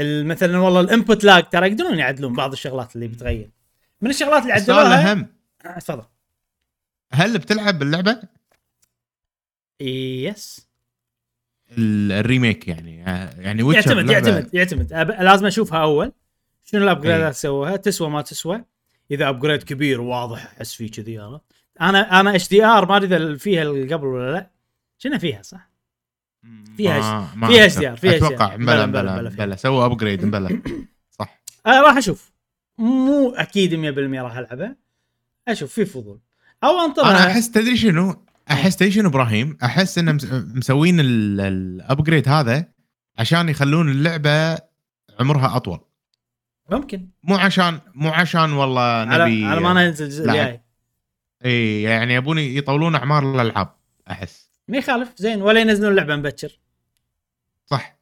مثلا 0.00 0.58
والله 0.58 0.80
ال 0.80 0.87
input 0.87 1.24
lag 1.24 1.48
ترى 1.48 1.66
يقدرون 1.66 1.98
يعدلون 1.98 2.32
بعض 2.32 2.52
الشغلات 2.52 2.96
اللي 2.96 3.08
بتغير. 3.08 3.50
من 4.00 4.10
الشغلات 4.10 4.42
اللي 4.42 4.54
السؤال 4.54 4.78
عدلوها؟ 4.78 5.02
الأهم. 5.12 5.26
آه، 5.66 5.78
تفضل. 5.78 6.04
هل 7.12 7.38
بتلعب 7.38 7.78
باللعبة؟ 7.78 8.20
yes 9.80 10.66
ال- 11.78 12.12
ال 12.12 12.20
remake 12.20 12.68
يعني 12.68 12.96
يعني 13.38 13.62
Witcher 13.62 13.90
يعتمد 13.90 14.10
يعتمد 14.10 14.54
يعتمد. 14.54 14.92
لازم 15.22 15.46
أشوفها 15.46 15.82
أول. 15.82 16.12
شنو 16.64 16.82
ال 16.84 16.90
upgrade 16.90 17.28
ات 17.28 17.34
سووها 17.34 17.76
تسوى 17.76 18.10
ما 18.10 18.22
تسوى. 18.22 18.64
إذا 19.10 19.28
upgrade 19.28 19.62
كبير 19.62 20.00
واضح 20.00 20.52
أحس 20.56 20.74
فيه 20.74 20.90
كذي 20.90 21.18
عرفت 21.18 21.42
أنا 21.80 22.20
أنا 22.20 22.34
HDR 22.36 22.86
ما 22.88 22.96
أدري 22.96 23.16
إذا 23.16 23.36
فيها 23.36 23.62
اللي 23.62 23.94
قبل 23.94 24.06
ولا 24.06 24.32
لا. 24.32 24.50
شنو 24.98 25.18
فيها 25.18 25.42
صح؟ 25.42 25.70
فيها 26.76 27.32
ما 27.36 27.48
فيها 27.48 27.64
أذكر. 27.64 27.96
HDR 27.96 28.00
فيها 28.00 28.16
أتوقع. 28.16 28.56
بلا 28.56 28.64
بلا- 28.64 28.86
بلا- 28.86 29.02
بلا 29.02 29.28
بلا. 29.30 29.44
بلا. 29.44 29.56
سووا 29.56 29.86
upgrade 29.86 30.24
بلا. 30.24 30.62
صح. 31.18 31.40
أنا 31.66 31.80
راح 31.82 31.96
أشوف. 31.96 32.32
مو 32.78 33.30
أكيد 33.30 33.74
100% 33.74 34.22
راح 34.22 34.36
العبها 34.36 34.76
أشوف 35.48 35.72
في 35.72 35.84
فضول. 35.84 36.20
أو 36.64 36.80
انطر 36.80 37.02
أنا 37.04 37.26
أحس 37.26 37.50
تدري 37.50 37.76
شنو؟ 37.76 38.24
أحس 38.50 38.76
تدري 38.76 38.90
شنو 38.92 39.08
إبراهيم؟ 39.08 39.58
أحس 39.62 39.98
ان 39.98 40.14
مس- 40.14 40.24
مسوين 40.32 41.00
ال- 41.00 41.40
ال 41.40 41.51
upgrade 41.51 42.28
هذا 42.28 42.68
عشان 43.18 43.48
يخلون 43.48 43.90
اللعبة 43.90 44.58
عمرها 45.20 45.56
أطول. 45.56 45.80
ممكن. 46.70 47.08
مو 47.22 47.36
عشان 47.36 47.80
مو 47.94 48.08
عشان 48.10 48.52
والله 48.52 49.04
نبي 49.04 49.44
على 49.44 49.60
ما 49.60 49.72
ننزل 49.72 50.04
الجزء. 50.04 50.24
الجاي. 50.30 50.60
إي 51.44 51.82
يعني 51.82 52.14
يبون 52.14 52.38
يطولون 52.38 52.94
أعمار 52.94 53.34
الألعاب 53.34 53.74
أحس. 54.10 54.50
ما 54.68 54.78
يخالف. 54.78 55.12
زين 55.16 55.42
ولا 55.42 55.60
ينزلون 55.60 55.90
اللعبه 55.90 56.16
مبكر. 56.16 56.58
صح. 57.70 57.96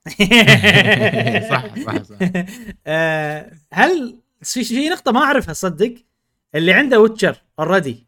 صح 1.50 1.76
صح 1.86 2.02
صح. 2.02 2.16
آه، 2.86 3.52
هل 3.72 4.18
في 4.42 4.64
في 4.64 4.88
نقطة 4.88 5.12
ما 5.12 5.20
أعرفها 5.20 5.52
صدق؟ 5.52 5.94
اللي 6.54 6.72
عنده 6.72 7.00
ويتشر 7.00 7.36
already 7.58 8.06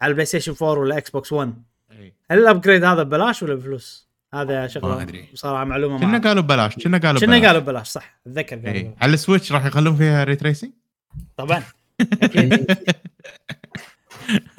على 0.00 0.10
البلاي 0.10 0.26
ستيشن 0.26 0.54
4 0.62 0.78
ولا 0.78 0.98
إكس 0.98 1.10
بوكس 1.10 1.32
1 1.32 1.54
إي. 1.92 2.14
هل 2.30 2.38
ال 2.38 2.44
upgrade 2.44 2.84
هذا 2.84 3.02
ببلاش 3.02 3.42
ولا 3.42 3.54
بفلوس؟ 3.54 4.06
هذا 4.34 4.66
شغلة 4.66 4.94
ما 4.96 5.02
أدري. 5.02 5.28
بصراحه 5.32 5.64
معلومة 5.64 5.98
كنا 5.98 6.06
ما 6.06 6.18
قالوا 6.18 6.42
ببلاش 6.42 6.74
كنا 6.74 6.98
قالوا 6.98 7.20
كنا 7.20 7.36
ببلاش. 7.36 7.46
قالوا 7.46 7.60
ببلاش 7.60 7.88
صح. 7.88 8.20
أتذكر 8.26 8.56
قالوا. 8.58 8.92
على 9.00 9.14
السويتش 9.14 9.52
راح 9.52 9.66
يخلون 9.66 9.96
فيها 9.96 10.24
ray 10.24 10.36
tracing 10.36 10.70
طبعا. 11.36 11.62
أكيد 12.00 12.66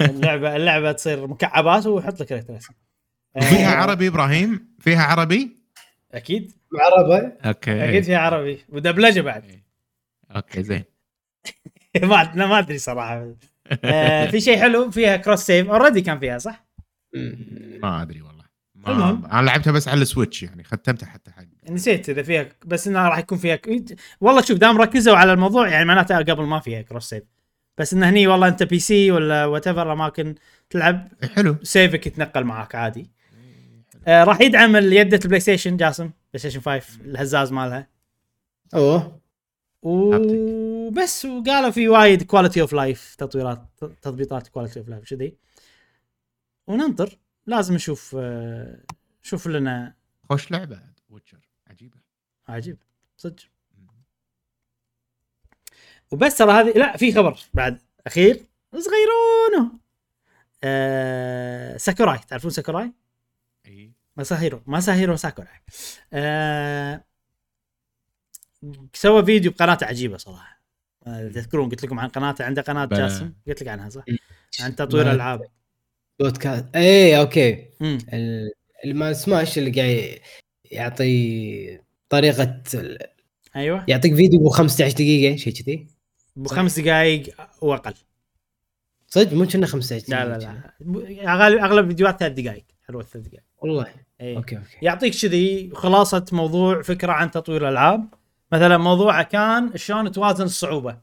اللعبه 0.00 0.56
اللعبة 0.56 0.92
تصير 0.92 1.26
مكعبات 1.26 1.86
ويحط 1.86 2.20
لك 2.20 2.32
ray 2.32 2.50
tracing. 2.50 2.76
آه، 3.36 3.40
فيها 3.40 3.74
عربي 3.74 4.08
إبراهيم؟ 4.08 4.68
فيها 4.80 5.02
عربي؟ 5.02 5.56
أكيد. 6.12 6.52
عربي 6.80 7.32
okay. 7.44 7.88
أكيد 7.88 8.04
فيها 8.04 8.18
عربي. 8.18 8.64
ودبلجة 8.68 9.20
بعد. 9.20 9.62
okay 10.36 10.62
زين. 10.62 10.84
ما 12.02 12.32
أنا 12.34 12.46
ما 12.46 12.58
أدري 12.58 12.78
صراحة. 12.78 13.34
آه، 13.84 14.26
في 14.26 14.40
شيء 14.40 14.58
حلو؟ 14.58 14.90
فيها 14.90 15.16
cross 15.16 15.40
save 15.40 15.70
already 15.70 16.00
كان 16.00 16.18
فيها 16.18 16.38
صح؟ 16.38 16.66
ما 17.82 18.02
أدري 18.02 18.22
والله. 18.22 18.44
ما 18.74 18.92
المهم. 18.92 19.26
أنا 19.26 19.46
لعبتها 19.46 19.70
بس 19.72 19.88
على 19.88 20.02
السويتش 20.02 20.42
يعني 20.42 20.64
ختمتها 20.64 21.06
حتى 21.06 21.30
حق 21.30 21.44
نسيت 21.70 22.08
إذا 22.08 22.22
فيها 22.22 22.48
بس 22.66 22.88
إنها 22.88 23.08
راح 23.08 23.18
يكون 23.18 23.38
فيها 23.38 23.58
والله 24.20 24.42
شوف 24.42 24.58
دام 24.58 24.78
ركزوا 24.78 25.16
على 25.16 25.32
الموضوع 25.32 25.68
يعني 25.68 25.84
معناته 25.84 26.18
قبل 26.18 26.42
ما 26.42 26.60
فيها 26.60 26.82
cross 26.82 27.08
save 27.08 27.24
بس 27.78 27.94
انه 27.94 28.08
هني 28.08 28.26
والله 28.26 28.48
أنت 28.48 28.62
PC 28.62 29.10
ولا 29.10 29.44
whatever 29.44 29.92
أماكن 29.92 30.34
تلعب 30.70 31.08
حلو. 31.34 31.56
save 31.62 31.97
ك 31.97 32.06
يتنقل 32.06 32.44
معاك 32.44 32.74
عادي. 32.74 33.10
آه 34.06 34.24
راح 34.24 34.40
يدعم 34.40 34.76
يده 34.76 35.20
البلاي 35.24 35.40
ستيشن 35.40 35.76
جاسم 35.76 36.04
بلاي 36.04 36.38
ستيشن 36.38 36.60
5 36.60 37.00
الهزاز 37.04 37.52
مالها. 37.52 37.88
أوه. 38.74 39.20
وبس 40.88 41.24
وقالوا 41.24 41.70
في 41.70 41.88
وايد 41.88 42.22
quality 42.22 42.60
of 42.60 42.72
life 42.72 43.14
تطويرات 43.14 43.66
تطبيقات 43.78 44.48
quality 44.48 44.78
of 44.80 44.88
life 44.88 45.04
كذي. 45.10 45.36
وننطر. 46.66 47.18
لازم 47.46 47.74
نشوف 47.74 48.16
آه، 48.18 48.84
شوف 49.22 49.46
لنا. 49.46 49.94
خوش 50.28 50.50
لعبة 50.50 50.82
ويتشر 51.10 51.48
عجيبة. 51.66 51.96
عجيب. 52.48 52.78
صدق. 53.16 53.42
وبس 56.10 56.36
ترى 56.36 56.52
هذه 56.52 56.78
لا 56.78 56.96
في 56.96 57.12
خبر 57.12 57.38
بعد 57.54 57.80
أخير. 58.06 58.44
صغيرونه. 58.72 59.72
آه 60.64 61.76
ساكوراي. 61.76 62.18
تعرفون 62.18 62.50
ساكوراي؟ 62.50 62.92
إي. 63.66 63.92
مساهيرو 64.16 64.62
مساهيرو 64.66 65.16
ساكوراي. 65.16 65.60
آه 66.12 67.04
سوى 68.94 69.24
فيديو 69.24 69.50
بقناته 69.52 69.86
عجيبة 69.86 70.16
صراحة. 70.16 70.57
تذكرون 71.34 71.68
قلت 71.68 71.84
لكم 71.84 72.00
عن 72.00 72.08
قناته 72.08 72.44
عنده 72.44 72.62
قناة 72.62 72.84
بلى. 72.84 72.98
جاسم؟ 72.98 73.32
قلت 73.48 73.62
لك 73.62 73.68
عنها 73.68 73.88
صح؟ 73.88 74.04
عن 74.60 74.76
تطوير 74.76 75.04
ما- 75.04 75.12
العاب 75.12 75.40
بودكاست. 76.20 76.64
اي 76.76 77.18
okay. 77.20 77.66
مم. 77.80 77.98
ال- 78.12 78.50
اللي 78.84 78.94
ما 78.94 79.12
سماش 79.12 79.58
اللي 79.58 79.70
قاعد 79.70 80.18
يعطي 80.70 81.80
طريقة 82.08 82.62
ال- 82.74 82.98
أيوه. 83.56 83.84
يعطيك 83.88 84.14
فيديو 84.14 84.40
ب 84.40 84.48
15 84.48 84.92
دقيقة 84.94 85.36
شيء 85.36 85.52
كذي. 85.52 85.86
بخمس 86.36 86.80
دقائق 86.80 87.34
وأقل. 87.60 87.94
صدق؟ 89.08 89.32
مو 89.32 89.46
كنا 89.46 89.66
15 89.66 90.04
لا 90.08 90.24
دقيقة. 90.24 90.38
لا. 90.38 90.72
لا 90.80 91.34
اغلب 91.34 91.58
أغلب 91.58 91.88
فيديوهات 91.88 92.20
ثلاث 92.20 92.32
دقائق 92.32 92.64
حلوة 92.88 93.02
ثلاث 93.02 93.24
دقائق. 93.26 93.42
والله. 93.58 93.86
اي 94.20 94.36
okay 94.36 94.56
okay. 94.56 94.76
يعطيك 94.82 95.14
كذي 95.22 95.70
خلاصة 95.74 96.24
موضوع 96.32 96.82
فكرة 96.82 97.12
عن 97.12 97.30
تطوير 97.30 97.62
الألعاب. 97.68 98.08
مثلا 98.52 98.78
موضوعه 98.78 99.22
كان 99.22 99.76
شلون 99.76 100.12
توازن 100.12 100.44
الصعوبة 100.44 100.98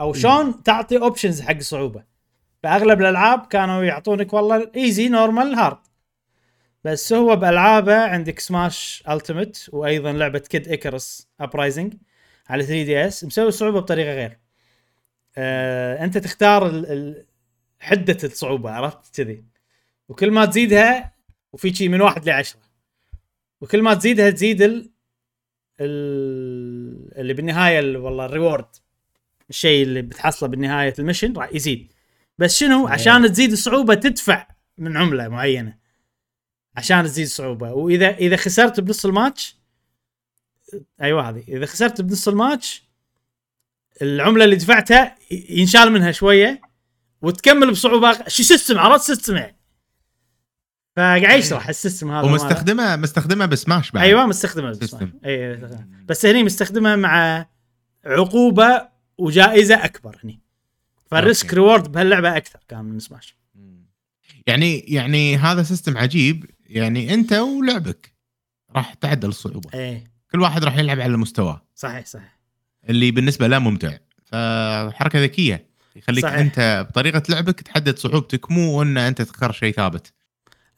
أو 0.00 0.12
شلون 0.12 0.62
تعطي 0.62 0.98
options 0.98 1.40
حق 1.40 1.56
الصعوبه 1.56 2.04
فأغلب 2.62 3.00
الألعاب 3.00 3.46
كانوا 3.46 3.84
يعطونك 3.84 4.32
والله 4.32 4.70
easy 4.76 5.08
normal 5.08 5.54
hard 5.54 5.78
بس 6.84 7.12
هو 7.12 7.36
بألعابه 7.36 7.96
عندك 7.96 8.38
سماش 8.38 9.04
ألتيمت 9.10 9.70
وأيضا 9.72 10.12
لعبة 10.12 10.38
كيد 10.38 10.68
ايكرس 10.68 11.28
ابرايزنج 11.40 11.94
على 12.48 12.62
3 12.62 12.82
دي 12.82 13.06
اس 13.06 13.24
مسوي 13.24 13.48
الصعوبه 13.48 13.80
بطريقة 13.80 14.14
غير. 14.14 14.38
آه 15.36 16.04
أنت 16.04 16.18
تختار 16.18 16.66
ال 16.66 16.86
ال 16.92 17.26
حدة 17.80 18.18
الصعوبة 18.24 18.70
عرفت؟ 18.70 19.16
كذي. 19.16 19.44
وكل 20.08 20.30
ما 20.30 20.44
تزيدها 20.46 21.12
وفي 21.52 21.74
شيء 21.74 21.88
من 21.88 22.00
واحد 22.00 22.26
لعشرة. 22.26 22.60
وكل 23.60 23.82
ما 23.82 23.94
تزيدها 23.94 24.30
تزيد 24.30 24.62
ال 24.62 24.70
ال 24.70 24.90
اللي 25.80 27.34
بالنهاية 27.34 27.78
ال- 27.80 27.96
والله 27.96 28.24
ال 28.24 28.30
reward 28.30 28.66
الشيء 29.50 29.82
اللي 29.82 30.02
بتحصله 30.02 30.48
بالنهاية 30.48 30.94
ال 30.98 31.02
mission 31.02 31.32
راح 31.32 31.48
يزيد. 31.54 31.92
بس 32.38 32.58
شنو؟ 32.58 32.86
عشان 32.86 33.32
تزيد 33.32 33.52
الصعوبه 33.52 33.94
تدفع 33.94 34.46
من 34.78 34.96
عملة 34.96 35.28
معينة. 35.28 35.76
عشان 36.76 37.04
تزيد 37.04 37.24
الصعوبه 37.24 37.72
واذا 37.72 38.10
إذا 38.16 38.36
خسرت 38.36 38.80
بنص 38.80 39.06
الماتش 39.06 39.56
أيوه 41.02 41.28
هذه. 41.28 41.44
إذا 41.48 41.66
خسرت 41.66 42.00
بنص 42.00 42.28
الماتش 42.28 42.82
العملة 44.02 44.44
اللي 44.44 44.56
دفعتها 44.56 45.16
ينشال 45.30 45.92
منها 45.92 46.12
شوية 46.12 46.60
وتكمل 47.22 47.70
بصعوبة. 47.70 48.12
شو 48.28 48.42
system 48.42 48.78
عرفت 48.78 49.04
system 49.04 49.36
يعني؟ 49.36 49.55
فقاعد 50.96 51.38
يشرح 51.38 51.68
ال 51.68 51.74
system 51.74 52.10
هذا. 52.10 52.26
ومستخدمه 52.26 52.96
مستخدمة 52.96 53.46
بسماش 53.46 53.90
بعد. 53.90 54.04
أيوه 54.04 54.26
مستخدمة 54.26 54.72
system. 54.72 55.12
اي 55.24 55.60
بس 56.08 56.26
هني 56.26 56.42
مستخدمها 56.42 56.96
مع 56.96 57.46
عقوبة 58.04 58.88
وجائزة 59.18 59.84
أكبر 59.84 60.20
هني. 60.24 60.40
فال 61.10 61.23
risk. 61.23 61.54
reward 61.54 61.92
بهاللعبة 61.92 62.36
أكثر 62.36 62.58
كان 62.68 62.84
من 62.84 62.98
سماش. 62.98 63.36
يعني 64.46 64.78
يعني 64.78 65.36
هذا 65.36 65.62
system 65.62 65.98
عجيب. 65.98 66.50
يعني 66.66 67.14
أنت 67.14 67.32
ولعبك 67.32 68.12
راح 68.76 68.94
تعدل 68.94 69.28
الصعوبة. 69.28 69.70
اي 69.74 70.04
كل 70.32 70.40
واحد 70.40 70.64
راح 70.64 70.76
يلعب 70.76 71.00
على 71.00 71.16
مستواه. 71.16 71.66
صحيح 71.74 72.06
صحيح. 72.06 72.38
اللي 72.88 73.10
بالنسبة 73.10 73.46
له 73.46 73.58
ممتع. 73.58 73.96
فحركة 74.24 75.22
ذكية. 75.22 75.66
يخليك. 75.96 76.24
صحيح. 76.24 76.38
أنت 76.38 76.86
بطريقة 76.90 77.22
لعبك 77.28 77.60
تحدد 77.60 77.98
صعوبتك 77.98 78.50
مو 78.50 78.82
إن 78.82 78.98
أنت 78.98 79.22
تختار 79.22 79.52
شيء 79.52 79.74
ثابت. 79.74 80.12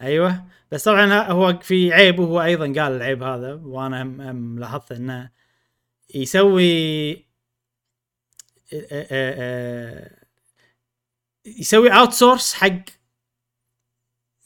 أيوه. 0.03 0.45
بس 0.73 0.85
طبعا 0.85 1.23
هو 1.23 1.59
في 1.63 1.93
عيب 1.93 2.19
وهو 2.19 2.43
أيضا 2.43 2.65
قال 2.67 2.93
العيب 2.93 3.23
هذا 3.23 3.55
وأنا 3.55 4.03
هم, 4.03 4.21
هم 4.21 4.59
لاحظت 4.59 4.93
إنه 4.93 5.31
يسوي 6.15 7.29
يسوي 11.47 11.91
outsource 11.91 12.55
حق 12.55 12.85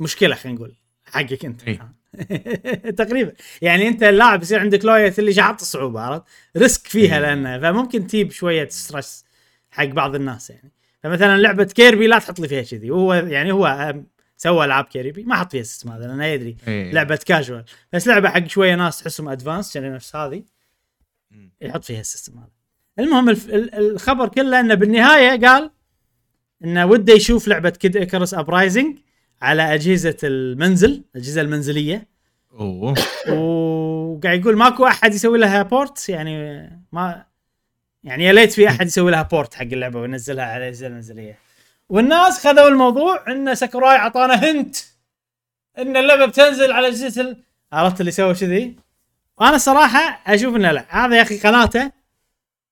مشكلة 0.00 0.34
خلينا 0.34 0.58
نقول 0.58 0.76
حقك 1.04 1.44
أنت. 1.44 1.62
إي. 1.68 1.78
تقريبا. 2.92 3.32
يعني 3.62 3.88
أنت 3.88 4.02
اللاعب 4.02 4.42
يصير 4.42 4.58
عندك 4.60 4.84
اللي 4.84 5.30
هو 5.30 5.38
اللي 5.38 5.49
يحط 5.49 5.60
الصعوبه 5.60 6.00
عرفت؟ 6.00 6.24
risk 6.56 6.86
فيها 6.86 7.16
إي. 7.16 7.20
لأنه 7.20 7.58
فممكن 7.58 8.06
تجيب 8.06 8.30
شوية 8.30 8.68
stress 8.68 9.24
حق 9.70 9.84
بعض 9.84 10.14
الناس 10.14 10.50
يعني. 10.50 10.72
فمثلا 11.02 11.36
لعبة 11.38 11.64
كيربي 11.64 12.06
لا 12.06 12.18
تحط 12.18 12.40
لي 12.40 12.48
فيها 12.48 12.62
كذي 12.62 12.90
وهو 12.90 13.14
يعني 13.14 13.52
هو 13.52 13.94
سوى 14.42 14.64
ألعاب 14.64 14.84
كيربي 14.84 15.24
ما 15.24 15.36
حط 15.36 15.50
فيها 15.50 15.60
ال 15.60 15.64
system 15.64 15.90
هذا 15.92 16.06
لأنه 16.06 16.24
يدري 16.24 16.56
إيه. 16.68 16.92
لعبة 16.92 17.16
كاجوال 17.26 17.64
بس 17.92 18.06
لعبة 18.08 18.28
حق 18.28 18.46
شوية 18.46 18.74
ناس 18.74 18.98
تحسهم 18.98 19.28
advance 19.28 19.76
يعني 19.76 19.90
نفس 19.90 20.16
هذه. 20.16 20.42
يحط 21.60 21.84
فيها 21.84 22.00
ال 22.00 22.06
system 22.06 22.38
هذا. 22.38 22.48
المهم 22.98 23.28
الف- 23.28 23.48
ال- 23.48 23.74
الخبر 23.74 24.28
كله 24.28 24.60
إنه 24.60 24.74
بالنهاية 24.74 25.40
قال 25.46 25.70
إنه 26.64 26.86
وده 26.86 27.12
يشوف 27.14 27.48
لعبة 27.48 27.70
كيد 27.70 27.96
ايكرس 27.96 28.34
ابرايزنج 28.34 28.98
على 29.42 29.74
أجهزة 29.74 30.16
المنزل 30.24 31.04
الأجهزة 31.14 31.40
المنزلية. 31.40 32.08
أوه. 32.52 32.94
وقاعد 33.28 34.40
يقول 34.40 34.56
ماكو 34.56 34.86
أحد 34.86 35.14
يسوي 35.14 35.38
لها 35.38 35.62
port 35.62 36.08
يعني 36.08 36.62
ما 36.92 37.24
يعني 38.04 38.24
يا 38.24 38.32
ليت 38.32 38.52
في 38.52 38.68
أحد 38.68 38.86
يسوي 38.86 39.10
لها 39.10 39.22
بورت 39.22 39.54
حق 39.54 39.62
اللعبة 39.62 40.00
وينزلها 40.00 40.44
على 40.44 40.56
الأجهزة 40.64 40.86
المنزلية. 40.86 41.38
والناس 41.92 42.46
خذوا 42.46 42.68
الموضوع 42.68 43.24
إن 43.28 43.54
ساكوراي 43.54 43.96
أعطانا 43.96 44.34
هنت 44.34 44.76
إن 45.78 45.96
اللعبة 45.96 46.26
بتنزل 46.26 46.72
على 46.72 46.88
اجهزه. 46.88 47.36
عرفت 47.72 48.00
اللي 48.00 48.10
سوى 48.10 48.34
كذي 48.34 48.76
وأنا 49.38 49.58
صراحة 49.58 50.22
أشوف 50.34 50.56
إنه 50.56 50.72
لا. 50.72 51.04
هذا 51.04 51.16
يا 51.16 51.22
أخي 51.22 51.38
قناته 51.38 51.92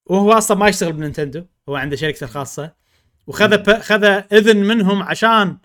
وهو 0.07 0.33
أصلا 0.33 0.57
ما 0.57 0.69
يشتغل 0.69 0.93
بنينتندو. 0.93 1.45
هو 1.69 1.77
عنده 1.77 1.97
شركته 1.97 2.25
الخاصه 2.25 2.73
وخذ. 3.27 3.81
خذ 3.81 4.05
إذن 4.33 4.57
منهم 4.57 5.03
عشان 5.03 5.57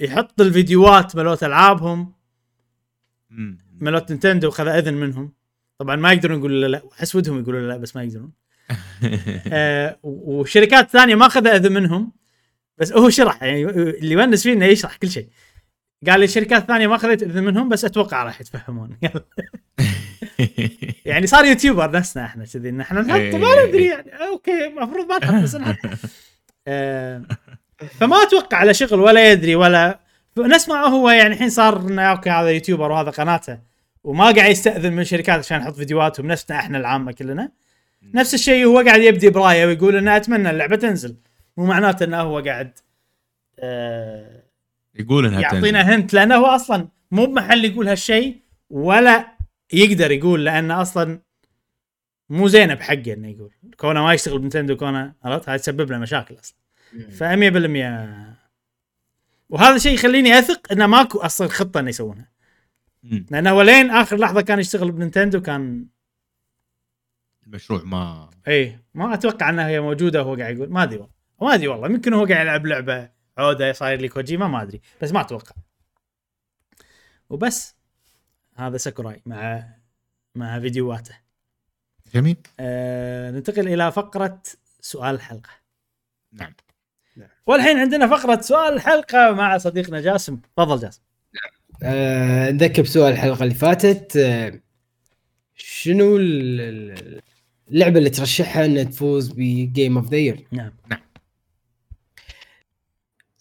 يحط 0.00 0.40
الفيديوهات 0.40 1.16
ملوت 1.16 1.44
ألعابهم. 1.44 2.12
مالوت 3.80 4.10
نينتندو 4.10 4.50
خذ 4.50 4.68
إذن 4.68 4.94
منهم. 4.94 5.32
طبعا 5.78 5.96
ما 5.96 6.12
يقدرون 6.12 6.38
يقولوا 6.38 6.60
لا 6.60 6.66
لا. 6.66 6.82
أحس 6.92 7.16
ودهم 7.16 7.40
يقولوا 7.40 7.68
لا, 7.68 7.76
بس 7.76 7.96
ما 7.96 8.02
يقدرون. 8.02 8.32
آه 9.52 9.98
وشركات 10.02 10.90
ثانية 10.90 11.14
ما 11.14 11.28
خذ 11.28 11.46
إذن 11.46 11.72
منهم. 11.72 12.17
بس 12.78 12.92
هو 12.92 13.10
شرح 13.10 13.42
يعني 13.42 13.64
اللي 13.64 14.14
يونس 14.14 14.42
فيه 14.42 14.52
إنه 14.52 14.66
يشرح 14.66 14.96
كل 14.96 15.10
شيء. 15.10 15.28
قال 16.08 16.20
لي 16.20 16.28
شركات 16.28 16.66
ثانية 16.66 16.86
ما 16.86 16.96
أخذت 16.96 17.22
إذن 17.22 17.44
منهم 17.44 17.68
بس 17.68 17.84
أتوقع 17.84 18.22
راح 18.22 18.40
يتفهمون. 18.40 18.98
يعني 21.06 21.26
صار 21.26 21.44
YouTuber 21.44 21.90
نفسنا 21.90 22.24
إحنا 22.24 22.44
كذي 22.44 22.68
إن 22.68 22.80
إحنا 22.80 23.00
نحط 23.00 23.40
ما 23.40 23.66
ندري 23.66 23.86
يعني 23.86 24.10
okay 24.28 24.66
المفروض 24.66 25.06
ما 25.06 25.18
نحط 25.18 25.42
بس 25.42 25.54
نحط. 25.54 25.76
آه، 26.68 27.22
فما 28.00 28.22
أتوقع 28.22 28.56
على 28.56 28.74
شغل 28.74 29.00
ولا 29.00 29.32
يدري 29.32 29.54
ولا 29.54 30.00
نسمع 30.38 30.86
هو 30.86 31.10
يعني 31.10 31.34
الحين 31.34 31.50
صار 31.50 31.80
إنه 31.80 32.02
okay 32.02 32.30
هذا 32.30 32.48
YouTuber 32.48 32.90
وهذا 32.90 33.10
قناته 33.10 33.58
وما 34.04 34.24
قاعد 34.24 34.50
يستأذن 34.50 34.92
من 34.92 35.04
شركات 35.04 35.38
عشان 35.38 35.60
يحط 35.60 35.74
فيديوهاتهم 35.74 36.26
نفسنا 36.26 36.58
إحنا 36.58 36.78
العامة 36.78 37.12
كلنا. 37.12 37.50
نفس 38.14 38.34
الشيء 38.34 38.66
هو 38.66 38.80
قاعد 38.80 39.00
يبدي 39.00 39.30
برايه 39.30 39.66
ويقول 39.66 39.96
إنه 39.96 40.16
أتمنى 40.16 40.50
اللعبة 40.50 40.76
تنزل. 40.76 41.16
مو 41.58 41.66
معناته 41.66 42.04
إنه 42.04 42.20
هو 42.20 42.38
قاعد 42.38 42.78
آه 43.58 44.42
يقول 44.94 45.26
إنها 45.26 45.40
يعطينا. 45.40 45.80
hint 45.80 46.14
لأنه 46.14 46.34
هو 46.34 46.46
أصلا 46.46 46.88
مو 47.10 47.26
بمحل 47.26 47.64
يقول 47.64 47.88
هالشيء 47.88 48.40
ولا 48.70 49.26
يقدر 49.72 50.10
يقول 50.10 50.44
لأنه 50.44 50.82
أصلا 50.82 51.20
مو 52.28 52.48
زينة 52.48 52.74
بحقه 52.74 53.12
إنه 53.12 53.28
يقول. 53.28 53.54
كونه 53.76 54.02
ما 54.02 54.14
يشتغل 54.14 54.38
ب 54.38 54.42
Nintendo 54.42 54.76
كونه 54.76 55.14
عرفت؟ 55.24 55.48
هاي 55.48 55.58
تسبب 55.58 55.90
له 55.90 55.98
مشاكل 55.98 56.34
أصلا. 56.34 56.56
ف 57.10 57.22
100% 57.22 58.38
وهذا 59.48 59.76
الشيء 59.76 59.94
يخليني 59.94 60.38
أثق 60.38 60.72
إنه 60.72 60.86
ماكو 60.86 61.18
أصلا 61.18 61.48
خطة 61.48 61.80
إنه 61.80 61.88
يسوونها. 61.88 62.28
لأنه 63.02 63.50
هو 63.50 63.62
لين 63.62 63.90
آخر 63.90 64.16
لحظة 64.16 64.40
كان 64.40 64.58
يشتغل 64.58 64.92
بنتندو 64.92 65.40
كان 65.40 65.86
المشروع 67.46 67.82
ما 67.84 68.30
اي 68.48 68.78
ما 68.94 69.14
أتوقع 69.14 69.50
انها 69.50 69.68
هي 69.68 69.80
موجودة 69.80 70.22
وهو 70.22 70.36
قاعد 70.36 70.56
يقول. 70.56 70.70
ما 70.70 70.82
أدري 70.82 70.98
والله. 70.98 71.17
ما 71.42 71.54
أدري 71.54 71.68
والله 71.68 71.86
يمكن 71.88 72.12
هو 72.14 72.24
قاعد 72.26 72.40
يلعب 72.40 72.66
لعبة 72.66 73.10
عودة 73.38 73.72
صاير 73.72 74.00
لي 74.00 74.08
كوجيما 74.08 74.48
ما 74.48 74.62
أدري 74.62 74.80
بس 75.02 75.12
ما 75.12 75.20
أتوقع. 75.20 75.52
وبس 77.30 77.74
هذا 78.56 78.76
ساكوراي 78.76 79.22
مع 79.26 79.64
مع 80.34 80.60
فيديوهاته. 80.60 81.14
جميل. 82.14 82.36
آه 82.60 83.30
ننتقل 83.30 83.68
إلى 83.68 83.92
فقرة 83.92 84.42
سؤال 84.80 85.14
الحلقة 85.14 85.50
نعم. 86.32 86.54
والحين 87.46 87.78
عندنا 87.78 88.06
فقرة 88.06 88.40
سؤال 88.40 88.72
الحلقة 88.74 89.30
مع 89.32 89.58
صديقنا 89.58 90.00
جاسم. 90.00 90.36
تفضل 90.56 90.80
جاسم. 90.80 91.00
آه، 91.82 92.50
نذكر 92.50 92.82
بسؤال 92.82 93.12
الحلقة 93.12 93.42
اللي 93.42 93.54
فاتت 93.54 94.16
آه، 94.16 94.60
شنو 95.54 96.16
ال- 96.16 96.60
ال- 96.60 97.22
اللعبة 97.70 97.98
اللي 97.98 98.10
ترشحها 98.10 98.64
إنها 98.64 98.82
تفوز 98.82 99.32
ب 99.36 99.48
Game 99.48 99.98
of 99.98 100.08
the 100.10 100.16
Year 100.16 100.46
نعم. 100.52 100.72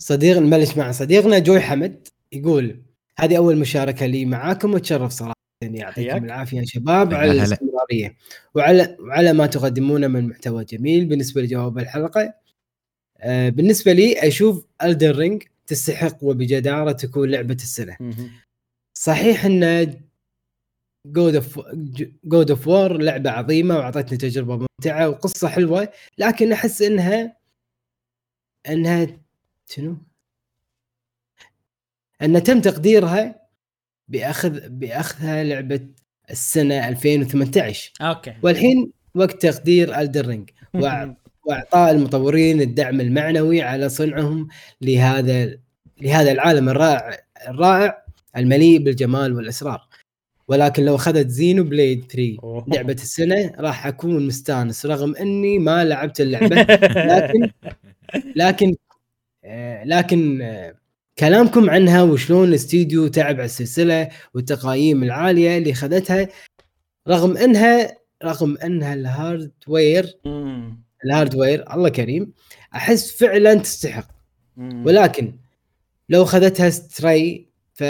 صديق 0.08 0.38
نبلش 0.38 0.78
مع 0.78 0.92
صديقنا 0.92 1.40
جوي 1.40 1.60
حمد 1.60 2.08
يقول 2.32 2.82
هذه 3.20 3.38
أول 3.38 3.58
مشاركة 3.58 4.06
لي 4.06 4.26
معاكم 4.26 4.74
وتشرف 4.74 5.12
صراحة 5.12 5.34
يعطيكم 5.62 6.12
حياك. 6.12 6.24
العافية 6.24 6.60
يا 6.60 6.66
شباب 6.66 7.14
على. 7.14 7.32
الاستمرارية 7.32 8.18
وعلى 8.56 8.98
وعلى 9.00 9.34
ما 9.34 9.46
تقدمونه 9.46 10.08
من 10.08 10.28
محتوى 10.28 10.66
جميل 10.66 11.06
بالنسبة 11.06 11.42
لجواب 11.42 11.80
الحلقة 11.80 12.34
آه، 13.20 13.50
بالنسبة 13.50 13.94
لي 13.94 14.28
أشوف 14.28 14.66
Elden 14.84 15.16
Ring 15.16 15.44
تستحق 15.68 16.24
وبجدارة 16.24 16.92
تكون 16.92 17.30
لعبة 17.30 17.54
السنة. 17.56 17.98
صحيح 18.94 19.46
أن 19.46 19.94
God 21.08 21.36
of 21.36 21.60
God 22.24 22.50
of 22.50 22.68
War 22.68 22.98
لعبة 22.98 23.30
عظيمة 23.30 23.76
وأعطتني 23.76 24.18
تجربة 24.18 24.58
ممتعة 24.58 25.10
وقصة 25.10 25.48
حلوة 25.48 25.90
لكن 26.18 26.52
أحس 26.52 26.82
إنها 26.82 27.38
إنها 28.70 29.27
شنو؟ 29.70 29.98
أن 32.22 32.44
تم 32.44 32.62
تقديرها 32.62 33.48
باخذ 34.08 34.70
بأخذها 34.70 35.44
لعبة 35.44 35.88
السنة 36.32 36.88
2018 36.88 37.92
okay. 38.02 38.34
والحين 38.44 38.92
وقت 39.16 39.46
تقدير 39.46 40.00
Elden 40.00 40.27
Ring 40.27 40.50
وأعطاء 41.46 41.92
المطورين 41.92 42.62
الدعم 42.62 43.02
المعنوي 43.02 43.62
على 43.62 43.90
صنعهم 43.90 44.48
لهذا 44.82 45.58
لهذا 46.02 46.32
العالم 46.32 46.70
الرائع 46.70 47.18
الرائع 47.48 48.04
المليء 48.38 48.80
بالجمال 48.84 49.34
والأسرار. 49.34 49.88
ولكن 50.48 50.86
لو 50.86 50.96
أخذت 50.96 51.28
Xenoblade 51.28 52.12
3 52.12 52.38
أوه. 52.44 52.66
لعبة 52.68 52.94
السنة 52.94 53.52
راح 53.60 53.88
أكون 53.88 54.28
مستانس 54.28 54.86
رغم 54.86 55.16
أني 55.16 55.60
ما 55.60 55.86
لعبت 55.86 56.22
اللعبة. 56.22 56.56
لكن 57.14 57.52
لكن 58.36 58.76
لكن 59.86 60.42
آه، 60.42 60.76
كلامكم 61.20 61.70
عنها 61.70 62.04
وشلون 62.04 62.48
الاستديو 62.48 63.08
تعب 63.08 63.36
على 63.36 63.46
السلسلة 63.46 64.10
والتقاييم 64.34 65.04
العالية 65.04 65.58
اللي 65.58 65.74
خذتها 65.74 66.28
رغم 67.08 67.38
إنها 67.38 67.98
رغم 68.24 68.58
إنها 68.58 68.94
ال 68.94 69.06
hardware. 69.06 70.18
ال 71.06 71.13
hardware 71.13 71.74
الله 71.74 71.90
كريم 71.90 72.34
أحس 72.76 73.12
فعلا 73.12 73.54
تستحق. 73.54 74.08
ولكن 74.58 75.34
لو 76.10 76.26
خذتها 76.26 76.70
Stray 76.70 77.48
ف 77.74 77.84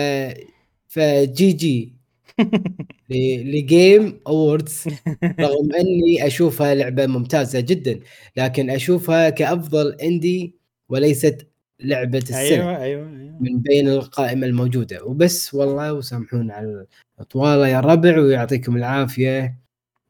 فجي 0.87 1.51
جي 1.51 1.93
ل 3.53 3.66
Game 3.66 4.19
Awards 4.27 4.83
رغم 5.23 5.75
إني 5.75 6.27
أشوفها 6.27 6.75
لعبة 6.75 7.07
ممتازة 7.07 7.59
جدا 7.59 7.99
لكن 8.37 8.69
أشوفها 8.69 9.29
كأفضل 9.29 9.93
indie 9.93 10.55
وليست 10.89 11.47
لعبة 11.79 12.17
السنة 12.17 12.39
أيوه 12.39 12.77
أيوه 12.77 13.09
أيوه. 13.09 13.37
من 13.39 13.59
بين 13.59 13.89
القائمة 13.89 14.47
الموجودة. 14.47 15.03
وبس 15.03 15.53
والله 15.53 15.93
وسامحونا 15.93 16.53
على 16.53 16.85
الاطواله 17.17 17.67
يا 17.67 17.79
ربع 17.79 18.19
ويعطيكم 18.19 18.77
العافية 18.77 19.59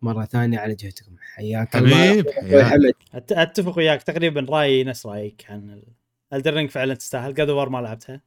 مرة 0.01 0.25
ثانية 0.25 0.59
على 0.59 0.75
جهدكم 0.75 1.15
حياك 1.33 1.75
الله. 1.75 2.23
حمد. 2.63 2.93
أتفق 3.13 3.77
وياك. 3.77 4.03
تقريبا 4.03 4.45
رأيي 4.49 4.83
نفس 4.83 5.05
رأيك 5.05 5.45
عن 5.49 5.83
Elden 6.33 6.53
Ring 6.53 6.69
فعلا 6.69 6.93
تستاهل. 6.93 7.33
God 7.33 7.49
of 7.49 7.57
War 7.57 7.69
ما 7.69 7.77
لعبتها. 7.77 8.21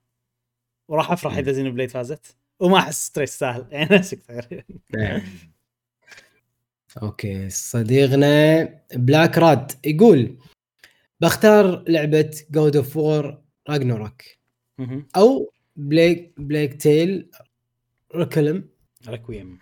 وراح 0.89 1.12
أفرح 1.12 1.36
إذا 1.36 1.52
Xenoblade 1.52 1.90
فازت. 1.90 2.36
وما 2.60 2.78
أحس 2.78 3.06
Stray 3.07 3.31
تستاهل. 3.31 3.66
يعني 3.70 3.97
نفسك 3.97 4.22
تقريبا 4.22 4.64
نعم. 4.97 5.22
okay 7.02 7.51
صديقنا 7.51 8.68
بلاك 8.94 9.39
راد 9.39 9.72
يقول 9.85 10.36
بختار 11.20 11.84
لعبة 11.88 12.30
God 12.51 12.77
of 12.77 12.97
War 12.97 13.39
Ragnarok. 13.69 14.23
أو 15.16 15.52
Plague 15.77 16.32
Plague 16.36 16.82
Tale 16.82 17.31
Requiem 18.15 18.69
Requiem 19.09 19.59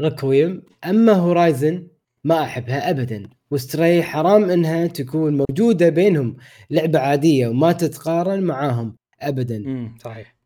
Requiem 0.00 0.62
أما 0.84 1.12
Horizon 1.12 1.86
ما 2.24 2.42
أحبها 2.42 2.90
ابدا. 2.90 3.28
و 3.50 3.59
Stray 3.59 4.02
حرام 4.02 4.50
إنها 4.50 4.86
تكون 4.86 5.36
موجودة 5.36 5.88
بينهم. 5.88 6.36
لعبة 6.70 6.98
عادية 6.98 7.48
وما 7.48 7.72
تتقارن 7.72 8.42
معاهم 8.42 8.96
ابدا. 9.20 9.56
امم 9.56 9.96
صحيح. 10.00 10.36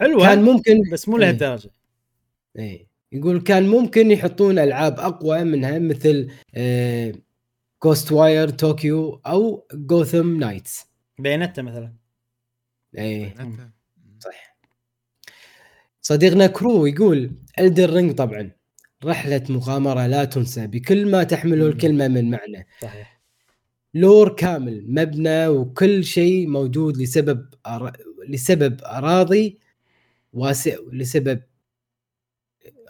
حلوة. 0.00 0.26
كان 0.26 0.42
ممكن 0.42 0.82
بس 0.92 1.08
مو 1.08 1.16
إيه. 1.16 1.22
لهالدرجه 1.22 1.70
إيه. 2.58 2.86
يقول 3.12 3.40
كان 3.40 3.68
ممكن 3.68 4.10
يحطون 4.10 4.58
ألعاب 4.58 5.00
أقوى 5.00 5.44
منها 5.44 5.78
مثل 5.78 6.30
Ghostwire 7.84 8.50
Tokyo 8.50 9.20
أو 9.26 9.66
Gotham 9.72 10.38
Knights 10.38 10.86
Bayonetta 11.18 11.62
مثلا. 11.62 11.94
إيه. 12.98 13.34
صح. 14.20 14.56
صديقنا 16.02 16.46
كرو 16.46 16.86
يقول 16.86 17.30
Elden 17.58 17.90
Ring 17.90 18.14
طبعا. 18.14 18.50
رحلة 19.04 19.42
مغامرة 19.48 20.06
لا 20.06 20.24
تنسى. 20.24 20.66
بكل 20.66 21.10
ما 21.10 21.22
تحمله. 21.22 21.66
الكلمة 21.66 22.08
من 22.08 22.30
معنى. 22.30 22.66
صحيح. 22.82 23.20
lore 23.94 24.34
كامل 24.34 24.84
مبنى 24.88 25.48
وكل 25.48 26.04
شيء 26.04 26.48
موجود 26.48 26.96
لسبب 26.96 27.54
أر... 27.66 27.92
لسبب 28.28 28.80
أراضي 28.84 29.58
واسع 30.32 30.76
لسبب 30.92 31.42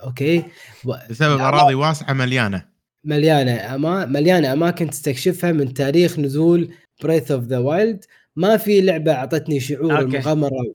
okay. 0.04 0.44
و... 0.84 0.94
بسبب 1.10 1.40
أراضي 1.40 1.74
واسعة 1.74 2.12
مليانة. 2.12 2.73
مليانة 3.04 3.74
أما... 3.74 4.06
مليانة 4.06 4.52
أماكن 4.52 4.90
تستكشفها 4.90 5.52
من 5.52 5.74
تاريخ 5.74 6.18
نزول 6.18 6.70
Breath 7.02 7.30
of 7.30 7.44
the 7.44 7.58
Wild 7.58 8.04
ما 8.36 8.56
في 8.56 8.80
لعبة 8.80 9.12
أعطتني 9.12 9.60
شعور 9.60 9.92
okay. 9.92 10.04
المغامرة 10.04 10.74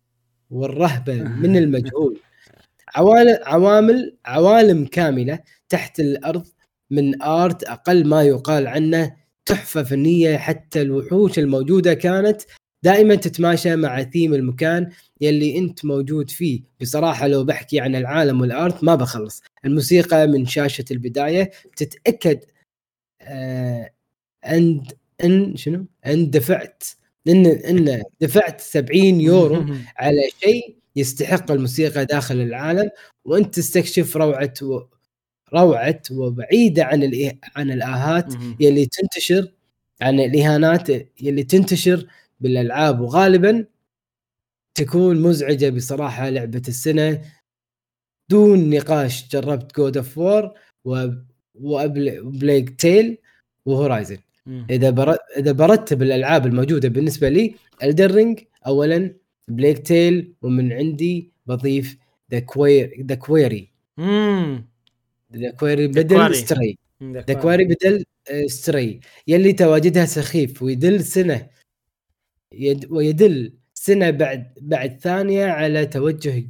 والرهبة 0.49 1.14
من 1.14 1.57
المجهول. 1.57 2.19
عوالم 2.95 3.38
عوامل 3.43 4.18
عوالم 4.26 4.85
كاملة 4.85 5.39
تحت 5.69 5.99
الأرض 5.99 6.47
من 6.91 7.22
art 7.21 7.63
أقل 7.64 8.07
ما 8.07 8.23
يقال 8.23 8.68
عنه. 8.68 9.19
تحفة 9.45 9.84
فنية 9.84 10.38
حتى 10.38 10.81
الوحوش 10.81 11.39
الموجودة 11.39 11.93
كانت 11.93 12.41
دائما 12.84 13.15
تتماشى 13.15 13.76
مع 13.76 14.03
ثيم 14.03 14.34
المكان 14.34 14.89
يلي 15.22 15.57
أنت 15.57 15.85
موجود 15.85 16.30
فيه. 16.30 16.61
بصراحة 16.81 17.27
لو 17.27 17.43
بحكي 17.43 17.80
عن 17.80 17.95
العالم 17.95 18.41
والارت 18.41 18.84
ما 18.84 18.95
بخلص. 18.95 19.41
الموسيقى 19.65 20.27
من 20.27 20.45
شاشة 20.45 20.85
البداية 20.91 21.51
بتتاكد 21.72 22.39
آه 23.22 23.91
ان 24.45 24.84
أن 25.23 25.56
شنو؟ 25.56 25.85
أن 26.06 26.30
دفعت 26.30 26.84
ان 27.27 27.45
إن 27.45 28.03
دفعت 28.22 28.61
70 28.61 29.22
يورو 29.22 29.65
على 29.97 30.22
شيء 30.43 30.76
يستحق 30.95 31.51
الموسيقى 31.51 32.06
داخل 32.06 32.35
العالم 32.41 32.89
وأنت 33.26 33.56
تستكشف 33.56 34.18
روعة 34.18 34.53
و... 34.61 34.81
روعة 35.53 36.01
وبعيدة 36.11 36.84
عن 36.85 37.03
الإه... 37.03 37.34
عن 37.56 37.72
الآهات. 37.72 38.34
يلي 38.60 38.85
تنتشر 38.85 39.51
عن 40.01 40.19
الإهانات 40.19 40.89
يلي 41.22 41.43
تنتشر 41.43 42.07
بالألعاب 42.39 43.01
وغالبا 43.01 43.65
تكون 44.75 45.21
مزعجة 45.21 45.69
بصراحة 45.69 46.29
لعبة 46.29 46.61
السنة 46.67 47.21
دون 48.29 48.69
نقاش 48.69 49.29
جربت 49.29 49.75
God 49.76 49.97
of 49.97 50.17
War 50.17 50.51
و 51.55 51.72
Plague 51.72 52.69
Tale 52.69 53.17
و 53.65 53.71
Horizon. 53.71 54.17
إذا 54.69 54.89
بر... 54.89 55.17
إذا 55.37 55.51
برتب 55.51 56.01
الألعاب 56.01 56.45
الموجودة 56.45 56.89
بالنسبة 56.89 57.29
لي 57.29 57.55
Elden 57.84 58.15
Ring 58.15 58.39
اولا 58.67 59.15
Plague 59.47 59.80
Tale 59.88 60.34
ومن 60.41 60.73
عندي 60.73 61.31
بضيف 61.45 61.97
The 62.31 62.39
Quarry 62.39 63.05
The 63.09 63.15
Quarry. 63.15 63.71
The 65.35 65.51
Quarry 65.51 65.88
بدل. 65.87 66.35
Stray. 66.35 66.77
The 67.03 67.34
Quarry 67.34 67.65
بدل 67.65 68.05
آه، 68.31 68.45
Stray 68.45 68.99
يلي 69.27 69.53
تواجدها 69.53 70.05
سخيف 70.05 70.63
ويدل 70.63 71.03
سنة 71.03 71.47
يد... 72.51 72.91
ويدل 72.91 73.53
سنة 73.73 74.09
بعد 74.09 74.53
بعد 74.61 74.99
ثانية 75.01 75.45
على 75.45 75.85
توجه 75.85 76.47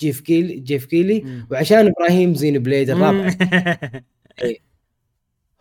جيف 0.00 0.20
كيلي 0.20 0.54
جيف 0.54 0.84
كيلي 0.84 1.20
مم. 1.20 1.46
وعشان 1.50 1.86
إبراهيم 1.86 2.34
Xenoblade 2.34 2.90
الرابع. 2.90 3.30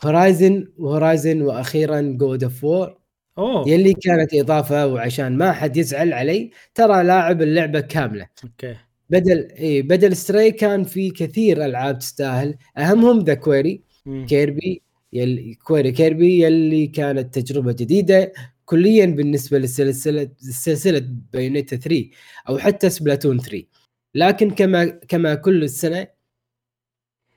Horizon 0.03 0.67
و 0.77 0.85
Horizon 0.85 1.41
وأخيرا 1.41 2.01
God 2.01 2.43
of 2.43 2.63
War 2.63 2.97
أوه. 3.37 3.69
يلي 3.69 3.93
كانت 3.93 4.33
إضافة 4.33 4.87
وعشان 4.87 5.37
ما 5.37 5.51
حد 5.51 5.77
يزعل 5.77 6.13
علي 6.13 6.51
ترى 6.75 7.03
لاعب 7.03 7.41
اللعبة 7.41 7.79
كاملة. 7.79 8.27
okay. 8.43 8.75
بدل 9.09 9.47
اي 9.59 9.81
بدل 9.81 10.15
Stray 10.15 10.51
كان 10.51 10.83
في 10.83 11.09
كثير 11.09 11.65
ألعاب 11.65 11.99
تستاهل. 11.99 12.55
أهمهم 12.77 13.19
The 13.19 13.33
Quarry. 13.33 13.81
Kirby 14.27 14.81
يلي 15.13 15.53
Quarry 15.53 15.91
Kirby 15.91 16.43
يلي 16.43 16.87
كانت 16.87 17.39
تجربة 17.39 17.71
جديدة. 17.71 18.31
كليا 18.69 19.05
بالنسبة 19.05 19.57
للسلسله 19.57 20.29
سلسلة 20.39 21.01
Bayonetta 21.33 21.75
3 21.75 22.09
أو 22.49 22.57
حتى 22.57 22.89
Splatoon 22.89 23.39
3 23.39 23.63
لكن 24.15 24.51
كما 24.51 24.85
كما 24.85 25.35
كل 25.35 25.63
السنة 25.63 26.07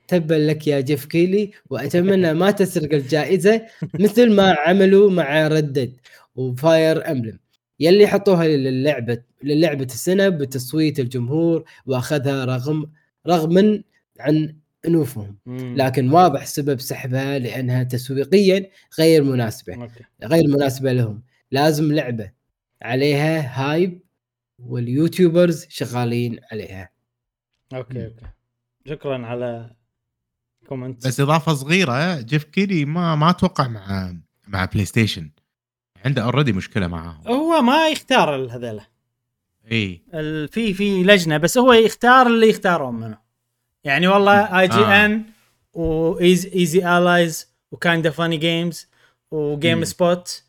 تبا 0.08 0.34
لك 0.34 0.66
يا 0.66 0.80
جيف 0.80 1.04
كيلي 1.04 1.50
وأتمنى 1.70 2.34
ما 2.34 2.50
تسرق 2.50 2.94
الجائزة 2.94 3.66
مثل 4.00 4.32
ما 4.32 4.56
عملوا 4.58 5.10
مع 5.10 5.48
Red 5.48 5.69
Dead 5.69 5.96
و 6.36 6.51
Fire 6.51 7.10
Emblem 7.10 7.38
يلي 7.80 8.06
حطوها 8.06 8.48
للعبه 8.48 9.22
للعبة 9.42 9.84
السنة 9.84 10.28
بتصويت 10.28 11.00
الجمهور 11.00 11.64
وأخذها 11.86 12.44
رغم 12.44 12.90
رغما 13.26 13.82
عن 14.20 14.56
أنوفهم. 14.86 15.36
لكن 15.76 16.10
واضح 16.10 16.46
سبب 16.46 16.80
سحبها 16.80 17.38
لأنها 17.38 17.82
تسويقيا 17.82 18.70
غير 18.98 19.22
مناسبة. 19.22 19.74
okay. 19.82 20.04
غير 20.24 20.48
مناسبة 20.48 20.92
لهم. 20.92 21.22
لازم 21.50 21.92
لعبة 21.92 22.30
عليها 22.82 23.40
hype 23.72 24.00
وال 24.58 24.78
YouTubers 24.78 25.66
شغالين 25.68 26.40
عليها. 26.52 26.90
okay 27.74 28.04
okay. 28.06 28.26
شكرا 28.86 29.26
على 29.26 29.70
comment 30.68 31.06
بس 31.06 31.20
إضافة 31.20 31.54
صغيرة 31.54 32.20
Geoff 32.20 32.44
Keighley 32.44 32.84
ما 32.84 33.14
ما 33.14 33.30
أتوقع 33.30 33.68
مع 33.68 34.14
مع 34.48 34.64
PlayStation 34.64 35.30
عنده 36.04 36.22
already 36.24 36.52
مشكلة 36.52 36.86
معاهم. 36.86 37.28
هو 37.28 37.62
ما 37.62 37.88
يختار 37.88 38.56
هذيلا. 38.56 38.86
اي 39.72 40.02
ال- 40.14 40.48
في 40.48 40.74
في 40.74 41.02
لجنة 41.02 41.36
بس 41.36 41.58
هو 41.58 41.72
يختار 41.72 42.26
اللي 42.26 42.48
يختارون 42.48 42.94
منه. 42.94 43.18
يعني 43.84 44.06
والله 44.06 44.60
IG 44.60 44.74
آه. 44.78 45.04
N 45.06 45.24
و 45.72 45.88
Easy 45.88 46.50
Easy 46.54 46.98
Allies 46.98 47.48
و 47.72 47.78
Kinda 47.78 48.08
Funny 48.08 48.36
Games 48.36 48.80
و 48.80 48.88
GameSpot 49.30 50.42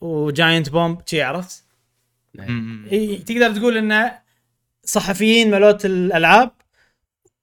و 0.00 0.12
Giant 0.12 0.70
Bomb 0.70 1.00
شي 1.06 1.22
عرفت؟ 1.22 1.64
م- 2.34 2.52
م. 2.52 2.88
إي، 2.92 3.16
تقدر 3.18 3.54
تقول 3.56 3.76
انه 3.76 4.18
صحفيين 4.84 5.50
مالوت 5.50 5.84
الألعاب 5.86 6.50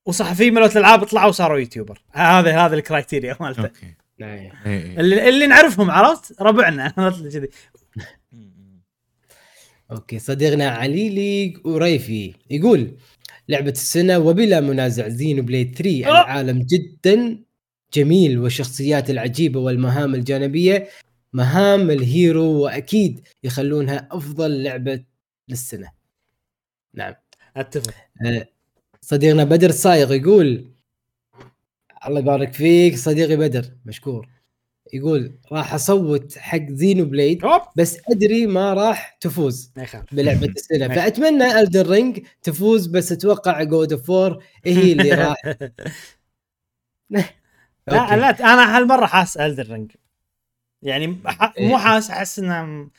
وصحفيين 0.05 0.53
مالوت 0.53 0.71
الألعاب 0.71 1.03
طلعوا 1.03 1.29
وصاروا 1.29 1.59
YouTuber 1.59 2.01
هذا 2.11 2.65
هذا 2.65 2.75
ال 2.75 2.82
criteria 2.82 3.37
مالته 3.39 3.61
okay. 3.63 3.93
إيه، 4.21 4.53
إيه. 4.65 4.99
اللي, 4.99 5.29
اللي 5.29 5.47
نعرفهم 5.47 5.91
عرفت 5.91 6.41
ربعنا 6.41 6.89
كذي 7.33 7.49
okay 9.91 10.19
صديقنا 10.19 10.69
عليلي 10.69 11.53
وريفي 11.65 12.33
يقول 12.49 12.97
لعبة 13.49 13.71
السنة 13.71 14.19
وبلا 14.19 14.61
منازع 14.61 15.07
Xenoblade 15.07 15.75
3 15.77 16.05
أوه. 16.05 16.21
العالم 16.21 16.61
جدا 16.61 17.39
جميل 17.93 18.39
والشخصيات 18.39 19.09
العجيبة 19.09 19.59
والمهام 19.59 20.15
الجانبية. 20.15 20.87
مهام 21.33 21.91
ال 21.91 22.02
hero 22.02 22.43
وأكيد 22.63 23.21
يخلونها 23.43 24.07
أفضل 24.11 24.63
لعبة 24.63 25.03
للسنة. 25.49 25.91
نعم. 26.93 27.13
أتفق. 27.57 27.93
صديقنا 29.01 29.43
بدر 29.43 29.69
الصايغ 29.69 30.13
يقول 30.13 30.65
الله 32.07 32.19
يبارك 32.19 32.53
فيك 32.53 32.95
صديقي 32.97 33.35
بدر 33.37 33.65
مشكور. 33.85 34.34
يقول 34.93 35.35
راح 35.51 35.73
أصوت 35.73 36.37
حق 36.37 36.69
Xenoblade 36.69 37.41
بس 37.75 37.97
أدري 38.09 38.47
ما 38.47 38.73
راح 38.73 39.17
تفوز 39.21 39.71
بلعبة 40.11 40.45
السنة. 40.57 40.87
فأتمنى 40.87 41.59
Elden 41.59 41.89
Ring 41.89 42.25
تفوز 42.43 42.87
بس 42.87 43.11
أتوقع 43.11 43.63
God 43.63 43.93
of 43.93 44.09
War 44.09 44.43
هي 44.65 44.91
اللي 44.91 45.11
راح. 45.25 45.37
لا. 47.09 47.23
لا 47.87 48.29
أنا 48.39 48.77
هالمرة 48.77 49.05
حاس 49.05 49.37
الدر 49.37 49.71
رينج 49.71 49.91
يعني 50.81 51.05
إيه. 51.57 51.67
مو 51.67 51.77
حاس 51.77 52.09
أحس 52.09 52.39
انه 52.39 52.89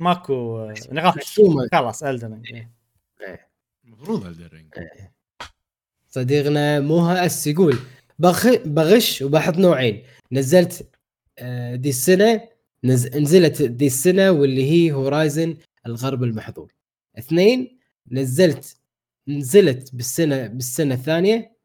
ماكو 0.00 0.68
نقاش. 0.92 1.40
خلاص 1.72 2.02
الدر 2.02 2.28
رينج 2.28 2.66
المفروض 3.84 4.26
الدرينج 4.26 4.74
صديقنا 6.08 6.80
موها 6.80 7.26
أس 7.26 7.46
يقول 7.46 7.78
بخ... 8.18 8.46
بغش 8.64 9.22
وبحط 9.22 9.56
نوعين. 9.56 10.02
نزلت 10.32 10.93
دي 11.74 11.88
السنة 11.88 12.48
نز... 12.84 13.16
نزلت 13.16 13.62
دي 13.62 13.86
السنة 13.86 14.30
واللي 14.30 14.70
هي 14.70 14.92
هورايزن 14.92 15.56
الغرب 15.86 16.22
المحظور. 16.22 16.72
اثنين 17.18 17.78
نزلت 18.12 18.76
نزلت 19.28 19.94
بالسنة 19.94 20.46
بالسنة 20.46 20.94
الثانية 20.94 21.56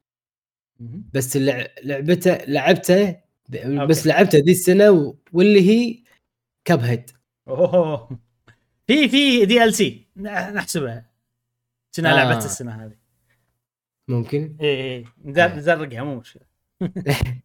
بس. 1.14 1.38
لعبته 1.38 2.38
لعبته 2.48 3.22
بس. 3.86 4.08
لعبته 4.08 4.40
دي 4.40 4.52
السنة. 4.52 5.16
واللي 5.34 5.70
هي 5.70 6.04
Cuphead 6.66 7.12
أوه. 7.48 8.20
في 8.88 9.10
في 9.10 9.46
DLC 9.46 10.08
نحسبها. 10.18 11.10
كنا 11.96 12.12
آه. 12.12 12.16
لعبه 12.16 12.38
السنة 12.46 12.86
هذه. 12.86 12.96
ممكن. 14.08 14.58
اي 14.62 14.96
اي 14.98 15.06
نزر- 15.26 15.56
نزرقها 15.56 16.04
مو 16.04 16.16
مشكلة. 16.20 16.44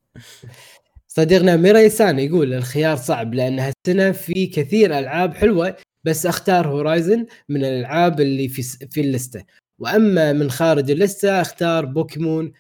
صديقنا 1.17 1.57
ميريسان 1.57 2.19
يقول 2.19 2.55
الخيار 2.55 2.97
صعب 2.97 3.35
لأن 3.35 3.59
هالسنة 3.59 4.13
في 4.13 4.47
كثير 4.47 4.99
ألعاب 4.99 5.35
حلوة 5.35 5.77
بس 6.05 6.27
أختار 6.27 6.69
Horizon 6.69 7.27
من 7.49 7.65
الألعاب 7.65 8.21
اللي 8.21 8.49
في 8.49 8.63
في 8.91 9.01
اللستة. 9.01 9.45
وأما 9.79 10.33
من 10.33 10.51
خارج 10.51 10.91
اللستة 10.91 11.41
أختار 11.41 11.85
Pokémon 11.85 12.53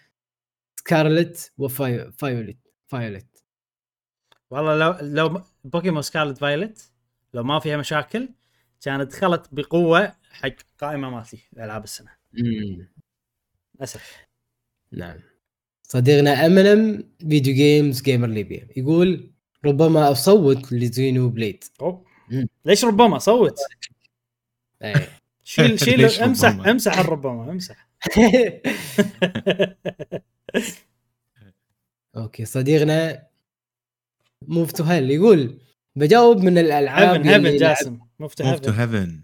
Scarlet 0.80 1.52
و 1.58 1.72
Violet 1.72 2.58
فايولت 2.86 3.44
والله 4.50 4.76
لو 4.76 4.94
لو 5.02 5.42
Pokémon 5.64 6.02
Scarlet 6.02 6.38
Violet 6.38 6.92
لو 7.34 7.42
ما 7.42 7.58
فيها 7.60 7.76
مشاكل 7.76 8.28
كانت 8.80 9.12
دخلت 9.12 9.48
بقوة 9.52 10.16
حق 10.30 10.54
قائمة 10.78 11.10
مالتي 11.10 11.48
العاب 11.56 11.84
السنة. 11.84 12.10
للأسف. 12.32 14.26
نعم. 14.92 15.33
صديقنا 15.94 16.46
Eminem 16.46 17.04
Video 17.28 17.54
Games 17.54 18.02
Gamer 18.02 18.28
ليبيا 18.28 18.68
يقول 18.76 19.30
ربما 19.64 20.10
أصوت 20.10 20.72
ل 20.72 21.28
Xenoblade. 21.28 21.64
أوه. 21.80 22.04
ليش 22.64 22.84
ربما؟ 22.84 23.18
صوت. 23.18 23.58
إيه. 24.82 25.08
شيل 25.44 25.78
شيل 25.84 26.04
امسح 26.04 26.48
ربما؟ 26.48 26.70
امسح 26.70 26.98
الربما 26.98 27.50
امسح. 27.50 27.88
okay 32.16 32.44
صديقنا 32.44 33.26
Move 34.42 34.65
to 34.65 34.76
Heaven 34.76 35.10
يقول 35.10 35.58
بجاوب 35.96 36.38
من 36.42 36.58
الألعاب 36.58 37.26
Heaven 37.26 37.44
Heaven 37.46 37.56
جاسم. 37.56 37.98
Move 38.18 38.34
to 38.34 38.44
Heaven 38.70 39.20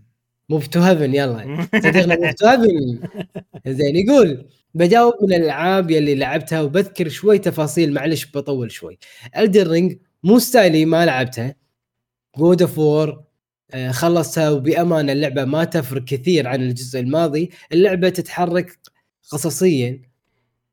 Move 0.48 0.66
to 0.66 0.80
Heaven 0.80 1.14
يلا. 1.14 1.68
صديقنا 1.74 2.16
Move 2.16 2.34
to 2.34 2.46
Heaven 2.46 3.00
زين 3.66 3.96
يقول 3.96 4.46
بجاوب 4.74 5.14
من 5.22 5.32
الألعاب 5.32 5.90
يلي 5.90 6.14
لعبتها 6.14 6.60
وبذكر 6.62 7.08
شوي 7.08 7.38
تفاصيل 7.38 7.92
معلش 7.92 8.26
بطول 8.34 8.70
شوي. 8.72 8.98
Elden 9.36 9.66
Ring 9.66 9.98
مو 10.24 10.38
style 10.38 10.77
ي 10.77 10.84
ما 10.84 11.06
لعبتها 11.06 11.54
God 12.38 12.62
of 12.62 12.78
War 12.78 13.24
خلصتها 13.90 14.50
وبأمانة 14.50 15.12
اللعبة 15.12 15.44
ما 15.44 15.64
تفرق 15.64 16.04
كثير 16.04 16.48
عن 16.48 16.62
الجزء 16.62 17.00
الماضي. 17.00 17.50
اللعبة 17.72 18.08
تتحرك 18.08 18.78
قصصيا 19.30 20.02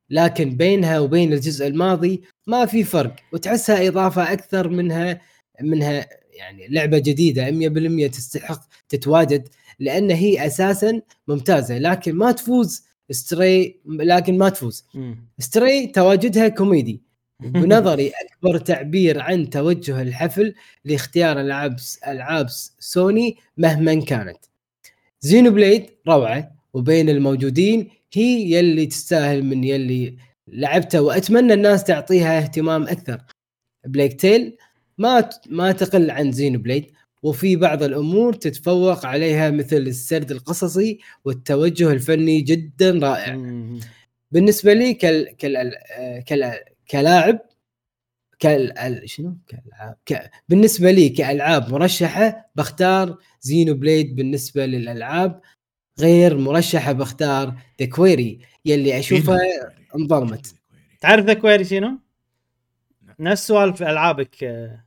لكن 0.09 0.57
بينها 0.57 0.99
وبين 0.99 1.33
الجزء 1.33 1.67
الماضي 1.67 2.21
ما 2.47 2.65
في 2.65 2.83
فرق 2.83 3.15
وتحسها 3.33 3.87
إضافة 3.87 4.33
أكثر 4.33 4.69
منها 4.69 5.21
منها 5.61 6.07
يعني 6.33 6.67
لعبة 6.69 6.97
جديدة 6.99 7.51
100% 7.51 8.11
تستحق 8.11 8.61
تتواجد 8.89 9.47
لأن 9.79 10.11
هي 10.11 10.45
أساسا 10.47 11.01
ممتازة 11.27 11.77
لكن 11.77 12.15
ما 12.15 12.31
تفوز 12.31 12.86
Stray 13.11 13.79
لكن 13.85 14.37
ما 14.37 14.49
تفوز. 14.49 14.85
Stray 15.39 15.87
تواجدها 15.87 16.47
كوميدي. 16.47 17.01
بنظري 17.39 18.11
أكبر 18.21 18.57
تعبير 18.57 19.19
عن 19.21 19.49
توجه 19.49 20.01
الحفل 20.01 20.53
لاختيار 20.85 21.41
العاب 21.41 21.75
العاب 22.07 22.47
سوني 22.79 23.37
مهما 23.57 23.95
كانت. 23.95 24.37
Xenoblade 25.21 25.85
روعة 26.07 26.51
وبين 26.73 27.09
الموجودين 27.09 27.89
هي 28.13 28.51
يلي 28.51 28.85
تستاهل 28.85 29.43
من 29.43 29.63
يلي 29.63 30.17
لعبته 30.47 31.01
وأتمنى 31.01 31.53
الناس 31.53 31.83
تعطيها 31.83 32.37
اهتمام 32.39 32.83
أكثر. 32.83 33.21
Plague 33.85 34.21
Tale 34.21 34.57
ما 34.97 35.29
ما 35.49 35.71
تقل 35.71 36.11
عن 36.11 36.31
Xenoblade. 36.31 36.91
وفي 37.23 37.55
بعض 37.55 37.83
الأمور 37.83 38.33
تتفوق 38.33 39.05
عليها 39.05 39.49
مثل 39.51 39.77
السرد 39.77 40.31
القصصي 40.31 40.99
والتوجه 41.25 41.91
الفني 41.91 42.41
جدا 42.41 42.99
رائع. 43.03 43.35
مم. 43.35 43.79
بالنسبة 44.31 44.73
لي 44.73 44.93
كال 44.93 45.35
كال 45.37 45.71
كال 46.25 46.53
كلاعب 46.91 47.39
كال 48.39 49.01
شنو؟ 49.05 49.37
كالعاب 49.47 49.95
ك... 50.05 50.31
بالنسبة 50.49 50.91
لي 50.91 51.09
كألعاب 51.09 51.71
مرشحة 51.71 52.49
بختار 52.55 53.17
Xenoblade 53.41 54.15
بالنسبة 54.15 54.65
للألعاب. 54.65 55.41
غير 55.99 56.37
مرشحة 56.37 56.91
بختار 56.91 57.55
The 57.79 57.85
Quarry 57.85 58.39
يلي 58.65 58.99
اشوفها 58.99 59.39
انظلمت 59.95 60.55
تعرف 61.01 61.25
The 61.25 61.33
Quarry 61.33 61.63
شنو؟ 61.65 61.99
نفس 63.19 63.47
سوالف 63.47 63.81
ألعابك 63.83 64.43
آه، 64.43 64.83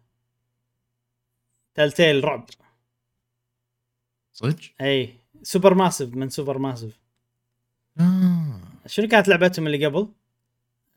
Telltale 1.75 2.25
رعب. 2.25 2.47
صدق؟ 4.33 4.57
إي. 4.81 5.15
Supermassive 5.43 6.15
من 6.15 6.29
Supermassive 6.29 7.01
آه. 8.01 8.61
شنو 8.87 9.09
كانت 9.09 9.29
لعبتهم 9.29 9.67
اللي 9.67 9.87
قبل؟ 9.87 10.09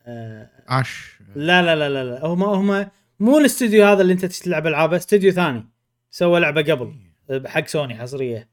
آه 0.06 0.50
عاش. 0.68 1.18
لا 1.34 1.62
لا 1.62 1.76
لا 1.76 1.88
لا 1.88 2.04
لا. 2.04 2.26
هم 2.26 2.42
هم 2.42 2.90
مو 3.20 3.38
الاستوديو 3.38 3.84
هذا 3.86 4.02
اللي 4.02 4.12
انت 4.12 4.24
تلعب 4.24 4.66
العابه 4.66 4.96
استوديو 4.96 5.32
ثاني 5.32 5.68
سوى 6.10 6.40
لعبة 6.40 6.62
قبل 6.62 6.94
آه، 7.30 7.48
حق 7.48 7.66
سوني 7.66 7.94
حصرية. 7.98 8.48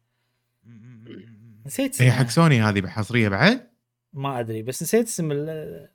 نسيت 1.65 2.02
هي. 2.02 2.11
حق 2.11 2.27
سوني 2.27 2.61
هذه 2.61 2.88
حصريه 2.88 3.30
بعد؟ 3.30 3.68
ما 4.14 4.39
أدري 4.39 4.61
بس 4.64 4.84
نسيت 4.84 5.07
اسم 5.07 5.31
ال- 5.31 5.89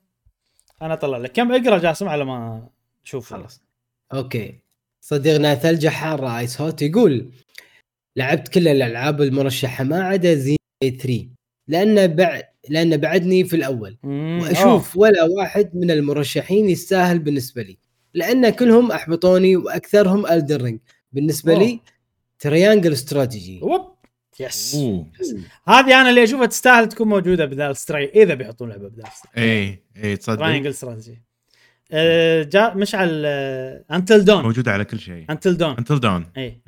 أنا 0.82 0.94
أطلع 0.94 1.18
لك. 1.18 1.32
كم 1.32 1.52
اقرأ 1.52 1.78
جاسم 1.78 2.08
على 2.08 2.24
ما 2.24 2.68
تشوف 3.04 3.30
خلاص. 3.30 3.62
okay. 4.12 4.60
صديقنا 5.08 5.54
ثلجة 5.54 5.88
حارة 5.88 6.38
Ice 6.38 6.60
Hot 6.60 6.82
يقول 6.82 7.30
لعبت 8.16 8.48
كل 8.48 8.68
الألعاب 8.68 9.22
المرشحة 9.22 9.84
ما 9.84 10.02
عدا 10.02 10.34
Xeno 10.34 10.56
3 10.82 11.28
لأن 11.68 12.06
بعد 12.06 12.42
لأن 12.68 12.96
بعدني 12.96 13.44
في 13.44 13.56
الأول. 13.56 13.96
وأشوف 14.04 14.96
ولا 14.96 15.24
واحد 15.24 15.70
من 15.76 15.90
المرشحين 15.90 16.70
يستاهل 16.70 17.18
بالنسبة 17.18 17.62
لي 17.62 17.78
لأن 18.14 18.50
كلهم 18.50 18.92
أحبطوني 18.92 19.56
وأكثرهم 19.56 20.26
Elden 20.26 20.55
Ring 20.55 20.78
بالنسبة 21.12 21.52
أوه. 21.52 21.62
لي 21.62 21.80
Triangle 22.38 22.92
Strategy 22.92 23.62
أوه. 23.62 23.70
ووب 23.70 23.96
yes 24.40 24.74
هذه 25.68 26.00
أنا 26.00 26.10
اللي 26.10 26.24
أشوفها 26.24 26.46
تستاهل 26.46 26.88
تكون 26.88 27.08
موجودة 27.08 27.44
بدال 27.44 27.76
Stray 27.76 28.10
إذا 28.14 28.34
بيحطون 28.34 28.68
لعبة 28.68 28.88
بدال 28.88 29.08
Stray 29.12 29.44
اي 29.44 29.82
اي 30.04 30.16
تصدق؟ 30.16 30.38
Triangle 30.38 30.70
Strategy 30.70 31.25
آه، 31.92 32.42
جاء 32.42 32.76
مشعل 32.76 33.26
Until 33.90 34.24
Dawn 34.24 34.42
موجودة 34.42 34.72
على 34.72 34.84
كل 34.84 34.98
شيء. 34.98 35.24
Until 35.30 35.56
Dawn 35.56 35.74
Until 35.78 36.00
Dawn 36.00 36.26
اي 36.36 36.60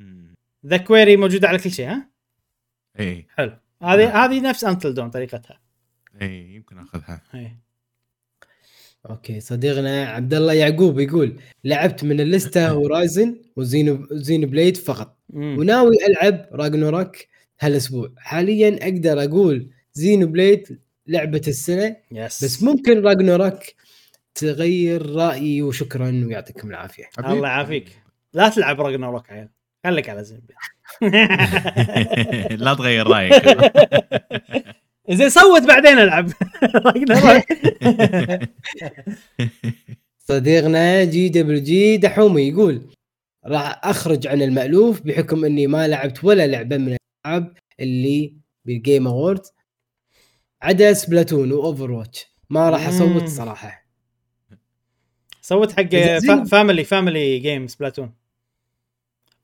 The 0.66 0.76
Quarry 0.76 1.16
موجوده 1.16 1.48
على 1.48 1.58
كل 1.58 1.70
شيء 1.70 1.88
ها؟ 1.88 2.08
اي 3.00 3.26
حلو. 3.36 3.52
هذه 3.82 4.24
هذه 4.24 4.40
نفس 4.40 4.64
Until 4.64 4.94
Dawn 4.94 5.10
طريقتها. 5.10 5.60
اي 6.22 6.54
يمكن 6.54 6.78
أخذها. 6.78 7.22
إيه. 7.34 7.58
okay 9.10 9.40
صديقنا 9.40 10.06
عبد 10.06 10.34
الله 10.34 10.52
يعقوب 10.52 11.00
يقول 11.00 11.40
لعبت 11.64 12.04
من 12.04 12.20
الليستة 12.20 12.68
Horizon 12.68 13.36
و 13.56 14.06
Xeno 14.10 14.46
Xenoblade 14.46 14.76
فقط. 14.76 15.18
مم. 15.30 15.58
وناوي 15.58 15.96
ألعب 16.08 16.48
Ragnarok 16.52 17.16
هالأسبوع. 17.60 18.12
حاليا 18.16 18.78
أقدر 18.82 19.24
أقول 19.24 19.70
Xenoblade 19.92 20.80
لعبة 21.06 21.42
السنة 21.48 21.96
بس 22.12 22.44
بس 22.44 22.62
ممكن 22.62 23.02
Ragnarok 23.02 23.60
تغير 24.34 25.10
رأيي 25.14 25.62
وشكرا 25.62 26.24
ويعطيكم 26.26 26.70
العافية. 26.70 27.04
الله 27.18 27.48
يعافيك. 27.48 28.02
لا 28.32 28.48
تلعب 28.48 28.80
Ragnarok 28.80 29.30
عيل 29.30 29.48
خليك 29.84 30.08
على 30.08 30.24
Xeno 30.24 30.42
لا 32.64 32.74
تغير 32.74 33.06
رأيك. 33.06 33.32
زين 35.10 35.30
صوت 35.30 35.62
بعدين 35.62 35.98
ألعب. 35.98 36.30
صديقنا 40.28 41.04
JWG 41.04 41.96
دحومي 41.96 42.42
يقول 42.48 42.82
راح 43.46 43.80
أخرج 43.84 44.26
عن 44.26 44.42
المألوف 44.42 45.00
بحكم 45.00 45.44
إني 45.44 45.66
ما 45.66 45.88
لعبت 45.88 46.24
ولا 46.24 46.46
لعبة 46.46 46.76
من 46.76 46.96
الألعاب 47.26 47.56
اللي 47.80 48.34
بال 48.64 48.78
Game 48.78 49.06
Award 49.06 49.40
عدا 50.62 50.92
Splatoon 50.92 51.52
و 51.52 51.90
Overwatch 51.90 52.26
ما 52.50 52.70
راح 52.70 52.88
أصوت. 52.88 53.28
صراحة. 53.28 53.77
صوت 55.48 55.72
حق 55.72 55.96
Xeno. 55.96 56.20
فا- 56.20 56.44
family 56.44 56.84
family 56.84 57.38
game 57.38 57.66
Splatoon 57.66 58.12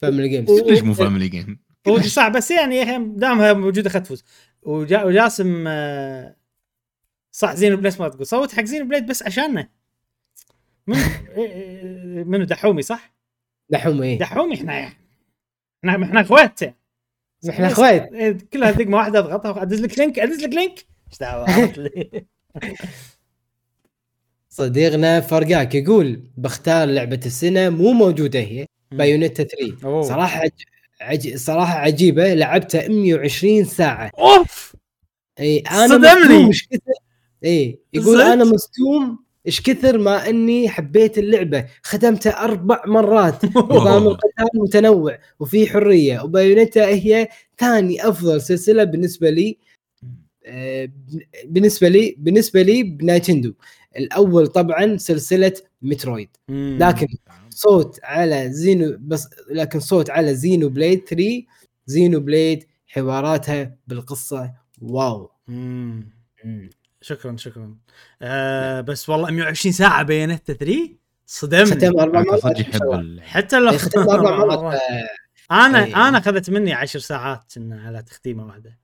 family 0.03 0.29
games 0.29 0.51
ليش 0.51 0.83
مو 0.83 0.95
family 0.95 1.29
game؟ 1.29 1.59
هو 1.89 2.01
صعب 2.01 2.37
بس 2.37 2.51
يعني 2.51 2.77
يا 2.77 2.83
أخي 2.83 3.05
دامها 3.05 3.53
موجودة 3.53 3.91
خد 3.91 4.03
تفوز 4.03 4.25
وجا 4.63 5.03
وجاسم 5.03 5.65
آه، 5.69 6.37
صح 7.33 7.55
Xenoblade 7.55 8.01
ما 8.01 8.09
تقول 8.09 8.27
صوت 8.27 8.53
حق 8.55 8.65
Xenoblade 8.65 9.07
بس 9.07 9.23
عشاننا 9.23 9.69
من 10.87 10.97
منو 12.31 12.45
دحومي 12.45 12.83
صح؟ 12.83 13.15
دحومي 13.71 14.07
إيه. 14.07 14.19
دحومي 14.19 14.55
إحنا 14.55 14.87
إحنا 15.85 16.05
إحنا 16.05 16.21
اخوات 16.21 16.61
إحنا 17.51 17.67
إخوات 17.67 18.13
إيه، 18.13 18.39
كلها 18.53 18.71
دقمة 18.71 18.97
واحدة 18.97 19.19
أضغطها 19.19 19.63
أدز 19.63 19.81
لك 19.81 19.99
link 19.99 20.19
أدز 20.19 20.45
لك 20.45 20.55
link 20.55 20.87
إيش 21.11 21.19
دعوة؟ 21.21 21.47
صديقنا 24.55 25.21
فرقاك 25.21 25.75
يقول 25.75 26.23
بختار 26.37 26.89
لعبة 26.89 27.21
السنة 27.27 27.71
مو 27.71 27.93
موجودة 27.93 28.41
هي 28.41 28.67
Bayonetta 28.93 29.45
3 29.45 29.77
أوه. 29.85 30.03
صراحة 30.03 30.41
عج... 30.41 30.51
عج... 31.01 31.37
صراحة 31.37 31.75
عجيبة 31.79 32.35
لعبتها 32.35 32.89
120 32.89 33.65
ساعة. 33.65 34.11
أوف! 34.19 34.77
إي 35.41 35.59
أنا 35.59 35.89
صدمني. 35.89 36.47
إيش 36.47 36.69
كثر 36.69 36.93
إي 37.45 37.79
يقول 37.93 38.17
صدق؟ 38.19 38.25
أنا 38.27 38.45
مصدوم 38.45 39.19
إيش 39.47 39.61
كثر 39.61 39.99
ما 39.99 40.29
إني 40.29 40.69
حبيت 40.69 41.19
اللعبة. 41.19 41.67
ختمتها 41.83 42.45
أربع 42.45 42.83
مرات. 42.87 43.45
نظام 43.57 44.07
القتال 44.07 44.49
متنوع 44.55 45.19
وفي 45.41 45.67
حرية. 45.67 46.21
و 46.21 46.28
Bayonetta 46.28 46.89
هي 46.89 47.29
ثاني 47.59 48.09
أفضل 48.09 48.41
سلسلة 48.41 48.85
بالنسبة 48.85 49.31
لي 49.31 49.59
آه، 50.47 50.89
بالنسبة 51.45 51.89
لي 51.89 52.15
بالنسبة 52.19 52.63
لي 52.63 52.83
ب 52.83 52.90
Nintendo. 52.90 53.55
الأول 53.97 54.47
طبعا 54.47 54.97
سلسلة 54.97 55.53
Metroid. 55.83 56.29
مم. 56.49 56.79
لكن 56.81 57.07
صوت 57.51 58.01
على 58.03 58.53
Xeno 58.53 58.97
بس 59.01 59.29
لكن 59.51 59.81
صوت 59.81 60.11
على 60.11 60.35
Xenoblade 60.35 61.05
3 61.09 61.45
Xenoblade 61.87 62.65
حواراتها 62.87 63.77
بالقصة 63.87 64.53
wow. 64.83 65.31
مم. 65.49 66.11
شكرا 67.01 67.37
شكرا. 67.37 67.77
آه 68.23 68.81
بس 68.81 69.09
والله 69.09 69.31
120 69.31 69.73
ساعة 69.73 70.03
Bayonetta 70.03 70.51
3 70.51 70.89
صدمني. 71.27 71.65
ختم 71.65 72.01
أربع 72.01 72.23
مرات 72.23 73.21
حتى 73.21 73.61
لو 73.61 73.79
ختم 73.79 74.01
أربع 74.01 74.37
مرات. 74.37 74.81
أنا 75.51 75.85
إيه. 75.85 76.09
أنا 76.09 76.19
أخذت 76.19 76.51
مني 76.51 76.73
10 76.73 77.01
ساعات 77.01 77.53
على 77.59 78.03
تختيمة 78.03 78.47
واحدة. 78.47 78.79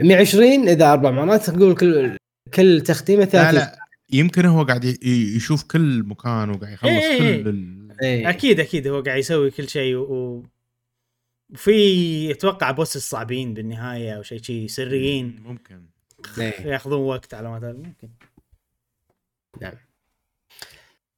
120 0.00 0.68
إذا 0.68 0.92
أربع 0.92 1.10
مرات 1.10 1.50
تقول 1.50 1.74
كل 1.74 2.16
كل 2.52 2.80
تختيمه 2.80 3.20
لا 3.24 3.26
30 3.30 3.54
لا 3.54 3.78
يمكن 4.12 4.46
هو 4.46 4.62
قاعد 4.62 4.84
ي- 4.84 4.98
يشوف 5.36 5.62
كل 5.62 6.02
مكان 6.02 6.50
وقاعد 6.50 6.72
يخلص 6.72 6.90
إيه، 6.90 7.22
إيه. 7.22 7.42
كل 7.42 7.48
ال... 7.48 7.96
إيه. 8.02 8.28
أكيد 8.30 8.60
أكيد 8.60 8.86
هو 8.86 9.00
قاعد 9.02 9.18
يسوي 9.18 9.50
كل 9.50 9.68
شيء 9.68 9.96
و... 9.96 10.44
وفي 11.52 12.30
أتوقع 12.30 12.70
بوس 12.70 12.96
الصعبين 12.96 13.54
بالنهاية 13.54 14.16
أو 14.16 14.22
شيء 14.22 14.42
شيء 14.42 14.66
سريين 14.68 15.40
ممكن 15.44 15.82
إيه. 16.38 16.60
ياخذون 16.60 16.98
وقت 17.00 17.34
على 17.34 17.50
ما 17.50 17.58
تدري. 17.58 17.72
ممكن 17.72 18.08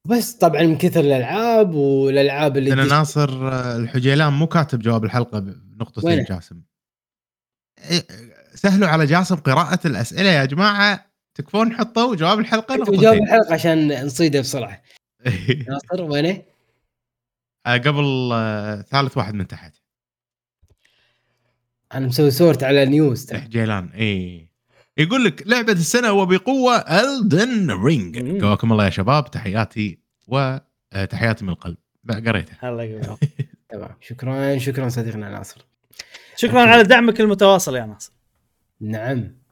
بس 0.04 0.32
طبعا 0.32 0.62
من 0.62 0.78
كثر 0.78 1.00
الألعاب 1.00 1.74
والألعاب 1.74 2.56
اللي 2.56 2.72
أنا 2.72 2.82
تجي- 2.84 2.92
ناصر 2.94 3.48
الحجيلان 3.76 4.32
مو 4.32 4.46
كاتب 4.46 4.78
جواب 4.78 5.04
الحلقة 5.04 5.38
بنقطتين؟ 5.38 6.24
جاسم 6.24 6.60
إيه، 7.90 8.06
سهلوا 8.54 8.88
على 8.88 9.06
جاسم 9.06 9.34
قراءة 9.36 9.86
الأسئلة 9.86 10.28
يا 10.30 10.44
جماعة 10.44 11.05
تكفون 11.36 11.72
حطوا 11.76 12.14
جواب 12.16 12.38
الحلقة 12.38 12.76
نقطتين. 12.76 13.22
الحلقة 13.22 13.54
عشان 13.54 14.04
نصيده 14.06 14.40
بسرعة. 14.40 14.82
ناصر 15.68 16.02
وينه؟ 16.02 16.42
آه، 17.66 17.76
قبل 17.76 18.30
آه، 18.32 18.82
ثالث 18.82 19.16
واحد 19.16 19.34
من 19.34 19.46
تحت. 19.46 19.74
أنا 21.94 22.06
مسوي 22.06 22.30
sort 22.30 22.64
على 22.64 22.84
newest 22.84 23.26
ترى. 23.26 23.38
حجيلان 23.38 23.88
اي 23.88 24.48
يقول 24.98 25.24
لك 25.24 25.42
لعبة 25.46 25.72
السنة 25.72 26.12
وبقوة 26.12 26.76
Elden 26.76 27.70
Ring. 27.70 28.42
قواكم 28.44 28.72
الله 28.72 28.84
يا 28.84 28.90
شباب. 28.90 29.30
تحياتي 29.30 29.98
وتحياتي 30.26 31.44
من 31.44 31.50
القلب. 31.50 31.76
بقى 32.04 32.20
قريتها 32.20 32.68
الله 32.68 32.82
يقويك 32.82 33.18
تمام. 33.70 33.90
شكرا 34.00 34.58
شكرا 34.58 34.88
صديقنا 34.88 35.28
ناصر. 35.30 35.66
شكرا 36.36 36.60
على 36.60 36.82
دعمك 36.82 37.20
المتواصل 37.20 37.76
يا 37.76 37.86
ناصر. 37.86 38.12
نعم. 38.80 39.45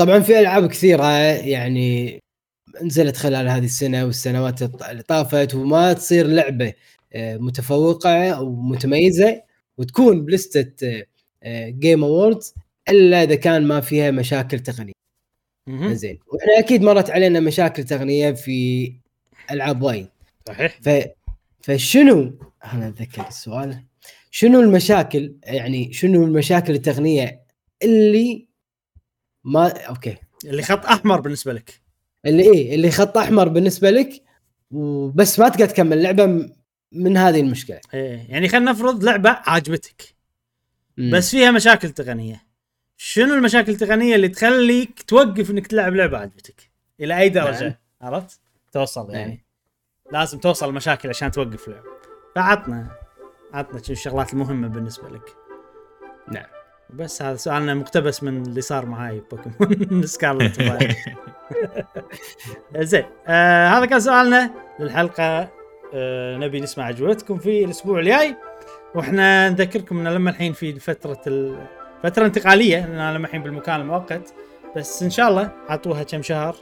طبعا 0.00 0.20
في 0.20 0.40
ألعاب 0.40 0.66
كثيرة 0.66 1.06
يعني 1.32 2.20
نزلت 2.82 3.16
خلال 3.16 3.48
هذه 3.48 3.64
السنة 3.64 4.04
والسنوات 4.04 4.62
اللي 4.62 5.02
طافت 5.02 5.54
وما 5.54 5.92
تصير 5.92 6.26
لعبة 6.26 6.72
آه، 7.12 7.36
متفوقة 7.36 8.30
أو 8.30 8.54
متميزه 8.54 9.42
وتكون 9.78 10.24
بلستة 10.24 11.02
Game 11.68 12.04
Awards 12.04 12.54
إلا 12.88 13.22
إذا 13.22 13.34
كان 13.34 13.66
ما 13.66 13.80
فيها 13.80 14.10
مشاكل 14.10 14.58
تقنية. 14.58 14.92
زين. 15.68 16.18
وإحنا 16.26 16.58
أكيد 16.58 16.82
مرت 16.82 17.10
علينا 17.10 17.40
مشاكل 17.40 17.84
تقنية 17.84 18.32
في 18.32 18.92
ألعاب 19.50 19.82
وايد. 19.82 20.08
صحيح. 20.48 20.78
ف 20.82 20.90
فشنو 21.60 22.38
أنا 22.72 22.88
أتذكر 22.88 23.28
السؤال 23.28 23.84
شنو 24.30 24.60
المشاكل 24.60 25.34
يعني 25.44 25.92
شنو 25.92 26.24
المشاكل 26.24 26.74
التقنية 26.74 27.40
اللي 27.82 28.49
ما 29.44 29.68
أوكي. 29.86 30.16
اللي 30.44 30.62
خط 30.62 30.86
أحمر 30.86 31.20
بالنسبة 31.20 31.52
لك. 31.52 31.80
اللي 32.26 32.42
إيه 32.52 32.74
اللي 32.74 32.90
خط 32.90 33.16
أحمر 33.18 33.48
بالنسبة 33.48 33.90
لك 33.90 34.22
وبس 34.70 35.38
ما 35.38 35.48
تقدر 35.48 35.66
تكمل. 35.66 35.92
اللعبه 35.98 36.26
م- 36.26 36.52
من 36.92 37.16
هذه 37.16 37.40
المشكلة. 37.40 37.80
إيه. 37.94 38.26
يعني 38.28 38.48
خلينا 38.48 38.70
نفرض 38.70 39.04
لعبة 39.04 39.30
عاجبتك. 39.30 40.02
بس 41.12 41.30
فيها 41.30 41.50
مشاكل 41.50 41.90
تقنية. 41.90 42.46
شنو 42.96 43.34
المشاكل 43.34 43.72
التقنية 43.72 44.14
اللي 44.14 44.28
تخليك 44.28 45.02
توقف 45.02 45.50
إنك 45.50 45.66
تلعب 45.66 45.94
لعبة 45.94 46.18
عجبتك 46.18 46.70
إلى 47.00 47.18
أي 47.18 47.28
درجة؟ 47.28 47.64
نعم. 47.64 47.74
عرفت؟ 48.00 48.40
توصل 48.72 49.10
يعني. 49.10 49.30
نعم. 49.30 50.20
لازم 50.20 50.38
توصل 50.38 50.68
المشاكل 50.68 51.08
عشان 51.08 51.30
توقف 51.30 51.68
لعبة. 51.68 51.88
فعطنا 52.36 52.90
عطنا 53.52 53.82
شنو 53.82 53.92
الشغلات 53.92 54.32
المهمة 54.32 54.68
بالنسبة 54.68 55.08
لك. 55.08 55.36
نعم. 56.32 56.46
بس 56.94 57.22
هذا 57.22 57.36
سؤالنا 57.36 57.74
مقتبس 57.74 58.22
من 58.22 58.42
اللي 58.42 58.60
صار 58.60 58.86
معاي 58.86 59.22
بوكيمون. 59.30 60.06
سكارلت. 60.06 60.62
زين 62.76 63.04
آه 63.26 63.68
هذا 63.68 63.86
كان 63.86 64.00
سؤالنا 64.00 64.50
للحلقة. 64.80 65.48
آه 65.94 66.36
نبي 66.36 66.60
نسمع 66.60 66.88
أجوبتكم 66.88 67.38
في 67.38 67.64
الأسبوع 67.64 67.98
الجاي. 67.98 68.36
وإحنا 68.94 69.48
نذكركم 69.48 69.98
إن 69.98 70.08
لما 70.14 70.30
الحين 70.30 70.52
في 70.52 70.78
فترة 70.78 71.20
ال... 71.26 71.66
فترة 72.02 72.26
انتقالية 72.26 72.86
لأن 72.86 73.14
لما 73.14 73.26
الحين 73.26 73.42
بالمكان 73.42 73.80
المؤقت. 73.80 74.34
بس 74.76 75.02
إن 75.02 75.10
شاء 75.10 75.28
الله 75.28 75.50
عطوها 75.68 76.02
كم 76.02 76.22
شهر. 76.22 76.56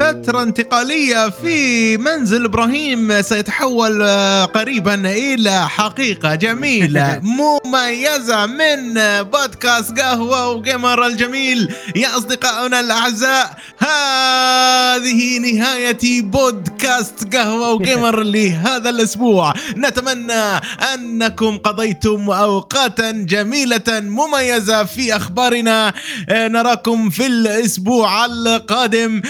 فترة 0.00 0.42
انتقالية 0.42 1.30
في 1.30 1.96
منزل 1.96 2.44
إبراهيم 2.44 3.22
سيتحول 3.22 4.02
آه، 4.02 4.44
قريبا 4.44 4.94
إلى 4.94 5.68
حقيقة 5.68 6.34
جميلة. 6.34 7.20
مميزة 7.64 8.46
من 8.46 8.94
بودكاست 9.22 10.00
قهوة 10.00 10.48
وجيمر 10.48 11.06
الجميل. 11.06 11.74
يا 11.96 12.18
اصدقائنا 12.18 12.80
الأعزاء 12.80 13.56
هذه 13.78 15.38
نهاية 15.38 16.22
بودكاست 16.22 17.36
قهوة 17.36 17.72
وجيمر 17.72 18.22
لهذا 18.34 18.90
الأسبوع. 18.90 19.54
نتمنى 19.76 20.60
أنكم 20.94 21.58
قضيتم 21.58 22.30
اوقاتا 22.30 23.10
جميلة 23.10 23.82
مميزة 23.88 24.84
في 24.84 25.16
أخبارنا. 25.16 25.92
آه، 26.28 26.48
نراكم 26.48 27.10
في 27.10 27.26
الأسبوع 27.26 28.24
القادم. 28.24 29.22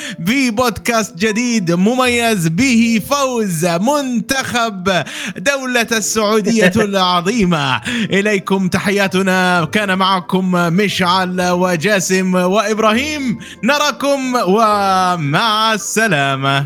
ببودكاست 0.50 1.16
جديد 1.18 1.72
مميز 1.72 2.48
به 2.48 3.00
فوز 3.10 3.66
منتخب 3.66 5.04
دولة 5.36 5.86
السعودية 5.92 6.72
العظيمة. 6.88 7.80
إليكم 8.10 8.68
تحياتنا. 8.68 9.68
كان 9.72 9.98
معكم 9.98 10.50
مشعل 10.52 11.50
وجاسم 11.50 12.34
وإبراهيم. 12.34 13.38
نراكم 13.64 14.34
ومع 14.48 15.72
السلامة. 15.74 16.64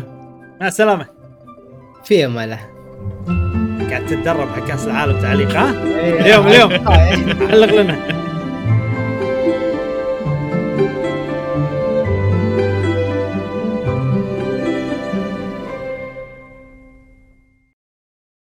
مع 0.61 0.67
السلامة. 0.67 1.05
في 2.05 2.25
أمان 2.25 2.43
الله 2.43 2.59
قاعد 3.89 4.05
تتدرب 4.05 4.47
على 4.53 4.61
كأس 4.67 4.85
العالم 4.87 5.21
تعليق 5.21 5.51
ها؟ 5.55 5.69
اليوم 5.69 6.47
اليوم. 6.47 6.71
علق 7.51 7.73
لنا. 7.81 8.28